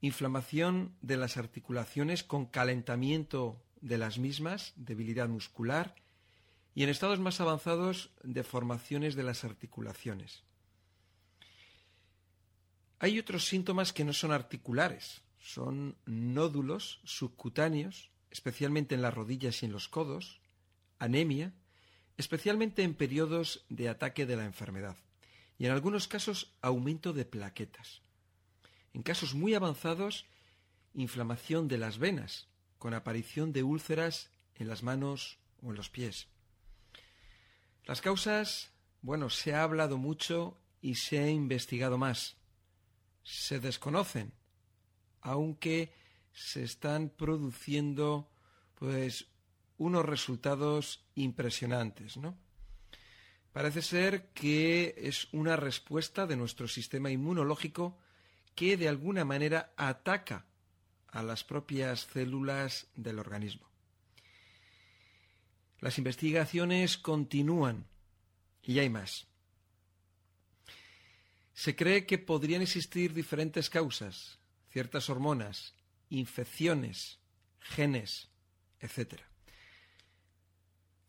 inflamación 0.00 0.96
de 1.00 1.16
las 1.16 1.36
articulaciones 1.36 2.24
con 2.24 2.46
calentamiento 2.46 3.62
de 3.80 3.98
las 3.98 4.18
mismas, 4.18 4.72
debilidad 4.76 5.28
muscular, 5.28 5.94
y 6.74 6.82
en 6.82 6.88
estados 6.88 7.20
más 7.20 7.40
avanzados, 7.40 8.10
deformaciones 8.22 9.14
de 9.14 9.22
las 9.22 9.44
articulaciones. 9.44 10.42
Hay 12.98 13.18
otros 13.18 13.46
síntomas 13.46 13.92
que 13.92 14.04
no 14.04 14.12
son 14.12 14.32
articulares, 14.32 15.22
son 15.38 15.96
nódulos 16.06 17.00
subcutáneos, 17.04 18.10
especialmente 18.30 18.94
en 18.94 19.02
las 19.02 19.14
rodillas 19.14 19.62
y 19.62 19.66
en 19.66 19.72
los 19.72 19.88
codos, 19.88 20.40
anemia, 20.98 21.52
especialmente 22.16 22.82
en 22.82 22.94
periodos 22.94 23.64
de 23.68 23.88
ataque 23.88 24.26
de 24.26 24.36
la 24.36 24.44
enfermedad, 24.44 24.96
y 25.64 25.66
en 25.66 25.72
algunos 25.72 26.08
casos 26.08 26.52
aumento 26.60 27.14
de 27.14 27.24
plaquetas. 27.24 28.02
En 28.92 29.02
casos 29.02 29.32
muy 29.32 29.54
avanzados, 29.54 30.26
inflamación 30.92 31.68
de 31.68 31.78
las 31.78 31.96
venas, 31.96 32.50
con 32.76 32.92
aparición 32.92 33.50
de 33.54 33.62
úlceras 33.62 34.30
en 34.56 34.68
las 34.68 34.82
manos 34.82 35.38
o 35.62 35.70
en 35.70 35.76
los 35.76 35.88
pies. 35.88 36.28
Las 37.86 38.02
causas, 38.02 38.72
bueno, 39.00 39.30
se 39.30 39.54
ha 39.54 39.62
hablado 39.62 39.96
mucho 39.96 40.60
y 40.82 40.96
se 40.96 41.18
ha 41.18 41.30
investigado 41.30 41.96
más. 41.96 42.36
Se 43.22 43.58
desconocen, 43.58 44.34
aunque 45.22 45.94
se 46.34 46.62
están 46.62 47.08
produciendo 47.08 48.30
pues 48.74 49.28
unos 49.78 50.04
resultados 50.04 51.06
impresionantes, 51.14 52.18
¿no? 52.18 52.36
Parece 53.54 53.82
ser 53.82 54.30
que 54.30 54.96
es 54.98 55.28
una 55.30 55.54
respuesta 55.54 56.26
de 56.26 56.36
nuestro 56.36 56.66
sistema 56.66 57.12
inmunológico 57.12 57.96
que 58.56 58.76
de 58.76 58.88
alguna 58.88 59.24
manera 59.24 59.72
ataca 59.76 60.44
a 61.06 61.22
las 61.22 61.44
propias 61.44 62.08
células 62.12 62.88
del 62.96 63.20
organismo. 63.20 63.70
Las 65.78 65.98
investigaciones 65.98 66.98
continúan 66.98 67.86
y 68.60 68.80
hay 68.80 68.90
más. 68.90 69.28
Se 71.52 71.76
cree 71.76 72.06
que 72.06 72.18
podrían 72.18 72.60
existir 72.60 73.14
diferentes 73.14 73.70
causas, 73.70 74.40
ciertas 74.72 75.08
hormonas, 75.08 75.76
infecciones, 76.10 77.20
genes, 77.60 78.30
etc. 78.80 79.20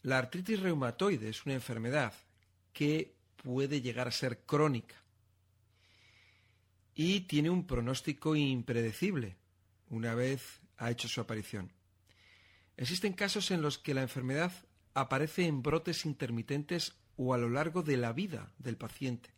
La 0.03 0.19
artritis 0.19 0.59
reumatoide 0.59 1.29
es 1.29 1.43
una 1.47 1.55
enfermedad 1.55 2.13
que 2.75 3.15
puede 3.37 3.79
llegar 3.79 4.09
a 4.09 4.11
ser 4.11 4.41
crónica 4.41 4.95
y 6.93 7.21
tiene 7.21 7.49
un 7.49 7.65
pronóstico 7.65 8.35
impredecible 8.35 9.37
una 9.89 10.13
vez 10.13 10.59
ha 10.77 10.91
hecho 10.91 11.07
su 11.07 11.21
aparición. 11.21 11.71
Existen 12.75 13.13
casos 13.13 13.49
en 13.51 13.61
los 13.61 13.77
que 13.77 13.93
la 13.93 14.01
enfermedad 14.01 14.51
aparece 14.93 15.45
en 15.45 15.63
brotes 15.63 16.05
intermitentes 16.05 16.93
o 17.15 17.33
a 17.33 17.37
lo 17.37 17.49
largo 17.49 17.81
de 17.81 17.95
la 17.95 18.11
vida 18.11 18.51
del 18.57 18.75
paciente. 18.75 19.29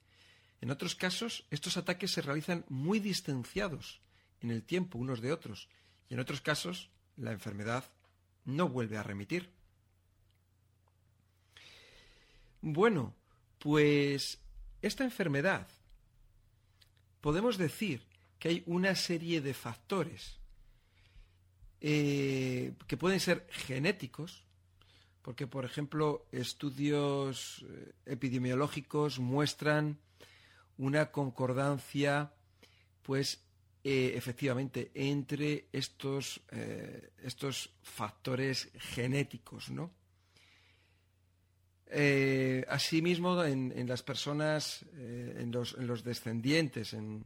En 0.60 0.72
otros 0.72 0.96
casos, 0.96 1.46
estos 1.52 1.78
ataques 1.78 2.12
se 2.12 2.24
realizan 2.24 2.66
muy 2.70 3.00
distanciados 3.00 4.02
en 4.42 4.50
el 4.50 4.64
tiempo 4.64 4.98
unos 4.98 5.22
de 5.22 5.32
otros, 5.32 5.70
y 6.10 6.16
en 6.16 6.20
otros 6.20 6.42
casos, 6.42 6.90
la 7.16 7.32
enfermedad 7.34 7.84
no 8.46 8.68
vuelve 8.68 8.98
a 8.98 9.04
remitir. 9.04 9.52
Bueno, 12.62 13.14
pues 13.60 14.40
esta 14.82 15.04
enfermedad 15.04 15.68
podemos 17.22 17.58
decir 17.58 18.02
que 18.40 18.50
hay 18.50 18.64
una 18.66 18.96
serie 18.96 19.42
de 19.42 19.54
factores 19.54 20.40
eh, 21.82 22.74
que 22.88 22.98
pueden 22.98 23.20
ser 23.20 23.48
genéticos, 23.52 24.44
porque 25.22 25.46
por 25.46 25.66
ejemplo 25.66 26.26
estudios 26.32 27.66
eh, 27.68 27.92
epidemiológicos 28.06 29.20
muestran 29.20 30.00
una 30.78 31.12
concordancia, 31.12 32.32
pues 33.04 33.44
eh, 33.84 34.14
efectivamente, 34.16 34.92
entre 34.96 35.68
estos, 35.72 36.42
estos 37.24 37.70
factores 37.82 38.70
genéticos, 38.76 39.70
¿no? 39.70 39.92
Asimismo, 42.68 43.44
en, 43.44 43.88
las 43.88 44.04
personas, 44.04 44.86
en 44.98 45.52
los, 45.52 45.76
en, 45.78 45.88
los, 45.88 46.04
descendientes, 46.04 46.94
en, 46.94 47.26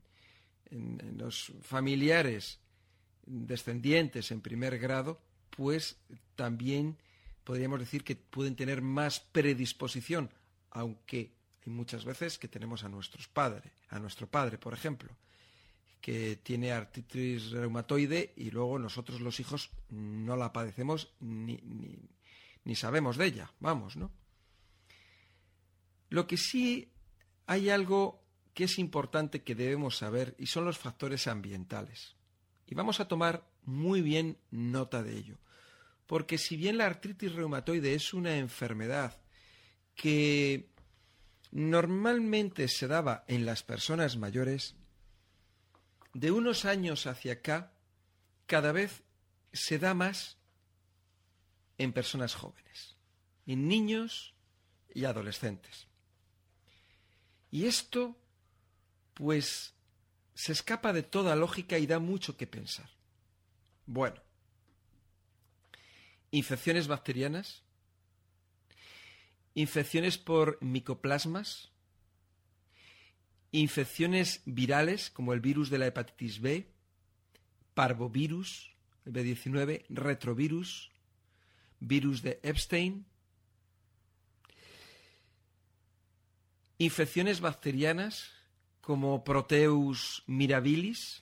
los 1.17 1.51
familiares 1.61 2.59
descendientes 3.25 4.31
en 4.31 4.41
primer 4.41 4.77
grado, 4.77 5.21
pues 5.49 5.97
también 6.35 6.97
podríamos 7.43 7.79
decir 7.79 8.03
que 8.03 8.15
pueden 8.15 8.55
tener 8.55 8.81
más 8.81 9.19
predisposición, 9.19 10.29
aunque 10.69 11.33
hay 11.65 11.71
muchas 11.71 12.05
veces 12.05 12.37
que 12.37 12.47
tenemos 12.47 12.83
a 12.83 12.89
nuestros 12.89 13.27
padres, 13.27 13.71
a 13.89 13.99
nuestro 13.99 14.27
padre, 14.27 14.57
por 14.57 14.73
ejemplo, 14.73 15.09
que 15.99 16.37
tiene 16.37 16.71
artritis 16.71 17.51
reumatoide 17.51 18.33
y 18.35 18.49
luego 18.49 18.79
nosotros 18.79 19.21
los 19.21 19.39
hijos 19.39 19.69
no 19.89 20.35
la 20.35 20.51
padecemos 20.53 21.13
ni 21.19 22.75
sabemos 22.75 23.17
de 23.17 23.25
ella, 23.25 23.51
vamos, 23.59 23.97
¿no? 23.97 24.11
Lo 26.11 26.27
que 26.27 26.35
sí 26.35 26.91
hay 27.47 27.69
algo 27.69 28.21
que 28.53 28.65
es 28.65 28.79
importante 28.79 29.43
que 29.43 29.55
debemos 29.55 29.97
saber 29.97 30.35
y 30.37 30.47
son 30.47 30.65
los 30.65 30.77
factores 30.77 31.25
ambientales. 31.25 32.17
Y 32.67 32.75
vamos 32.75 32.99
a 32.99 33.07
tomar 33.07 33.47
muy 33.63 34.01
bien 34.01 34.37
nota 34.51 35.03
de 35.03 35.17
ello. 35.17 35.37
Porque 36.07 36.37
si 36.37 36.57
bien 36.57 36.77
la 36.77 36.85
artritis 36.85 37.31
reumatoide 37.31 37.93
es 37.93 38.13
una 38.13 38.35
enfermedad 38.35 39.21
que 39.95 40.69
normalmente 41.51 42.67
se 42.67 42.89
daba 42.89 43.23
en 43.29 43.45
las 43.45 43.63
personas 43.63 44.17
mayores, 44.17 44.75
de 46.13 46.31
unos 46.31 46.65
años 46.65 47.07
hacia 47.07 47.33
acá, 47.33 47.71
cada 48.47 48.73
vez 48.73 49.03
se 49.53 49.79
da 49.79 49.93
más 49.93 50.37
en 51.77 51.93
personas 51.93 52.35
jóvenes, 52.35 52.97
en 53.45 53.69
niños 53.69 54.35
y 54.93 55.05
adolescentes. 55.05 55.87
Y 57.51 57.65
esto 57.65 58.17
pues 59.13 59.73
se 60.33 60.53
escapa 60.53 60.93
de 60.93 61.03
toda 61.03 61.35
lógica 61.35 61.77
y 61.77 61.85
da 61.85 61.99
mucho 61.99 62.37
que 62.37 62.47
pensar. 62.47 62.89
Bueno, 63.85 64.21
infecciones 66.31 66.87
bacterianas, 66.87 67.63
infecciones 69.53 70.17
por 70.17 70.57
micoplasmas, 70.61 71.71
infecciones 73.51 74.41
virales 74.45 75.09
como 75.09 75.33
el 75.33 75.41
virus 75.41 75.69
de 75.69 75.77
la 75.77 75.87
hepatitis 75.87 76.39
B, 76.39 76.71
parvovirus, 77.73 78.71
el 79.05 79.13
B19, 79.13 79.85
retrovirus, 79.89 80.91
virus 81.79 82.21
de 82.21 82.39
Epstein, 82.43 83.05
infecciones 86.81 87.41
bacterianas 87.41 88.31
como 88.81 89.23
Proteus 89.23 90.23
mirabilis, 90.25 91.21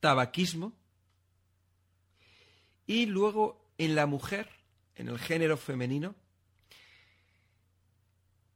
tabaquismo, 0.00 0.72
y 2.88 3.06
luego 3.06 3.70
en 3.78 3.94
la 3.94 4.06
mujer, 4.06 4.48
en 4.96 5.08
el 5.08 5.18
género 5.20 5.56
femenino, 5.56 6.16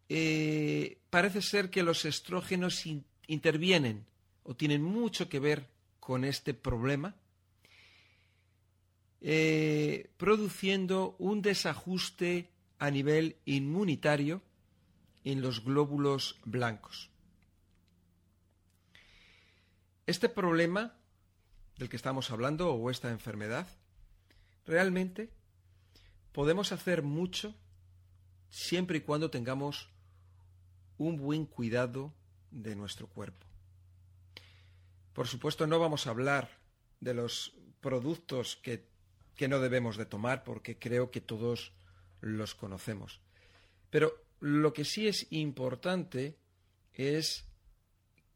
eh, 0.08 0.98
parece 1.08 1.40
ser 1.40 1.70
que 1.70 1.84
los 1.84 2.04
estrógenos 2.04 2.84
intervienen 3.28 4.04
o 4.42 4.56
tienen 4.56 4.82
mucho 4.82 5.28
que 5.28 5.38
ver 5.38 5.68
con 6.00 6.24
este 6.24 6.52
problema, 6.52 7.14
eh, 9.20 10.10
produciendo 10.16 11.14
un 11.20 11.42
desajuste 11.42 12.50
a 12.80 12.90
nivel 12.90 13.36
inmunitario 13.44 14.42
en 15.24 15.42
los 15.42 15.64
glóbulos 15.64 16.38
blancos. 16.44 17.10
este 20.06 20.28
problema 20.28 20.94
del 21.78 21.88
que 21.88 21.96
estamos 21.96 22.30
hablando 22.30 22.72
o 22.72 22.90
esta 22.90 23.10
enfermedad, 23.10 23.66
realmente 24.66 25.30
podemos 26.32 26.72
hacer 26.72 27.02
mucho 27.02 27.54
siempre 28.50 28.98
y 28.98 29.00
cuando 29.00 29.30
tengamos 29.30 29.88
un 30.98 31.16
buen 31.16 31.46
cuidado 31.46 32.14
de 32.50 32.76
nuestro 32.76 33.08
cuerpo. 33.08 33.46
Por 35.12 35.26
supuesto, 35.26 35.66
no 35.66 35.78
vamos 35.78 36.06
a 36.06 36.10
hablar 36.10 36.50
de 37.00 37.14
los 37.14 37.56
productos 37.80 38.56
que, 38.56 38.88
que 39.36 39.48
no 39.48 39.58
debemos 39.58 39.96
de 39.96 40.06
tomar 40.06 40.44
porque 40.44 40.78
creo 40.78 41.10
que 41.10 41.20
todos 41.20 41.72
los 42.20 42.54
conocemos. 42.54 43.20
Pero 43.90 44.23
lo 44.44 44.74
que 44.74 44.84
sí 44.84 45.08
es 45.08 45.26
importante 45.30 46.36
es 46.92 47.46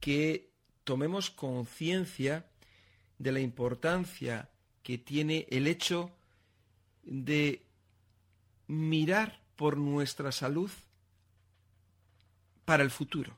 que 0.01 0.55
tomemos 0.83 1.31
conciencia 1.31 2.47
de 3.19 3.31
la 3.31 3.41
importancia 3.41 4.49
que 4.83 4.97
tiene 4.97 5.47
el 5.51 5.67
hecho 5.67 6.11
de 7.03 7.67
mirar 8.69 9.43
por 9.55 9.77
nuestra 9.77 10.33
salud 10.33 10.71
para 12.65 12.83
el 12.83 12.91
futuro. 12.91 13.37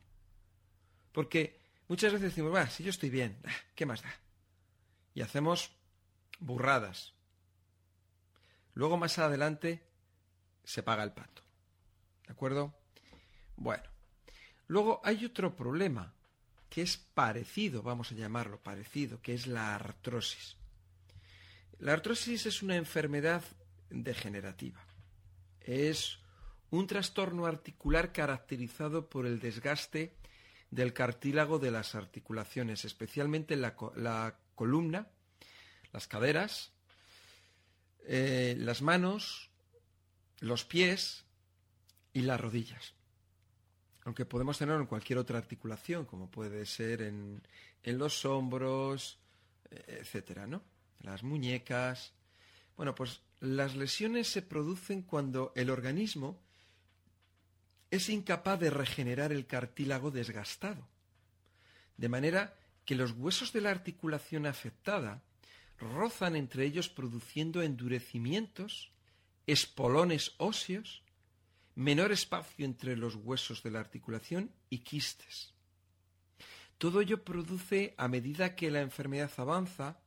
Porque 1.10 1.58
muchas 1.88 2.12
veces 2.12 2.28
decimos, 2.28 2.54
va, 2.54 2.70
si 2.70 2.84
yo 2.84 2.90
estoy 2.90 3.10
bien, 3.10 3.36
ah, 3.46 3.56
¿qué 3.74 3.84
más 3.84 4.00
da? 4.00 4.14
Y 5.12 5.22
hacemos 5.22 5.72
burradas. 6.38 7.14
Luego 8.74 8.96
más 8.96 9.18
adelante 9.18 9.82
se 10.62 10.84
paga 10.84 11.02
el 11.02 11.10
pato. 11.10 11.49
¿De 12.30 12.34
acuerdo? 12.34 12.72
Bueno. 13.56 13.82
Luego 14.68 15.00
hay 15.02 15.24
otro 15.24 15.56
problema 15.56 16.14
que 16.68 16.80
es 16.80 16.96
parecido, 16.96 17.82
vamos 17.82 18.12
a 18.12 18.14
llamarlo 18.14 18.62
parecido, 18.62 19.20
que 19.20 19.34
es 19.34 19.48
la 19.48 19.74
artrosis. 19.74 20.56
La 21.80 21.92
artrosis 21.92 22.46
es 22.46 22.62
una 22.62 22.76
enfermedad 22.76 23.42
degenerativa. 23.90 24.80
Es 25.60 26.20
un 26.70 26.86
trastorno 26.86 27.46
articular 27.46 28.12
caracterizado 28.12 29.08
por 29.08 29.26
el 29.26 29.40
desgaste 29.40 30.14
del 30.70 30.92
cartílago 30.92 31.58
de 31.58 31.72
las 31.72 31.96
articulaciones, 31.96 32.84
especialmente 32.84 33.56
la, 33.56 33.74
columna, 34.54 35.08
las 35.92 36.06
caderas, 36.06 36.70
eh, 38.06 38.54
las 38.56 38.82
manos, 38.82 39.50
los 40.38 40.64
pies 40.64 41.24
y 42.12 42.22
las 42.22 42.40
rodillas. 42.40 42.94
Aunque 44.04 44.24
podemos 44.24 44.58
tenerlo 44.58 44.80
en 44.80 44.86
cualquier 44.86 45.18
otra 45.18 45.38
articulación, 45.38 46.06
como 46.06 46.30
puede 46.30 46.64
ser 46.66 47.02
en, 47.02 47.42
en 47.82 47.98
los 47.98 48.24
hombros, 48.24 49.18
eh, 49.70 49.98
etcétera, 50.00 50.46
¿no? 50.46 50.62
Las 51.00 51.22
muñecas. 51.22 52.12
Bueno, 52.76 52.94
pues 52.94 53.20
las 53.40 53.76
lesiones 53.76 54.28
se 54.28 54.42
producen 54.42 55.02
cuando 55.02 55.52
el 55.54 55.70
organismo 55.70 56.40
es 57.90 58.08
incapaz 58.08 58.58
de 58.60 58.70
regenerar 58.70 59.32
el 59.32 59.46
cartílago 59.46 60.10
desgastado, 60.10 60.86
de 61.96 62.08
manera 62.08 62.56
que 62.84 62.94
los 62.94 63.12
huesos 63.12 63.52
de 63.52 63.60
la 63.60 63.70
articulación 63.70 64.46
afectada 64.46 65.22
rozan 65.78 66.36
entre 66.36 66.64
ellos 66.64 66.88
produciendo 66.88 67.62
endurecimientos, 67.62 68.92
espolones 69.46 70.34
óseos, 70.36 71.02
menor 71.74 72.12
espacio 72.12 72.64
entre 72.64 72.96
los 72.96 73.14
huesos 73.14 73.62
de 73.62 73.70
la 73.70 73.80
articulación 73.80 74.50
y 74.68 74.78
quistes. 74.78 75.54
Todo 76.78 77.00
ello 77.00 77.24
produce, 77.24 77.94
a 77.98 78.08
medida 78.08 78.56
que 78.56 78.70
la 78.70 78.80
enfermedad 78.80 79.30
avanza, 79.36 80.00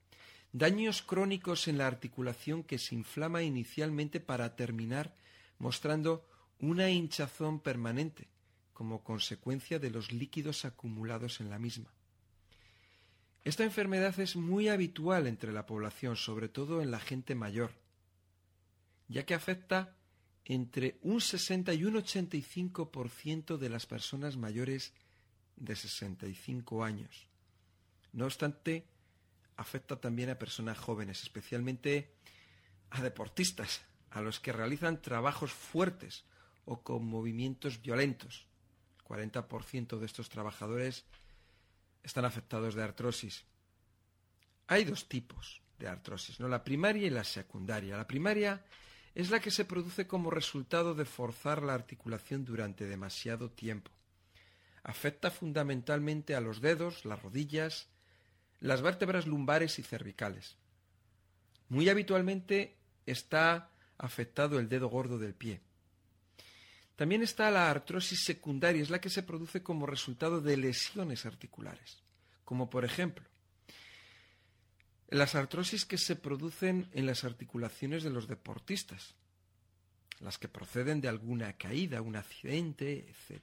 daños 0.52 1.02
crónicos 1.02 1.68
en 1.68 1.78
la 1.78 1.88
articulación 1.88 2.64
que 2.64 2.78
se 2.78 2.96
inflama 2.96 3.44
inicialmente 3.44 4.20
para 4.20 4.56
terminar 4.56 5.16
mostrando 5.60 6.28
una 6.60 6.90
hinchazón 6.90 7.60
permanente 7.60 8.28
como 8.74 9.04
consecuencia 9.04 9.80
de 9.80 9.92
los 9.92 10.12
líquidos 10.12 10.66
acumulados 10.66 11.42
en 11.42 11.50
la 11.50 11.60
misma. 11.60 11.92
Esta 13.44 13.64
enfermedad 13.64 14.20
es 14.20 14.36
muy 14.36 14.70
habitual 14.70 15.28
entre 15.28 15.52
la 15.52 15.66
población, 15.66 16.16
sobre 16.16 16.50
todo 16.50 16.82
en 16.82 16.92
la 16.92 17.00
gente 17.00 17.36
mayor, 17.36 17.72
ya 19.08 19.26
que 19.26 19.34
afecta 19.34 19.96
entre 20.46 20.98
un 21.02 21.22
60 21.22 21.74
y 21.74 21.86
un 21.86 21.96
85% 21.96 23.58
de 23.58 23.70
las 23.70 23.86
personas 23.86 24.38
mayores 24.38 24.94
de 25.56 25.76
65 25.76 26.84
años. 26.84 27.28
No 28.12 28.26
obstante, 28.26 28.86
afecta 29.56 30.00
también 30.00 30.30
a 30.30 30.40
personas 30.40 30.78
jóvenes, 30.78 31.24
especialmente 31.24 32.14
a 32.90 33.02
deportistas, 33.02 33.82
a 34.12 34.22
los 34.22 34.40
que 34.40 34.54
realizan 34.54 35.02
trabajos 35.02 35.52
fuertes 35.52 36.26
o 36.66 36.84
con 36.84 37.06
movimientos 37.06 37.82
violentos. 37.82 38.48
El 39.00 39.06
40% 39.06 39.98
de 39.98 40.06
estos 40.06 40.30
trabajadores 40.30 41.06
están 42.04 42.26
afectados 42.26 42.76
de 42.76 42.84
artrosis. 42.84 43.46
Hay 44.68 44.84
dos 44.84 45.08
tipos 45.08 45.62
de 45.80 45.88
artrosis, 45.88 46.40
¿no? 46.40 46.48
La 46.48 46.64
primaria 46.64 47.08
y 47.08 47.10
la 47.10 47.24
secundaria. 47.24 47.98
La 47.98 48.08
primaria 48.08 48.64
es 49.16 49.30
la 49.30 49.40
que 49.40 49.52
se 49.52 49.66
produce 49.66 50.08
como 50.08 50.32
resultado 50.32 50.96
de 50.96 51.06
forzar 51.06 51.62
la 51.62 51.74
articulación 51.74 52.46
durante 52.46 52.86
demasiado 52.86 53.52
tiempo. 53.52 53.92
Afecta 54.84 55.32
fundamentalmente 55.32 56.36
a 56.36 56.42
los 56.42 56.62
dedos, 56.62 57.06
las 57.06 57.22
rodillas, 57.22 57.88
las 58.60 58.82
vértebras 58.82 59.28
lumbares 59.28 59.78
y 59.80 59.84
cervicales. 59.84 60.58
Muy 61.70 61.90
habitualmente 61.90 62.76
está 63.06 63.70
afectado 63.98 64.60
el 64.60 64.68
dedo 64.68 64.90
gordo 64.90 65.20
del 65.20 65.34
pie. 65.34 65.62
También 66.96 67.24
está 67.24 67.50
la 67.50 67.70
artrosis 67.70 68.24
secundaria, 68.24 68.82
es 68.82 68.90
la 68.90 69.02
que 69.02 69.10
se 69.10 69.24
produce 69.24 69.64
como 69.64 69.86
resultado 69.86 70.42
de 70.42 70.58
lesiones 70.58 71.26
articulares, 71.26 72.04
como 72.46 72.70
por 72.70 72.86
ejemplo 72.86 73.33
las 75.14 75.36
artrosis 75.36 75.86
que 75.86 76.00
se 76.00 76.16
producen 76.16 76.90
en 76.94 77.06
las 77.06 77.24
articulaciones 77.24 78.04
de 78.04 78.10
los 78.10 78.28
deportistas, 78.28 79.14
las 80.20 80.40
que 80.40 80.48
proceden 80.48 81.02
de 81.02 81.08
alguna 81.08 81.54
caída, 81.54 82.02
un 82.02 82.16
accidente, 82.16 83.08
etc. 83.10 83.42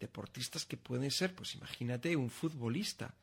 Deportistas 0.00 0.66
que 0.66 0.76
pueden 0.76 1.12
ser, 1.12 1.34
pues 1.34 1.54
imagínate, 1.54 2.16
un 2.16 2.30
futbolista 2.30 3.14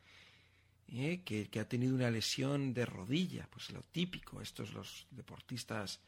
¿eh? 0.88 1.22
que, 1.26 1.60
ha 1.60 1.68
tenido 1.68 1.96
una 1.96 2.10
lesión 2.10 2.74
de 2.74 2.86
rodilla, 2.86 3.48
pues 3.52 3.72
lo 3.72 3.82
típico, 3.82 4.42
estos 4.42 4.74
los 4.74 5.08
deportistas 5.12 6.00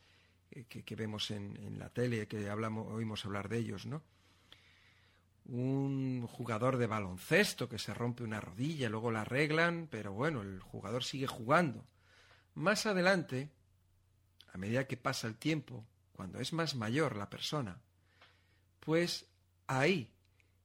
que, 0.69 0.95
vemos 0.95 1.31
en, 1.31 1.77
la 1.77 1.89
tele, 1.89 2.27
que 2.27 2.49
hablamos, 2.49 2.87
oímos 2.93 3.25
hablar 3.25 3.49
de 3.49 3.57
ellos, 3.57 3.85
¿no? 3.85 4.01
Un 5.45 6.25
jugador 6.27 6.77
de 6.77 6.87
baloncesto 6.87 7.69
que 7.69 7.77
se 7.77 7.93
rompe 7.93 8.23
una 8.23 8.41
rodilla, 8.41 8.89
luego 8.89 9.11
la 9.11 9.21
arreglan, 9.21 9.87
pero 9.89 10.11
bueno, 10.11 10.41
el 10.41 10.59
jugador 10.59 11.03
sigue 11.03 11.27
jugando. 11.27 11.85
Más 12.55 12.85
adelante, 12.85 13.51
a 14.51 14.57
medida 14.57 14.87
que 14.87 14.97
pasa 14.97 15.27
el 15.27 15.35
tiempo, 15.35 15.85
cuando 16.13 16.39
es 16.39 16.53
más 16.53 16.75
mayor 16.75 17.15
la 17.15 17.29
persona, 17.29 17.79
pues 18.79 19.27
ahí 19.67 20.09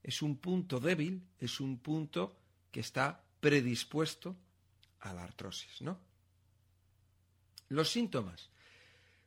es 0.03 0.23
un 0.23 0.37
punto 0.39 0.81
débil, 0.81 1.27
es 1.39 1.61
un 1.61 1.79
punto 1.79 2.37
que 2.71 2.81
está 2.81 3.23
predispuesto 3.41 4.37
a 5.01 5.13
la 5.13 5.25
artrosis, 5.25 5.83
¿no? 5.83 5.99
Los 7.69 7.91
síntomas 7.91 8.51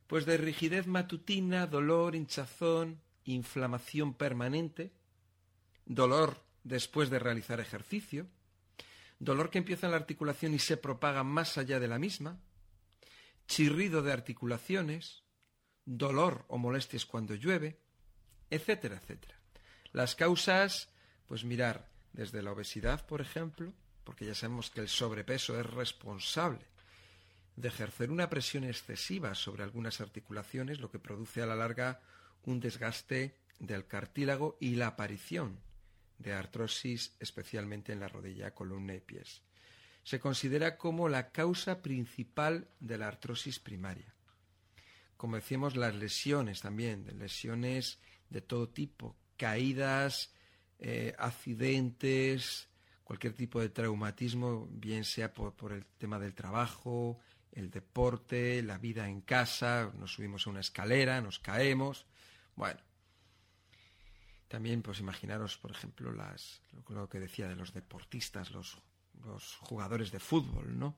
pues 0.06 0.26
de 0.26 0.36
rigidez 0.36 0.86
matutina, 0.86 1.66
dolor, 1.66 2.14
hinchazón, 2.14 3.00
inflamación 3.24 4.14
permanente, 4.14 4.92
dolor 5.86 6.44
después 6.62 7.10
de 7.10 7.18
realizar 7.18 7.60
ejercicio, 7.60 8.26
dolor 9.18 9.50
que 9.50 9.58
empieza 9.58 9.86
en 9.86 9.92
la 9.92 9.98
articulación 9.98 10.54
y 10.54 10.58
se 10.58 10.76
propaga 10.76 11.22
más 11.22 11.58
allá 11.58 11.78
de 11.78 11.88
la 11.88 11.98
misma, 11.98 12.38
chirrido 13.46 14.02
de 14.02 14.12
articulaciones, 14.12 15.22
dolor 15.84 16.44
o 16.48 16.58
molestias 16.58 17.04
cuando 17.04 17.34
llueve, 17.34 17.78
etcétera, 18.50 18.96
etcétera. 18.96 19.38
Las 19.92 20.14
causas, 20.14 20.88
pues 21.26 21.44
mirar, 21.44 21.90
desde 22.12 22.42
la 22.42 22.52
obesidad, 22.52 23.06
por 23.06 23.20
ejemplo, 23.20 23.72
porque 24.04 24.24
ya 24.26 24.34
sabemos 24.34 24.70
que 24.70 24.80
el 24.80 24.88
sobrepeso 24.88 25.58
es 25.58 25.66
responsable 25.66 26.64
de 27.56 27.68
ejercer 27.68 28.10
una 28.10 28.28
presión 28.28 28.64
excesiva 28.64 29.34
sobre 29.34 29.62
algunas 29.62 30.00
articulaciones, 30.00 30.80
lo 30.80 30.90
que 30.90 30.98
produce 30.98 31.42
a 31.42 31.46
la 31.46 31.54
larga 31.54 32.00
un 32.44 32.60
desgaste 32.60 33.38
del 33.58 33.86
cartílago 33.86 34.56
y 34.60 34.74
la 34.74 34.88
aparición 34.88 35.60
de 36.18 36.32
artrosis, 36.32 37.14
especialmente 37.18 37.92
en 37.92 38.00
la 38.00 38.08
rodilla, 38.08 38.54
columna 38.54 38.94
y 38.94 39.00
pies. 39.00 39.42
Se 40.02 40.20
considera 40.20 40.76
como 40.76 41.08
la 41.08 41.30
causa 41.30 41.82
principal 41.82 42.68
de 42.80 42.98
la 42.98 43.08
artrosis 43.08 43.58
primaria. 43.58 44.14
Como 45.16 45.36
decíamos, 45.36 45.76
las 45.76 45.94
lesiones 45.94 46.60
también, 46.60 47.06
lesiones 47.18 47.98
de 48.28 48.42
todo 48.42 48.68
tipo, 48.68 49.16
caídas, 49.36 50.32
eh, 50.78 51.14
accidentes, 51.18 52.68
cualquier 53.04 53.34
tipo 53.34 53.60
de 53.60 53.68
traumatismo, 53.68 54.66
bien 54.70 55.04
sea 55.04 55.32
por, 55.32 55.72
el 55.72 55.86
tema 55.98 56.18
del 56.18 56.34
trabajo, 56.34 57.20
el 57.52 57.70
deporte, 57.70 58.62
la 58.62 58.78
vida 58.78 59.08
en 59.08 59.20
casa, 59.20 59.92
nos 59.98 60.14
subimos 60.14 60.46
a 60.46 60.50
una 60.50 60.60
escalera, 60.60 61.20
nos 61.20 61.38
caemos, 61.38 62.06
bueno. 62.56 62.80
También, 64.54 64.82
pues 64.82 65.00
imaginaros, 65.00 65.58
por 65.58 65.72
ejemplo, 65.72 66.12
las, 66.12 66.62
lo 66.88 67.08
que 67.08 67.18
decía 67.18 67.48
de 67.48 67.56
los 67.56 67.74
deportistas, 67.74 68.52
los, 68.52 68.78
los 69.24 69.56
jugadores 69.56 70.12
de 70.12 70.20
fútbol, 70.20 70.78
¿no? 70.78 70.96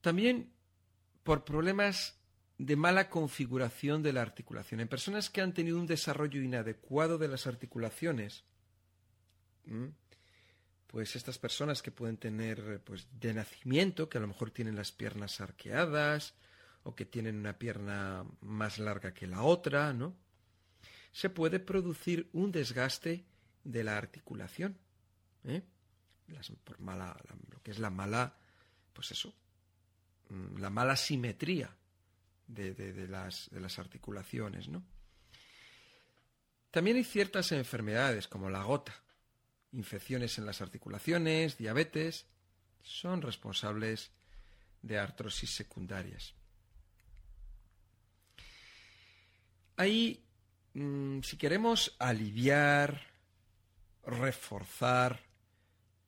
También 0.00 0.52
por 1.24 1.44
problemas 1.44 2.20
de 2.56 2.76
mala 2.76 3.10
configuración 3.10 4.00
de 4.00 4.12
la 4.12 4.22
articulación. 4.22 4.78
En 4.78 4.86
personas 4.86 5.28
que 5.28 5.40
han 5.40 5.54
tenido 5.54 5.76
un 5.76 5.88
desarrollo 5.88 6.40
inadecuado 6.40 7.18
de 7.18 7.26
las 7.26 7.48
articulaciones, 7.48 8.44
pues 10.86 11.16
estas 11.16 11.36
personas 11.38 11.82
que 11.82 11.90
pueden 11.90 12.16
tener 12.16 12.80
pues 12.84 13.08
de 13.18 13.34
nacimiento, 13.34 14.08
que 14.08 14.18
a 14.18 14.20
lo 14.20 14.28
mejor 14.28 14.52
tienen 14.52 14.76
las 14.76 14.92
piernas 14.92 15.40
arqueadas 15.40 16.36
o 16.84 16.94
que 16.94 17.06
tienen 17.06 17.38
una 17.38 17.58
pierna 17.58 18.24
más 18.40 18.78
larga 18.78 19.12
que 19.12 19.26
la 19.26 19.42
otra, 19.42 19.92
¿no? 19.92 20.21
Se 21.12 21.30
puede 21.30 21.60
producir 21.60 22.28
un 22.32 22.50
desgaste 22.50 23.24
de 23.64 23.84
la 23.84 23.96
articulación, 23.96 24.78
¿eh? 25.44 25.62
por 26.64 26.80
mala, 26.80 27.16
lo 27.50 27.62
que 27.62 27.70
es 27.70 27.78
la 27.78 27.90
mala, 27.90 28.34
pues 28.92 29.10
eso, 29.12 29.34
mm, 30.30 30.58
la 30.58 30.70
mala 30.70 30.96
simetría 30.96 31.76
de, 32.46 33.06
las, 33.08 33.50
de 33.50 33.60
las 33.60 33.78
articulaciones, 33.78 34.68
¿no? 34.68 34.82
También 36.70 36.96
hay 36.96 37.04
ciertas 37.04 37.52
enfermedades 37.52 38.28
como 38.28 38.48
la 38.48 38.62
gota, 38.62 38.94
infecciones 39.72 40.38
en 40.38 40.46
las 40.46 40.62
articulaciones, 40.62 41.58
diabetes, 41.58 42.26
son 42.82 43.20
responsables 43.20 44.10
de 44.80 44.98
artrosis 44.98 45.50
secundarias. 45.50 46.34
Mm, 50.74 51.20
si 51.22 51.36
queremos 51.36 51.96
aliviar, 51.98 53.02
reforzar 54.04 55.20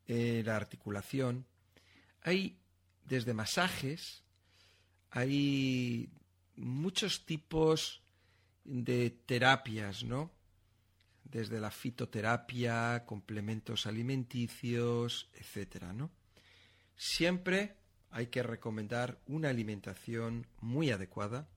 eh, 0.06 0.42
la 0.44 0.56
articulación, 0.56 1.46
hay 2.22 2.58
desde 3.04 3.34
masajes, 3.34 4.24
hay 5.10 6.10
muchos 6.56 7.24
tipos 7.26 8.02
de 8.64 9.10
terapias, 9.10 10.04
¿no? 10.04 10.30
Desde 11.24 11.60
la 11.60 11.70
fitoterapia, 11.70 13.04
complementos 13.06 13.86
alimenticios, 13.86 15.30
etcétera, 15.34 15.92
¿no? 15.92 16.10
Siempre 16.96 17.76
hay 18.10 18.28
que 18.28 18.42
recomendar 18.42 19.20
una 19.26 19.50
alimentación 19.50 20.46
muy 20.60 20.90
adecuada, 20.90 21.48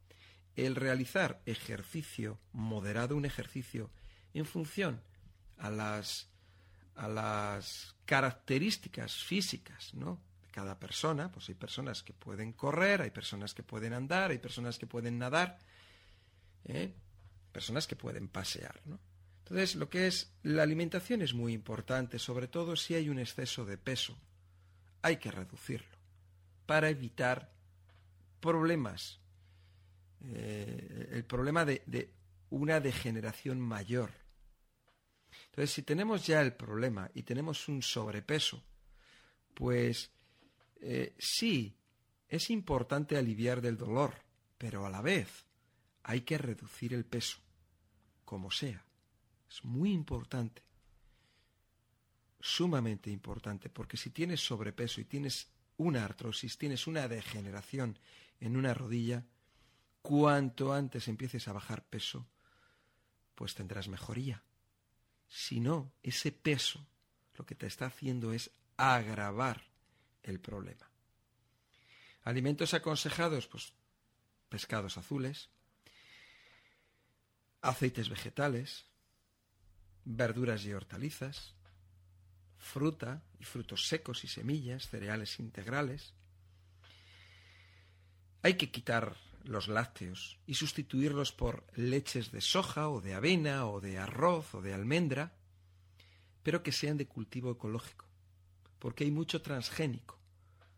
el 0.58 0.76
realizar 0.76 1.42
ejercicio 1.46 2.40
moderado, 2.52 3.16
un 3.16 3.26
ejercicio 3.26 3.90
en 4.34 4.46
función 4.46 5.02
a 5.58 5.70
las, 5.70 6.30
a 6.96 7.08
las 7.08 7.96
características 8.06 9.24
físicas, 9.24 9.94
¿no? 9.94 10.20
cada 10.52 10.80
persona, 10.80 11.32
pues 11.32 11.50
hay 11.50 11.56
personas 11.56 12.02
que 12.02 12.14
pueden 12.14 12.52
correr, 12.52 13.04
hay 13.04 13.12
personas 13.12 13.54
que 13.54 13.62
pueden 13.62 13.94
andar, 13.94 14.32
hay 14.32 14.40
personas 14.40 14.80
que 14.80 14.88
pueden 14.88 15.20
nadar, 15.20 15.60
¿eh? 16.66 16.96
personas 17.52 17.86
que 17.86 17.96
pueden 17.96 18.28
pasear, 18.28 18.82
¿no? 18.86 19.00
Entonces, 19.40 19.76
lo 19.76 19.90
que 19.90 20.08
es 20.08 20.34
la 20.44 20.64
alimentación 20.64 21.22
es 21.22 21.34
muy 21.34 21.54
importante, 21.54 22.20
sobre 22.20 22.48
todo 22.48 22.76
si 22.76 22.96
hay 22.96 23.08
un 23.08 23.20
exceso 23.20 23.66
de 23.66 23.78
peso. 23.78 24.18
Hay 25.04 25.18
que 25.18 25.32
reducirlo 25.32 25.96
para 26.66 26.90
evitar 26.90 27.50
problemas. 28.42 29.22
Eh, 30.24 31.10
el 31.12 31.26
problema 31.26 31.66
de, 31.66 32.14
una 32.50 32.80
degeneración 32.80 33.60
mayor. 33.60 34.12
Entonces, 35.50 35.72
si 35.72 35.84
tenemos 35.84 36.26
ya 36.26 36.42
el 36.42 36.54
problema 36.54 37.10
y 37.14 37.24
tenemos 37.24 37.68
un 37.68 37.82
sobrepeso, 37.82 38.64
pues 39.54 40.12
eh, 40.82 41.16
sí, 41.18 41.76
es 42.28 42.50
importante 42.50 43.18
aliviar 43.18 43.62
del 43.62 43.78
dolor, 43.78 44.14
pero 44.58 44.86
a 44.86 44.90
la 44.90 45.02
vez 45.02 45.46
hay 46.04 46.22
que 46.22 46.38
reducir 46.38 46.94
el 46.94 47.06
peso, 47.06 47.40
como 48.24 48.52
sea. 48.52 48.84
Es 49.50 49.64
muy 49.64 49.92
importante, 49.92 50.62
sumamente 52.40 53.10
importante, 53.10 53.70
porque 53.70 53.98
si 53.98 54.10
tienes 54.10 54.42
sobrepeso 54.42 55.02
y 55.02 55.06
tienes 55.06 55.50
una 55.78 56.04
artrosis, 56.04 56.58
tienes 56.58 56.88
una 56.88 57.08
degeneración 57.08 57.98
en 58.40 58.58
una 58.58 58.74
rodilla, 58.74 59.26
cuanto 60.02 60.74
antes 60.74 61.08
empieces 61.08 61.48
a 61.48 61.54
bajar 61.54 61.84
peso, 61.84 62.28
pues 63.36 63.56
tendrás 63.56 63.88
mejoría. 63.88 64.44
Si 65.28 65.60
no, 65.60 65.94
ese 66.02 66.32
peso 66.32 66.88
lo 67.36 67.46
que 67.46 67.56
te 67.56 67.68
está 67.68 67.86
haciendo 67.86 68.34
es 68.34 68.52
agravar 68.78 69.64
el 70.24 70.40
problema. 70.40 70.90
Alimentos 72.24 72.74
aconsejados, 72.74 73.48
pues 73.48 73.74
pescados 74.50 74.98
azules, 74.98 75.50
aceites 77.62 78.10
vegetales, 78.10 78.86
verduras 80.04 80.66
y 80.66 80.74
hortalizas, 80.74 81.56
fruta 82.58 83.24
y 83.40 83.44
frutos 83.44 83.88
secos 83.88 84.24
y 84.24 84.28
semillas, 84.28 84.90
cereales 84.90 85.40
integrales. 85.40 86.14
Hay 88.42 88.56
que 88.56 88.72
quitar 88.72 89.18
los 89.48 89.68
lácteos 89.68 90.40
y 90.46 90.56
sustituirlos 90.56 91.32
por 91.32 91.66
leches 91.76 92.32
de 92.32 92.42
soja 92.42 92.90
o 92.90 93.02
de 93.02 93.14
avena 93.14 93.68
o 93.68 93.82
de 93.82 93.98
arroz 93.98 94.54
o 94.56 94.62
de 94.62 94.74
almendra, 94.74 95.34
pero 96.44 96.64
que 96.64 96.72
sean 96.72 96.98
de 96.98 97.08
cultivo 97.08 97.52
ecológico, 97.52 98.06
porque 98.80 99.04
hay 99.04 99.12
mucho 99.12 99.42
transgénico 99.42 100.18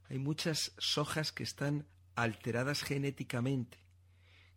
hay 0.09 0.17
muchas 0.17 0.73
sojas 0.79 1.31
que 1.31 1.43
están 1.43 1.85
alteradas 2.15 2.81
genéticamente. 2.81 3.77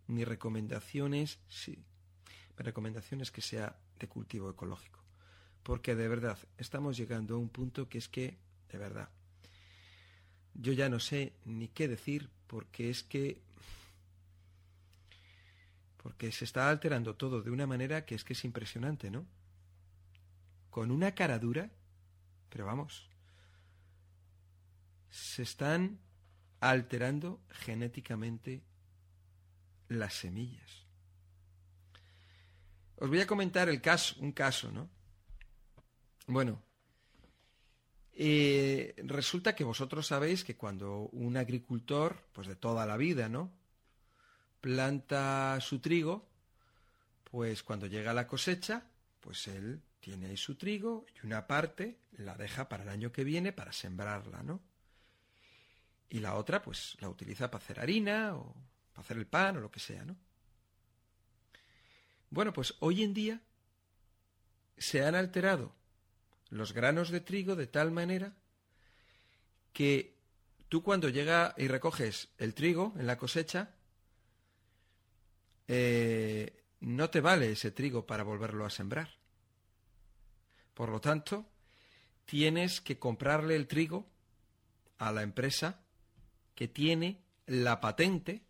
Mi 0.07 0.25
recomendación 0.25 1.13
es, 1.13 1.39
sí, 1.47 1.77
mi 2.57 2.65
recomendación 2.65 3.21
es 3.21 3.31
que 3.31 3.41
sea 3.41 3.77
de 3.99 4.07
cultivo 4.07 4.49
ecológico. 4.49 5.03
Porque 5.61 5.95
de 5.95 6.07
verdad, 6.07 6.39
estamos 6.57 6.97
llegando 6.97 7.35
a 7.35 7.37
un 7.37 7.49
punto 7.49 7.87
que 7.87 7.99
es 7.99 8.09
que, 8.09 8.39
de 8.69 8.77
verdad, 8.79 9.09
yo 10.55 10.73
ya 10.73 10.89
no 10.89 10.99
sé 10.99 11.33
ni 11.45 11.67
qué 11.67 11.87
decir 11.87 12.29
porque 12.47 12.89
es 12.89 13.03
que 13.03 13.41
porque 16.03 16.33
se 16.33 16.43
está 16.43 16.69
alterando 16.69 17.15
todo 17.15 17.41
de 17.41 17.49
una 17.49 17.65
manera 17.65 18.05
que 18.05 18.13
es 18.13 18.25
que 18.25 18.33
es 18.33 18.43
impresionante, 18.43 19.09
¿no? 19.09 19.25
Con 20.69 20.91
una 20.91 21.15
cara 21.15 21.39
dura, 21.39 21.71
pero 22.49 22.65
vamos, 22.65 23.09
se 25.09 25.43
están 25.43 25.99
alterando 26.59 27.41
genéticamente 27.49 28.63
las 29.87 30.13
semillas. 30.13 30.85
Os 32.97 33.07
voy 33.07 33.21
a 33.21 33.27
comentar 33.27 33.69
el 33.69 33.81
caso, 33.81 34.15
un 34.19 34.33
caso, 34.33 34.71
¿no? 34.71 34.89
Bueno, 36.27 36.61
eh, 38.11 38.93
resulta 38.97 39.55
que 39.55 39.63
vosotros 39.63 40.07
sabéis 40.07 40.43
que 40.43 40.57
cuando 40.57 41.07
un 41.13 41.37
agricultor, 41.37 42.27
pues 42.33 42.47
de 42.47 42.55
toda 42.57 42.85
la 42.85 42.97
vida, 42.97 43.29
¿no? 43.29 43.62
Planta 44.63 45.59
su 45.59 45.79
trigo, 45.79 46.25
pues 47.25 47.63
cuando 47.63 47.87
llega 47.87 48.13
la 48.13 48.27
cosecha, 48.27 48.85
pues 49.19 49.47
él 49.47 49.81
tiene 49.99 50.27
ahí 50.27 50.37
su 50.37 50.55
trigo 50.55 51.05
y 51.15 51.25
una 51.25 51.45
parte 51.47 51.97
la 52.13 52.37
deja 52.37 52.69
para 52.69 52.83
el 52.83 52.89
año 52.89 53.11
que 53.11 53.25
viene 53.25 53.51
para 53.51 53.73
sembrarla, 53.73 54.41
¿no? 54.41 54.61
y 56.13 56.19
la 56.19 56.35
otra 56.35 56.61
pues 56.61 56.95
la 56.99 57.09
utiliza 57.09 57.49
para 57.49 57.63
hacer 57.63 57.79
harina 57.79 58.35
o 58.35 58.53
para 58.93 59.03
hacer 59.03 59.17
el 59.17 59.25
pan 59.25 59.57
o 59.57 59.61
lo 59.61 59.71
que 59.71 59.79
sea, 59.79 60.05
¿no? 60.05 60.15
Bueno, 62.29 62.53
pues 62.53 62.75
hoy 62.81 63.01
en 63.01 63.15
día 63.15 63.41
se 64.77 65.03
han 65.03 65.15
alterado 65.15 65.73
los 66.49 66.71
granos 66.71 67.09
de 67.09 67.19
trigo 67.19 67.55
de 67.55 67.65
tal 67.65 67.89
manera 67.89 68.35
que 69.73 70.15
tú 70.69 70.83
cuando 70.83 71.09
llega 71.09 71.55
y 71.57 71.67
recoges 71.67 72.29
el 72.37 72.53
trigo 72.53 72.93
en 72.99 73.07
la 73.07 73.17
cosecha, 73.17 73.71
eh, 75.67 76.63
no 76.81 77.09
te 77.09 77.21
vale 77.21 77.51
ese 77.51 77.71
trigo 77.71 78.05
para 78.05 78.23
volverlo 78.23 78.65
a 78.65 78.69
sembrar. 78.69 79.09
Por 80.73 80.89
lo 80.89 80.99
tanto, 80.99 81.45
tienes 82.25 82.81
que 82.81 82.99
comprarle 82.99 83.55
el 83.55 83.67
trigo 83.67 84.07
a 84.97 85.11
la 85.11 85.21
empresa 85.21 85.81
que 86.55 86.67
tiene 86.67 87.23
la 87.45 87.79
patente, 87.81 88.43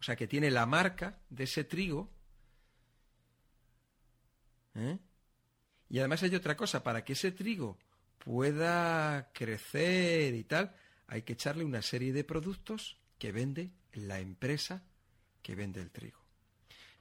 o 0.00 0.02
sea, 0.02 0.16
que 0.16 0.26
tiene 0.26 0.50
la 0.50 0.66
marca 0.66 1.18
de 1.30 1.44
ese 1.44 1.64
trigo. 1.64 2.10
¿eh? 4.74 4.98
Y 5.88 5.98
además 5.98 6.22
hay 6.22 6.34
otra 6.34 6.56
cosa, 6.56 6.82
para 6.82 7.04
que 7.04 7.14
ese 7.14 7.32
trigo 7.32 7.78
pueda 8.18 9.30
crecer 9.32 10.34
y 10.34 10.44
tal, 10.44 10.74
hay 11.06 11.22
que 11.22 11.34
echarle 11.34 11.64
una 11.64 11.82
serie 11.82 12.12
de 12.12 12.24
productos 12.24 12.98
que 13.18 13.32
vende 13.32 13.70
la 13.92 14.20
empresa 14.20 14.82
que 15.42 15.54
vende 15.54 15.80
el 15.80 15.90
trigo. 15.90 16.23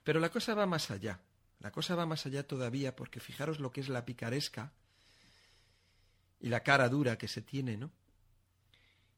Pero 0.03 0.19
la 0.19 0.29
cosa 0.29 0.53
va 0.53 0.65
más 0.65 0.91
allá. 0.91 1.19
La 1.59 1.71
cosa 1.71 1.95
va 1.95 2.05
más 2.05 2.25
allá 2.25 2.45
todavía 2.45 2.95
porque 2.95 3.19
fijaros 3.19 3.59
lo 3.59 3.71
que 3.71 3.81
es 3.81 3.89
la 3.89 4.05
picaresca 4.05 4.73
y 6.39 6.49
la 6.49 6.61
cara 6.61 6.89
dura 6.89 7.17
que 7.17 7.29
se 7.29 7.41
tiene, 7.41 7.77
¿no? 7.77 7.89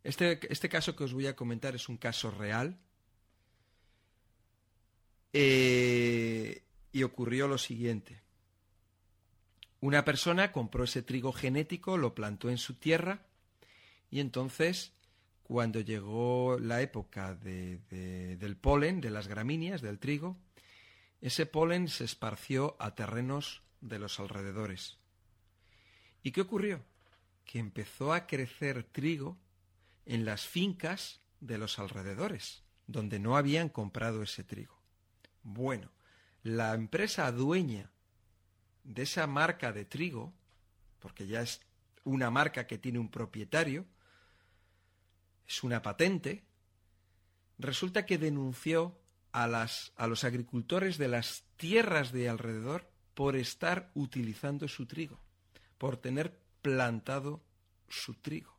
Este, 0.03 0.39
este 0.51 0.69
caso 0.69 0.95
que 0.95 1.03
os 1.03 1.13
voy 1.13 1.25
a 1.25 1.35
comentar 1.35 1.73
es 1.73 1.89
un 1.89 1.97
caso 1.97 2.29
real. 2.29 2.77
Eh, 5.33 6.63
y 6.91 7.03
ocurrió 7.03 7.47
lo 7.47 7.57
siguiente. 7.57 8.21
Una 9.81 10.05
persona 10.05 10.51
compró 10.51 10.83
ese 10.83 11.01
trigo 11.01 11.33
genético, 11.33 11.97
lo 11.97 12.15
plantó 12.15 12.49
en 12.49 12.57
su 12.57 12.75
tierra 12.75 13.25
y 14.09 14.19
entonces 14.19 14.93
cuando 15.43 15.79
llegó 15.81 16.57
la 16.59 16.81
época 16.81 17.35
del 17.35 18.57
polen, 18.61 19.01
de 19.01 19.09
las 19.09 19.27
gramíneas, 19.27 19.81
del 19.81 19.99
trigo, 19.99 20.37
ese 21.21 21.45
polen 21.45 21.87
se 21.87 22.03
esparció 22.03 22.75
a 22.79 22.95
terrenos 22.95 23.63
de 23.81 23.99
los 23.99 24.19
alrededores. 24.19 24.97
¿Y 26.23 26.31
qué 26.31 26.41
ocurrió? 26.41 26.83
Que 27.45 27.59
empezó 27.59 28.13
a 28.13 28.27
crecer 28.27 28.83
trigo 28.83 29.37
en 30.05 30.25
las 30.25 30.45
fincas 30.45 31.21
de 31.39 31.57
los 31.57 31.79
alrededores, 31.79 32.63
donde 32.87 33.19
no 33.19 33.37
habían 33.37 33.69
comprado 33.69 34.23
ese 34.23 34.43
trigo. 34.43 34.79
Bueno, 35.43 35.91
la 36.43 36.73
empresa 36.73 37.31
dueña 37.31 37.91
de 38.83 39.03
esa 39.03 39.27
marca 39.27 39.71
de 39.71 39.85
trigo, 39.85 40.33
porque 40.99 41.27
ya 41.27 41.41
es 41.41 41.61
una 42.03 42.29
marca 42.29 42.67
que 42.67 42.77
tiene 42.77 42.99
un 42.99 43.09
propietario, 43.09 43.85
es 45.47 45.63
una 45.63 45.81
patente, 45.81 46.43
resulta 47.57 48.05
que 48.05 48.17
denunció 48.17 48.97
a, 49.35 50.07
los 50.07 50.23
agricultores 50.23 50.97
de 50.97 51.09
las 51.09 51.43
tierras 51.57 52.13
de 52.13 52.29
alrededor 52.29 52.89
por 53.13 53.35
estar 53.35 53.91
utilizando 53.93 54.69
su 54.69 54.85
trigo, 54.85 55.19
por 55.77 55.97
tener 55.97 56.39
plantado 56.61 57.43
su 57.89 58.13
trigo. 58.13 58.55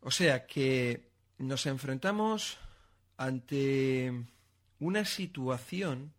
O 0.00 0.10
sea 0.10 0.46
que 0.46 1.10
nos 1.36 1.66
enfrentamos 1.66 2.56
ante 3.18 4.28
una 4.78 5.04
situación 5.04 6.14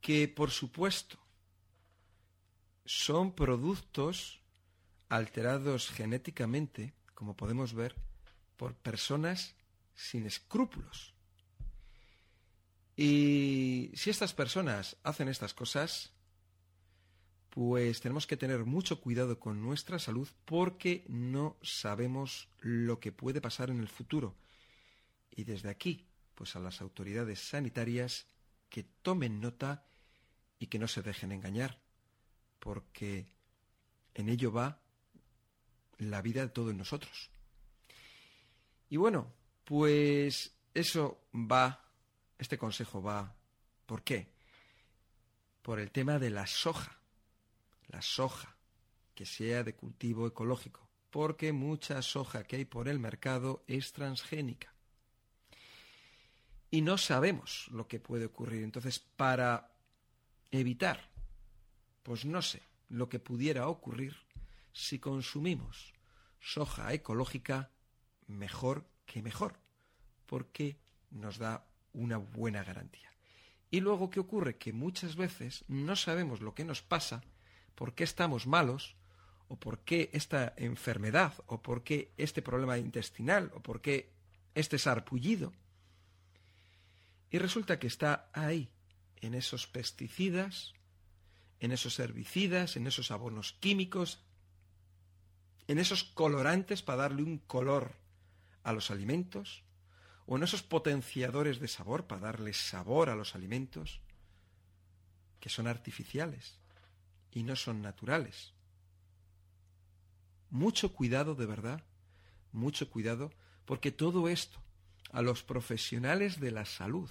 que, 0.00 0.28
por 0.28 0.52
supuesto, 0.52 1.18
son 2.84 3.32
productos 3.32 4.40
alterados 5.08 5.90
genéticamente, 5.90 6.94
como 7.14 7.36
podemos 7.36 7.74
ver, 7.74 7.96
por 8.56 8.74
personas 8.74 9.56
sin 9.94 10.26
escrúpulos. 10.26 11.14
Y 12.96 13.90
si 13.94 14.10
estas 14.10 14.34
personas 14.34 14.96
hacen 15.02 15.28
estas 15.28 15.54
cosas, 15.54 16.12
pues 17.50 18.00
tenemos 18.00 18.26
que 18.26 18.36
tener 18.36 18.64
mucho 18.64 19.00
cuidado 19.00 19.38
con 19.38 19.60
nuestra 19.60 19.98
salud 19.98 20.28
porque 20.44 21.04
no 21.08 21.56
sabemos 21.62 22.48
lo 22.60 23.00
que 23.00 23.12
puede 23.12 23.40
pasar 23.40 23.70
en 23.70 23.80
el 23.80 23.88
futuro. 23.88 24.36
Y 25.30 25.44
desde 25.44 25.70
aquí, 25.70 26.06
pues 26.34 26.56
a 26.56 26.60
las 26.60 26.80
autoridades 26.80 27.40
sanitarias 27.40 28.26
que 28.68 28.84
tomen 28.84 29.40
nota 29.40 29.86
y 30.58 30.68
que 30.68 30.78
no 30.78 30.88
se 30.88 31.02
dejen 31.02 31.32
engañar, 31.32 31.82
porque 32.58 33.28
en 34.14 34.28
ello 34.28 34.52
va 34.52 34.80
la 35.98 36.22
vida 36.22 36.42
de 36.42 36.48
todos 36.48 36.74
nosotros. 36.74 37.30
Y 38.88 38.96
bueno, 38.96 39.32
pues 39.64 40.54
eso 40.74 41.26
va, 41.34 41.84
este 42.38 42.58
consejo 42.58 43.02
va, 43.02 43.34
¿por 43.86 44.02
qué? 44.02 44.32
Por 45.62 45.78
el 45.78 45.90
tema 45.90 46.18
de 46.18 46.30
la 46.30 46.46
soja, 46.46 46.98
la 47.88 48.02
soja, 48.02 48.56
que 49.14 49.26
sea 49.26 49.62
de 49.62 49.74
cultivo 49.74 50.26
ecológico, 50.26 50.88
porque 51.10 51.52
mucha 51.52 52.00
soja 52.02 52.44
que 52.44 52.56
hay 52.56 52.64
por 52.64 52.88
el 52.88 52.98
mercado 52.98 53.64
es 53.66 53.92
transgénica. 53.92 54.74
Y 56.70 56.80
no 56.80 56.96
sabemos 56.96 57.68
lo 57.70 57.86
que 57.86 58.00
puede 58.00 58.24
ocurrir. 58.24 58.62
Entonces, 58.62 58.98
para 58.98 59.74
evitar, 60.50 61.10
pues 62.02 62.24
no 62.24 62.40
sé, 62.40 62.62
lo 62.88 63.10
que 63.10 63.18
pudiera 63.18 63.68
ocurrir, 63.68 64.16
si 64.72 64.98
consumimos 64.98 65.92
soja 66.40 66.92
ecológica, 66.92 67.70
mejor 68.26 68.86
que 69.12 69.20
mejor, 69.20 69.60
porque 70.24 70.78
nos 71.10 71.36
da 71.36 71.66
una 71.92 72.16
buena 72.16 72.64
garantía. 72.64 73.12
Y 73.70 73.80
luego, 73.80 74.08
¿qué 74.08 74.20
ocurre? 74.20 74.56
Que 74.56 74.72
muchas 74.72 75.16
veces 75.16 75.66
no 75.68 75.96
sabemos 75.96 76.40
lo 76.40 76.54
que 76.54 76.64
nos 76.64 76.80
pasa, 76.80 77.22
por 77.74 77.94
qué 77.94 78.04
estamos 78.04 78.46
malos, 78.46 78.96
o 79.48 79.56
por 79.56 79.80
qué 79.80 80.08
esta 80.14 80.54
enfermedad, 80.56 81.34
o 81.46 81.60
por 81.60 81.84
qué 81.84 82.14
este 82.16 82.40
problema 82.40 82.78
intestinal, 82.78 83.52
o 83.54 83.60
por 83.60 83.82
qué 83.82 84.08
este 84.54 84.78
sarpullido. 84.78 85.52
Y 87.30 87.36
resulta 87.36 87.78
que 87.78 87.88
está 87.88 88.30
ahí, 88.32 88.70
en 89.20 89.34
esos 89.34 89.66
pesticidas, 89.66 90.72
en 91.60 91.70
esos 91.70 91.98
herbicidas, 91.98 92.76
en 92.76 92.86
esos 92.86 93.10
abonos 93.10 93.52
químicos, 93.60 94.24
en 95.68 95.78
esos 95.78 96.02
colorantes 96.02 96.80
para 96.80 97.02
darle 97.02 97.22
un 97.22 97.36
color 97.36 98.01
a 98.62 98.72
los 98.72 98.90
alimentos, 98.90 99.64
o 100.26 100.36
en 100.36 100.42
esos 100.42 100.62
potenciadores 100.62 101.60
de 101.60 101.68
sabor 101.68 102.06
para 102.06 102.20
darle 102.20 102.52
sabor 102.52 103.10
a 103.10 103.16
los 103.16 103.34
alimentos, 103.34 104.00
que 105.40 105.48
son 105.48 105.66
artificiales 105.66 106.58
y 107.32 107.42
no 107.42 107.56
son 107.56 107.82
naturales. 107.82 108.52
Mucho 110.50 110.92
cuidado 110.92 111.34
de 111.34 111.46
verdad, 111.46 111.82
mucho 112.52 112.90
cuidado, 112.90 113.32
porque 113.64 113.90
todo 113.90 114.28
esto 114.28 114.62
a 115.10 115.22
los 115.22 115.42
profesionales 115.42 116.40
de 116.40 116.50
la 116.50 116.64
salud 116.64 117.10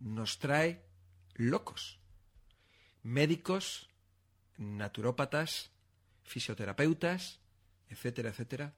nos 0.00 0.38
trae 0.38 0.84
locos 1.34 1.98
médicos, 3.02 3.88
naturópatas, 4.58 5.70
fisioterapeutas, 6.24 7.40
etcétera, 7.88 8.30
etcétera, 8.30 8.74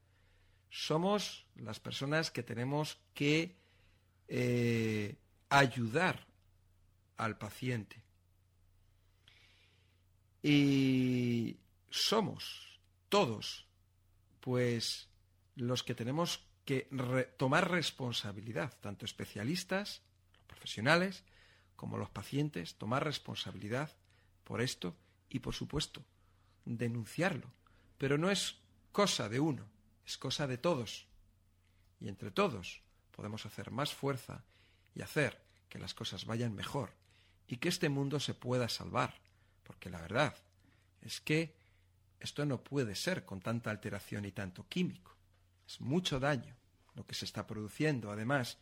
somos 0.71 1.47
las 1.57 1.81
personas 1.81 2.31
que 2.31 2.43
tenemos 2.43 2.99
que 3.13 3.57
eh, 4.29 5.17
ayudar 5.49 6.27
al 7.17 7.37
paciente. 7.37 8.03
Y 10.43 11.59
somos 11.91 12.81
todos, 13.09 13.67
pues, 14.41 15.09
los 15.57 15.83
que 15.83 15.95
tenemos 15.95 16.47
que 16.65 16.89
tomar 17.37 17.71
responsabilidad, 17.71 18.79
tanto 18.81 19.05
especialistas, 19.05 20.03
profesionales, 20.47 21.25
como 21.75 21.99
los 21.99 22.11
pacientes, 22.11 22.77
tomar 22.77 23.05
responsabilidad 23.05 23.91
por 24.45 24.61
esto 24.61 24.97
y, 25.29 25.41
por 25.41 25.55
supuesto, 25.55 26.05
denunciarlo. 26.65 27.53
Pero 27.99 28.19
no 28.19 28.31
es 28.31 28.57
cosa 28.93 29.29
de 29.29 29.41
uno, 29.41 29.69
es 30.11 30.19
cosa 30.19 30.49
de 30.49 30.59
todos. 30.59 31.07
Y 32.01 32.09
entre 32.09 32.33
todos 32.33 32.83
podemos 33.13 33.47
hacer 33.47 33.71
más 33.71 33.95
fuerza 33.95 34.45
y 34.93 35.03
hacer 35.03 35.41
que 35.69 35.79
las 35.79 35.95
cosas 35.95 36.25
vayan 36.25 36.53
mejor 36.55 36.93
y 37.47 37.59
que 37.59 37.69
este 37.69 37.89
mundo 37.89 38.19
se 38.19 38.35
pueda 38.35 38.69
salvar. 38.69 39.15
Porque 39.63 39.89
la 39.89 40.01
verdad 40.01 40.35
es 41.01 41.21
que 41.21 41.55
esto 42.19 42.45
no 42.45 42.65
puede 42.65 42.97
ser 42.97 43.25
con 43.25 43.41
tanta 43.41 43.71
alteración 43.71 44.25
y 44.25 44.33
tanto 44.33 44.67
químico. 44.69 45.15
Es 45.65 45.81
mucho 45.81 46.19
daño 46.19 46.57
lo 46.97 47.07
que 47.07 47.15
se 47.15 47.25
está 47.25 47.47
produciendo. 47.47 48.11
Además, 48.11 48.59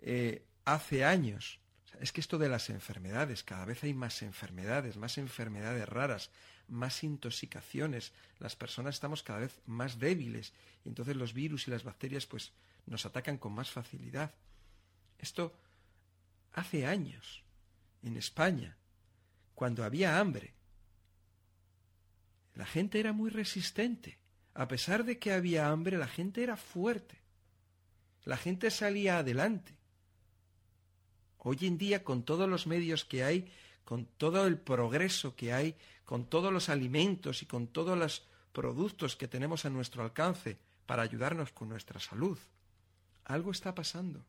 eh, 0.00 0.44
hace 0.66 1.06
años 1.06 1.58
es 2.00 2.12
que 2.12 2.20
esto 2.20 2.36
de 2.36 2.50
las 2.50 2.68
enfermedades, 2.68 3.42
cada 3.44 3.64
vez 3.64 3.82
hay 3.82 3.94
más 3.94 4.20
enfermedades, 4.20 4.98
más 4.98 5.16
enfermedades 5.16 5.88
raras, 5.88 6.30
más 6.68 7.04
intoxicaciones, 7.04 8.12
las 8.38 8.56
personas 8.56 8.96
estamos 8.96 9.22
cada 9.22 9.40
vez 9.40 9.60
más 9.66 9.98
débiles 9.98 10.52
y 10.84 10.88
entonces 10.88 11.16
los 11.16 11.32
virus 11.32 11.68
y 11.68 11.70
las 11.70 11.84
bacterias 11.84 12.26
pues 12.26 12.52
nos 12.86 13.06
atacan 13.06 13.38
con 13.38 13.52
más 13.52 13.70
facilidad. 13.70 14.34
Esto 15.18 15.54
hace 16.52 16.86
años, 16.86 17.42
en 18.02 18.16
España, 18.16 18.76
cuando 19.54 19.84
había 19.84 20.18
hambre, 20.18 20.54
la 22.54 22.66
gente 22.66 22.98
era 23.00 23.12
muy 23.12 23.30
resistente. 23.30 24.18
A 24.54 24.66
pesar 24.68 25.04
de 25.04 25.18
que 25.18 25.32
había 25.32 25.68
hambre, 25.68 25.98
la 25.98 26.08
gente 26.08 26.42
era 26.42 26.56
fuerte. 26.56 27.20
La 28.24 28.36
gente 28.36 28.70
salía 28.70 29.18
adelante. 29.18 29.76
Hoy 31.38 31.58
en 31.62 31.78
día, 31.78 32.02
con 32.02 32.24
todos 32.24 32.48
los 32.48 32.66
medios 32.66 33.04
que 33.04 33.22
hay, 33.22 33.52
con 33.84 34.06
todo 34.06 34.46
el 34.46 34.58
progreso 34.58 35.36
que 35.36 35.52
hay, 35.52 35.76
con 36.06 36.24
todos 36.24 36.52
los 36.52 36.70
alimentos 36.70 37.42
y 37.42 37.46
con 37.46 37.66
todos 37.66 37.98
los 37.98 38.26
productos 38.52 39.16
que 39.16 39.28
tenemos 39.28 39.66
a 39.66 39.70
nuestro 39.70 40.02
alcance 40.02 40.56
para 40.86 41.02
ayudarnos 41.02 41.52
con 41.52 41.68
nuestra 41.68 42.00
salud. 42.00 42.38
Algo 43.24 43.50
está 43.50 43.74
pasando. 43.74 44.24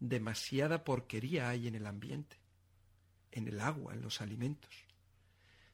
Demasiada 0.00 0.84
porquería 0.84 1.48
hay 1.48 1.68
en 1.68 1.76
el 1.76 1.86
ambiente, 1.86 2.36
en 3.30 3.46
el 3.46 3.60
agua, 3.60 3.94
en 3.94 4.02
los 4.02 4.20
alimentos. 4.20 4.74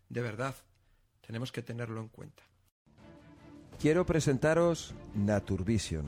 De 0.09 0.20
verdad, 0.20 0.55
tenemos 1.27 1.51
que 1.51 1.62
tenerlo 1.62 2.01
en 2.01 2.09
cuenta. 2.09 2.43
Quiero 3.81 4.05
presentaros 4.05 4.95
Naturvision, 5.15 6.05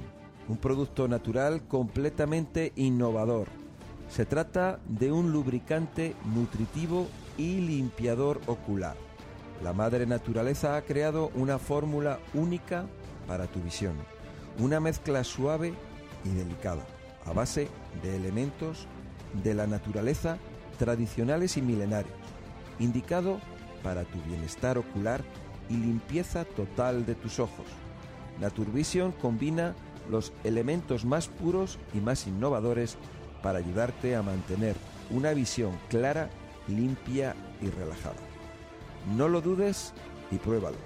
un 0.49 0.59
producto 0.59 1.09
natural 1.09 1.67
completamente 1.67 2.73
innovador. 2.77 3.49
Se 4.09 4.27
trata 4.27 4.81
de 4.87 5.13
un 5.13 5.33
lubricante 5.33 6.15
nutritivo 6.25 7.09
y 7.41 7.61
limpiador 7.63 8.39
ocular. 8.47 8.97
La 9.65 9.73
madre 9.73 10.07
naturaleza 10.07 10.77
ha 10.77 10.83
creado 10.83 11.31
una 11.35 11.59
fórmula 11.59 12.19
única 12.35 12.85
para 13.27 13.47
tu 13.47 13.61
visión, 13.63 13.95
una 14.59 14.79
mezcla 14.79 15.25
suave 15.25 15.73
y 16.25 16.29
delicada, 16.29 16.87
a 17.25 17.33
base 17.33 17.69
de 18.03 18.15
elementos 18.15 18.87
de 19.43 19.55
la 19.55 19.67
naturaleza 19.67 20.37
tradicionales 20.79 21.57
y 21.57 21.63
milenarios, 21.63 22.15
indicado 22.79 23.41
para 23.83 24.05
tu 24.05 24.21
bienestar 24.23 24.77
ocular 24.77 25.23
y 25.71 25.77
limpieza 25.77 26.45
total 26.45 27.07
de 27.07 27.15
tus 27.15 27.39
ojos. 27.39 27.67
Naturvision 28.39 29.13
combina 29.13 29.75
los 30.11 30.33
elementos 30.45 31.07
más 31.07 31.29
puros 31.29 31.79
y 31.95 32.01
más 32.01 32.27
innovadores 32.27 32.99
para 33.43 33.59
ayudarte 33.59 34.15
a 34.17 34.23
mantener 34.23 34.77
una 35.11 35.33
visión 35.33 35.79
clara, 35.89 36.31
limpia 36.71 37.35
y 37.61 37.69
relajada. 37.69 38.17
No 39.17 39.29
lo 39.29 39.41
dudes 39.41 39.93
y 40.31 40.37
pruébalo. 40.37 40.77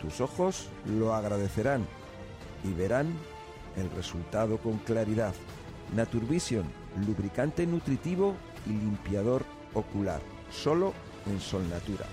Tus 0.00 0.20
ojos 0.20 0.68
lo 0.86 1.14
agradecerán 1.14 1.86
y 2.64 2.72
verán 2.72 3.12
el 3.76 3.90
resultado 3.90 4.58
con 4.58 4.78
claridad. 4.78 5.34
Naturvision, 5.94 6.64
lubricante 7.06 7.66
nutritivo 7.66 8.34
y 8.66 8.70
limpiador 8.70 9.44
ocular, 9.74 10.20
solo 10.50 10.92
en 11.26 11.40
Sol 11.40 11.68
Natura. 11.68 12.06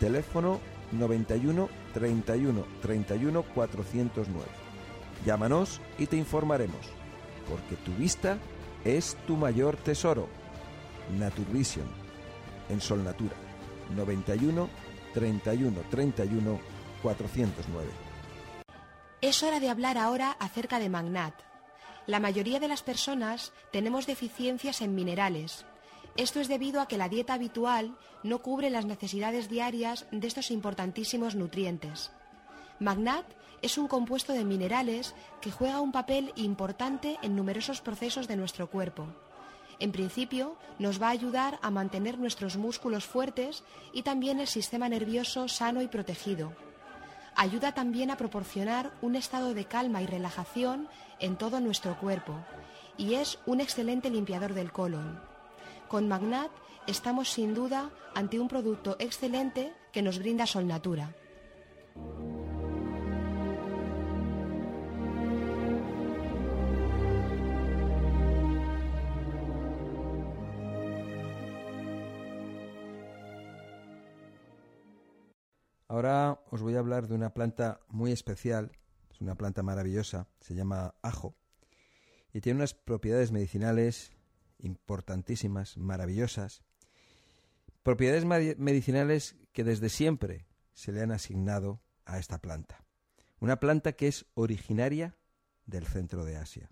Teléfono 0.00 0.60
91 0.92 1.68
31 1.94 2.64
31 2.82 3.42
409. 3.42 4.46
Llámanos 5.24 5.80
y 5.98 6.06
te 6.06 6.16
informaremos, 6.16 6.86
porque 7.48 7.76
tu 7.84 7.92
vista 7.96 8.38
es 8.84 9.16
tu 9.26 9.36
mayor 9.36 9.76
tesoro. 9.76 10.28
Naturvision, 11.18 11.86
en 12.68 12.80
Sol 12.80 13.04
Natura, 13.04 13.36
91 13.94 14.68
31 15.14 15.80
31 15.90 16.60
409. 17.02 17.90
Es 19.20 19.42
hora 19.42 19.60
de 19.60 19.70
hablar 19.70 19.98
ahora 19.98 20.36
acerca 20.38 20.78
de 20.78 20.88
Magnat. 20.88 21.34
La 22.06 22.20
mayoría 22.20 22.60
de 22.60 22.68
las 22.68 22.82
personas 22.82 23.52
tenemos 23.72 24.06
deficiencias 24.06 24.80
en 24.80 24.94
minerales, 24.94 25.66
esto 26.16 26.40
es 26.40 26.48
debido 26.48 26.80
a 26.80 26.88
que 26.88 26.96
la 26.96 27.10
dieta 27.10 27.34
habitual 27.34 27.94
no 28.22 28.40
cubre 28.40 28.70
las 28.70 28.86
necesidades 28.86 29.50
diarias 29.50 30.06
de 30.10 30.26
estos 30.26 30.50
importantísimos 30.50 31.34
nutrientes. 31.34 32.10
Magnat 32.80 33.26
es 33.60 33.76
un 33.76 33.86
compuesto 33.86 34.32
de 34.32 34.44
minerales 34.44 35.14
que 35.42 35.50
juega 35.50 35.80
un 35.80 35.92
papel 35.92 36.32
importante 36.36 37.18
en 37.22 37.36
numerosos 37.36 37.82
procesos 37.82 38.28
de 38.28 38.36
nuestro 38.36 38.70
cuerpo. 38.70 39.06
En 39.78 39.92
principio, 39.92 40.56
nos 40.78 41.00
va 41.00 41.08
a 41.08 41.10
ayudar 41.10 41.58
a 41.62 41.70
mantener 41.70 42.18
nuestros 42.18 42.56
músculos 42.56 43.04
fuertes 43.04 43.62
y 43.92 44.02
también 44.02 44.40
el 44.40 44.46
sistema 44.46 44.88
nervioso 44.88 45.48
sano 45.48 45.82
y 45.82 45.88
protegido. 45.88 46.52
Ayuda 47.34 47.72
también 47.72 48.10
a 48.10 48.16
proporcionar 48.16 48.92
un 49.02 49.14
estado 49.14 49.52
de 49.52 49.66
calma 49.66 50.00
y 50.00 50.06
relajación 50.06 50.88
en 51.18 51.36
todo 51.36 51.60
nuestro 51.60 51.98
cuerpo 51.98 52.34
y 52.96 53.14
es 53.14 53.38
un 53.44 53.60
excelente 53.60 54.08
limpiador 54.08 54.54
del 54.54 54.72
colon. 54.72 55.20
Con 55.88 56.08
Magnat 56.08 56.50
estamos 56.86 57.28
sin 57.28 57.54
duda 57.54 57.90
ante 58.14 58.40
un 58.40 58.48
producto 58.48 58.96
excelente 58.98 59.74
que 59.92 60.00
nos 60.00 60.18
brinda 60.18 60.46
Solnatura. 60.46 61.14
Ahora 75.96 76.42
os 76.50 76.60
voy 76.60 76.74
a 76.74 76.80
hablar 76.80 77.08
de 77.08 77.14
una 77.14 77.32
planta 77.32 77.80
muy 77.88 78.12
especial, 78.12 78.70
es 79.10 79.22
una 79.22 79.34
planta 79.34 79.62
maravillosa, 79.62 80.28
se 80.42 80.54
llama 80.54 80.94
ajo, 81.00 81.34
y 82.34 82.42
tiene 82.42 82.58
unas 82.58 82.74
propiedades 82.74 83.32
medicinales 83.32 84.12
importantísimas, 84.58 85.78
maravillosas, 85.78 86.62
propiedades 87.82 88.26
medicinales 88.26 89.36
que 89.54 89.64
desde 89.64 89.88
siempre 89.88 90.44
se 90.74 90.92
le 90.92 91.00
han 91.00 91.12
asignado 91.12 91.80
a 92.04 92.18
esta 92.18 92.42
planta. 92.42 92.84
Una 93.40 93.58
planta 93.58 93.92
que 93.92 94.08
es 94.08 94.26
originaria 94.34 95.16
del 95.64 95.86
centro 95.86 96.26
de 96.26 96.36
Asia. 96.36 96.70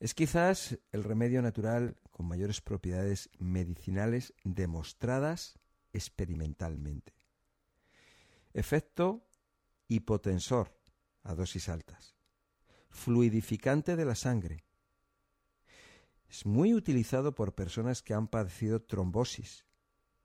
Es 0.00 0.14
quizás 0.14 0.78
el 0.90 1.04
remedio 1.04 1.42
natural 1.42 1.98
con 2.12 2.24
mayores 2.24 2.62
propiedades 2.62 3.28
medicinales 3.38 4.32
demostradas 4.42 5.58
experimentalmente. 5.92 7.12
Efecto 8.54 9.26
hipotensor 9.88 10.78
a 11.22 11.34
dosis 11.34 11.70
altas. 11.70 12.16
Fluidificante 12.90 13.96
de 13.96 14.04
la 14.04 14.14
sangre. 14.14 14.64
Es 16.28 16.44
muy 16.44 16.74
utilizado 16.74 17.34
por 17.34 17.54
personas 17.54 18.02
que 18.02 18.12
han 18.12 18.28
padecido 18.28 18.82
trombosis, 18.82 19.64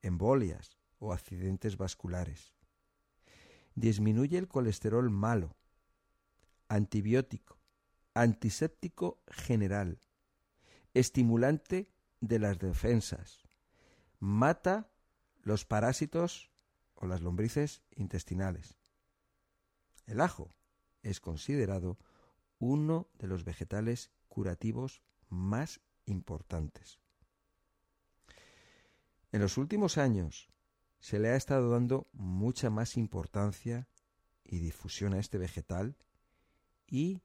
embolias 0.01 0.77
o 0.99 1.13
accidentes 1.13 1.77
vasculares. 1.77 2.53
Disminuye 3.75 4.37
el 4.37 4.49
colesterol 4.49 5.09
malo. 5.09 5.55
Antibiótico. 6.67 7.59
Antiséptico 8.13 9.21
general. 9.29 10.01
Estimulante 10.93 11.93
de 12.19 12.39
las 12.39 12.59
defensas. 12.59 13.43
Mata 14.19 14.89
los 15.43 15.63
parásitos 15.63 16.51
o 16.97 17.07
las 17.07 17.21
lombrices 17.21 17.81
intestinales. 17.95 18.77
El 20.05 20.21
ajo 20.21 20.53
es 21.03 21.19
considerado 21.19 21.97
uno 22.59 23.07
de 23.19 23.27
los 23.27 23.43
vegetales 23.43 24.11
curativos 24.27 25.01
más 25.29 25.79
importantes. 26.05 26.99
En 29.31 29.41
los 29.41 29.57
últimos 29.57 29.97
años 29.97 30.49
se 30.99 31.19
le 31.19 31.29
ha 31.29 31.35
estado 31.35 31.69
dando 31.69 32.07
mucha 32.13 32.69
más 32.69 32.97
importancia 32.97 33.87
y 34.43 34.59
difusión 34.59 35.13
a 35.13 35.19
este 35.19 35.37
vegetal 35.37 35.95
y 36.87 37.21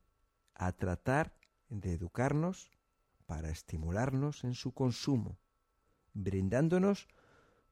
a 0.54 0.72
tratar 0.72 1.34
de 1.68 1.92
educarnos 1.92 2.70
para 3.26 3.50
estimularnos 3.50 4.44
en 4.44 4.54
su 4.54 4.72
consumo, 4.72 5.38
brindándonos 6.12 7.08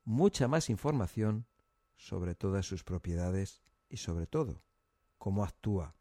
mucha 0.04 0.48
más 0.48 0.70
información 0.70 1.46
sobre 2.00 2.34
todas 2.34 2.64
sus 2.64 2.82
propiedades 2.82 3.62
y 3.90 3.98
sobre 3.98 4.26
todo 4.26 4.62
cómo 5.18 5.44
actúa 5.44 5.94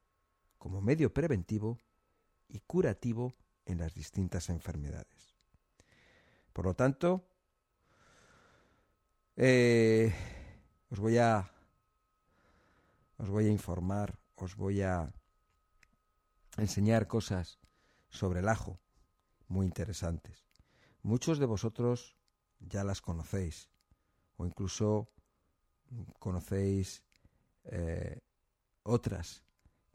como 0.58 0.82
medio 0.82 1.14
preventivo 1.14 1.78
y 2.48 2.62
curativo 2.62 3.36
en 3.66 3.80
las 3.80 3.94
distintas 3.94 4.50
enfermedades. 4.50 5.36
Por 6.54 6.66
lo 6.66 6.74
tanto, 6.74 7.28
eh, 9.36 10.14
os 10.90 11.00
voy 11.00 11.18
a 11.18 11.52
os 13.18 13.30
voy 13.30 13.48
a 13.48 13.52
informar, 13.52 14.18
os 14.36 14.56
voy 14.56 14.82
a 14.82 15.14
enseñar 16.58 17.08
cosas 17.08 17.60
sobre 18.10 18.40
el 18.40 18.48
ajo 18.48 18.80
muy 19.50 19.66
interesantes. 19.66 20.48
Muchos 21.04 21.40
de 21.40 21.46
vosotros 21.46 22.16
ya 22.60 22.86
las 22.86 23.02
conocéis 23.02 23.70
o 24.38 24.46
incluso 24.46 25.12
conocéis 26.20 27.04
eh, 27.66 28.20
otras 28.84 29.44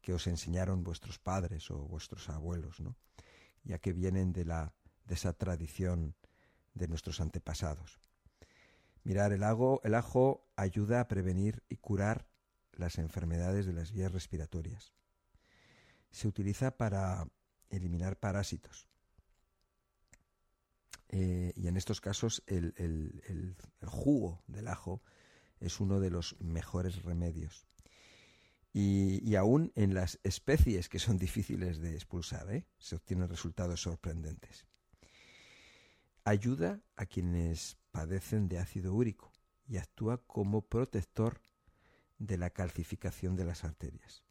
que 0.00 0.12
os 0.12 0.26
enseñaron 0.26 0.84
vuestros 0.84 1.18
padres 1.18 1.70
o 1.70 1.78
vuestros 1.78 2.28
abuelos, 2.28 2.80
¿no? 2.80 2.96
ya 3.62 3.78
que 3.78 3.92
vienen 3.92 4.32
de, 4.32 4.44
la, 4.44 4.74
de 5.06 5.14
esa 5.14 5.32
tradición 5.32 6.14
de 6.74 6.88
nuestros 6.88 7.20
antepasados. 7.20 8.00
Mirar, 9.02 9.32
el, 9.32 9.42
ajo, 9.42 9.80
el 9.84 9.94
ajo 9.94 10.46
ayuda 10.56 11.00
a 11.00 11.08
prevenir 11.08 11.62
y 11.68 11.76
curar 11.76 12.26
las 12.72 12.98
enfermedades 12.98 13.66
de 13.66 13.72
las 13.72 13.92
vías 13.92 14.12
respiratorias. 14.12 14.92
Se 16.10 16.28
utiliza 16.28 16.76
para 16.76 17.26
eliminar 17.70 18.18
parásitos. 18.18 18.88
eh, 21.08 21.52
y 21.54 21.68
en 21.68 21.76
estos 21.76 22.00
casos 22.00 22.42
el, 22.46 22.74
el, 22.76 23.56
jugo 23.86 24.42
del 24.46 24.68
ajo 24.68 25.02
es 25.64 25.80
uno 25.80 26.00
de 26.00 26.10
los 26.10 26.36
mejores 26.40 27.02
remedios. 27.02 27.66
Y, 28.72 29.20
y 29.28 29.36
aún 29.36 29.72
en 29.76 29.94
las 29.94 30.18
especies 30.24 30.88
que 30.88 30.98
son 30.98 31.18
difíciles 31.26 31.78
de 31.78 31.94
expulsar, 31.94 32.50
¿eh? 32.50 32.66
se 32.78 32.96
obtienen 32.96 33.28
resultados 33.28 33.82
sorprendentes. 33.82 34.66
Ayuda 36.24 36.80
a 36.96 37.06
quienes 37.06 37.76
padecen 37.90 38.48
de 38.48 38.58
ácido 38.58 38.94
úrico 38.94 39.32
y 39.66 39.76
actúa 39.76 40.18
como 40.26 40.62
protector 40.62 41.40
de 42.18 42.38
la 42.38 42.50
calcificación 42.50 43.36
de 43.36 43.44
las 43.44 43.64
arterias. 43.64 44.24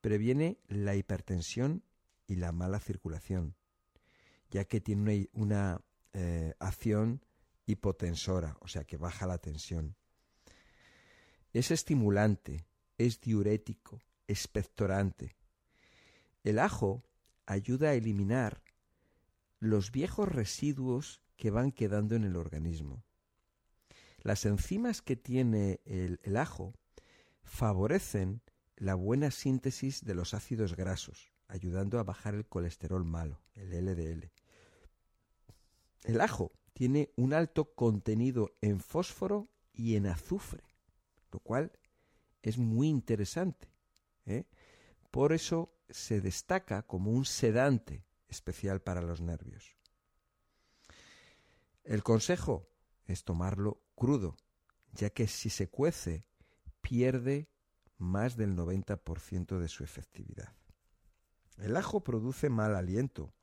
Previene 0.00 0.58
la 0.68 0.94
hipertensión 0.94 1.84
y 2.26 2.36
la 2.36 2.52
mala 2.52 2.80
circulación, 2.80 3.56
ya 4.50 4.64
que 4.64 4.80
tiene 4.80 5.28
una, 5.32 5.82
eh, 6.12 6.54
acción 6.58 7.24
hipotensora, 7.66 8.56
o 8.60 8.68
sea 8.68 8.84
que 8.84 8.96
baja 8.96 9.26
la 9.26 9.38
tensión. 9.38 9.96
Es 11.52 11.70
estimulante, 11.70 12.66
es 12.96 13.20
diurético, 13.20 14.00
expectorante. 14.28 15.36
El 16.44 16.58
ajo 16.58 17.02
ayuda 17.46 17.90
a 17.90 17.94
eliminar 17.94 18.62
los 19.58 19.90
viejos 19.90 20.28
residuos 20.28 21.20
que 21.36 21.50
van 21.50 21.72
quedando 21.72 22.14
en 22.14 22.24
el 22.24 22.36
organismo. 22.36 23.04
Las 24.22 24.44
enzimas 24.44 25.02
que 25.02 25.16
tiene 25.16 25.80
el, 25.84 26.20
el 26.22 26.36
ajo 26.36 26.74
favorecen 27.42 28.42
la 28.76 28.94
buena 28.94 29.30
síntesis 29.30 30.04
de 30.04 30.14
los 30.14 30.34
ácidos 30.34 30.76
grasos, 30.76 31.32
ayudando 31.48 31.98
a 31.98 32.04
bajar 32.04 32.34
el 32.34 32.46
colesterol 32.46 33.04
malo, 33.04 33.40
el 33.54 33.70
LDL. 33.70 34.30
El 36.04 36.20
ajo 36.20 36.52
tiene 36.72 37.10
un 37.16 37.34
alto 37.34 37.74
contenido 37.74 38.54
en 38.60 38.80
fósforo 38.80 39.48
y 39.72 39.96
en 39.96 40.06
azufre, 40.06 40.62
lo 41.30 41.40
cual 41.40 41.72
es 42.42 42.58
muy 42.58 42.88
interesante. 42.88 43.68
¿eh? 44.26 44.44
Por 45.10 45.32
eso 45.32 45.72
se 45.88 46.20
destaca 46.20 46.82
como 46.82 47.10
un 47.10 47.24
sedante 47.24 48.04
especial 48.28 48.80
para 48.80 49.02
los 49.02 49.20
nervios. 49.20 49.76
El 51.84 52.02
consejo 52.02 52.68
es 53.06 53.24
tomarlo 53.24 53.82
crudo, 53.94 54.36
ya 54.92 55.10
que 55.10 55.26
si 55.26 55.50
se 55.50 55.68
cuece 55.68 56.24
pierde 56.80 57.48
más 57.98 58.36
del 58.36 58.56
90% 58.56 59.58
de 59.58 59.68
su 59.68 59.84
efectividad. 59.84 60.54
El 61.58 61.76
ajo 61.76 62.02
produce 62.02 62.48
mal 62.48 62.74
aliento, 62.74 63.34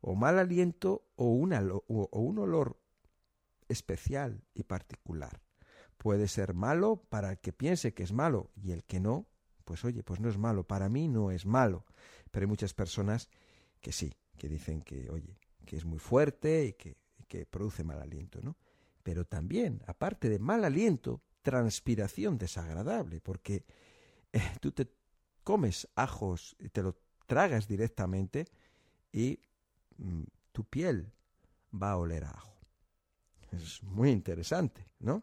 o 0.00 0.14
mal 0.14 0.38
aliento 0.38 1.08
o, 1.16 1.26
o 1.26 2.20
un 2.20 2.38
olor 2.38 2.80
especial 3.68 4.42
y 4.54 4.64
particular. 4.64 5.40
Puede 5.98 6.28
ser 6.28 6.54
malo 6.54 6.96
para 7.08 7.32
el 7.32 7.38
que 7.38 7.52
piense 7.52 7.92
que 7.92 8.02
es 8.02 8.12
malo 8.12 8.50
y 8.56 8.72
el 8.72 8.84
que 8.84 9.00
no, 9.00 9.26
pues 9.64 9.84
oye, 9.84 10.02
pues 10.02 10.20
no 10.20 10.28
es 10.28 10.38
malo. 10.38 10.64
Para 10.64 10.88
mí 10.88 11.08
no 11.08 11.30
es 11.30 11.44
malo. 11.44 11.84
Pero 12.30 12.44
hay 12.44 12.48
muchas 12.48 12.72
personas 12.72 13.28
que 13.80 13.92
sí, 13.92 14.14
que 14.38 14.48
dicen 14.48 14.80
que, 14.80 15.10
oye, 15.10 15.38
que 15.66 15.76
es 15.76 15.84
muy 15.84 15.98
fuerte 15.98 16.64
y 16.66 16.72
que, 16.72 16.96
que 17.26 17.44
produce 17.44 17.84
mal 17.84 18.00
aliento, 18.00 18.40
¿no? 18.42 18.56
Pero 19.02 19.24
también, 19.24 19.82
aparte 19.86 20.28
de 20.28 20.38
mal 20.38 20.64
aliento, 20.64 21.20
transpiración 21.42 22.38
desagradable, 22.38 23.20
porque 23.20 23.64
eh, 24.32 24.40
tú 24.60 24.72
te 24.72 24.88
comes 25.44 25.88
ajos 25.94 26.56
y 26.58 26.68
te 26.68 26.82
lo 26.82 26.96
tragas 27.26 27.68
directamente 27.68 28.46
y 29.12 29.40
Mm, 29.98 30.22
tu 30.52 30.64
piel 30.64 31.12
va 31.70 31.92
a 31.92 31.96
oler 31.96 32.24
a 32.24 32.30
ajo. 32.30 32.54
Es 33.52 33.82
muy 33.82 34.10
interesante, 34.10 34.86
¿no? 35.00 35.22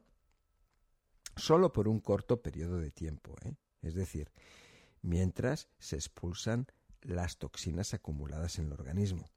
Solo 1.35 1.73
por 1.73 1.87
un 1.87 1.99
corto 1.99 2.41
periodo 2.41 2.79
de 2.79 2.91
tiempo, 2.91 3.35
¿eh? 3.43 3.55
es 3.81 3.93
decir, 3.93 4.31
mientras 5.01 5.67
se 5.79 5.95
expulsan 5.95 6.67
las 7.01 7.37
toxinas 7.37 7.93
acumuladas 7.93 8.57
en 8.57 8.67
el 8.67 8.73
organismo. 8.73 9.29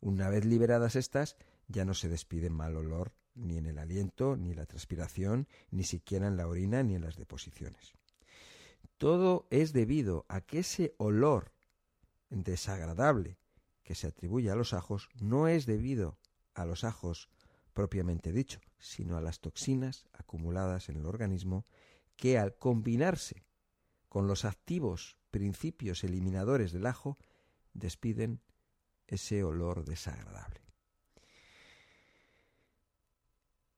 Una 0.00 0.30
vez 0.30 0.44
liberadas 0.44 0.96
estas, 0.96 1.36
ya 1.68 1.84
no 1.84 1.94
se 1.94 2.08
despide 2.08 2.50
mal 2.50 2.76
olor 2.76 3.12
ni 3.34 3.58
en 3.58 3.66
el 3.66 3.78
aliento, 3.78 4.36
ni 4.36 4.50
en 4.50 4.56
la 4.56 4.66
transpiración, 4.66 5.46
ni 5.70 5.84
siquiera 5.84 6.26
en 6.26 6.36
la 6.36 6.46
orina, 6.46 6.82
ni 6.82 6.94
en 6.94 7.02
las 7.02 7.16
deposiciones. 7.16 7.92
Todo 8.98 9.46
es 9.50 9.72
debido 9.72 10.26
a 10.28 10.40
que 10.40 10.60
ese 10.60 10.94
olor 10.98 11.52
desagradable 12.28 13.38
que 13.82 13.94
se 13.94 14.06
atribuye 14.06 14.50
a 14.50 14.54
los 14.54 14.72
ajos 14.72 15.08
no 15.20 15.48
es 15.48 15.66
debido 15.66 16.18
a 16.54 16.64
los 16.64 16.84
ajos 16.84 17.28
propiamente 17.72 18.32
dicho, 18.32 18.60
sino 18.80 19.16
a 19.16 19.20
las 19.20 19.40
toxinas 19.40 20.06
acumuladas 20.12 20.88
en 20.88 20.96
el 20.96 21.06
organismo 21.06 21.66
que 22.16 22.38
al 22.38 22.56
combinarse 22.56 23.44
con 24.08 24.26
los 24.26 24.44
activos 24.44 25.16
principios 25.30 26.02
eliminadores 26.02 26.72
del 26.72 26.86
ajo 26.86 27.18
despiden 27.72 28.40
ese 29.06 29.44
olor 29.44 29.84
desagradable. 29.84 30.60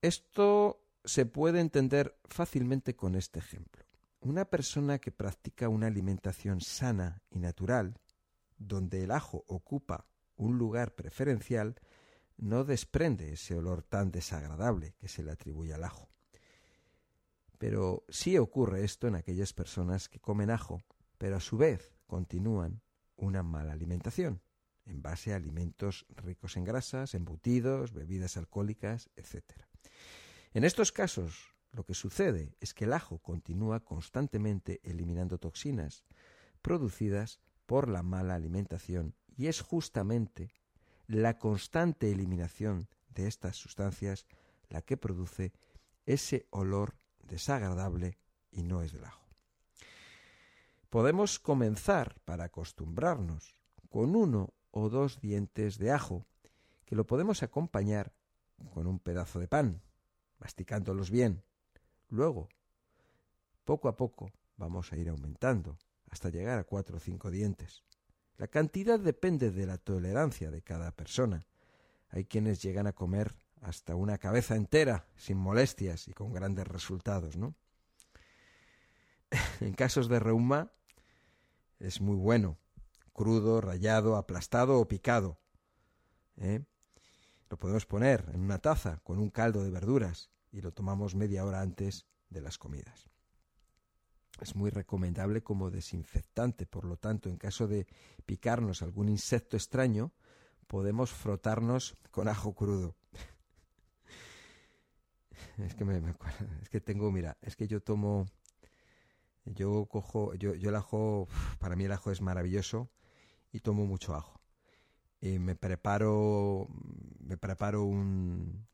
Esto 0.01 0.83
se 1.05 1.27
puede 1.27 1.61
entender 1.61 2.19
fácilmente 2.25 2.97
con 2.97 3.15
este 3.15 3.39
ejemplo. 3.39 3.85
Una 4.21 4.45
persona 4.45 4.99
que 4.99 5.11
practica 5.11 5.69
una 5.69 5.89
alimentación 5.89 6.61
sana 6.61 7.23
y 7.31 7.39
natural 7.39 7.99
donde 8.59 9.05
el 9.05 9.11
ajo 9.11 9.45
ocupa 9.49 10.07
un 10.37 10.59
lugar 10.59 10.95
preferencial, 10.95 11.77
no 12.43 12.65
desprende 12.65 13.33
ese 13.33 13.55
olor 13.55 13.85
tan 13.85 14.11
desagradable 14.11 14.95
que 14.99 15.07
se 15.07 15.23
le 15.23 15.31
atribuye 15.31 15.73
al 15.75 15.85
ajo. 15.85 16.09
Pero 17.59 18.05
sí 18.09 18.37
ocurre 18.37 18.83
esto 18.83 19.07
en 19.07 19.15
aquellas 19.15 19.53
personas 19.53 20.09
que 20.09 20.19
comen 20.19 20.51
ajo, 20.51 20.83
pero 21.19 21.37
a 21.37 21.41
su 21.41 21.57
vez 21.57 21.95
continúan 22.09 22.83
una 23.15 23.45
mala 23.45 23.73
alimentación, 23.73 24.43
en 24.87 25.03
base 25.03 25.33
a 25.33 25.37
alimentos 25.37 26.05
ricos 26.17 26.57
en 26.57 26.65
grasas, 26.65 27.15
embutidos, 27.15 27.93
bebidas 27.93 28.37
alcohólicas, 28.37 29.09
etc. 29.15 29.45
En 30.53 30.65
estos 30.65 30.91
casos, 30.91 31.55
lo 31.71 31.85
que 31.85 31.95
sucede 31.95 32.57
es 32.59 32.75
que 32.75 32.87
el 32.87 32.93
ajo 32.93 33.21
continúa 33.21 33.85
constantemente 33.85 34.81
eliminando 34.83 35.39
toxinas 35.39 36.03
producidas 36.61 37.39
por 37.67 37.89
la 37.89 38.03
mala 38.03 38.35
alimentación 38.35 39.15
y 39.37 39.47
es 39.47 39.61
justamente 39.61 40.53
la 41.07 41.39
constante 41.39 42.11
eliminación 42.11 42.89
de 43.09 43.27
estas 43.27 43.57
sustancias 43.57 44.27
la 44.69 44.83
que 44.83 44.97
produce 44.97 45.53
ese 46.07 46.47
olor 46.51 46.95
desagradable 47.23 48.19
y 48.51 48.63
no 48.63 48.83
es 48.83 48.93
del 48.93 49.05
ajo. 49.05 49.23
Podemos 50.91 51.39
comenzar 51.39 52.21
para 52.25 52.45
acostumbrarnos 52.45 53.57
con 53.89 54.15
uno 54.17 54.53
o 54.71 54.89
dos 54.89 55.21
dientes 55.21 55.79
de 55.79 55.91
ajo 55.91 56.27
que 56.85 56.97
lo 56.97 57.07
podemos 57.07 57.43
acompañar 57.43 58.13
con 58.73 58.87
un 58.87 58.99
pedazo 58.99 59.39
de 59.39 59.49
pan, 59.49 59.83
masticándolos 60.39 61.11
bien. 61.11 61.43
Luego, 62.09 62.49
poco 63.65 63.89
a 63.89 63.97
poco, 63.97 64.33
vamos 64.57 64.93
a 64.93 64.97
ir 64.97 65.09
aumentando 65.09 65.79
hasta 66.11 66.29
llegar 66.29 66.59
a 66.59 66.65
cuatro 66.65 66.99
o 66.99 67.01
cinco 67.01 67.31
dientes. 67.31 67.83
La 68.37 68.49
cantidad 68.49 68.99
depende 68.99 69.51
de 69.51 69.67
la 69.67 69.79
tolerancia 69.79 70.51
de 70.51 70.63
cada 70.63 70.91
persona. 70.93 71.47
Hay 72.09 72.25
quienes 72.25 72.63
llegan 72.63 72.87
a 72.87 72.93
comer 72.93 73.35
hasta 73.61 73.95
una 73.95 74.19
cabeza 74.19 74.57
entera, 74.57 75.07
sin 75.17 75.39
molestias 75.39 76.09
y 76.09 76.13
con 76.13 76.33
grandes 76.33 76.67
resultados, 76.67 77.37
¿no? 77.37 77.55
en 79.61 79.73
casos 79.75 80.09
de 80.09 80.21
reuma 80.21 80.73
es 81.79 82.01
muy 82.01 82.17
bueno, 82.17 82.59
crudo, 83.13 83.61
rayado, 83.61 84.17
aplastado 84.17 84.79
o 84.79 84.89
picado. 84.89 85.39
¿eh? 86.37 86.65
Lo 87.51 87.57
podemos 87.57 87.87
poner 87.87 88.31
en 88.33 88.41
una 88.41 88.59
taza 88.59 89.01
con 89.03 89.19
un 89.19 89.31
caldo 89.31 89.63
de 89.63 89.71
verduras 89.71 90.31
y 90.51 90.61
lo 90.61 90.73
tomamos 90.73 91.15
media 91.15 91.45
hora 91.45 91.61
antes 91.61 92.07
de 92.31 92.41
las 92.41 92.59
comidas. 92.59 93.12
Es 94.41 94.57
muy 94.57 94.71
recomendable 94.71 95.43
como 95.43 95.71
desinfectante, 95.71 96.67
por 96.67 96.85
lo 96.85 96.97
tanto, 96.97 97.29
en 97.29 97.37
caso 97.37 97.69
de 97.69 97.87
picarnos 98.27 98.83
algún 98.83 99.09
insecto 99.09 99.57
extraño, 99.57 100.13
podemos 100.67 101.11
frotarnos 101.11 101.97
con 102.11 102.29
ajo 102.29 102.55
crudo. 102.55 102.97
es 105.59 105.75
que 105.75 105.85
me, 105.85 105.97
acuerdo, 105.97 106.47
es 106.63 106.69
que 106.71 106.81
tengo, 106.81 107.13
mira, 107.13 107.37
es 107.43 107.57
que 107.57 107.69
yo 107.69 107.83
tomo, 107.83 108.27
yo 109.45 109.87
cojo, 109.87 110.35
yo, 110.35 110.55
yo 110.55 110.71
el 110.71 110.77
ajo, 110.77 111.29
para 111.59 111.77
mí 111.77 111.85
el 111.85 111.93
ajo 111.93 112.11
es 112.11 112.21
maravilloso 112.21 112.91
y 113.53 113.61
tomo 113.61 113.87
mucho 113.87 114.15
ajo. 114.15 114.41
Y 115.21 115.39
me 115.39 115.55
preparo, 115.55 116.67
me 117.21 117.37
preparo 117.37 117.85
un, 117.85 118.67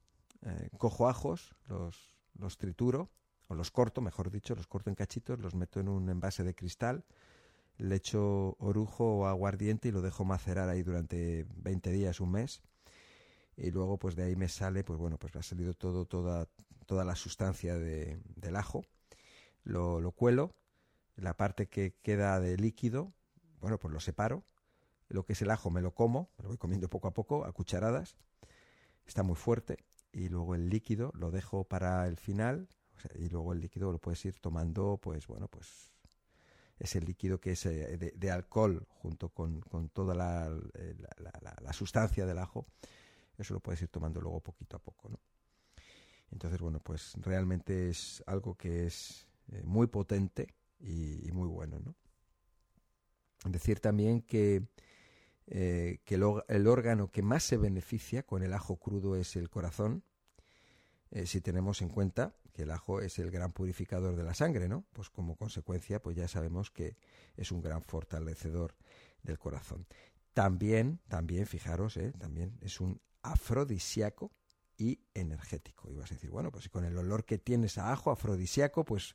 eh, 0.43 0.71
cojo 0.79 1.09
ajos, 1.09 1.55
los, 1.69 2.17
los 2.39 2.57
trituro 2.57 3.11
o 3.49 3.55
los 3.55 3.71
corto, 3.71 4.01
mejor 4.01 4.31
dicho, 4.31 4.55
los 4.55 4.67
corto 4.67 4.91
en 4.91 4.97
cachitos, 4.97 5.39
los 5.41 5.55
meto 5.55 5.81
en 5.81 5.89
un 5.89 6.09
envase 6.09 6.45
de 6.45 6.55
cristal, 6.55 7.05
le 7.79 7.97
echo 7.97 8.57
orujo 8.59 9.19
o 9.19 9.27
aguardiente 9.27 9.89
y 9.89 9.93
lo 9.93 10.03
dejo 10.03 10.25
macerar 10.25 10.69
ahí 10.69 10.83
durante 10.83 11.47
20 11.57 11.91
días, 11.91 12.21
un 12.21 12.33
mes. 12.33 12.63
y 13.57 13.71
luego 13.73 13.99
pues 13.99 14.15
de 14.15 14.25
ahí 14.25 14.37
me 14.37 14.49
sale, 14.49 14.85
pues 14.85 14.99
bueno, 14.99 15.19
pues 15.19 15.35
me 15.35 15.41
ha 15.41 15.43
salido 15.43 15.75
todo, 15.75 16.05
toda, 16.05 16.47
toda 16.87 17.05
la 17.05 17.17
sustancia 17.17 17.77
de, 17.77 18.21
del 18.37 18.57
ajo, 18.57 18.85
lo, 19.65 20.01
lo 20.01 20.13
cuelo, 20.13 20.55
la 21.17 21.37
parte 21.37 21.67
que 21.67 21.95
queda 22.03 22.39
de 22.41 22.57
líquido, 22.57 23.13
bueno, 23.61 23.79
pues 23.79 23.93
lo 23.93 24.01
separo, 24.01 24.45
lo 25.09 25.25
que 25.25 25.33
es 25.33 25.43
el 25.43 25.51
ajo 25.51 25.71
me 25.71 25.81
lo 25.81 25.93
como, 25.93 26.31
lo 26.39 26.49
voy 26.49 26.59
comiendo 26.59 26.89
poco 26.89 27.09
a 27.09 27.15
poco, 27.15 27.45
a 27.45 27.53
cucharadas, 27.53 28.17
está 29.07 29.23
muy 29.23 29.37
fuerte, 29.37 29.79
y 30.13 30.29
luego 30.29 30.55
el 30.55 30.69
líquido 30.69 31.13
lo 31.15 31.31
dejo 31.31 31.65
para 31.65 32.07
el 32.07 32.17
final, 32.17 32.69
y 33.15 33.29
luego 33.29 33.53
el 33.53 33.61
líquido 33.61 33.93
lo 33.93 33.99
puedes 33.99 34.25
ir 34.25 34.39
tomando, 34.41 34.99
pues 35.03 35.27
bueno, 35.27 35.49
pues 35.49 35.93
ese 36.79 37.01
líquido 37.01 37.41
que 37.41 37.53
es 37.53 37.67
eh, 37.67 37.97
de, 38.15 38.31
alcohol 38.31 38.87
junto 38.89 39.31
con, 39.31 39.61
con 39.61 39.89
toda 39.89 40.15
eh, 40.75 40.95
la, 41.19 41.33
la, 41.41 41.57
la, 41.61 41.73
sustancia 41.73 42.25
del 42.25 42.39
ajo, 42.39 42.67
eso 43.37 43.55
lo 43.55 43.61
puedes 43.61 43.83
ir 43.83 43.89
tomando 43.89 44.21
luego 44.21 44.41
poquito 44.41 44.77
a 44.77 44.81
poco, 44.81 45.09
¿no? 45.09 45.19
Entonces, 46.31 46.61
bueno, 46.61 46.79
pues 46.81 47.15
realmente 47.17 47.89
es 47.89 48.23
algo 48.27 48.55
que 48.55 48.87
es 48.87 49.27
eh, 49.51 49.63
muy 49.65 49.87
potente 49.87 50.55
y, 50.79 51.31
muy 51.33 51.49
bueno, 51.49 51.81
¿no? 51.81 51.95
Decir 53.51 53.81
también 53.81 54.21
que, 54.21 54.67
que 55.47 56.03
el, 56.09 56.25
el, 56.49 56.67
órgano 56.67 57.11
que 57.11 57.23
más 57.23 57.45
se 57.45 57.57
beneficia 57.57 58.25
con 58.25 58.43
el 58.43 58.53
ajo 58.53 58.77
crudo 58.77 59.17
es 59.17 59.37
el 59.37 59.49
corazón, 59.49 60.03
si 61.25 61.41
tenemos 61.41 61.81
en 61.81 61.89
cuenta 61.89 62.35
que 62.59 62.65
el 62.65 62.73
ajo 62.73 63.01
es 63.01 63.21
el 63.21 63.31
gran 63.31 63.53
purificador 63.53 64.17
de 64.17 64.25
la 64.25 64.35
sangre, 64.35 64.69
¿no? 64.69 64.85
Pues 64.93 65.11
como 65.11 65.37
consecuencia, 65.37 66.03
pues 66.03 66.17
ya 66.17 66.27
sabemos 66.27 66.73
que 66.73 66.97
es 67.37 67.53
un 67.53 67.63
gran 67.63 67.85
fortalecedor 67.85 68.75
del 69.23 69.39
corazón. 69.39 69.87
También, 70.35 70.99
también, 71.07 71.47
fijaros, 71.47 71.97
¿eh? 71.97 72.13
también 72.19 72.59
es 72.61 72.81
un 72.81 73.01
afrodisíaco 73.23 74.33
y 74.77 74.99
energético. 75.15 75.89
Y 75.89 75.95
vas 75.95 76.11
a 76.11 76.17
decir, 76.17 76.31
bueno, 76.31 76.51
pues 76.51 76.69
con 76.69 76.85
el 76.85 76.99
olor 76.99 77.25
que 77.25 77.39
tienes 77.39 77.79
a 77.79 77.93
ajo 77.93 78.11
afrodisíaco, 78.11 78.85
pues, 78.85 79.15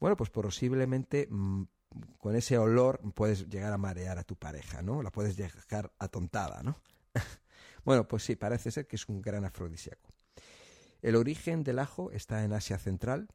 bueno, 0.00 0.16
pues 0.16 0.28
posiblemente 0.28 1.28
mm, 1.30 1.62
con 2.18 2.34
ese 2.34 2.58
olor 2.58 3.00
puedes 3.14 3.48
llegar 3.48 3.72
a 3.72 3.78
marear 3.78 4.18
a 4.18 4.24
tu 4.24 4.34
pareja, 4.34 4.82
¿no? 4.82 5.00
La 5.04 5.12
puedes 5.12 5.36
dejar 5.36 5.92
atontada, 6.00 6.64
¿no? 6.64 6.74
bueno, 7.84 8.08
pues 8.08 8.24
sí, 8.24 8.34
parece 8.34 8.72
ser 8.72 8.88
que 8.88 8.96
es 8.96 9.08
un 9.08 9.22
gran 9.22 9.44
afrodisíaco. 9.44 10.10
El 11.00 11.16
origen 11.16 11.62
del 11.62 11.78
ajo 11.78 12.10
está 12.10 12.44
en 12.44 12.52
Asia 12.52 12.78
Central, 12.78 13.28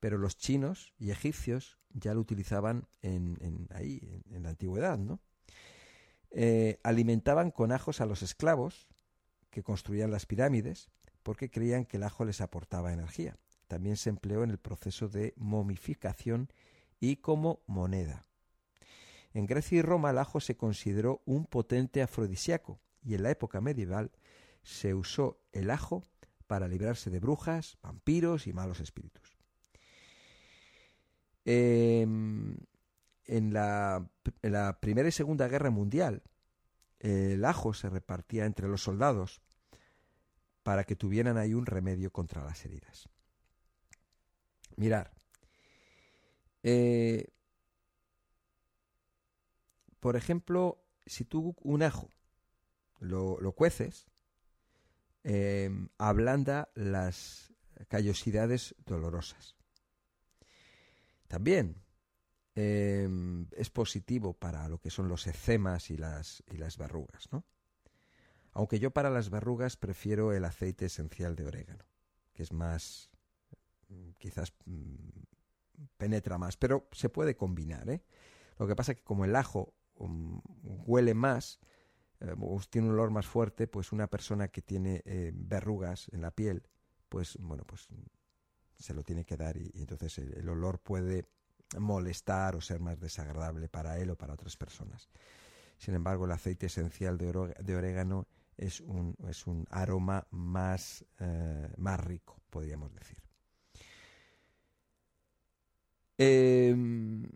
pero 0.00 0.18
los 0.18 0.36
chinos 0.36 0.92
y 0.98 1.10
egipcios 1.10 1.78
ya 1.90 2.12
lo 2.12 2.20
utilizaban 2.20 2.86
en, 3.00 3.68
ahí, 3.70 4.22
en, 4.30 4.42
la 4.42 4.50
antigüedad, 4.50 4.98
¿no? 4.98 5.20
Eh, 6.30 6.80
alimentaban 6.82 7.50
con 7.50 7.72
ajos 7.72 8.00
a 8.00 8.06
los 8.06 8.22
esclavos 8.22 8.88
que 9.50 9.62
construían 9.62 10.10
las 10.10 10.26
pirámides 10.26 10.90
porque 11.22 11.48
creían 11.48 11.86
que 11.86 11.96
el 11.96 12.02
ajo 12.02 12.24
les 12.24 12.40
aportaba 12.40 12.92
energía. 12.92 13.38
También 13.68 13.96
se 13.96 14.10
empleó 14.10 14.42
en 14.42 14.50
el 14.50 14.58
proceso 14.58 15.08
de 15.08 15.32
momificación 15.36 16.50
y 17.00 17.16
como 17.16 17.62
moneda. 17.66 18.26
En 19.32 19.46
Grecia 19.46 19.78
y 19.78 19.82
Roma 19.82 20.10
el 20.10 20.18
ajo 20.18 20.40
se 20.40 20.56
consideró 20.56 21.22
un 21.24 21.46
potente 21.46 22.02
afrodisíaco 22.02 22.80
y 23.02 23.14
en 23.14 23.22
la 23.22 23.30
época 23.30 23.60
medieval 23.60 24.12
se 24.62 24.94
usó 24.94 25.40
el 25.52 25.70
ajo 25.70 26.02
para 26.46 26.68
librarse 26.68 27.10
de 27.10 27.20
brujas, 27.20 27.78
vampiros 27.82 28.46
y 28.46 28.52
malos 28.52 28.80
espíritus. 28.80 29.36
Em, 31.44 32.56
en, 33.26 33.52
la, 33.52 34.08
Primera 34.80 35.08
y 35.08 35.12
Segunda 35.12 35.48
Guerra 35.48 35.70
Mundial, 35.70 36.22
el 37.00 37.44
ajo 37.44 37.74
se 37.74 37.90
repartía 37.90 38.46
entre 38.46 38.68
los 38.68 38.82
soldados 38.82 39.42
para 40.62 40.84
que 40.84 40.96
tuvieran 40.96 41.36
ahí 41.36 41.52
un 41.52 41.66
remedio 41.66 42.10
contra 42.10 42.42
las 42.44 42.64
heridas. 42.64 43.08
Mirar, 44.76 45.12
eh, 46.62 47.28
por 50.00 50.16
ejemplo, 50.16 50.82
si 51.06 51.24
tú 51.24 51.54
un 51.62 51.82
ajo 51.82 52.08
lo, 52.98 53.38
lo 53.40 53.52
cueces, 53.52 54.06
Em, 55.26 55.88
ablanda 55.96 56.68
las 56.74 57.50
callosidades 57.88 58.74
dolorosas. 58.84 59.56
También 61.28 61.82
em, 62.54 63.48
es 63.52 63.70
positivo 63.70 64.34
para 64.34 64.68
lo 64.68 64.78
que 64.78 64.90
son 64.90 65.08
los 65.08 65.26
eczemas 65.26 65.90
y 65.90 65.96
las, 65.96 66.44
y 66.46 66.58
las 66.58 66.76
verrugas, 66.76 67.32
¿no? 67.32 67.44
Aunque 68.52 68.78
yo 68.78 68.92
para 68.92 69.10
las 69.10 69.30
verrugas 69.30 69.76
prefiero 69.76 70.32
el 70.32 70.44
aceite 70.44 70.86
esencial 70.86 71.34
de 71.34 71.46
orégano, 71.46 71.84
que 72.34 72.42
es 72.42 72.52
más, 72.52 73.10
quizás 74.18 74.52
mm, 74.66 75.22
penetra 75.96 76.36
más, 76.36 76.58
pero 76.58 76.86
se 76.92 77.08
puede 77.08 77.34
combinar, 77.34 77.88
¿eh? 77.88 78.04
Lo 78.58 78.66
que 78.66 78.76
pasa 78.76 78.92
es 78.92 78.98
que 78.98 79.04
como 79.04 79.24
el 79.24 79.34
ajo 79.34 79.74
um, 79.94 80.40
huele 80.62 81.14
más, 81.14 81.58
eh, 82.24 82.34
tiene 82.70 82.88
un 82.88 82.94
olor 82.94 83.10
más 83.10 83.26
fuerte, 83.26 83.66
pues 83.66 83.92
una 83.92 84.06
persona 84.06 84.48
que 84.48 84.62
tiene 84.62 85.02
eh, 85.04 85.32
verrugas 85.34 86.08
en 86.12 86.22
la 86.22 86.30
piel, 86.30 86.62
pues 87.08 87.36
bueno, 87.38 87.64
pues 87.66 87.88
se 88.78 88.94
lo 88.94 89.02
tiene 89.02 89.24
que 89.24 89.36
dar 89.36 89.56
y, 89.56 89.70
entonces 89.74 90.18
el, 90.18 90.48
olor 90.48 90.78
puede 90.80 91.26
molestar 91.78 92.56
o 92.56 92.60
ser 92.60 92.80
más 92.80 92.98
desagradable 93.00 93.68
para 93.68 93.98
él 93.98 94.10
o 94.10 94.16
para 94.16 94.34
otras 94.34 94.56
personas. 94.56 95.08
Sin 95.76 95.94
embargo, 95.94 96.24
el 96.24 96.32
aceite 96.32 96.66
esencial 96.66 97.18
de, 97.18 97.76
orégano 97.76 98.26
es 98.56 98.80
un, 98.80 99.16
es 99.28 99.46
un 99.46 99.66
aroma 99.70 100.26
más, 100.30 101.04
eh, 101.20 101.68
más 101.76 102.00
rico, 102.00 102.40
podríamos 102.48 102.94
decir. 102.94 103.18
Em, 106.16 107.28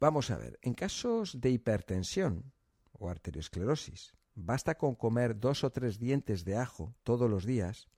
vamos 0.00 0.30
a 0.30 0.36
ver, 0.36 0.58
en 0.62 0.74
casos 0.74 1.40
de 1.40 1.50
hipertensión, 1.50 2.52
o 2.98 3.08
arteriosclerosis. 3.08 4.12
Basta 4.34 4.76
con 4.76 4.94
comer 4.94 5.38
dos 5.38 5.64
o 5.64 5.70
tres 5.70 5.98
dientes 5.98 6.44
de 6.44 6.56
ajo 6.56 6.94
todos 7.02 7.28
los 7.28 7.44
días 7.44 7.88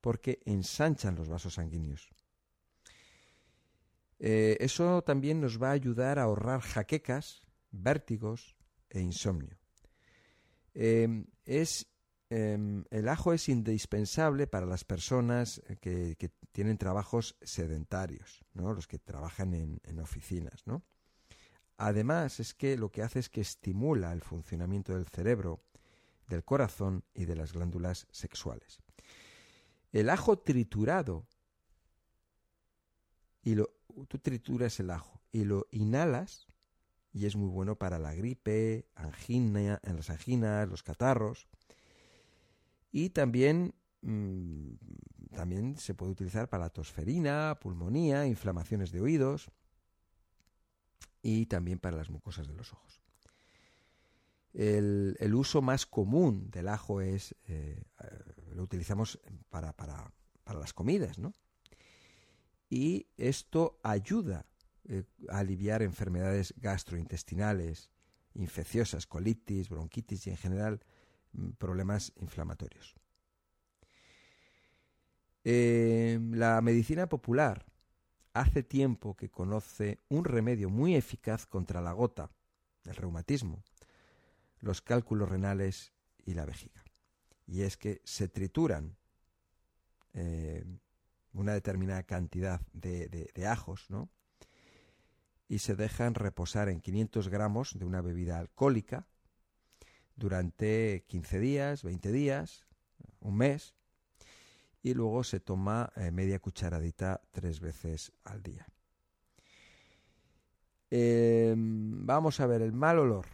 porque 0.00 0.40
ensanchan 0.44 1.14
los 1.14 1.28
vasos 1.28 1.54
sanguíneos. 1.54 2.10
Eh, 4.18 4.56
eso 4.60 5.02
también 5.02 5.40
nos 5.40 5.60
va 5.60 5.70
a 5.70 5.72
ayudar 5.72 6.18
a 6.18 6.24
ahorrar 6.24 6.60
jaquecas, 6.60 7.42
vértigos 7.70 8.56
e 8.88 9.00
insomnio. 9.00 9.58
Em, 10.74 11.26
es, 11.44 11.86
em, 12.30 12.84
el 12.90 13.08
ajo 13.08 13.32
es 13.32 13.48
indispensable 13.48 14.46
para 14.46 14.66
las 14.66 14.84
personas 14.84 15.60
que, 15.80 16.16
tienen 16.52 16.76
trabajos 16.76 17.36
sedentarios, 17.40 18.44
¿no? 18.52 18.74
los 18.74 18.86
que 18.86 18.98
trabajan 18.98 19.54
en, 19.54 19.80
en 19.84 20.00
oficinas. 20.00 20.66
¿no? 20.66 20.84
Además 21.76 22.40
es 22.40 22.54
que 22.54 22.76
lo 22.76 22.90
que 22.90 23.02
hace 23.02 23.18
es 23.18 23.28
que 23.28 23.40
estimula 23.40 24.12
el 24.12 24.22
funcionamiento 24.22 24.94
del 24.94 25.06
cerebro, 25.06 25.62
del 26.28 26.44
corazón 26.44 27.04
y 27.14 27.24
de 27.24 27.36
las 27.36 27.52
glándulas 27.52 28.06
sexuales. 28.10 28.80
El 29.92 30.08
ajo 30.08 30.38
triturado, 30.38 31.26
y 33.42 33.54
lo, 33.54 33.74
tú 34.08 34.18
trituras 34.18 34.78
el 34.80 34.90
ajo 34.90 35.20
y 35.32 35.44
lo 35.44 35.66
inhalas, 35.70 36.46
y 37.12 37.26
es 37.26 37.36
muy 37.36 37.48
bueno 37.48 37.76
para 37.76 37.98
la 37.98 38.14
gripe, 38.14 38.88
angina, 38.94 39.80
en 39.82 39.96
las 39.96 40.08
anginas, 40.08 40.68
los 40.68 40.82
catarros, 40.82 41.48
y 42.90 43.10
también, 43.10 43.74
mm, 44.02 44.74
también 45.34 45.76
se 45.76 45.94
puede 45.94 46.12
utilizar 46.12 46.48
para 46.48 46.64
la 46.64 46.70
tosferina, 46.70 47.58
pulmonía, 47.60 48.26
inflamaciones 48.26 48.92
de 48.92 49.00
oídos, 49.00 49.50
y 51.22 51.46
también 51.46 51.78
para 51.78 51.96
las 51.96 52.10
mucosas 52.10 52.48
de 52.48 52.54
los 52.54 52.72
ojos. 52.72 53.00
El, 54.52 55.34
uso 55.34 55.62
más 55.62 55.86
común 55.86 56.50
del 56.50 56.68
ajo 56.68 57.00
es, 57.00 57.34
eh, 57.48 57.82
lo 58.54 58.62
utilizamos 58.64 59.18
para, 59.48 59.72
para, 59.72 60.12
para, 60.44 60.58
las 60.58 60.74
comidas, 60.74 61.18
¿no? 61.18 61.32
Y 62.68 63.06
esto 63.16 63.78
ayuda 63.82 64.46
eh, 64.88 65.04
a 65.28 65.38
aliviar 65.38 65.82
enfermedades 65.82 66.54
gastrointestinales, 66.58 67.90
infecciosas, 68.34 69.06
colitis, 69.06 69.68
bronquitis 69.68 70.26
y 70.26 70.30
en 70.30 70.36
general 70.36 70.80
mm, 71.32 71.50
problemas 71.52 72.12
inflamatorios. 72.16 72.94
Eh, 75.44 76.18
la 76.30 76.60
medicina 76.60 77.08
popular 77.08 77.66
hace 78.34 78.62
tiempo 78.62 79.16
que 79.16 79.30
conoce 79.30 79.98
un 80.08 80.24
remedio 80.24 80.70
muy 80.70 80.94
eficaz 80.94 81.46
contra 81.46 81.80
la 81.80 81.92
gota, 81.92 82.30
el 82.84 82.96
reumatismo, 82.96 83.62
los 84.60 84.80
cálculos 84.80 85.28
renales 85.28 85.92
y 86.24 86.34
la 86.34 86.44
vejiga. 86.44 86.82
Y 87.46 87.62
es 87.62 87.76
que 87.76 88.00
se 88.04 88.28
trituran 88.28 88.96
eh, 90.14 90.64
una 91.32 91.54
determinada 91.54 92.02
cantidad 92.04 92.60
de, 92.72 93.30
ajos, 93.46 93.86
¿no? 93.90 94.10
Y 95.48 95.58
se 95.58 95.74
dejan 95.74 96.14
reposar 96.14 96.68
en 96.68 96.80
500 96.80 97.28
gramos 97.28 97.78
de 97.78 97.84
una 97.84 98.00
bebida 98.00 98.38
alcohólica 98.38 99.06
durante 100.16 101.04
15 101.08 101.40
días, 101.40 101.82
20 101.82 102.12
días, 102.12 102.66
un 103.20 103.36
mes, 103.36 103.74
y 104.82 104.94
luego 104.94 105.24
se 105.24 105.40
toma 105.40 105.92
eh, 105.96 106.10
media 106.10 106.38
cucharadita 106.38 107.20
tres 107.30 107.60
veces 107.60 108.12
al 108.24 108.42
día. 108.42 108.66
Em, 110.90 112.04
vamos 112.04 112.40
a 112.40 112.46
ver 112.46 112.62
el 112.62 112.72
mal 112.72 112.98
olor. 112.98 113.26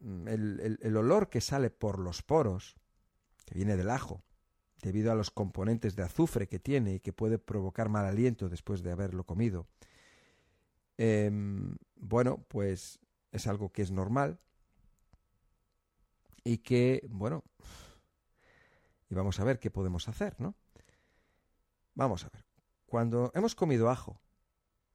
Mm, 0.00 0.28
el 0.28 0.96
olor 0.96 1.28
que 1.28 1.40
sale 1.40 1.70
por 1.70 1.98
los 1.98 2.22
poros, 2.22 2.76
que 3.44 3.54
viene 3.54 3.76
del 3.76 3.90
ajo, 3.90 4.24
debido 4.82 5.12
a 5.12 5.14
los 5.14 5.30
componentes 5.30 5.96
de 5.96 6.02
azufre 6.02 6.46
que 6.46 6.58
tiene 6.58 6.94
y 6.94 7.00
que 7.00 7.12
puede 7.12 7.38
provocar 7.38 7.88
mal 7.88 8.04
aliento 8.06 8.48
después 8.48 8.82
de 8.82 8.92
haberlo 8.92 9.24
comido, 9.24 9.66
em, 10.98 11.76
bueno, 11.96 12.44
pues 12.48 13.00
es 13.32 13.46
algo 13.46 13.70
que 13.70 13.82
es 13.82 13.90
normal 13.90 14.38
y 16.44 16.58
que, 16.58 17.06
bueno, 17.10 17.44
y 19.08 19.14
vamos 19.14 19.40
a 19.40 19.44
ver 19.44 19.58
qué 19.58 19.70
podemos 19.70 20.08
hacer, 20.08 20.34
¿no? 20.40 20.54
Vamos 21.94 22.24
a 22.24 22.28
ver. 22.30 22.44
Cuando 22.86 23.32
hemos 23.34 23.54
comido 23.54 23.90
ajo, 23.90 24.20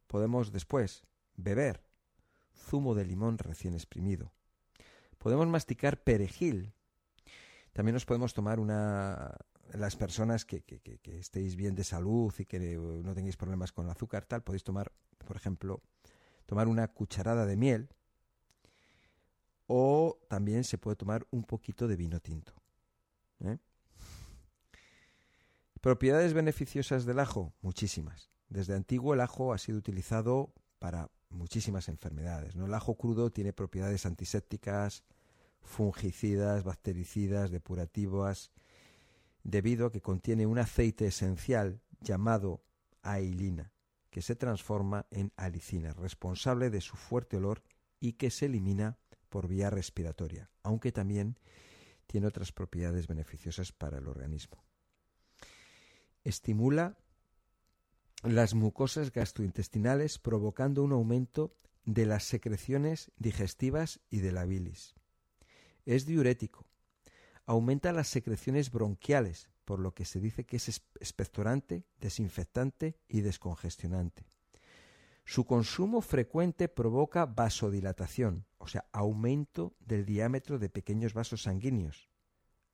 podemos 0.07 0.51
después 0.51 1.03
beber 1.35 1.83
zumo 2.53 2.95
de 2.95 3.05
limón 3.05 3.37
recién 3.37 3.73
exprimido. 3.73 4.33
Podemos 5.17 5.47
masticar 5.47 6.01
perejil. 6.03 6.73
También 7.73 7.93
nos 7.93 8.05
podemos 8.05 8.33
tomar 8.33 8.59
una 8.59 9.35
las 9.73 9.95
personas 9.95 10.45
que, 10.45 10.63
que, 10.63 10.79
que, 10.81 11.19
estéis 11.19 11.55
bien 11.55 11.75
de 11.75 11.83
salud 11.83 12.33
y 12.37 12.45
que 12.45 12.59
no 12.59 13.13
tengáis 13.13 13.37
problemas 13.37 13.71
con 13.71 13.85
el 13.85 13.91
azúcar, 13.91 14.25
tal, 14.25 14.43
podéis 14.43 14.63
tomar, 14.63 14.91
por 15.25 15.37
ejemplo, 15.37 15.81
tomar 16.45 16.67
una 16.67 16.89
cucharada 16.89 17.45
de 17.45 17.55
miel 17.55 17.89
o 19.67 20.19
también 20.27 20.65
se 20.65 20.77
puede 20.77 20.97
tomar 20.97 21.25
un 21.31 21.43
poquito 21.43 21.87
de 21.87 21.95
vino 21.95 22.19
tinto. 22.19 22.53
¿eh? 23.39 23.57
Propiedades 25.81 26.35
beneficiosas 26.35 27.05
del 27.05 27.17
ajo, 27.17 27.55
muchísimas. 27.63 28.29
Desde 28.49 28.75
antiguo 28.75 29.15
el 29.15 29.21
ajo 29.21 29.51
ha 29.51 29.57
sido 29.57 29.79
utilizado 29.79 30.53
para 30.77 31.09
muchísimas 31.29 31.89
enfermedades. 31.89 32.53
El 32.53 32.71
ajo 32.75 32.95
crudo 32.97 33.31
tiene 33.31 33.51
propiedades 33.51 34.05
antisépticas, 34.05 35.03
fungicidas, 35.63 36.63
bactericidas, 36.63 37.49
depurativas, 37.49 38.51
debido 39.43 39.87
a 39.87 39.91
que 39.91 40.01
contiene 40.01 40.45
un 40.45 40.59
aceite 40.59 41.07
esencial 41.07 41.81
llamado 41.99 42.61
ailina, 43.01 43.73
que 44.11 44.21
se 44.21 44.35
transforma 44.35 45.07
en 45.09 45.31
alicina, 45.35 45.93
responsable 45.93 46.69
de 46.69 46.81
su 46.81 46.95
fuerte 46.95 47.37
olor 47.37 47.63
y 47.99 48.13
que 48.13 48.29
se 48.29 48.45
elimina 48.45 48.99
por 49.29 49.47
vía 49.47 49.71
respiratoria, 49.71 50.51
aunque 50.61 50.91
también 50.91 51.39
tiene 52.05 52.27
otras 52.27 52.51
propiedades 52.51 53.07
beneficiosas 53.07 53.71
para 53.71 53.97
el 53.97 54.07
organismo. 54.07 54.63
Estimula 56.23 56.97
las 58.23 58.53
mucosas 58.53 59.11
gastrointestinales 59.11 60.19
provocando 60.19 60.83
un 60.83 60.91
aumento 60.91 61.55
de 61.85 62.05
las 62.05 62.23
secreciones 62.23 63.11
digestivas 63.17 63.99
y 64.09 64.19
de 64.19 64.31
la 64.31 64.45
bilis. 64.45 64.93
Es 65.85 66.05
diurético, 66.05 66.67
aumenta 67.45 67.91
las 67.91 68.07
secreciones 68.07 68.71
bronquiales, 68.71 69.49
por 69.65 69.79
lo 69.79 69.93
que 69.93 70.05
se 70.05 70.19
dice 70.19 70.45
que 70.45 70.57
es 70.57 70.67
expectorante, 70.99 71.85
desinfectante 71.99 72.99
y 73.07 73.21
descongestionante. 73.21 74.25
Su 75.25 75.45
consumo 75.45 76.01
frecuente 76.01 76.67
provoca 76.67 77.25
vasodilatación, 77.25 78.45
o 78.57 78.67
sea, 78.67 78.85
aumento 78.91 79.75
del 79.79 80.05
diámetro 80.05 80.59
de 80.59 80.69
pequeños 80.69 81.13
vasos 81.13 81.43
sanguíneos, 81.43 82.09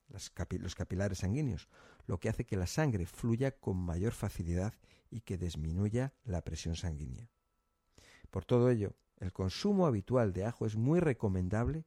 los 0.09 0.75
capilares 0.75 1.19
sanguíneos, 1.19 1.69
lo 2.07 2.19
que 2.19 2.29
hace 2.29 2.45
que 2.45 2.57
la 2.57 2.67
sangre 2.67 3.05
fluya 3.05 3.51
con 3.51 3.77
mayor 3.77 4.13
facilidad 4.13 4.73
y 5.11 5.21
que 5.21 5.37
disminuya 5.37 6.13
la 6.23 6.41
presión 6.41 6.75
sanguínea. 6.75 7.29
Por 8.31 8.45
todo 8.45 8.69
ello, 8.69 8.95
el 9.17 9.31
consumo 9.31 9.85
habitual 9.85 10.33
de 10.33 10.45
ajo 10.45 10.65
es 10.65 10.75
muy 10.75 10.99
recomendable 10.99 11.85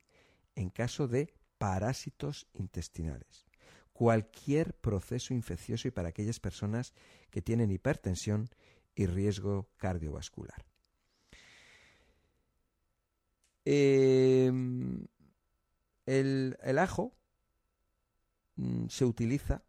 en 0.54 0.70
caso 0.70 1.08
de 1.08 1.32
parásitos 1.58 2.46
intestinales, 2.52 3.46
cualquier 3.92 4.74
proceso 4.74 5.34
infeccioso 5.34 5.88
y 5.88 5.90
para 5.90 6.08
aquellas 6.08 6.40
personas 6.40 6.94
que 7.30 7.42
tienen 7.42 7.70
hipertensión 7.70 8.48
y 8.94 9.06
riesgo 9.06 9.68
cardiovascular. 9.76 10.64
Em, 13.64 15.06
el, 16.06 16.78
ajo 16.78 17.14
mm, 18.56 18.88
se 18.88 19.04
utiliza 19.04 19.62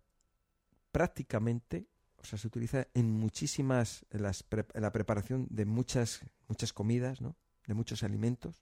prácticamente, 0.92 1.88
o 2.18 2.26
sea, 2.26 2.38
se 2.38 2.48
utiliza 2.48 2.88
en 2.94 3.12
muchísimas, 3.12 4.06
en, 4.12 4.24
la 4.24 4.92
preparación 4.92 5.48
de 5.50 5.66
muchas, 5.66 6.22
muchas 6.48 6.74
comidas, 6.74 7.22
¿no? 7.22 7.36
de 7.68 7.74
muchos 7.74 8.04
alimentos. 8.04 8.60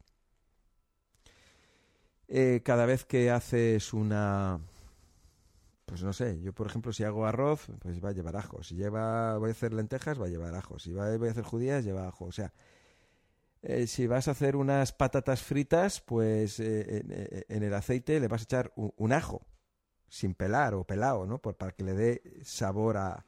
Eh, 2.28 2.62
cada 2.64 2.86
vez 2.86 3.06
que 3.06 3.32
haces 3.32 3.92
una, 3.94 4.60
pues 5.86 6.04
no 6.04 6.14
sé, 6.14 6.40
yo 6.42 6.54
por 6.54 6.68
ejemplo 6.68 6.94
si 6.94 7.04
hago 7.04 7.26
arroz, 7.26 7.68
pues 7.80 8.04
va 8.04 8.10
a 8.10 8.14
llevar 8.14 8.38
ajo. 8.38 8.62
Si 8.62 8.76
lleva, 8.76 9.38
voy 9.40 9.50
a 9.50 9.52
hacer 9.52 9.74
lentejas, 9.74 10.22
va 10.22 10.28
a 10.28 10.30
llevar 10.30 10.54
ajo. 10.54 10.78
Si 10.78 10.94
voy 10.94 11.28
a 11.28 11.32
hacer 11.32 11.44
judías, 11.44 11.84
lleva 11.84 12.08
ajo. 12.08 12.26
O 12.26 12.32
sea, 12.32 12.54
eh, 13.64 13.88
si 13.88 14.06
vas 14.06 14.28
a 14.28 14.32
hacer 14.32 14.56
unas 14.56 14.94
patatas 14.94 15.42
fritas, 15.42 16.02
pues 16.02 16.60
eh, 16.60 17.46
en, 17.50 17.64
el 17.64 17.74
aceite 17.74 18.20
le 18.20 18.28
vas 18.28 18.42
a 18.42 18.44
echar 18.44 18.72
un, 18.76 19.12
ajo, 19.12 19.42
sin 20.10 20.34
pelar 20.34 20.74
o 20.74 20.84
pelado, 20.84 21.26
¿no? 21.26 21.40
Por, 21.40 21.56
para 21.56 21.72
que 21.72 21.84
le 21.84 21.94
dé 21.94 22.22
sabor 22.44 22.98
a, 22.98 23.26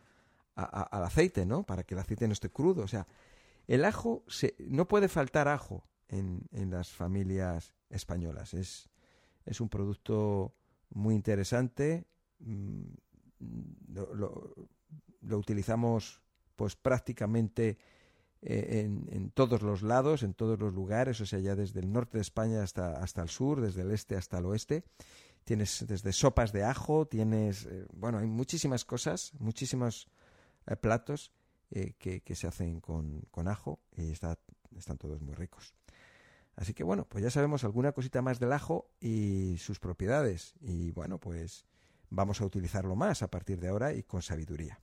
al 0.55 1.03
aceite, 1.03 1.45
¿no? 1.45 1.63
Para 1.63 1.83
que 1.83 1.95
el 1.95 1.99
aceite 1.99 2.27
no 2.27 2.33
esté 2.33 2.49
crudo. 2.49 2.83
O 2.83 2.87
sea, 2.87 3.07
el 3.67 3.85
ajo, 3.85 4.23
se, 4.27 4.55
no 4.59 4.87
puede 4.87 5.07
faltar 5.07 5.47
ajo 5.47 5.83
en, 6.09 6.47
en 6.51 6.71
las 6.71 6.89
familias 6.89 7.73
españolas. 7.89 8.53
Es, 8.53 8.89
un 9.59 9.69
producto 9.69 10.53
muy 10.89 11.15
interesante. 11.15 12.05
Mm, 12.39 12.83
lo, 13.89 14.53
utilizamos 15.37 16.21
pues 16.55 16.75
prácticamente 16.75 17.77
eh, 18.41 18.87
en, 19.09 19.31
todos 19.31 19.61
los 19.61 19.81
lados, 19.81 20.23
en 20.23 20.33
todos 20.33 20.59
los 20.59 20.73
lugares, 20.73 21.21
o 21.21 21.25
sea, 21.25 21.39
ya 21.39 21.55
desde 21.55 21.79
el 21.79 21.91
norte 21.91 22.17
de 22.17 22.21
España 22.21 22.63
hasta, 22.63 23.01
hasta 23.01 23.21
el 23.21 23.29
sur, 23.29 23.61
desde 23.61 23.81
el 23.81 23.91
este 23.91 24.15
hasta 24.15 24.39
el 24.39 24.45
oeste. 24.45 24.83
Tienes 25.43 25.85
desde 25.87 26.13
sopas 26.13 26.51
de 26.51 26.63
ajo, 26.63 27.07
tienes, 27.07 27.65
eh, 27.65 27.85
bueno, 27.93 28.19
hay 28.19 28.27
muchísimas 28.27 28.85
cosas, 28.85 29.33
muchísimos 29.39 30.07
eh, 30.67 30.75
platos 30.75 31.31
que, 31.69 32.21
que, 32.21 32.35
se 32.35 32.47
hacen 32.47 32.81
con, 32.81 33.21
con 33.31 33.47
ajo 33.47 33.79
y 33.95 34.11
está, 34.11 34.37
están 34.77 34.97
todos 34.97 35.21
muy 35.21 35.35
ricos. 35.35 35.73
Así 36.55 36.73
que 36.73 36.83
bueno, 36.83 37.05
pues 37.05 37.23
ya 37.23 37.31
sabemos 37.31 37.63
alguna 37.63 37.93
cosita 37.93 38.21
más 38.21 38.39
del 38.39 38.51
ajo 38.51 38.91
y 38.99 39.57
sus 39.57 39.79
propiedades. 39.79 40.53
Y 40.59 40.91
bueno, 40.91 41.17
pues 41.17 41.65
vamos 42.09 42.41
a 42.41 42.45
utilizarlo 42.45 42.95
más 42.95 43.23
a 43.23 43.29
partir 43.29 43.59
de 43.59 43.69
ahora 43.69 43.93
y 43.93 44.03
con 44.03 44.21
sabiduría. 44.21 44.79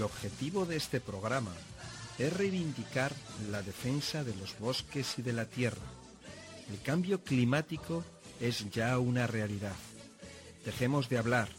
El 0.00 0.04
objetivo 0.04 0.64
de 0.64 0.76
este 0.76 0.98
programa 0.98 1.52
es 2.18 2.32
reivindicar 2.32 3.12
la 3.50 3.60
defensa 3.60 4.24
de 4.24 4.34
los 4.34 4.58
bosques 4.58 5.18
y 5.18 5.22
de 5.22 5.34
la 5.34 5.44
tierra. 5.44 5.82
El 6.70 6.80
cambio 6.80 7.22
climático 7.22 8.02
es 8.40 8.70
ya 8.70 8.98
una 8.98 9.26
realidad. 9.26 9.76
Dejemos 10.64 11.10
de 11.10 11.18
hablar, 11.18 11.50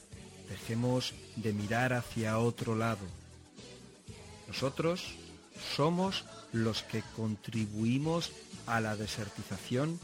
dejemos 0.50 1.14
de 1.36 1.54
mirar 1.54 1.94
hacia 1.94 2.40
otro 2.40 2.76
lado. 2.76 3.06
Nosotros 4.48 5.04
somos 5.76 6.26
los 6.52 6.82
que 6.82 7.04
contribuimos 7.16 8.32
a 8.66 8.82
la 8.82 8.96
desertización 8.96 10.00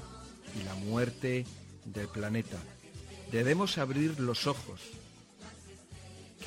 y 0.55 0.63
la 0.63 0.75
muerte 0.75 1.47
del 1.85 2.07
planeta. 2.07 2.59
Debemos 3.31 3.79
abrir 3.79 4.19
los 4.19 4.45
ojos. 4.45 4.79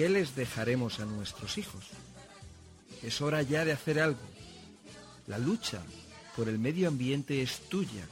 ¿Qué 0.01 0.09
les 0.09 0.35
dejaremos 0.35 0.99
a 0.99 1.05
nuestros 1.05 1.59
hijos? 1.59 1.85
Es 3.03 3.21
hora 3.21 3.43
ya 3.43 3.67
de 3.67 3.73
hacer 3.73 4.01
algo. 4.01 4.23
La 5.27 5.37
lucha 5.37 5.83
por 6.35 6.49
el 6.49 6.59
medio 6.59 6.89
ambiente 6.89 7.43
es 7.43 7.69
tuya, 7.69 8.07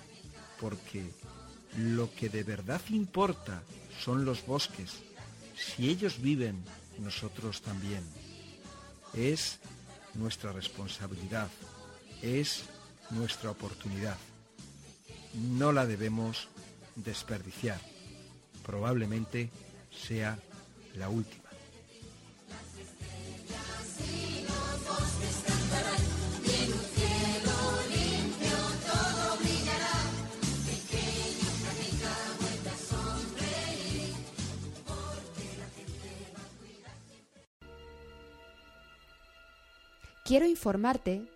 porque 0.61 1.11
lo 1.79 2.15
que 2.15 2.29
de 2.29 2.43
verdad 2.43 2.83
importa 2.91 3.63
son 4.05 4.27
los 4.27 4.45
bosques. 4.45 4.97
Si 5.57 5.89
ellos 5.89 6.21
viven, 6.21 6.63
nosotros 6.99 7.63
también. 7.63 8.05
Es 9.15 9.59
nuestra 10.13 10.53
responsabilidad, 10.53 11.49
es 12.21 12.65
nuestra 13.09 13.51
oportunidad. 13.51 14.19
No 15.33 15.73
la 15.73 15.87
debemos 15.87 16.49
desperdiciar. 16.97 17.81
Probablemente 18.63 19.49
sea 19.91 20.39
la 20.95 21.09
última. 21.09 21.48
Quiero 40.29 40.45
informarte 40.45 41.27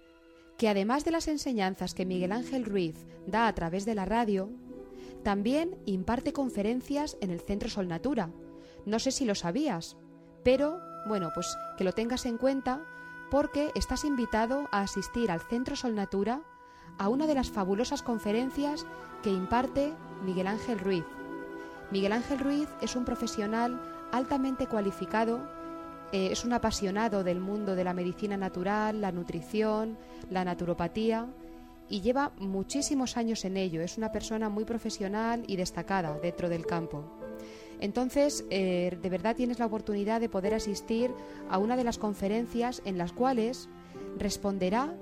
que 0.58 0.68
además 0.68 1.06
de 1.06 1.12
las 1.12 1.26
enseñanzas 1.26 1.94
que 1.94 2.04
Miguel 2.04 2.30
Ángel 2.30 2.66
Ruiz 2.66 2.94
da 3.26 3.48
a 3.48 3.54
través 3.54 3.86
de 3.86 3.94
la 3.94 4.04
radio, 4.04 4.50
también 5.24 5.78
imparte 5.86 6.34
conferencias 6.34 7.16
en 7.22 7.30
el 7.30 7.40
Centro 7.40 7.70
Sol 7.70 7.88
Natura. 7.88 8.28
No 8.84 8.98
sé 8.98 9.10
si 9.10 9.24
lo 9.24 9.34
sabías, 9.34 9.96
pero 10.44 10.78
bueno, 11.06 11.30
pues 11.32 11.56
que 11.78 11.84
lo 11.84 11.94
tengas 11.94 12.26
en 12.26 12.36
cuenta 12.36 12.84
porque 13.30 13.70
estás 13.74 14.04
invitado 14.04 14.68
a 14.72 14.82
asistir 14.82 15.30
al 15.30 15.40
Centro 15.40 15.74
Sol 15.74 15.94
Natura 15.94 16.42
a 16.98 17.08
una 17.08 17.26
de 17.26 17.34
las 17.34 17.50
fabulosas 17.50 18.02
conferencias 18.02 18.84
que 19.22 19.30
imparte 19.30 19.94
Miguel 20.22 20.48
Ángel 20.48 20.78
Ruiz. 20.78 21.06
Miguel 21.90 22.12
Ángel 22.12 22.40
Ruiz 22.40 22.68
es 22.82 22.94
un 22.94 23.06
profesional 23.06 23.80
altamente 24.12 24.66
cualificado 24.66 25.40
eh, 26.12 26.28
es 26.30 26.44
un 26.44 26.52
apasionado 26.52 27.24
del 27.24 27.40
mundo 27.40 27.74
de 27.74 27.84
la 27.84 27.94
medicina 27.94 28.36
natural, 28.36 29.00
la 29.00 29.12
nutrición, 29.12 29.96
la 30.30 30.44
naturopatía 30.44 31.26
y 31.88 32.00
lleva 32.00 32.32
muchísimos 32.38 33.16
años 33.16 33.44
en 33.44 33.56
ello. 33.56 33.82
Es 33.82 33.98
una 33.98 34.12
persona 34.12 34.48
muy 34.48 34.64
profesional 34.64 35.42
y 35.46 35.56
destacada 35.56 36.18
dentro 36.18 36.48
del 36.48 36.66
campo. 36.66 37.04
Entonces, 37.80 38.44
eh, 38.50 38.96
de 39.02 39.08
verdad 39.08 39.34
tienes 39.34 39.58
la 39.58 39.66
oportunidad 39.66 40.20
de 40.20 40.28
poder 40.28 40.54
asistir 40.54 41.10
a 41.50 41.58
una 41.58 41.76
de 41.76 41.84
las 41.84 41.98
conferencias 41.98 42.80
en 42.84 42.96
las 42.96 43.12
cuales 43.12 43.68
responderá 44.18 44.94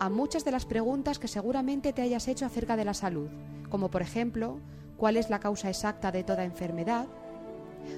a 0.00 0.08
muchas 0.08 0.44
de 0.44 0.50
las 0.50 0.66
preguntas 0.66 1.18
que 1.18 1.28
seguramente 1.28 1.92
te 1.92 2.02
hayas 2.02 2.26
hecho 2.26 2.46
acerca 2.46 2.76
de 2.76 2.84
la 2.84 2.94
salud, 2.94 3.28
como 3.68 3.90
por 3.90 4.02
ejemplo, 4.02 4.58
¿cuál 4.96 5.16
es 5.16 5.30
la 5.30 5.40
causa 5.40 5.68
exacta 5.68 6.10
de 6.10 6.24
toda 6.24 6.44
enfermedad? 6.44 7.06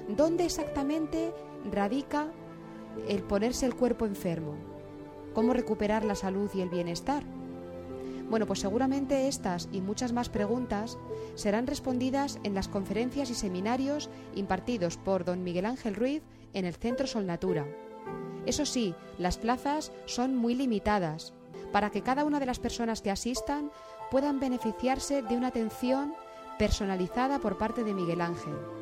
¿Dónde 0.07 0.45
exactamente 0.45 1.33
radica 1.69 2.27
el 3.07 3.23
ponerse 3.23 3.65
el 3.65 3.75
cuerpo 3.75 4.05
enfermo, 4.05 4.55
cómo 5.33 5.53
recuperar 5.53 6.03
la 6.03 6.15
salud 6.15 6.49
y 6.53 6.61
el 6.61 6.69
bienestar. 6.69 7.23
Bueno, 8.29 8.45
pues 8.45 8.59
seguramente 8.59 9.27
estas 9.27 9.67
y 9.73 9.81
muchas 9.81 10.13
más 10.13 10.29
preguntas 10.29 10.97
serán 11.35 11.67
respondidas 11.67 12.39
en 12.43 12.53
las 12.53 12.69
conferencias 12.69 13.29
y 13.29 13.35
seminarios 13.35 14.09
impartidos 14.35 14.97
por 14.97 15.25
don 15.25 15.43
Miguel 15.43 15.65
Ángel 15.65 15.95
Ruiz 15.95 16.23
en 16.53 16.65
el 16.65 16.75
Centro 16.75 17.07
Sol 17.07 17.25
Natura. 17.25 17.65
Eso 18.45 18.65
sí, 18.65 18.95
las 19.17 19.37
plazas 19.37 19.91
son 20.05 20.35
muy 20.35 20.55
limitadas 20.55 21.33
para 21.71 21.89
que 21.89 22.01
cada 22.01 22.23
una 22.25 22.39
de 22.39 22.45
las 22.45 22.59
personas 22.59 23.01
que 23.01 23.11
asistan 23.11 23.71
puedan 24.09 24.39
beneficiarse 24.39 25.21
de 25.21 25.35
una 25.35 25.47
atención 25.47 26.13
personalizada 26.57 27.39
por 27.39 27.57
parte 27.57 27.83
de 27.83 27.93
Miguel 27.93 28.21
Ángel. 28.21 28.80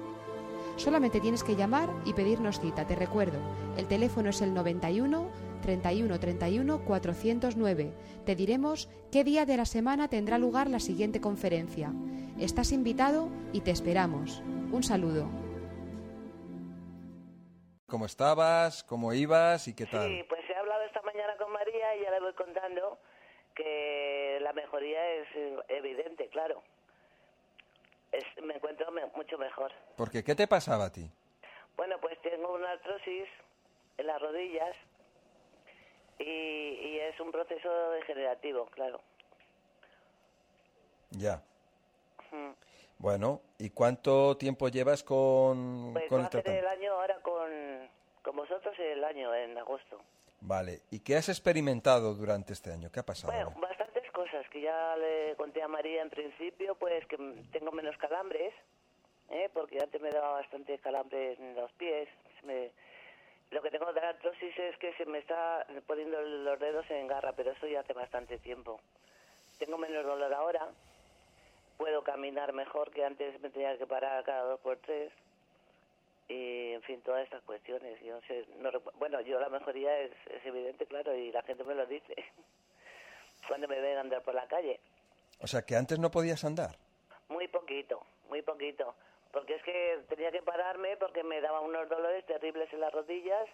Solamente 0.79 1.19
tienes 1.19 1.43
que 1.43 1.57
llamar 1.57 1.89
y 2.05 2.13
pedirnos 2.13 2.61
cita, 2.61 2.87
te 2.87 2.95
recuerdo. 2.95 3.37
El 3.75 3.89
teléfono 3.89 4.29
es 4.29 4.41
el 4.41 4.53
91 4.53 5.29
31 5.61 6.19
31 6.19 6.85
409. 6.85 7.91
Te 8.25 8.33
diremos 8.33 8.89
qué 9.11 9.25
día 9.25 9.45
de 9.45 9.57
la 9.57 9.65
semana 9.65 10.07
tendrá 10.07 10.37
lugar 10.37 10.69
la 10.69 10.79
siguiente 10.79 11.19
conferencia. 11.19 11.91
Estás 12.39 12.71
invitado 12.71 13.27
y 13.51 13.59
te 13.59 13.71
esperamos. 13.71 14.39
Un 14.71 14.81
saludo. 14.81 15.27
¿Cómo 17.89 18.05
estabas? 18.05 18.85
¿Cómo 18.85 19.13
ibas? 19.13 19.67
¿Y 19.67 19.75
qué 19.75 19.85
tal? 19.85 20.07
Sí, 20.07 20.23
pues 20.29 20.49
he 20.49 20.55
hablado 20.55 20.83
esta 20.85 21.01
mañana 21.01 21.35
con 21.37 21.51
María 21.51 21.97
y 21.97 22.03
ya 22.03 22.11
le 22.11 22.21
voy 22.21 22.33
contando 22.35 22.99
que 23.53 24.39
la 24.41 24.53
mejoría 24.53 25.05
es 25.15 25.27
evidente, 25.67 26.29
claro 26.29 26.63
me 28.43 28.55
encuentro 28.55 28.91
mucho 29.15 29.37
mejor. 29.37 29.71
Porque 29.95 30.23
qué 30.23 30.35
te 30.35 30.47
pasaba 30.47 30.85
a 30.85 30.91
ti? 30.91 31.09
Bueno, 31.77 31.97
pues 32.01 32.19
tengo 32.21 32.53
una 32.53 32.71
artrosis 32.71 33.27
en 33.97 34.07
las 34.07 34.21
rodillas 34.21 34.75
y, 36.19 36.97
es 36.99 37.19
un 37.19 37.31
proceso 37.31 37.91
degenerativo, 37.91 38.65
claro. 38.67 38.99
Ya. 41.11 41.41
Bueno, 42.97 43.41
¿y 43.57 43.69
cuánto 43.69 44.37
tiempo 44.37 44.67
llevas 44.67 45.03
con, 45.03 45.93
pues 45.93 46.07
con 46.09 46.21
el 46.21 46.29
tratamiento? 46.29 46.67
el 46.67 46.77
año 46.77 46.93
ahora 46.93 47.19
con, 47.21 47.49
con 48.21 48.35
vosotros 48.35 48.77
el 48.77 49.03
año, 49.03 49.33
en 49.33 49.57
agosto. 49.57 50.01
Vale, 50.41 50.81
¿y 50.91 50.99
qué 50.99 51.15
has 51.15 51.29
experimentado 51.29 52.13
durante 52.13 52.53
este 52.53 52.71
año? 52.71 52.91
¿Qué 52.91 52.99
ha 52.99 53.05
pasado? 53.05 53.33
Bueno, 53.33 53.53
cosas 54.19 54.49
que 54.49 54.59
ya 54.59 54.97
le 54.97 55.33
conté 55.37 55.63
a 55.63 55.69
María 55.69 56.01
en 56.01 56.09
principio, 56.09 56.75
pues 56.75 57.05
que 57.05 57.15
tengo 57.53 57.71
menos 57.71 57.95
calambres, 57.95 58.53
¿eh? 59.29 59.49
porque 59.53 59.79
antes 59.79 60.01
me 60.01 60.11
daba 60.11 60.33
bastante 60.33 60.77
calambre 60.79 61.37
en 61.39 61.55
los 61.55 61.71
pies. 61.73 62.09
Lo 63.51 63.61
que 63.61 63.71
tengo 63.71 63.93
de 63.93 64.01
artrosis 64.01 64.59
es 64.59 64.77
que 64.77 64.91
se 64.95 65.05
me 65.05 65.19
está 65.19 65.65
poniendo 65.87 66.19
los 66.19 66.59
dedos 66.59 66.85
en 66.91 67.07
garra, 67.07 67.31
pero 67.31 67.51
eso 67.51 67.65
ya 67.65 67.79
hace 67.79 67.93
bastante 67.93 68.37
tiempo. 68.39 68.81
Tengo 69.57 69.77
menos 69.77 70.03
dolor 70.05 70.33
ahora, 70.33 70.67
puedo 71.77 72.03
caminar 72.03 72.51
mejor 72.51 72.91
que 72.91 73.05
antes 73.05 73.39
me 73.39 73.49
tenía 73.49 73.77
que 73.77 73.87
parar 73.87 74.25
cada 74.25 74.43
dos 74.43 74.59
por 74.59 74.79
tres 74.79 75.13
y 76.27 76.73
en 76.73 76.81
fin 76.81 77.01
todas 77.01 77.23
estas 77.23 77.41
cuestiones 77.43 77.99
yo 78.01 78.19
sé 78.27 78.45
bueno 78.99 79.19
yo 79.21 79.39
la 79.39 79.49
mejoría 79.49 79.99
es, 80.01 80.11
es 80.29 80.45
evidente 80.45 80.85
claro 80.85 81.15
y 81.15 81.31
la 81.31 81.41
gente 81.41 81.63
me 81.63 81.73
lo 81.73 81.87
dice 81.87 82.13
cuando 83.49 83.67
me 83.67 83.81
ven 83.81 83.97
andar 83.97 84.21
por 84.21 84.35
la 84.35 84.47
calle. 84.47 84.79
O 85.41 85.47
sea, 85.47 85.63
que 85.63 85.75
antes 85.75 85.99
no 85.99 86.11
podías 86.11 86.45
andar. 86.45 86.77
Muy 87.27 87.47
poquito, 87.47 88.05
muy 88.29 88.41
poquito. 88.43 88.95
Porque 89.31 89.55
es 89.55 89.63
que 89.63 89.99
tenía 90.07 90.31
que 90.31 90.41
pararme 90.41 90.95
porque 90.97 91.23
me 91.23 91.41
daba 91.41 91.59
unos 91.61 91.89
dolores 91.89 92.25
terribles 92.25 92.71
en 92.71 92.79
las 92.79 92.93
rodillas 92.93 93.47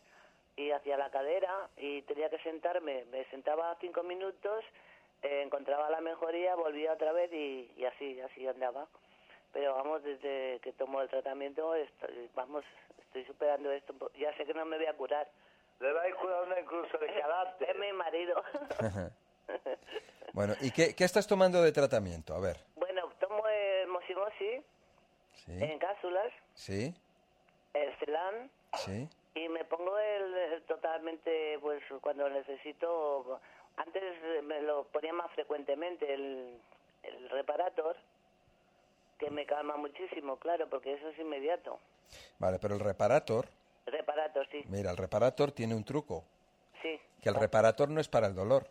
y 0.56 0.72
hacia 0.72 0.98
la 0.98 1.10
cadera 1.10 1.70
y 1.78 2.02
tenía 2.04 2.30
que 2.30 2.40
sentarme. 2.40 3.06
Me 3.06 3.26
sentaba 3.26 3.76
cinco 3.80 4.04
minutos, 4.04 4.64
eh, 5.24 5.42
encontraba 5.44 5.90
la 5.90 6.02
mejoría, 6.02 6.56
volvía 6.56 6.94
otra 6.94 7.12
vez 7.12 7.32
y, 7.34 7.86
así, 7.86 8.20
así 8.22 8.48
andaba. 8.48 8.88
Pero 9.52 9.76
vamos, 9.76 10.04
desde 10.04 10.60
que 10.60 10.74
tomo 10.74 11.02
el 11.02 11.10
tratamiento, 11.10 11.74
estoy, 11.76 12.30
vamos, 12.36 12.66
estoy 13.00 13.26
superando 13.26 13.72
esto. 13.72 13.94
Ya 14.18 14.36
sé 14.36 14.46
que 14.46 14.54
no 14.54 14.66
me 14.66 14.78
voy 14.78 14.88
a 14.88 14.94
curar. 14.94 15.30
Le 15.80 15.92
vais 15.92 16.16
curando 16.16 16.58
incluso 16.60 16.98
de 16.98 17.08
carácter. 17.08 17.70
es 17.70 17.78
mi 17.78 17.92
marido. 17.94 18.44
bueno, 20.34 20.54
¿y 20.62 20.72
qué, 20.72 20.96
estás 20.98 21.28
tomando 21.28 21.62
de 21.62 21.72
tratamiento? 21.72 22.34
A 22.36 22.40
ver. 22.40 22.58
Bueno, 22.76 23.10
tomo 23.20 23.48
el 23.48 23.88
Mosimosi 23.88 24.64
en 25.48 25.80
cápsulas. 25.80 26.32
Sí. 26.54 26.94
El 27.74 27.96
Celan. 28.00 28.50
Sí. 28.78 29.10
Y 29.36 29.50
me 29.50 29.66
pongo 29.66 29.98
el, 29.98 30.64
totalmente, 30.68 31.60
pues 31.62 31.84
cuando 32.02 32.30
necesito. 32.30 33.40
Antes 33.78 34.04
me 34.44 34.62
lo 34.62 34.86
ponía 34.86 35.12
más 35.12 35.30
frecuentemente, 35.32 36.14
el, 36.14 36.58
el 37.04 37.30
reparator, 37.30 37.98
que 39.20 39.30
me 39.30 39.46
calma 39.46 39.76
muchísimo, 39.76 40.38
claro, 40.38 40.70
porque 40.70 40.94
eso 40.94 41.10
es 41.10 41.20
inmediato. 41.20 41.80
Vale, 42.40 42.58
pero 42.60 42.76
el 42.76 42.80
reparator. 42.80 43.48
Reparator, 43.86 44.48
sí. 44.50 44.64
Mira, 44.68 44.92
el 44.92 44.98
reparator 44.98 45.52
tiene 45.52 45.76
un 45.76 45.84
truco 45.84 46.24
Sí. 46.82 47.00
que 47.22 47.30
el 47.30 47.36
reparator 47.36 47.90
no 47.90 48.00
es 48.00 48.08
para 48.08 48.28
el 48.28 48.36
dolor. 48.36 48.68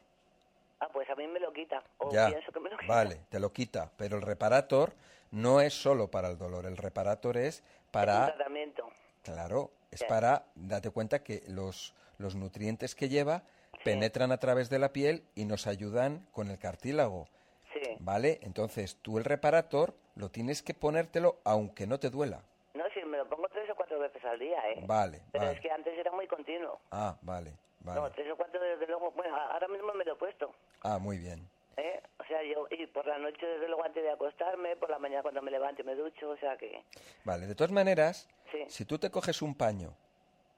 Ah, 0.80 0.88
pues 0.92 1.08
a 1.10 1.14
mí 1.14 1.26
me 1.26 1.40
lo 1.40 1.52
quita. 1.52 1.82
O 1.98 2.10
Ya, 2.12 2.28
pienso 2.28 2.52
que 2.52 2.60
me 2.60 2.70
lo 2.70 2.76
quita. 2.78 2.92
vale, 2.92 3.20
te 3.28 3.38
lo 3.40 3.52
quita, 3.52 3.90
pero 3.96 4.16
el 4.16 4.22
reparator 4.22 4.92
no 5.30 5.60
es 5.60 5.74
solo 5.74 6.10
para 6.10 6.28
el 6.28 6.38
dolor, 6.38 6.66
el 6.66 6.76
reparator 6.76 7.36
es 7.36 7.62
para... 7.90 8.20
Un 8.20 8.26
tratamiento. 8.26 8.88
Claro, 9.22 9.70
es 9.90 10.04
para, 10.04 10.44
date 10.54 10.90
cuenta 10.90 11.22
que 11.22 11.42
los, 11.48 11.94
los 12.18 12.34
nutrientes 12.34 12.94
que 12.94 13.08
lleva 13.08 13.42
penetran 13.84 14.32
a 14.32 14.38
través 14.38 14.68
de 14.70 14.78
la 14.78 14.92
piel 14.92 15.24
y 15.34 15.44
nos 15.46 15.66
ayudan 15.66 16.26
con 16.32 16.50
el 16.50 16.58
cartílago. 16.58 17.26
Sí. 17.72 17.96
¿Vale? 18.00 18.38
Entonces 18.42 18.96
tú 19.02 19.18
el 19.18 19.24
reparator 19.24 19.94
lo 20.14 20.30
tienes 20.30 20.62
que 20.62 20.74
ponértelo 20.74 21.38
aunque 21.44 21.86
no 21.86 21.98
te 21.98 22.10
duela. 22.10 22.42
No, 22.74 22.84
sí, 22.92 23.00
me 23.04 23.16
lo 23.18 23.28
pongo 23.28 23.48
tres 23.48 23.68
o 23.70 23.74
cuatro 23.74 23.98
veces 23.98 24.24
al 24.24 24.38
día, 24.38 24.58
¿eh? 24.70 24.80
Vale, 24.86 25.22
Pero 25.32 25.44
vale. 25.46 25.56
es 25.56 25.62
que 25.62 25.70
antes 25.70 25.96
era 25.98 26.12
muy 26.12 26.26
continuo. 26.28 26.78
Ah, 26.90 27.16
vale, 27.22 27.54
No, 27.84 28.10
tres 28.12 28.30
o 28.32 28.36
cuatro 28.36 28.60
desde 28.60 28.86
luego. 28.86 29.10
Bueno, 29.12 29.36
ahora 29.36 29.68
mismo 29.68 29.92
me 29.94 30.04
lo 30.04 30.14
he 30.14 30.16
puesto. 30.16 30.52
Ah, 30.82 30.98
muy 30.98 31.18
bien. 31.18 31.48
¿eh? 31.76 32.00
O 32.18 32.24
sea, 32.24 32.38
yo, 32.42 32.66
y 32.70 32.86
por 32.86 33.06
la 33.06 33.18
noche 33.18 33.44
desde 33.46 33.66
luego 33.66 33.84
antes 33.84 34.02
de 34.02 34.10
acostarme, 34.10 34.76
por 34.76 34.88
la 34.90 34.98
mañana 34.98 35.22
cuando 35.22 35.42
me 35.42 35.50
levanto 35.50 35.82
y 35.82 35.84
me 35.84 35.94
ducho, 35.94 36.30
o 36.30 36.36
sea 36.38 36.56
que, 36.56 36.82
Vale, 37.24 37.46
de 37.46 37.54
todas 37.54 37.72
maneras, 37.72 38.28
Sí. 38.52 38.64
si 38.68 38.84
tú 38.84 38.98
te 38.98 39.10
coges 39.10 39.42
un 39.42 39.54
paño, 39.56 39.94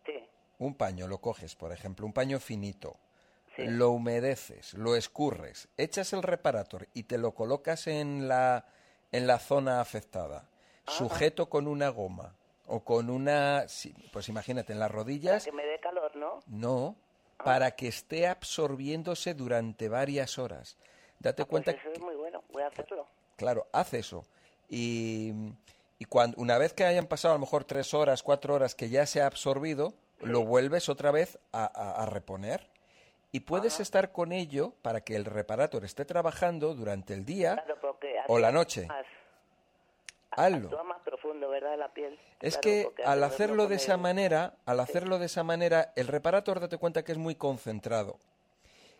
sí, 0.04 0.12
un 0.58 0.74
paño, 0.76 1.08
lo 1.08 1.18
coges, 1.18 1.56
por 1.56 1.72
ejemplo, 1.72 2.04
un 2.06 2.12
paño 2.12 2.38
finito, 2.38 2.96
lo 3.56 3.90
humedeces, 3.90 4.74
lo 4.74 4.94
escurres, 4.94 5.68
echas 5.78 6.12
el 6.12 6.22
reparator 6.22 6.86
y 6.92 7.04
te 7.04 7.16
lo 7.16 7.32
colocas 7.32 7.86
en 7.86 8.28
la, 8.28 8.66
en 9.10 9.26
la 9.26 9.38
zona 9.38 9.80
afectada, 9.80 10.48
sujeto 10.86 11.48
con 11.48 11.66
una 11.66 11.88
goma 11.88 12.36
o 12.66 12.84
con 12.84 13.08
una, 13.08 13.66
sí, 13.68 13.94
pues 14.12 14.28
imagínate, 14.28 14.74
en 14.74 14.78
las 14.80 14.90
rodillas, 14.90 15.44
que 15.46 15.52
me 15.52 15.64
dé 15.64 15.80
calor, 15.80 16.14
¿no? 16.16 16.40
no, 16.46 16.94
para 17.46 17.70
que 17.70 17.88
esté 17.88 18.26
absorbiéndose 18.26 19.34
durante 19.34 19.88
varias 19.88 20.38
horas. 20.38 20.76
Date 21.18 21.44
cuenta 21.44 21.72
Pues 21.72 21.82
eso 21.84 21.92
es 21.92 22.00
muy 22.00 22.14
bueno, 22.14 22.42
voy 22.52 22.62
a 22.62 22.66
hacerlo. 22.66 23.06
Claro, 23.36 23.66
haz 23.72 23.94
eso. 23.94 24.24
Y, 24.68 25.32
y 25.98 26.04
cuando, 26.06 26.36
una 26.40 26.58
vez 26.58 26.72
que 26.74 26.84
hayan 26.84 27.06
pasado 27.06 27.32
a 27.34 27.36
lo 27.36 27.40
mejor 27.40 27.64
tres 27.64 27.94
horas, 27.94 28.22
cuatro 28.22 28.54
horas 28.54 28.74
que 28.74 28.88
ya 28.88 29.06
se 29.06 29.22
ha 29.22 29.26
absorbido, 29.26 29.94
lo 30.20 30.44
vuelves 30.44 30.88
otra 30.88 31.10
vez 31.10 31.38
a, 31.52 31.64
a- 31.64 32.02
a 32.02 32.06
reponer. 32.06 32.68
Y 33.32 33.40
puedes 33.40 33.80
estar 33.80 34.12
con 34.12 34.32
ello 34.32 34.72
para 34.82 35.02
que 35.02 35.14
el 35.14 35.24
reparator 35.26 35.84
esté 35.84 36.04
trabajando 36.06 36.74
durante 36.74 37.12
el 37.12 37.24
día 37.26 37.62
Claro, 37.64 37.98
o 38.28 38.38
la 38.38 38.50
noche. 38.50 38.88
Hazlo. 40.30 40.70
Es 42.40 42.58
Claro, 42.58 42.94
que 42.94 43.02
al 43.04 43.22
hace 43.24 43.34
hacerlo 43.34 43.66
de 43.66 43.76
esa 43.76 43.96
manera, 43.96 44.54
al 44.66 44.80
hacerlo 44.80 45.18
de 45.18 45.26
esa 45.26 45.42
manera, 45.42 45.92
el 45.96 46.06
reparator 46.06 46.60
date 46.60 46.76
cuenta 46.78 47.02
que 47.04 47.12
es 47.12 47.18
muy 47.18 47.34
concentrado. 47.34 48.18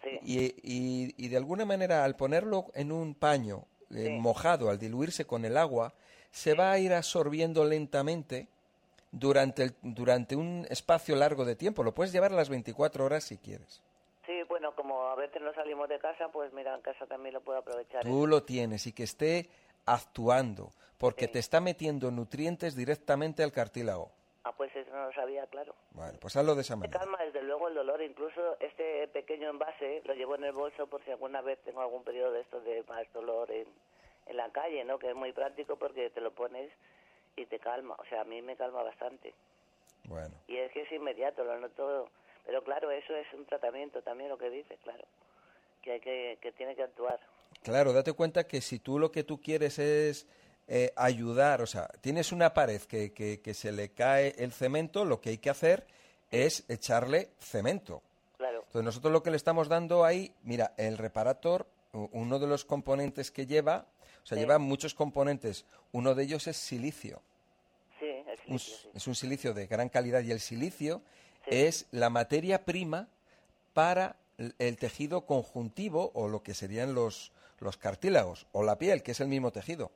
Sí. 0.03 0.19
Y, 0.23 0.39
y- 0.63 1.15
y 1.17 1.29
de 1.29 1.37
alguna 1.37 1.65
manera, 1.65 2.05
al 2.05 2.17
ponerlo 2.17 2.67
en 2.75 2.93
un 2.93 3.15
paño 3.15 3.65
eh, 3.95 4.09
mojado, 4.11 4.69
al 4.71 4.79
diluirse 4.79 5.27
con 5.27 5.45
el 5.45 5.57
agua, 5.57 5.93
se 6.33 6.55
va 6.55 6.73
a 6.73 6.79
ir 6.79 6.93
absorbiendo 6.93 7.65
lentamente 7.65 8.49
durante, 9.13 9.63
el- 9.63 9.75
durante 9.83 10.35
un 10.35 10.67
espacio 10.71 11.15
largo 11.15 11.45
de 11.45 11.55
tiempo. 11.57 11.83
Lo 11.85 11.95
puedes 11.95 12.13
llevar 12.13 12.33
las 12.33 12.49
24 12.49 13.05
horas 13.05 13.23
si 13.25 13.37
quieres. 13.39 13.83
Sí, 14.27 14.33
bueno, 14.49 14.75
como 14.75 15.03
a 15.03 15.15
veces 15.15 15.41
no 15.41 15.55
salimos 15.55 15.89
de 15.89 15.99
casa, 16.01 16.29
pues 16.33 16.53
mira, 16.53 16.75
en 16.75 16.81
casa 16.81 17.07
también 17.07 17.35
lo 17.35 17.41
puedo 17.43 17.59
aprovechar. 17.61 18.05
¿eh? 18.05 18.11
Tú 18.11 18.27
lo 18.27 18.43
tienes 18.43 18.87
y 18.89 18.93
que 18.93 19.05
esté 19.05 19.49
actuando, 19.87 20.73
porque 20.99 21.29
te 21.29 21.39
está 21.39 21.61
metiendo 21.61 22.11
nutrientes 22.11 22.75
directamente 22.77 23.43
al 23.43 23.53
cartílago. 23.53 24.11
Ah, 24.45 24.53
pues 24.57 24.75
eso 24.77 24.91
no 24.93 25.07
lo 25.07 25.13
sabía, 25.13 25.45
claro. 25.47 25.75
Bueno, 25.91 26.19
pues 26.21 26.37
hazlo 26.37 26.55
de 26.55 26.61
esa 26.63 26.77
Me 26.77 26.83
manera. 26.87 27.01
calma 27.01 27.19
desde 27.25 27.43
luego 27.43 27.67
el 27.69 27.75
dolor, 27.75 28.01
incluso 28.03 28.57
este 28.61 29.09
pequeño 29.09 29.51
envase 29.51 30.03
lo 30.05 30.15
llevo 30.15 30.37
en 30.37 30.45
el 30.45 30.53
bolso 30.53 30.87
por 30.87 31.05
si 31.05 31.11
alguna 31.11 31.41
vez 31.41 31.59
tengo 31.65 31.81
algún 31.81 32.05
periodo 32.05 32.33
de 32.33 32.43
estos 32.43 32.65
de 32.65 32.85
más 32.89 33.13
dolor 33.13 33.51
en, 33.51 33.67
en 34.27 34.37
la 34.37 34.49
calle, 34.51 34.85
¿no? 34.85 34.99
Que 35.01 35.11
es 35.11 35.17
muy 35.17 35.33
práctico 35.33 35.77
porque 35.77 36.11
te 36.11 36.21
lo 36.21 36.31
pones 36.31 36.71
y 37.35 37.47
te 37.47 37.59
calma, 37.59 37.97
o 37.99 38.05
sea, 38.07 38.21
a 38.21 38.25
mí 38.25 38.41
me 38.41 38.57
calma 38.57 38.83
bastante. 38.85 39.35
Bueno. 40.05 40.35
Y 40.47 40.57
es 40.59 40.71
que 40.71 40.83
es 40.83 40.93
inmediato, 40.93 41.43
lo 41.43 41.59
noto, 41.59 42.09
pero 42.47 42.63
claro, 42.63 42.93
eso 42.93 43.15
es 43.17 43.27
un 43.35 43.45
tratamiento 43.47 44.01
también 44.03 44.29
lo 44.31 44.39
que 44.39 44.49
dices, 44.49 44.79
claro, 44.85 45.05
que 45.83 45.93
hay 45.93 46.01
que, 46.01 46.39
que 46.41 46.53
tiene 46.53 46.77
que 46.77 46.85
actuar. 46.85 47.19
Claro, 47.65 47.93
date 47.93 48.13
cuenta 48.13 48.47
que 48.47 48.61
si 48.61 48.79
tú 48.79 49.01
lo 49.01 49.11
que 49.11 49.25
tú 49.25 49.41
quieres 49.41 49.81
es 49.81 50.29
eh, 50.69 50.93
ayudar, 50.97 51.63
o 51.63 51.67
sea, 51.67 51.89
tienes 52.01 52.33
una 52.33 52.53
pared 52.55 52.81
que, 52.83 53.13
que, 53.13 53.41
que 53.41 53.55
se 53.55 53.73
le 53.73 53.91
cae 53.91 54.35
el 54.39 54.53
cemento, 54.53 55.05
lo 55.05 55.21
que 55.21 55.31
hay 55.31 55.39
que 55.39 55.51
hacer 55.51 55.87
es 56.31 56.65
echarle 56.69 57.31
cemento. 57.39 58.03
Claro. 58.37 58.59
Entonces 58.67 58.85
nosotros 58.85 59.13
lo 59.13 59.23
que 59.23 59.31
le 59.31 59.37
estamos 59.37 59.69
dando 59.69 60.05
ahí, 60.05 60.33
mira, 60.43 60.73
el 60.77 60.99
reparator, 60.99 61.67
uno 61.93 62.39
de 62.39 62.47
los 62.47 62.65
componentes 62.65 63.31
que 63.31 63.47
lleva, 63.47 63.87
o 64.23 64.27
sea, 64.27 64.37
Sí. 64.37 64.41
lleva 64.41 64.59
muchos 64.59 64.95
componentes, 64.95 65.65
uno 65.93 66.15
de 66.15 66.25
ellos 66.25 66.47
es 66.49 66.57
silicio. 66.57 67.23
Sí, 68.01 68.07
el 68.07 68.39
Un 68.49 68.59
silicio, 68.59 68.77
sí. 68.83 68.89
Es 68.95 69.07
un 69.07 69.15
silicio 69.15 69.55
de 69.55 69.67
gran 69.67 69.89
calidad 69.89 70.21
y 70.23 70.33
el 70.33 70.41
silicio 70.41 71.01
es 71.47 71.87
la 71.93 72.11
materia 72.11 72.65
prima 72.65 73.09
para 73.73 74.17
el, 74.37 74.55
el 74.59 74.77
tejido 74.77 75.25
conjuntivo 75.27 76.11
o 76.15 76.29
lo 76.29 76.43
que 76.43 76.55
serían 76.55 76.93
los, 76.95 77.31
los 77.61 77.77
cartílagos 77.77 78.47
o 78.53 78.63
la 78.65 78.77
piel, 78.79 79.03
que 79.03 79.13
es 79.13 79.21
el 79.21 79.29
mismo 79.29 79.53
tejido. 79.53 79.91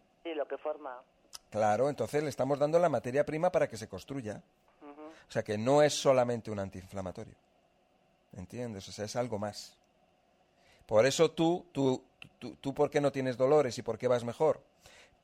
Que 0.51 0.59
forma. 0.59 1.01
Claro, 1.49 1.89
entonces 1.89 2.25
le 2.25 2.29
estamos 2.29 2.59
dando 2.59 2.81
la 2.81 2.89
materia 2.89 3.25
prima 3.25 3.53
para 3.53 3.69
que 3.69 3.77
se 3.77 3.89
construya. 3.89 4.43
O 4.83 5.33
sea 5.33 5.45
que 5.45 5.57
no 5.57 5.81
es 5.81 5.95
solamente 5.95 6.51
un 6.51 6.59
antiinflamatorio. 6.59 7.37
¿Entiendes? 8.37 8.89
O 8.89 8.93
sea, 8.93 9.05
es 9.05 9.15
algo 9.15 9.39
más. 9.39 9.79
Por 10.87 11.07
eso 11.07 11.31
tú, 11.31 11.67
tú, 11.71 12.03
tú, 12.41 12.57
tú 12.57 12.75
¿por 12.75 12.91
qué 12.91 13.01
no 13.01 13.13
tienes 13.13 13.37
dolores 13.37 13.79
y 13.79 13.83
por 13.83 13.97
qué 13.97 14.09
vas 14.09 14.25
mejor? 14.25 14.61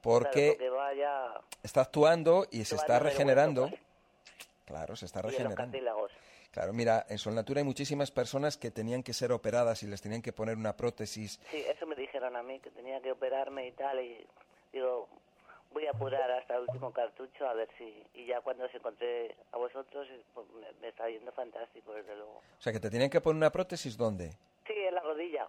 Porque 0.01 0.57
Claro, 0.57 0.71
porque 0.71 0.71
vaya 0.71 1.41
está 1.65 1.81
actuando 1.81 2.47
y 2.53 2.65
se 2.65 2.77
está 2.77 3.01
regenerando. 3.01 3.69
Claro, 4.65 4.95
se 4.95 5.07
está 5.07 5.23
regenerando. 5.23 6.09
Claro, 6.53 6.73
mira, 6.73 7.05
en 7.09 7.19
Solnatura 7.19 7.59
hay 7.59 7.65
muchísimas 7.65 8.11
personas 8.11 8.57
que 8.57 8.71
tenían 8.71 9.03
que 9.03 9.13
ser 9.13 9.33
operadas 9.33 9.83
y 9.83 9.87
les 9.89 10.01
tenían 10.01 10.23
que 10.23 10.33
poner 10.33 10.57
una 10.57 10.77
prótesis. 10.77 11.41
Sí, 11.51 11.59
eso 11.69 11.85
me 11.85 11.97
dijeron 11.97 12.35
a 12.35 12.43
mí, 12.43 12.61
que 12.61 12.71
tenía 12.71 13.01
que 13.03 13.13
operarme 13.13 13.67
y 13.67 13.73
tal, 13.73 14.01
y 14.01 14.27
digo, 14.77 15.09
voy 15.73 15.87
a 15.87 15.91
apurar 15.91 16.31
hasta 16.31 16.55
el 16.57 16.63
último 16.63 16.93
cartucho 16.93 17.47
a 17.49 17.55
ver 17.55 17.69
si... 17.79 18.03
Y 18.15 18.27
ya 18.27 18.41
cuando 18.41 18.65
os 18.65 18.75
encontré 18.75 19.37
a 19.53 19.57
vosotros, 19.57 20.07
pues 20.35 20.47
me, 20.51 20.73
me 20.81 20.89
está 20.89 21.09
yendo 21.09 21.33
fantástico, 21.33 21.93
desde 21.93 22.15
luego. 22.17 22.41
O 22.59 22.61
sea, 22.63 22.73
que 22.73 22.81
te 22.81 22.91
tenían 22.91 23.11
que 23.11 23.21
poner 23.21 23.37
una 23.37 23.51
prótesis 23.53 23.97
¿dónde? 23.97 24.31
Sí, 24.67 24.73
en 24.75 24.95
la 24.95 25.01
rodilla. 25.03 25.49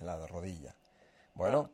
En 0.00 0.06
la 0.06 0.26
rodilla. 0.26 0.74
Bueno, 1.34 1.70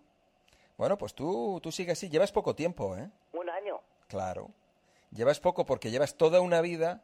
bueno, 0.76 0.96
pues 0.96 1.14
tú, 1.14 1.60
tú 1.62 1.70
sigues 1.70 1.92
así. 1.98 2.08
Llevas 2.08 2.32
poco 2.32 2.54
tiempo, 2.54 2.96
¿eh? 2.96 3.10
Un 3.32 3.50
año. 3.50 3.80
Claro. 4.08 4.48
Llevas 5.12 5.40
poco 5.40 5.66
porque 5.66 5.90
llevas 5.90 6.16
toda 6.16 6.40
una 6.40 6.60
vida 6.62 7.02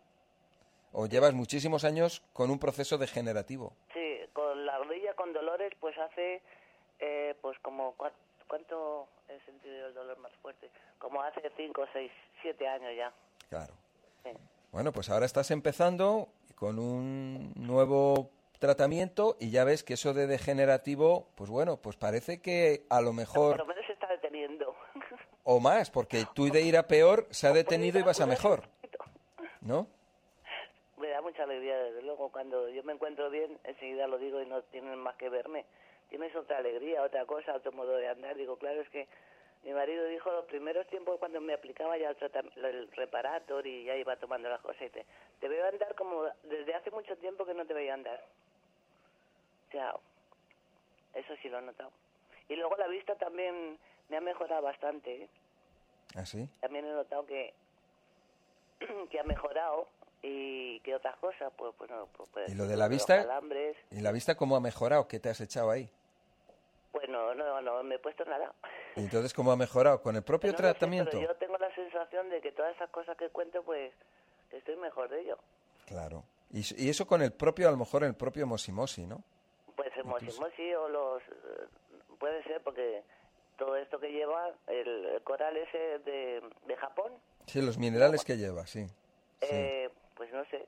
o 0.92 1.07
llevas 1.07 1.34
muchísimos 1.34 1.84
años 1.84 2.23
con 2.33 2.50
un 2.50 2.58
proceso 2.58 2.97
degenerativo. 2.97 3.75
Sí, 3.92 4.18
con 4.33 4.65
la 4.65 4.78
rodilla, 4.78 5.12
con 5.15 5.33
dolores, 5.33 5.73
pues 5.81 5.97
hace, 5.99 6.41
eh, 7.00 7.34
pues 7.42 7.58
como, 7.60 7.94
cua- 7.97 8.12
¿cuánto 8.49 9.08
he 9.28 9.39
sentido 9.41 9.86
el 9.89 9.94
dolor 9.94 10.18
más 10.18 10.33
fuerte? 10.42 10.70
Como 10.99 11.23
hace 11.23 11.41
cinco, 11.57 11.84
seis, 11.92 12.10
siete 12.42 12.66
años 12.66 12.92
ya. 12.97 13.12
Claro. 13.49 13.75
Sí. 14.23 14.31
Bueno, 14.73 14.92
pues 14.92 15.10
ahora 15.10 15.26
estás 15.26 15.50
empezando 15.50 16.28
con 16.55 16.78
un 16.78 17.52
nuevo 17.57 18.31
tratamiento 18.58 19.36
y 19.39 19.50
ya 19.50 19.65
ves 19.65 19.84
que 19.84 19.94
eso 19.94 20.15
de 20.15 20.26
degenerativo, 20.26 21.28
pues 21.34 21.50
bueno, 21.50 21.76
pues 21.76 21.97
parece 21.97 22.41
que 22.41 22.86
a 22.89 23.00
lo 23.00 23.08
Por 23.08 23.15
mejor 23.15 23.58
lo 23.58 23.66
menos 23.66 23.84
se 23.86 23.92
está 23.92 24.08
deteniendo. 24.08 24.75
o 25.44 25.60
más, 25.60 25.91
porque 25.91 26.25
tú 26.34 26.50
de 26.50 26.62
ir 26.62 26.76
a 26.76 26.86
peor 26.86 27.26
se 27.31 27.47
ha 27.47 27.52
detenido 27.52 27.99
y 27.99 28.02
vas 28.02 28.20
a 28.20 28.26
mejor. 28.26 28.62
¿No? 29.60 29.86
Me 30.97 31.08
da 31.08 31.20
mucha 31.20 31.42
alegría, 31.42 31.76
desde 31.76 32.02
luego. 32.02 32.31
Cuando 32.31 32.68
yo 32.68 32.83
me 32.84 32.92
encuentro 32.92 33.28
bien, 33.31 33.58
enseguida 33.65 34.07
lo 34.07 34.16
digo 34.18 34.41
y 34.41 34.47
no 34.47 34.62
tienen 34.62 34.99
más 34.99 35.16
que 35.16 35.28
verme. 35.28 35.66
Tienes 36.09 36.35
otra 36.36 36.59
alegría, 36.59 37.02
otra 37.02 37.26
cosa, 37.26 37.55
otro 37.55 37.73
modo 37.73 37.97
de 37.97 38.09
andar. 38.09 38.36
Digo, 38.36 38.57
claro, 38.57 38.81
es 38.81 38.89
que 38.91 39.09
mi 39.65 39.73
marido 39.73 40.05
dijo 40.07 40.31
los 40.31 40.44
primeros 40.44 40.86
tiempos 40.86 41.18
cuando 41.18 41.41
me 41.41 41.55
aplicaba 41.55 41.99
ya 41.99 42.10
el, 42.10 42.65
el 42.65 42.93
reparator 42.93 43.67
y 43.67 43.85
ya 43.85 43.97
iba 43.97 44.17
tomando 44.17 44.49
las 44.49 44.60
cosas 44.60 44.83
y 44.83 44.91
te, 44.91 45.05
te 45.41 45.49
veo 45.49 45.67
andar 45.67 45.94
como 45.97 46.25
desde 46.44 46.75
hace 46.75 46.91
mucho 46.91 47.17
tiempo 47.17 47.44
que 47.44 47.55
no 47.55 47.67
te 47.67 47.75
veía 47.75 47.94
andar. 47.94 48.23
O 49.68 49.70
sea, 49.73 49.94
eso 51.15 51.35
sí 51.43 51.49
lo 51.49 51.59
he 51.59 51.62
notado. 51.62 51.91
Y 52.49 52.55
luego 52.55 52.76
la 52.76 52.86
vista 52.86 53.17
también 53.17 53.78
me 54.09 54.17
ha 54.17 54.20
mejorado 54.20 54.62
bastante. 54.62 55.25
¿eh? 55.25 55.28
¿Así? 56.15 56.49
También 56.60 56.85
he 56.85 56.93
notado 56.93 57.26
que, 57.26 57.52
que 59.10 59.18
ha 59.18 59.25
mejorado 59.25 59.89
y 60.27 60.81
que 60.81 60.95
otras 60.95 61.17
cosas, 61.17 61.53
pues, 61.57 61.75
pues 61.79 61.91
no, 61.91 62.07
pues, 62.17 62.29
pues, 62.33 62.53
¿Y 62.53 62.55
lo 62.57 62.67
de 62.67 62.77
la 62.77 62.89
vista? 62.89 63.17
calambres, 63.19 63.77
¿Y 63.91 64.01
la 64.01 64.13
vista 64.13 64.35
cómo 64.37 64.57
ha 64.57 64.61
mejorado? 64.61 65.07
¿Qué 65.09 65.21
te 65.21 65.29
has 65.29 65.41
echado 65.41 65.71
ahí? 65.71 65.91
pues 66.93 67.11
no, 67.11 67.35
no, 67.35 67.61
no 67.61 67.83
me 67.83 67.97
he 67.97 67.99
puesto 67.99 68.25
nada. 68.25 68.55
¿Y 68.97 69.01
entonces 69.01 69.35
cómo 69.35 69.53
ha 69.53 69.57
mejorado? 69.57 70.01
¿Con 70.01 70.17
el 70.17 70.23
propio 70.23 70.49
No 70.51 70.53
lo 70.53 70.57
sé, 70.57 70.63
tratamiento? 70.63 71.11
pero 71.13 71.29
yo 71.31 71.35
tengo 71.37 71.59
la 71.59 71.75
sensación 71.75 72.31
de 72.31 72.41
que 72.41 72.53
todas 72.53 72.75
esas 72.75 72.89
cosas 72.89 73.19
que 73.19 73.29
cuento, 73.29 73.63
pues, 73.63 73.93
que 74.51 74.57
estoy 74.57 74.77
mejor 74.77 75.11
de 75.11 75.21
ello. 75.21 75.37
Claro. 75.85 76.25
Y, 76.51 76.61
y 76.83 76.89
eso 76.89 77.07
con 77.07 77.21
el 77.21 77.35
propio, 77.35 77.69
a 77.69 77.71
lo 77.71 77.77
mejor 77.77 78.03
el 78.05 78.15
propio 78.15 78.47
Mosimosi, 78.47 79.07
¿no? 79.07 79.23
Pues 79.77 79.91
el 79.97 80.05
mosimosi 80.05 80.73
o 80.75 80.89
los... 80.89 81.23
eh, 81.23 81.67
Puede 82.19 82.43
ser 82.45 82.63
porque 82.63 83.03
todo 83.59 83.77
esto 83.77 84.01
que 84.01 84.11
lleva, 84.11 84.49
el, 84.67 85.05
el 85.05 85.23
coral 85.23 85.55
ese 85.59 85.99
de, 85.99 86.43
de 86.67 86.77
Japón, 86.77 87.13
Sí, 87.47 87.61
los 87.61 87.77
minerales 87.77 88.25
que 88.25 88.39
lleva, 88.39 88.67
sí. 88.67 88.87
Sí, 89.43 89.49
eh, 89.51 89.91
pues 90.17 90.33
no 90.33 90.45
sé, 90.47 90.65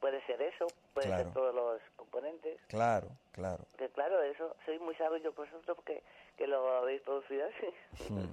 puede 0.00 0.24
ser 0.26 0.40
eso, 0.42 0.66
puede 0.94 1.06
Claro. 1.08 1.24
ser 1.24 1.32
todos 1.32 1.54
los 1.54 1.80
componentes. 1.96 2.58
claro, 2.68 3.08
claro. 3.32 3.64
Que 3.78 3.88
claro, 3.90 4.22
eso, 4.22 4.56
soy 4.64 4.78
muy 4.78 4.94
sabio 4.96 5.18
yo 5.18 5.32
vosotros 5.32 5.76
porque 5.76 6.02
que 6.36 6.46
lo 6.46 6.76
habéis 6.78 7.02
producido 7.02 7.46
así. 7.46 8.12
Mm. 8.12 8.32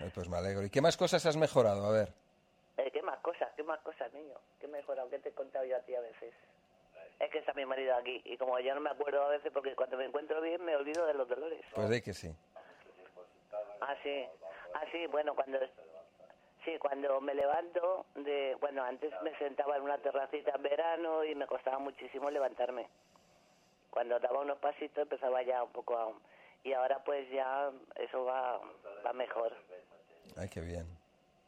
Ay, 0.00 0.10
pues 0.14 0.28
me 0.28 0.36
alegro. 0.38 0.62
¿Y 0.64 0.70
qué 0.70 0.80
más 0.80 0.96
cosas 0.96 1.26
has 1.26 1.36
mejorado? 1.36 1.84
A 1.86 1.92
ver. 1.92 2.12
Eh, 2.78 2.90
¿Qué 2.90 3.02
más 3.02 3.18
cosas? 3.20 3.50
¿Qué 3.56 3.62
más 3.62 3.80
cosas, 3.80 4.12
niño? 4.14 4.34
¿Qué 4.58 4.66
he 4.66 4.68
mejorado? 4.68 5.10
¿Qué 5.10 5.18
te 5.18 5.28
he 5.28 5.32
contado 5.32 5.64
yo 5.66 5.76
a 5.76 5.80
ti 5.80 5.94
a 5.94 6.00
veces? 6.00 6.32
Es 7.18 7.30
que 7.30 7.38
está 7.38 7.52
mi 7.52 7.66
marido 7.66 7.94
aquí 7.96 8.22
y 8.24 8.38
como 8.38 8.58
ya 8.60 8.74
no 8.74 8.80
me 8.80 8.88
acuerdo 8.90 9.22
a 9.22 9.28
veces 9.28 9.52
porque 9.52 9.74
cuando 9.74 9.98
me 9.98 10.06
encuentro 10.06 10.40
bien 10.40 10.64
me 10.64 10.74
olvido 10.74 11.04
de 11.04 11.12
los 11.14 11.28
dolores. 11.28 11.60
Pues 11.74 11.90
di 11.90 12.00
que 12.00 12.14
sí. 12.14 12.34
Ah, 13.82 13.94
sí. 14.02 14.24
Ah, 14.74 14.84
sí, 14.90 15.06
bueno, 15.08 15.34
cuando... 15.34 15.58
Sí, 16.64 16.76
cuando 16.78 17.20
me 17.20 17.34
levanto, 17.34 18.06
de 18.16 18.56
bueno, 18.60 18.84
antes 18.84 19.12
me 19.22 19.36
sentaba 19.38 19.76
en 19.76 19.82
una 19.82 19.98
terracita 19.98 20.52
en 20.56 20.62
verano 20.62 21.24
y 21.24 21.34
me 21.34 21.46
costaba 21.46 21.78
muchísimo 21.78 22.30
levantarme. 22.30 22.86
Cuando 23.90 24.20
daba 24.20 24.40
unos 24.40 24.58
pasitos 24.58 24.98
empezaba 25.02 25.42
ya 25.42 25.62
un 25.62 25.72
poco 25.72 25.96
a... 25.96 26.12
Y 26.62 26.74
ahora 26.74 27.02
pues 27.02 27.28
ya 27.30 27.70
eso 27.96 28.24
va, 28.24 28.60
va 29.04 29.12
mejor, 29.14 29.56
Ay, 30.36 30.48
qué 30.48 30.60
bien. 30.60 30.86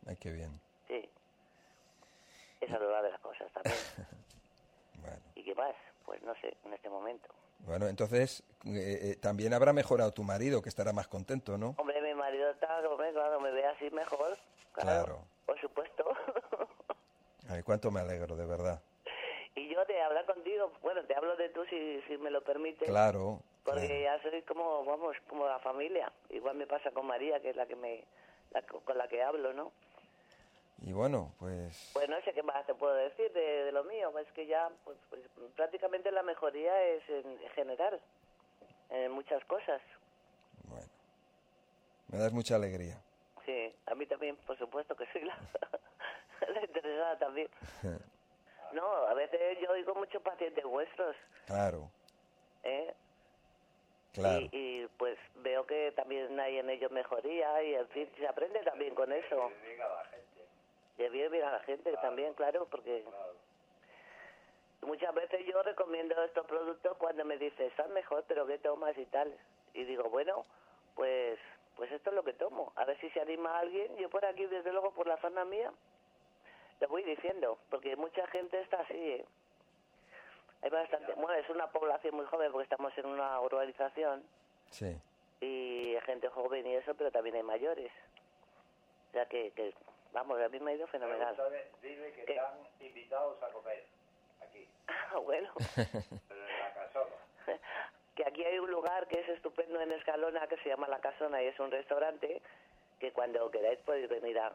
Ay, 0.06 0.16
qué 0.16 0.32
bien. 0.32 0.60
sí. 0.88 1.08
Esa 2.60 2.76
es 2.76 2.80
una 2.80 3.02
de 3.02 3.10
las 3.10 3.20
cosas 3.20 3.50
también. 3.52 3.76
¿Y 5.34 5.44
qué 5.44 5.54
más? 5.54 5.74
Pues 6.04 6.22
no 6.22 6.34
sé, 6.36 6.56
en 6.64 6.72
este 6.72 6.88
momento. 6.88 7.28
Bueno, 7.60 7.86
entonces 7.88 8.42
eh, 8.64 9.12
eh, 9.12 9.16
también 9.16 9.52
habrá 9.54 9.72
mejorado 9.72 10.12
tu 10.12 10.22
marido, 10.24 10.62
que 10.62 10.68
estará 10.68 10.92
más 10.92 11.08
contento, 11.08 11.58
¿no? 11.58 11.74
Hombre, 11.78 12.00
marido 12.22 12.50
está, 12.50 12.78
hombre, 12.88 13.12
claro, 13.12 13.40
me 13.40 13.50
ve 13.50 13.66
así 13.66 13.90
mejor, 13.90 14.38
Claro. 14.74 15.24
por 15.44 15.60
supuesto. 15.60 16.04
Ay, 17.50 17.62
cuánto 17.64 17.90
me 17.90 17.98
alegro, 18.00 18.36
de 18.36 18.46
verdad. 18.46 18.80
y 19.56 19.68
yo 19.74 19.84
de 19.86 20.00
hablar 20.00 20.24
contigo, 20.26 20.70
bueno, 20.82 21.02
te 21.04 21.16
hablo 21.16 21.34
de 21.36 21.48
tú 21.48 21.64
si, 21.64 22.00
si 22.02 22.16
me 22.18 22.30
lo 22.30 22.42
permites. 22.42 22.88
Claro. 22.88 23.40
Porque 23.64 24.02
ya 24.04 24.20
soy 24.22 24.42
como, 24.42 24.84
vamos, 24.84 25.16
como 25.28 25.46
la 25.46 25.58
familia. 25.58 26.12
Igual 26.30 26.56
me 26.56 26.66
pasa 26.68 26.90
con 26.92 27.06
María, 27.06 27.40
que 27.40 27.50
es 27.50 27.56
la 27.56 27.66
que 27.66 27.74
me, 27.76 28.04
la, 28.52 28.62
co- 28.62 28.80
con 28.80 28.96
la 28.98 29.08
que 29.08 29.20
hablo, 29.22 29.52
¿no? 29.52 29.72
Y 30.84 30.92
bueno, 30.92 31.32
pues 31.38 31.90
Pues 31.92 32.08
no 32.08 32.20
sé 32.22 32.32
qué 32.32 32.42
más 32.44 32.64
te 32.66 32.74
puedo 32.74 32.94
decir 32.94 33.32
de, 33.32 33.64
de 33.64 33.72
lo 33.72 33.82
mío. 33.84 34.16
Es 34.18 34.30
que 34.32 34.46
ya, 34.46 34.68
pues, 34.84 34.96
pues, 35.10 35.22
prácticamente 35.56 36.10
la 36.12 36.22
mejoría 36.22 36.80
es 36.84 37.02
en 37.08 37.38
general, 37.54 38.00
en 38.90 39.10
muchas 39.12 39.44
cosas. 39.44 39.80
Me 42.12 42.18
das 42.18 42.32
mucha 42.32 42.56
alegría. 42.56 43.00
Sí, 43.44 43.74
a 43.86 43.94
mí 43.94 44.06
también, 44.06 44.36
por 44.46 44.56
supuesto 44.58 44.94
que 44.94 45.06
soy 45.12 45.22
la, 45.24 45.36
la 46.48 46.60
interesada 46.62 47.18
también. 47.18 47.48
No, 48.72 48.86
a 48.86 49.12
veces 49.12 49.58
yo 49.60 49.70
oigo 49.70 49.94
muchos 49.94 50.22
pacientes 50.22 50.64
vuestros, 50.64 51.14
claro, 51.44 51.90
¿eh? 52.62 52.94
claro. 54.14 54.40
Y, 54.50 54.56
y, 54.82 54.88
pues 54.96 55.18
veo 55.42 55.66
que 55.66 55.92
también 55.92 56.40
hay 56.40 56.56
en 56.56 56.70
ellos 56.70 56.90
mejoría 56.90 57.62
y 57.62 57.74
en 57.74 57.86
fin, 57.88 58.10
se 58.16 58.26
aprende 58.26 58.60
también 58.60 58.94
con 58.94 59.12
eso. 59.12 59.50
Que 60.96 61.10
viene 61.10 61.28
bien 61.28 61.44
a 61.44 61.52
la 61.52 61.60
gente 61.60 61.92
también, 62.00 62.32
claro, 62.32 62.66
porque 62.70 63.04
muchas 64.80 65.14
veces 65.14 65.44
yo 65.46 65.62
recomiendo 65.62 66.22
estos 66.24 66.46
productos 66.46 66.96
cuando 66.96 67.26
me 67.26 67.36
dicen, 67.36 67.66
estás 67.66 67.90
mejor, 67.90 68.24
pero 68.26 68.46
¿qué 68.46 68.56
tomas 68.56 68.96
y 68.96 69.04
tal? 69.04 69.36
Y 69.74 69.84
digo, 69.84 70.08
bueno, 70.08 70.46
pues 70.94 71.38
pues 71.76 71.90
esto 71.92 72.10
es 72.10 72.16
lo 72.16 72.22
que 72.24 72.32
tomo. 72.34 72.72
A 72.76 72.84
ver 72.84 72.98
si 73.00 73.08
se 73.10 73.20
anima 73.20 73.58
alguien. 73.58 73.96
Yo 73.96 74.08
por 74.10 74.24
aquí, 74.24 74.46
desde 74.46 74.72
luego, 74.72 74.92
por 74.92 75.06
la 75.06 75.16
zona 75.18 75.44
mía, 75.44 75.72
lo 76.80 76.88
voy 76.88 77.02
diciendo, 77.04 77.58
porque 77.70 77.96
mucha 77.96 78.26
gente 78.28 78.60
está 78.60 78.80
así, 78.80 78.94
¿eh? 78.94 79.24
Hay 80.62 80.70
bastante, 80.70 81.12
bueno, 81.14 81.34
es 81.34 81.48
una 81.50 81.66
población 81.70 82.14
muy 82.14 82.24
joven 82.26 82.52
porque 82.52 82.64
estamos 82.64 82.96
en 82.96 83.06
una 83.06 83.40
urbanización 83.40 84.22
Sí. 84.70 84.96
y 85.40 85.94
hay 85.96 86.00
gente 86.02 86.28
joven 86.28 86.64
y 86.66 86.74
eso, 86.76 86.94
pero 86.94 87.10
también 87.10 87.34
hay 87.36 87.42
mayores. 87.42 87.90
O 89.08 89.12
sea 89.12 89.26
que, 89.26 89.50
que 89.52 89.74
vamos, 90.12 90.40
a 90.40 90.48
mí 90.48 90.60
me 90.60 90.70
ha 90.70 90.74
ido 90.74 90.86
fenomenal. 90.86 91.36
Dile 91.82 92.12
que 92.12 92.24
¿Qué? 92.24 92.32
están 92.34 92.54
invitados 92.80 93.42
a 93.42 93.48
comer 93.48 93.84
aquí, 94.40 94.68
Ah, 94.86 95.18
bueno, 95.24 95.52
pero 95.74 96.46
en 96.46 96.58
la 96.60 96.74
casona. 96.74 97.16
que 98.14 98.24
aquí 98.26 98.44
hay 98.44 98.58
un 98.58 98.70
lugar 98.70 99.06
que 99.08 99.20
es 99.20 99.28
estupendo 99.28 99.80
en 99.80 99.92
Escalona 99.92 100.46
que 100.46 100.56
se 100.58 100.68
llama 100.68 100.88
La 100.88 101.00
Casona 101.00 101.42
y 101.42 101.46
es 101.46 101.58
un 101.60 101.70
restaurante 101.70 102.42
que 102.98 103.12
cuando 103.12 103.50
queráis 103.50 103.80
podéis 103.80 104.08
venir 104.08 104.38
a 104.38 104.52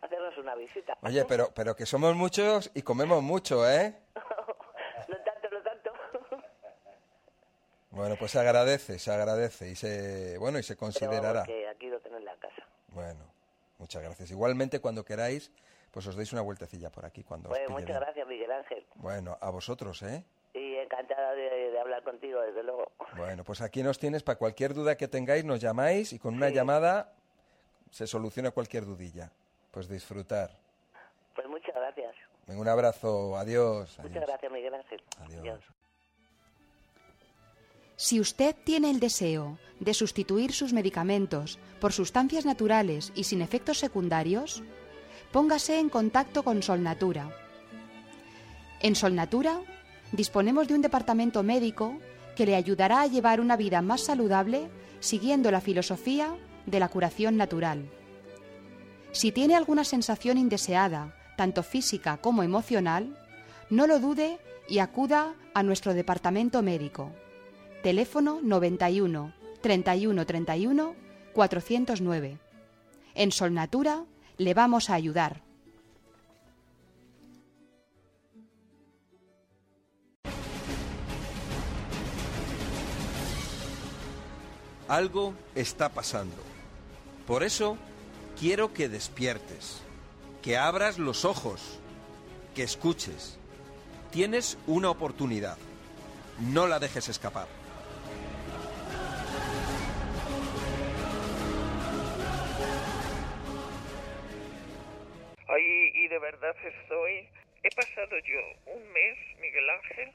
hacernos 0.00 0.36
una 0.38 0.54
visita. 0.54 0.96
Oye, 1.02 1.24
pero, 1.24 1.48
pero 1.54 1.74
que 1.74 1.86
somos 1.86 2.14
muchos 2.14 2.70
y 2.74 2.82
comemos 2.82 3.22
mucho, 3.22 3.68
¿eh? 3.68 3.94
No 5.08 5.16
tanto, 5.24 5.48
no 5.50 5.62
tanto. 5.62 5.92
Bueno, 7.90 8.16
pues 8.18 8.30
se 8.30 8.38
agradece, 8.38 8.98
se 8.98 9.12
agradece 9.12 9.68
y 9.68 9.74
se, 9.74 10.38
bueno, 10.38 10.58
y 10.58 10.62
se 10.62 10.76
considerará. 10.76 11.40
vamos, 11.40 11.46
que 11.46 11.68
aquí 11.68 11.88
lo 11.88 12.00
tenéis 12.00 12.20
en 12.20 12.24
la 12.24 12.36
casa. 12.36 12.62
Bueno, 12.88 13.20
muchas 13.78 14.02
gracias. 14.02 14.30
Igualmente, 14.30 14.80
cuando 14.80 15.04
queráis, 15.04 15.52
pues 15.90 16.06
os 16.06 16.16
deis 16.16 16.32
una 16.32 16.40
vueltecilla 16.40 16.88
por 16.90 17.04
aquí 17.04 17.22
cuando 17.22 17.50
Pues 17.50 17.68
muchas 17.68 18.00
gracias, 18.00 18.26
Miguel 18.26 18.50
Ángel. 18.50 18.86
Bueno, 18.94 19.36
a 19.40 19.50
vosotros, 19.50 20.02
¿eh? 20.04 20.24
Y 20.54 20.76
encantada 20.76 21.32
de, 21.32 21.70
de 21.70 21.80
hablar 21.80 22.02
contigo, 22.02 22.40
desde 22.42 22.62
luego. 22.62 22.90
Bueno, 23.16 23.42
pues 23.42 23.60
aquí 23.62 23.82
nos 23.82 23.98
tienes 23.98 24.22
para 24.22 24.38
cualquier 24.38 24.74
duda 24.74 24.96
que 24.96 25.08
tengáis, 25.08 25.44
nos 25.44 25.60
llamáis 25.60 26.12
y 26.12 26.18
con 26.18 26.34
una 26.34 26.50
llamada 26.50 27.14
se 27.90 28.06
soluciona 28.06 28.50
cualquier 28.50 28.84
dudilla. 28.84 29.30
Pues 29.70 29.88
disfrutar. 29.88 30.50
Pues 31.34 31.48
muchas 31.48 31.74
gracias. 31.74 32.14
Un 32.48 32.68
abrazo, 32.68 33.36
adiós. 33.36 33.96
Muchas 33.98 34.10
adiós. 34.10 34.26
gracias, 34.26 34.52
Miguel 34.52 34.74
Ángel. 34.74 35.02
Adiós. 35.20 35.64
Si 37.96 38.20
usted 38.20 38.56
tiene 38.64 38.90
el 38.90 39.00
deseo 39.00 39.58
de 39.80 39.94
sustituir 39.94 40.52
sus 40.52 40.72
medicamentos 40.72 41.58
por 41.80 41.92
sustancias 41.92 42.44
naturales 42.44 43.12
y 43.14 43.24
sin 43.24 43.42
efectos 43.42 43.78
secundarios, 43.78 44.62
póngase 45.30 45.78
en 45.78 45.88
contacto 45.88 46.42
con 46.42 46.62
Solnatura. 46.62 47.30
En 48.80 48.96
Solnatura 48.96 49.60
disponemos 50.12 50.68
de 50.68 50.74
un 50.74 50.82
departamento 50.82 51.42
médico 51.42 51.98
que 52.36 52.46
le 52.46 52.54
ayudará 52.54 53.02
a 53.02 53.06
llevar 53.06 53.40
una 53.40 53.56
vida 53.56 53.82
más 53.82 54.02
saludable 54.02 54.68
siguiendo 55.00 55.50
la 55.50 55.60
filosofía 55.60 56.34
de 56.66 56.80
la 56.80 56.88
curación 56.88 57.36
natural. 57.36 57.90
Si 59.12 59.32
tiene 59.32 59.56
alguna 59.56 59.84
sensación 59.84 60.38
indeseada, 60.38 61.14
tanto 61.36 61.62
física 61.62 62.18
como 62.18 62.42
emocional, 62.42 63.18
no 63.68 63.86
lo 63.86 64.00
dude 64.00 64.38
y 64.68 64.78
acuda 64.78 65.34
a 65.54 65.62
nuestro 65.62 65.92
departamento 65.92 66.62
médico. 66.62 67.10
Teléfono 67.82 68.40
91 68.42 69.34
31 69.60 70.26
31 70.26 70.94
409. 71.32 72.38
En 73.14 73.32
Solnatura 73.32 74.04
le 74.38 74.54
vamos 74.54 74.88
a 74.88 74.94
ayudar. 74.94 75.42
Algo 84.92 85.32
está 85.54 85.88
pasando. 85.88 86.36
Por 87.26 87.44
eso 87.44 87.78
quiero 88.38 88.74
que 88.74 88.90
despiertes, 88.90 89.82
que 90.42 90.58
abras 90.58 90.98
los 90.98 91.24
ojos, 91.24 91.80
que 92.54 92.62
escuches. 92.62 93.38
Tienes 94.10 94.58
una 94.66 94.90
oportunidad. 94.90 95.56
No 96.40 96.66
la 96.66 96.78
dejes 96.78 97.08
escapar. 97.08 97.46
Ay, 105.48 105.90
y 105.94 106.08
de 106.08 106.18
verdad 106.18 106.54
estoy. 106.66 107.30
He 107.62 107.70
pasado 107.74 108.18
yo 108.18 108.74
un 108.74 108.92
mes, 108.92 109.16
Miguel 109.40 109.70
Ángel. 109.70 110.12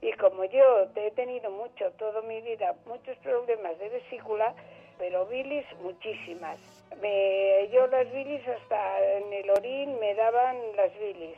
Y 0.00 0.12
como 0.12 0.44
yo 0.44 0.88
te 0.94 1.08
he 1.08 1.10
tenido 1.12 1.50
mucho, 1.50 1.90
toda 1.92 2.22
mi 2.22 2.40
vida, 2.42 2.74
muchos 2.86 3.16
problemas 3.18 3.78
de 3.78 3.88
vesícula, 3.88 4.54
pero 4.98 5.26
bilis 5.26 5.66
muchísimas. 5.82 6.58
Me, 7.00 7.68
yo 7.72 7.86
las 7.88 8.10
bilis 8.12 8.46
hasta 8.46 9.00
en 9.16 9.32
el 9.32 9.50
orín 9.50 9.98
me 9.98 10.14
daban 10.14 10.56
las 10.76 10.92
bilis. 10.98 11.36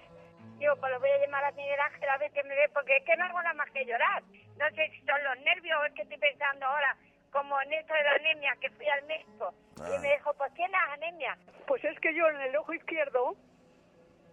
Yo 0.58 0.76
pues 0.76 0.92
lo 0.92 1.00
voy 1.00 1.10
a 1.10 1.18
llamar 1.18 1.44
a 1.44 1.52
Miguel 1.52 1.80
Ángel 1.80 2.08
a 2.08 2.18
ver 2.18 2.30
qué 2.32 2.42
me 2.42 2.54
ve, 2.54 2.68
porque 2.74 2.96
es 2.96 3.04
que 3.04 3.16
no 3.16 3.24
hago 3.24 3.42
nada 3.42 3.54
más 3.54 3.70
que 3.70 3.84
llorar. 3.86 4.22
No 4.58 4.68
sé 4.74 4.90
si 4.90 5.00
son 5.06 5.24
los 5.24 5.38
nervios 5.40 5.78
o 5.80 5.84
es 5.86 5.94
que 5.94 6.02
estoy 6.02 6.18
pensando 6.18 6.66
ahora, 6.66 6.96
como 7.32 7.60
en 7.62 7.72
esto 7.72 7.94
de 7.94 8.02
la 8.02 8.12
anemia, 8.12 8.56
que 8.60 8.68
fui 8.70 8.86
al 8.86 9.04
médico 9.06 9.54
y 9.78 9.98
me 10.00 10.12
dijo, 10.12 10.34
pues 10.34 10.52
tienes 10.52 10.80
anemia. 10.90 11.38
Pues 11.66 11.82
es 11.84 11.98
que 12.00 12.14
yo 12.14 12.28
en 12.28 12.40
el 12.42 12.56
ojo 12.56 12.74
izquierdo 12.74 13.36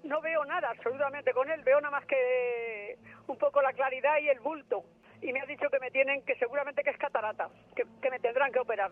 no 0.03 0.21
veo 0.21 0.43
nada 0.45 0.69
absolutamente 0.69 1.31
con 1.33 1.49
él, 1.49 1.61
veo 1.63 1.79
nada 1.79 1.91
más 1.91 2.05
que 2.05 2.97
un 3.27 3.37
poco 3.37 3.61
la 3.61 3.73
claridad 3.73 4.17
y 4.21 4.29
el 4.29 4.39
bulto. 4.39 4.83
Y 5.21 5.33
me 5.33 5.41
ha 5.41 5.45
dicho 5.45 5.69
que 5.69 5.79
me 5.79 5.91
tienen, 5.91 6.21
que 6.23 6.35
seguramente 6.35 6.83
que 6.83 6.91
es 6.91 6.97
catarata, 6.97 7.49
que, 7.75 7.83
que 8.01 8.09
me 8.11 8.19
tendrán 8.19 8.51
que 8.51 8.59
operar. 8.59 8.91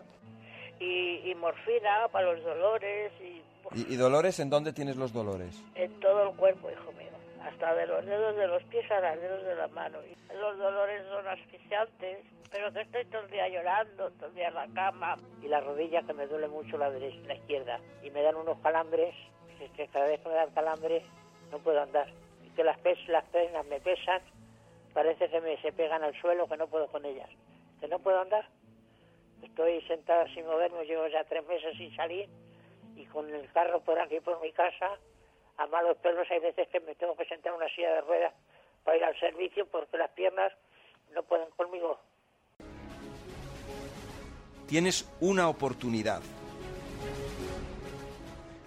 Y, 0.78 1.30
y 1.30 1.34
morfina 1.36 2.08
para 2.12 2.32
los 2.32 2.44
dolores 2.44 3.12
y 3.20 3.42
¿Y, 3.74 3.94
y 3.94 3.96
dolores 3.96 4.38
en 4.40 4.50
dónde 4.50 4.72
tienes 4.72 4.96
los 4.96 5.12
dolores? 5.12 5.60
en 5.74 5.98
todo 6.00 6.30
el 6.30 6.36
cuerpo, 6.36 6.70
hijo 6.70 6.92
mío. 6.92 7.10
Hasta 7.42 7.74
de 7.74 7.86
los 7.86 8.04
dedos 8.04 8.36
de 8.36 8.46
los 8.46 8.62
pies 8.64 8.88
a 8.90 9.00
los 9.00 9.20
dedos 9.20 9.44
de 9.44 9.54
la 9.54 9.68
mano. 9.68 9.98
Y 10.04 10.36
los 10.36 10.58
dolores 10.58 11.02
son 11.08 11.26
asfixiantes, 11.26 12.18
pero 12.50 12.72
que 12.72 12.80
estoy 12.82 13.04
todo 13.06 13.22
el 13.22 13.30
día 13.30 13.48
llorando, 13.48 14.10
todo 14.12 14.28
el 14.28 14.34
día 14.34 14.48
en 14.48 14.54
la 14.54 14.68
cama. 14.74 15.16
Y 15.42 15.48
la 15.48 15.60
rodilla 15.60 16.02
que 16.02 16.12
me 16.12 16.26
duele 16.26 16.48
mucho 16.48 16.76
la 16.76 16.90
derecha, 16.90 17.18
la 17.26 17.34
izquierda. 17.34 17.80
Y 18.02 18.10
me 18.10 18.22
dan 18.22 18.36
unos 18.36 18.58
calambres, 18.60 19.14
es 19.60 19.70
que 19.72 19.88
cada 19.88 20.06
vez 20.06 20.20
que 20.20 20.28
me 20.28 20.34
dan 20.34 20.50
calambres 20.50 21.02
no 21.50 21.58
puedo 21.58 21.80
andar. 21.80 22.08
Que 22.56 22.64
las, 22.64 22.78
pes 22.78 22.98
las 23.08 23.24
piernas 23.26 23.66
me 23.66 23.80
pesan, 23.80 24.22
parece 24.92 25.28
que 25.28 25.40
me 25.40 25.60
se 25.60 25.72
pegan 25.72 26.02
al 26.02 26.18
suelo, 26.20 26.48
que 26.48 26.56
no 26.56 26.66
puedo 26.66 26.88
con 26.88 27.04
ellas. 27.04 27.28
Que 27.80 27.86
no 27.86 27.98
puedo 27.98 28.20
andar. 28.20 28.48
Estoy 29.42 29.80
sentada 29.82 30.26
sin 30.34 30.46
moverme, 30.46 30.84
llevo 30.86 31.06
ya 31.08 31.22
tres 31.24 31.46
meses 31.46 31.76
sin 31.76 31.94
salir 31.94 32.28
y 32.96 33.04
con 33.06 33.32
el 33.32 33.50
carro 33.52 33.80
por 33.80 34.00
aquí, 34.00 34.20
por 34.20 34.40
mi 34.40 34.50
casa, 34.52 34.96
a 35.58 35.66
malos 35.66 35.96
pelos 35.98 36.26
hay 36.30 36.40
veces 36.40 36.68
que 36.68 36.80
me 36.80 36.94
tengo 36.94 37.14
que 37.16 37.26
sentar 37.26 37.52
en 37.52 37.58
una 37.58 37.68
silla 37.68 37.94
de 37.94 38.00
ruedas 38.00 38.34
para 38.84 38.96
ir 38.96 39.04
al 39.04 39.18
servicio 39.20 39.66
porque 39.66 39.98
las 39.98 40.10
piernas 40.10 40.52
no 41.14 41.22
pueden 41.22 41.48
conmigo. 41.50 41.98
Tienes 44.66 45.08
una 45.20 45.48
oportunidad. 45.48 46.22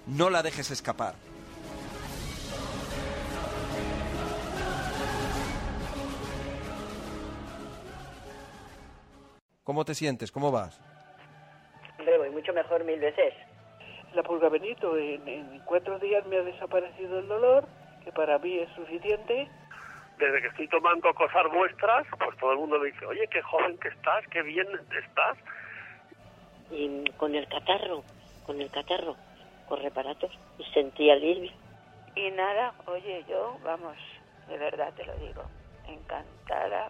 No 0.07 0.29
la 0.29 0.41
dejes 0.41 0.71
escapar. 0.71 1.15
¿Cómo 9.69 9.85
te 9.85 9.93
sientes? 9.93 10.31
¿Cómo 10.31 10.51
vas? 10.51 10.81
Hombre, 11.99 12.17
voy 12.17 12.31
mucho 12.31 12.51
mejor 12.53 12.83
mil 12.85 12.99
veces. 12.99 13.35
La 14.15 14.23
pulga 14.23 14.49
Benito, 14.49 14.97
en, 14.97 15.27
en 15.27 15.59
cuatro 15.59 15.99
días 15.99 16.25
me 16.25 16.37
ha 16.37 16.41
desaparecido 16.41 17.19
el 17.19 17.27
dolor, 17.27 17.67
que 18.03 18.11
para 18.11 18.39
mí 18.39 18.57
es 18.57 18.69
suficiente. 18.73 19.47
Desde 20.17 20.41
que 20.41 20.47
estoy 20.47 20.67
tomando 20.69 21.13
cosas 21.13 21.43
vuestras, 21.53 22.07
pues 22.17 22.35
todo 22.39 22.53
el 22.53 22.57
mundo 22.57 22.79
me 22.79 22.87
dice, 22.87 23.05
oye, 23.05 23.27
qué 23.27 23.43
joven 23.43 23.77
que 23.77 23.89
estás, 23.89 24.25
qué 24.31 24.41
bien 24.41 24.65
estás. 25.03 25.37
Y 26.71 27.07
con 27.11 27.35
el 27.35 27.47
catarro, 27.47 28.01
con 28.47 28.59
el 28.59 28.71
catarro, 28.71 29.17
con 29.67 29.83
reparatos, 29.83 30.31
y 30.57 30.63
sentí 30.73 31.11
alivio. 31.11 31.51
Y 32.15 32.31
nada, 32.31 32.73
oye, 32.87 33.23
yo, 33.29 33.59
vamos, 33.63 33.97
de 34.47 34.57
verdad 34.57 34.91
te 34.95 35.05
lo 35.05 35.15
digo, 35.17 35.43
encantada, 35.87 36.89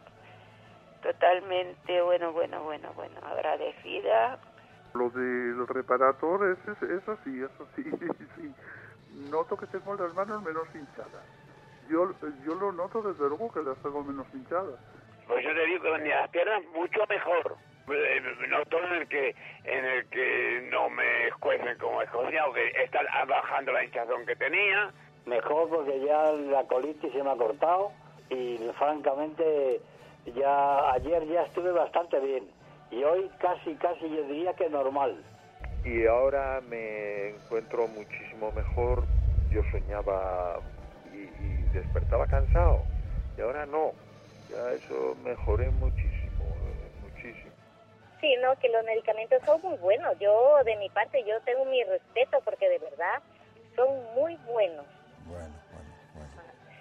totalmente, 1.01 2.01
bueno, 2.01 2.31
bueno, 2.31 2.63
bueno, 2.63 2.91
bueno, 2.95 3.19
agradecida. 3.23 4.39
Lo 4.93 5.09
del 5.09 5.67
reparator 5.67 6.51
es, 6.51 6.67
es, 6.67 6.89
es 6.89 7.09
así, 7.09 7.41
es 7.41 7.51
así, 7.61 7.83
sí. 8.35 8.53
Noto 9.29 9.57
que 9.57 9.67
tengo 9.67 9.95
las 9.95 10.13
manos 10.13 10.41
menos 10.43 10.67
hinchadas. 10.73 11.23
Yo, 11.89 12.11
yo 12.45 12.55
lo 12.55 12.71
noto 12.71 13.01
desde 13.01 13.27
luego 13.27 13.51
que 13.51 13.61
las 13.61 13.77
tengo 13.79 14.03
menos 14.03 14.27
hinchadas. 14.33 14.79
Pues 15.27 15.43
yo 15.43 15.53
te 15.53 15.65
digo 15.65 15.83
que 15.83 16.09
las 16.09 16.29
piernas 16.29 16.63
mucho 16.73 17.01
mejor. 17.07 17.57
Eh, 17.91 18.21
Noto 18.49 18.77
en 18.83 18.93
el 18.93 19.07
que 19.07 19.35
en 19.63 19.85
el 19.85 20.07
que 20.09 20.69
no 20.71 20.89
me 20.89 21.27
escuecen 21.27 21.77
como 21.79 22.01
escocía 22.03 22.45
o 22.45 22.53
que 22.53 22.67
está 22.83 23.01
bajando 23.25 23.71
la 23.71 23.83
hinchazón 23.83 24.25
que 24.25 24.35
tenía. 24.35 24.91
Mejor 25.25 25.69
porque 25.69 25.99
ya 26.01 26.31
la 26.31 26.63
colitis 26.67 27.11
se 27.11 27.23
me 27.23 27.31
ha 27.31 27.35
cortado 27.35 27.91
y 28.29 28.59
francamente 28.77 29.81
ya 30.33 30.91
ayer 30.93 31.25
ya 31.27 31.43
estuve 31.43 31.71
bastante 31.71 32.19
bien 32.19 32.49
y 32.91 33.03
hoy 33.03 33.29
casi 33.39 33.75
casi 33.75 34.09
yo 34.09 34.23
diría 34.23 34.53
que 34.53 34.69
normal. 34.69 35.15
Y 35.83 36.05
ahora 36.05 36.61
me 36.61 37.29
encuentro 37.29 37.87
muchísimo 37.87 38.51
mejor. 38.51 39.05
Yo 39.51 39.61
soñaba 39.71 40.59
y, 41.13 41.17
y 41.17 41.69
despertaba 41.73 42.27
cansado 42.27 42.85
y 43.37 43.41
ahora 43.41 43.65
no. 43.65 43.93
Ya 44.49 44.73
eso 44.73 45.15
mejoré 45.23 45.69
muchísimo, 45.69 46.43
eh, 46.65 46.91
muchísimo. 47.01 47.53
Sí, 48.19 48.35
no, 48.41 48.55
que 48.57 48.67
los 48.69 48.83
medicamentos 48.83 49.41
son 49.45 49.61
muy 49.61 49.77
buenos. 49.77 50.17
Yo, 50.19 50.61
de 50.65 50.75
mi 50.77 50.89
parte, 50.89 51.23
yo 51.23 51.39
tengo 51.41 51.65
mi 51.65 51.83
respeto 51.83 52.39
porque 52.43 52.67
de 52.67 52.79
verdad 52.79 53.21
son 53.75 53.87
muy 54.15 54.35
buenos. 54.47 54.85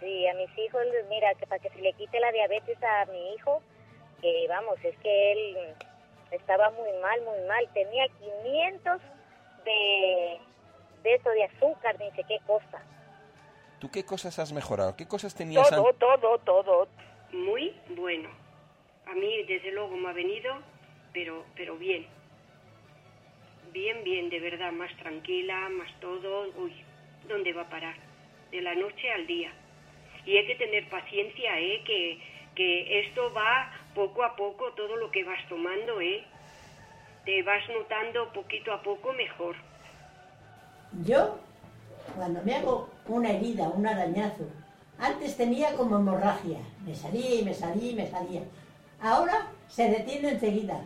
Sí, 0.01 0.27
a 0.27 0.35
mis 0.35 0.59
hijos, 0.59 0.83
mira, 1.09 1.35
que 1.35 1.47
para 1.47 1.61
que 1.61 1.71
se 1.71 1.81
le 1.81 1.93
quite 1.95 2.21
la 2.21 2.31
diabetes 2.31 2.79
a 2.83 3.07
mi 3.07 3.35
hijo, 3.35 3.63
que 4.21 4.47
vamos, 4.49 4.77
es 4.85 4.97
que 4.99 5.33
él 5.33 5.75
estaba 6.31 6.71
muy 6.71 6.91
mal, 7.03 7.21
muy 7.23 7.47
mal. 7.49 7.69
Tenía 7.73 8.07
500 8.09 9.01
de, 9.65 10.39
de 11.03 11.15
eso, 11.15 11.31
de 11.31 11.45
azúcar, 11.45 11.99
ni 11.99 12.11
sé 12.13 12.25
qué 12.25 12.39
cosa. 12.47 12.83
¿Tú 13.79 13.91
qué 13.91 14.05
cosas 14.05 14.39
has 14.39 14.53
mejorado? 14.53 14.97
¿Qué 14.97 15.07
cosas 15.07 15.35
tenías 15.35 15.69
Todo, 15.71 15.93
todo, 15.95 16.39
todo. 16.39 16.89
Muy 17.33 17.75
bueno. 17.91 18.29
A 19.07 19.15
mí, 19.15 19.43
desde 19.45 19.71
luego, 19.71 19.97
me 19.97 20.11
ha 20.11 20.13
venido, 20.13 20.53
pero, 21.13 21.45
pero 21.57 21.77
bien. 21.77 22.07
Bien, 23.73 24.03
bien, 24.03 24.31
de 24.31 24.41
verdad, 24.41 24.73
más 24.73 24.95
tranquila, 24.97 25.69
más 25.69 25.89
todo. 26.01 26.49
Uy, 26.57 26.73
¿dónde 27.29 27.53
va 27.53 27.63
a 27.63 27.69
parar? 27.71 27.95
De 28.51 28.61
la 28.61 28.75
noche 28.75 29.13
al 29.13 29.27
día. 29.27 29.53
Y 30.29 30.37
hay 30.37 30.47
que 30.47 30.57
tener 30.57 30.87
paciencia, 30.91 31.59
¿eh? 31.59 31.83
Que, 31.87 32.19
que 32.55 33.01
esto 33.01 33.33
va 33.33 33.73
poco 33.95 34.23
a 34.23 34.37
poco, 34.37 34.67
todo 34.77 34.95
lo 34.97 35.11
que 35.11 35.25
vas 35.25 35.41
tomando, 35.49 36.03
¿eh? 36.03 36.23
Te 37.25 37.43
vas 37.45 37.63
notando 37.71 38.31
poquito 38.35 38.71
a 38.75 38.83
poco 38.83 39.15
mejor. 39.15 39.57
Yo, 41.03 41.39
cuando 42.15 42.43
me 42.43 42.57
hago 42.57 42.91
una 43.07 43.31
herida, 43.31 43.71
un 43.71 43.87
arañazo, 43.87 44.45
antes 44.99 45.35
tenía 45.35 45.75
como 45.75 45.97
hemorragia. 45.97 46.59
Me 46.85 46.95
salía 46.95 47.41
y 47.41 47.43
me 47.43 47.55
salía 47.55 47.91
y 47.91 47.95
me 47.95 48.07
salía. 48.07 48.43
Ahora 49.01 49.47
se 49.67 49.89
detiene 49.89 50.33
enseguida. 50.33 50.79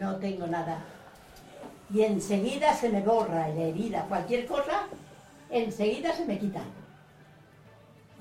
No 0.00 0.16
tengo 0.16 0.48
nada. 0.48 0.82
Y 1.94 2.02
enseguida 2.02 2.74
se 2.74 2.88
me 2.88 3.02
borra 3.02 3.46
la 3.46 3.62
herida. 3.62 4.04
Cualquier 4.08 4.46
cosa, 4.46 4.88
enseguida 5.48 6.12
se 6.12 6.24
me 6.24 6.40
quita. 6.40 6.64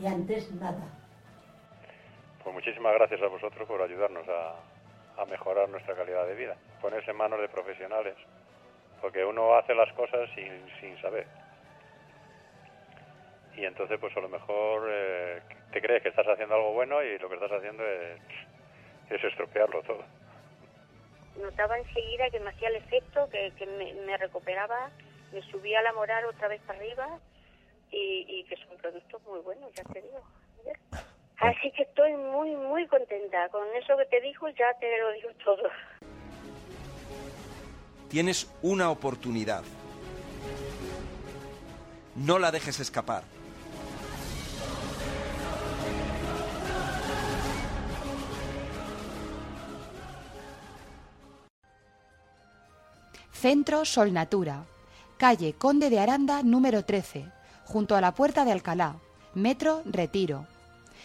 Y 0.02 0.08
antes 0.08 0.52
nada. 0.54 0.82
Pues 2.44 2.56
muchísimas 2.56 2.94
gracias 2.96 3.22
a 3.22 3.28
vosotros 3.28 3.68
por 3.68 3.80
ayudarnos 3.84 4.28
a, 4.28 5.22
a 5.22 5.26
mejorar 5.26 5.70
nuestra 5.70 5.94
calidad 5.94 6.26
de 6.26 6.34
vida. 6.34 6.56
Ponerse 6.82 7.12
en 7.12 7.18
manos 7.18 7.40
de 7.40 7.48
profesionales. 7.50 8.16
Porque 9.00 9.24
uno 9.24 9.54
hace 9.54 9.76
las 9.76 9.94
cosas 9.94 10.28
sin, 10.34 10.52
sin 10.80 11.00
saber. 11.02 11.28
Y 13.56 13.64
entonces, 13.64 14.00
pues 14.00 14.16
a 14.18 14.22
lo 14.22 14.30
mejor 14.30 14.90
eh, 14.90 15.42
te 15.72 15.82
crees 15.82 16.02
que 16.02 16.10
estás 16.10 16.28
haciendo 16.28 16.56
algo 16.56 16.74
bueno 16.74 17.04
y 17.04 17.20
lo 17.20 17.30
que 17.30 17.36
estás 17.36 17.52
haciendo 17.52 17.86
es, 17.86 18.20
es 19.12 19.24
estropearlo 19.24 19.84
todo. 19.84 20.04
Notaba 21.40 21.78
enseguida 21.78 22.30
que 22.32 22.40
me 22.40 22.50
hacía 22.50 22.70
el 22.70 22.78
efecto, 22.78 23.30
que, 23.30 23.52
que 23.56 23.68
me, 23.68 23.94
me 24.06 24.18
recuperaba, 24.18 24.90
me 25.32 25.42
subía 25.44 25.82
la 25.84 25.94
moral 25.94 26.26
otra 26.26 26.48
vez 26.48 26.62
para 26.62 26.80
arriba 26.80 27.20
y, 27.92 28.26
y 28.28 28.44
que 28.46 28.56
son 28.58 28.78
productos 28.78 29.22
muy 29.24 29.40
buenos, 29.42 29.72
ya 29.74 29.84
te 29.84 30.02
digo. 30.02 30.22
Así 31.38 31.72
que 31.72 31.84
estoy 31.84 32.14
muy, 32.14 32.56
muy 32.56 32.88
contenta. 32.88 33.50
Con 33.50 33.64
eso 33.76 33.98
que 33.98 34.06
te 34.06 34.22
dijo 34.22 34.48
ya 34.50 34.74
te 34.80 35.00
lo 35.00 35.12
digo 35.12 35.30
todo. 35.44 35.64
Tienes 38.10 38.52
una 38.62 38.92
oportunidad. 38.92 39.64
No 42.16 42.38
la 42.38 42.52
dejes 42.52 42.80
escapar. 42.80 43.24
Centro 53.32 53.86
Sol 53.86 54.14
Natura, 54.14 54.66
calle 55.18 55.54
Conde 55.54 55.90
de 55.90 56.00
Aranda 56.00 56.44
número 56.44 56.86
13, 56.86 57.26
junto 57.66 57.96
a 57.96 58.02
la 58.02 58.14
Puerta 58.14 58.46
de 58.46 58.52
Alcalá, 58.52 58.96
Metro 59.34 59.82
Retiro. 59.86 60.48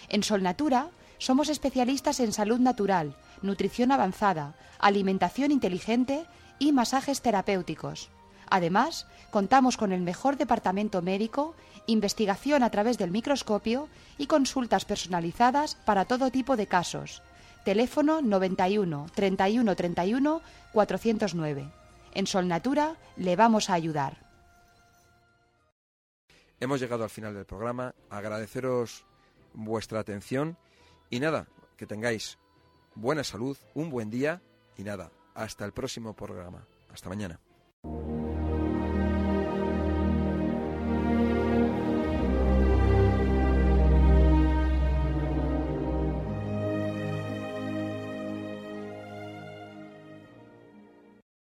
En 0.08 0.22
Sol 0.22 0.42
Natura 0.42 0.88
somos 1.18 1.48
especialistas 1.48 2.20
en 2.20 2.32
salud 2.32 2.58
natural, 2.58 3.16
nutrición 3.42 3.92
avanzada, 3.92 4.54
alimentación 4.78 5.50
inteligente 5.50 6.26
y 6.58 6.72
masajes 6.72 7.22
terapéuticos. 7.22 8.10
Además, 8.48 9.06
contamos 9.30 9.76
con 9.76 9.92
el 9.92 10.02
mejor 10.02 10.36
departamento 10.36 11.02
médico, 11.02 11.54
investigación 11.86 12.62
a 12.62 12.70
través 12.70 12.98
del 12.98 13.10
microscopio 13.10 13.88
y 14.18 14.26
consultas 14.26 14.84
personalizadas 14.84 15.74
para 15.74 16.04
todo 16.04 16.30
tipo 16.30 16.56
de 16.56 16.66
casos. 16.66 17.22
Teléfono 17.64 18.22
91 18.22 19.06
31 19.14 19.74
31 19.74 20.42
409. 20.72 21.68
En 22.14 22.26
Sol 22.26 22.46
Natura 22.46 22.94
le 23.16 23.34
vamos 23.34 23.68
a 23.68 23.74
ayudar. 23.74 24.25
Hemos 26.58 26.80
llegado 26.80 27.04
al 27.04 27.10
final 27.10 27.34
del 27.34 27.44
programa. 27.44 27.94
Agradeceros 28.10 29.04
vuestra 29.52 30.00
atención 30.00 30.56
y 31.10 31.20
nada, 31.20 31.48
que 31.76 31.86
tengáis 31.86 32.38
buena 32.94 33.24
salud, 33.24 33.56
un 33.74 33.90
buen 33.90 34.10
día 34.10 34.42
y 34.76 34.82
nada, 34.82 35.10
hasta 35.34 35.64
el 35.64 35.72
próximo 35.72 36.14
programa. 36.14 36.66
Hasta 36.90 37.08
mañana. 37.08 37.40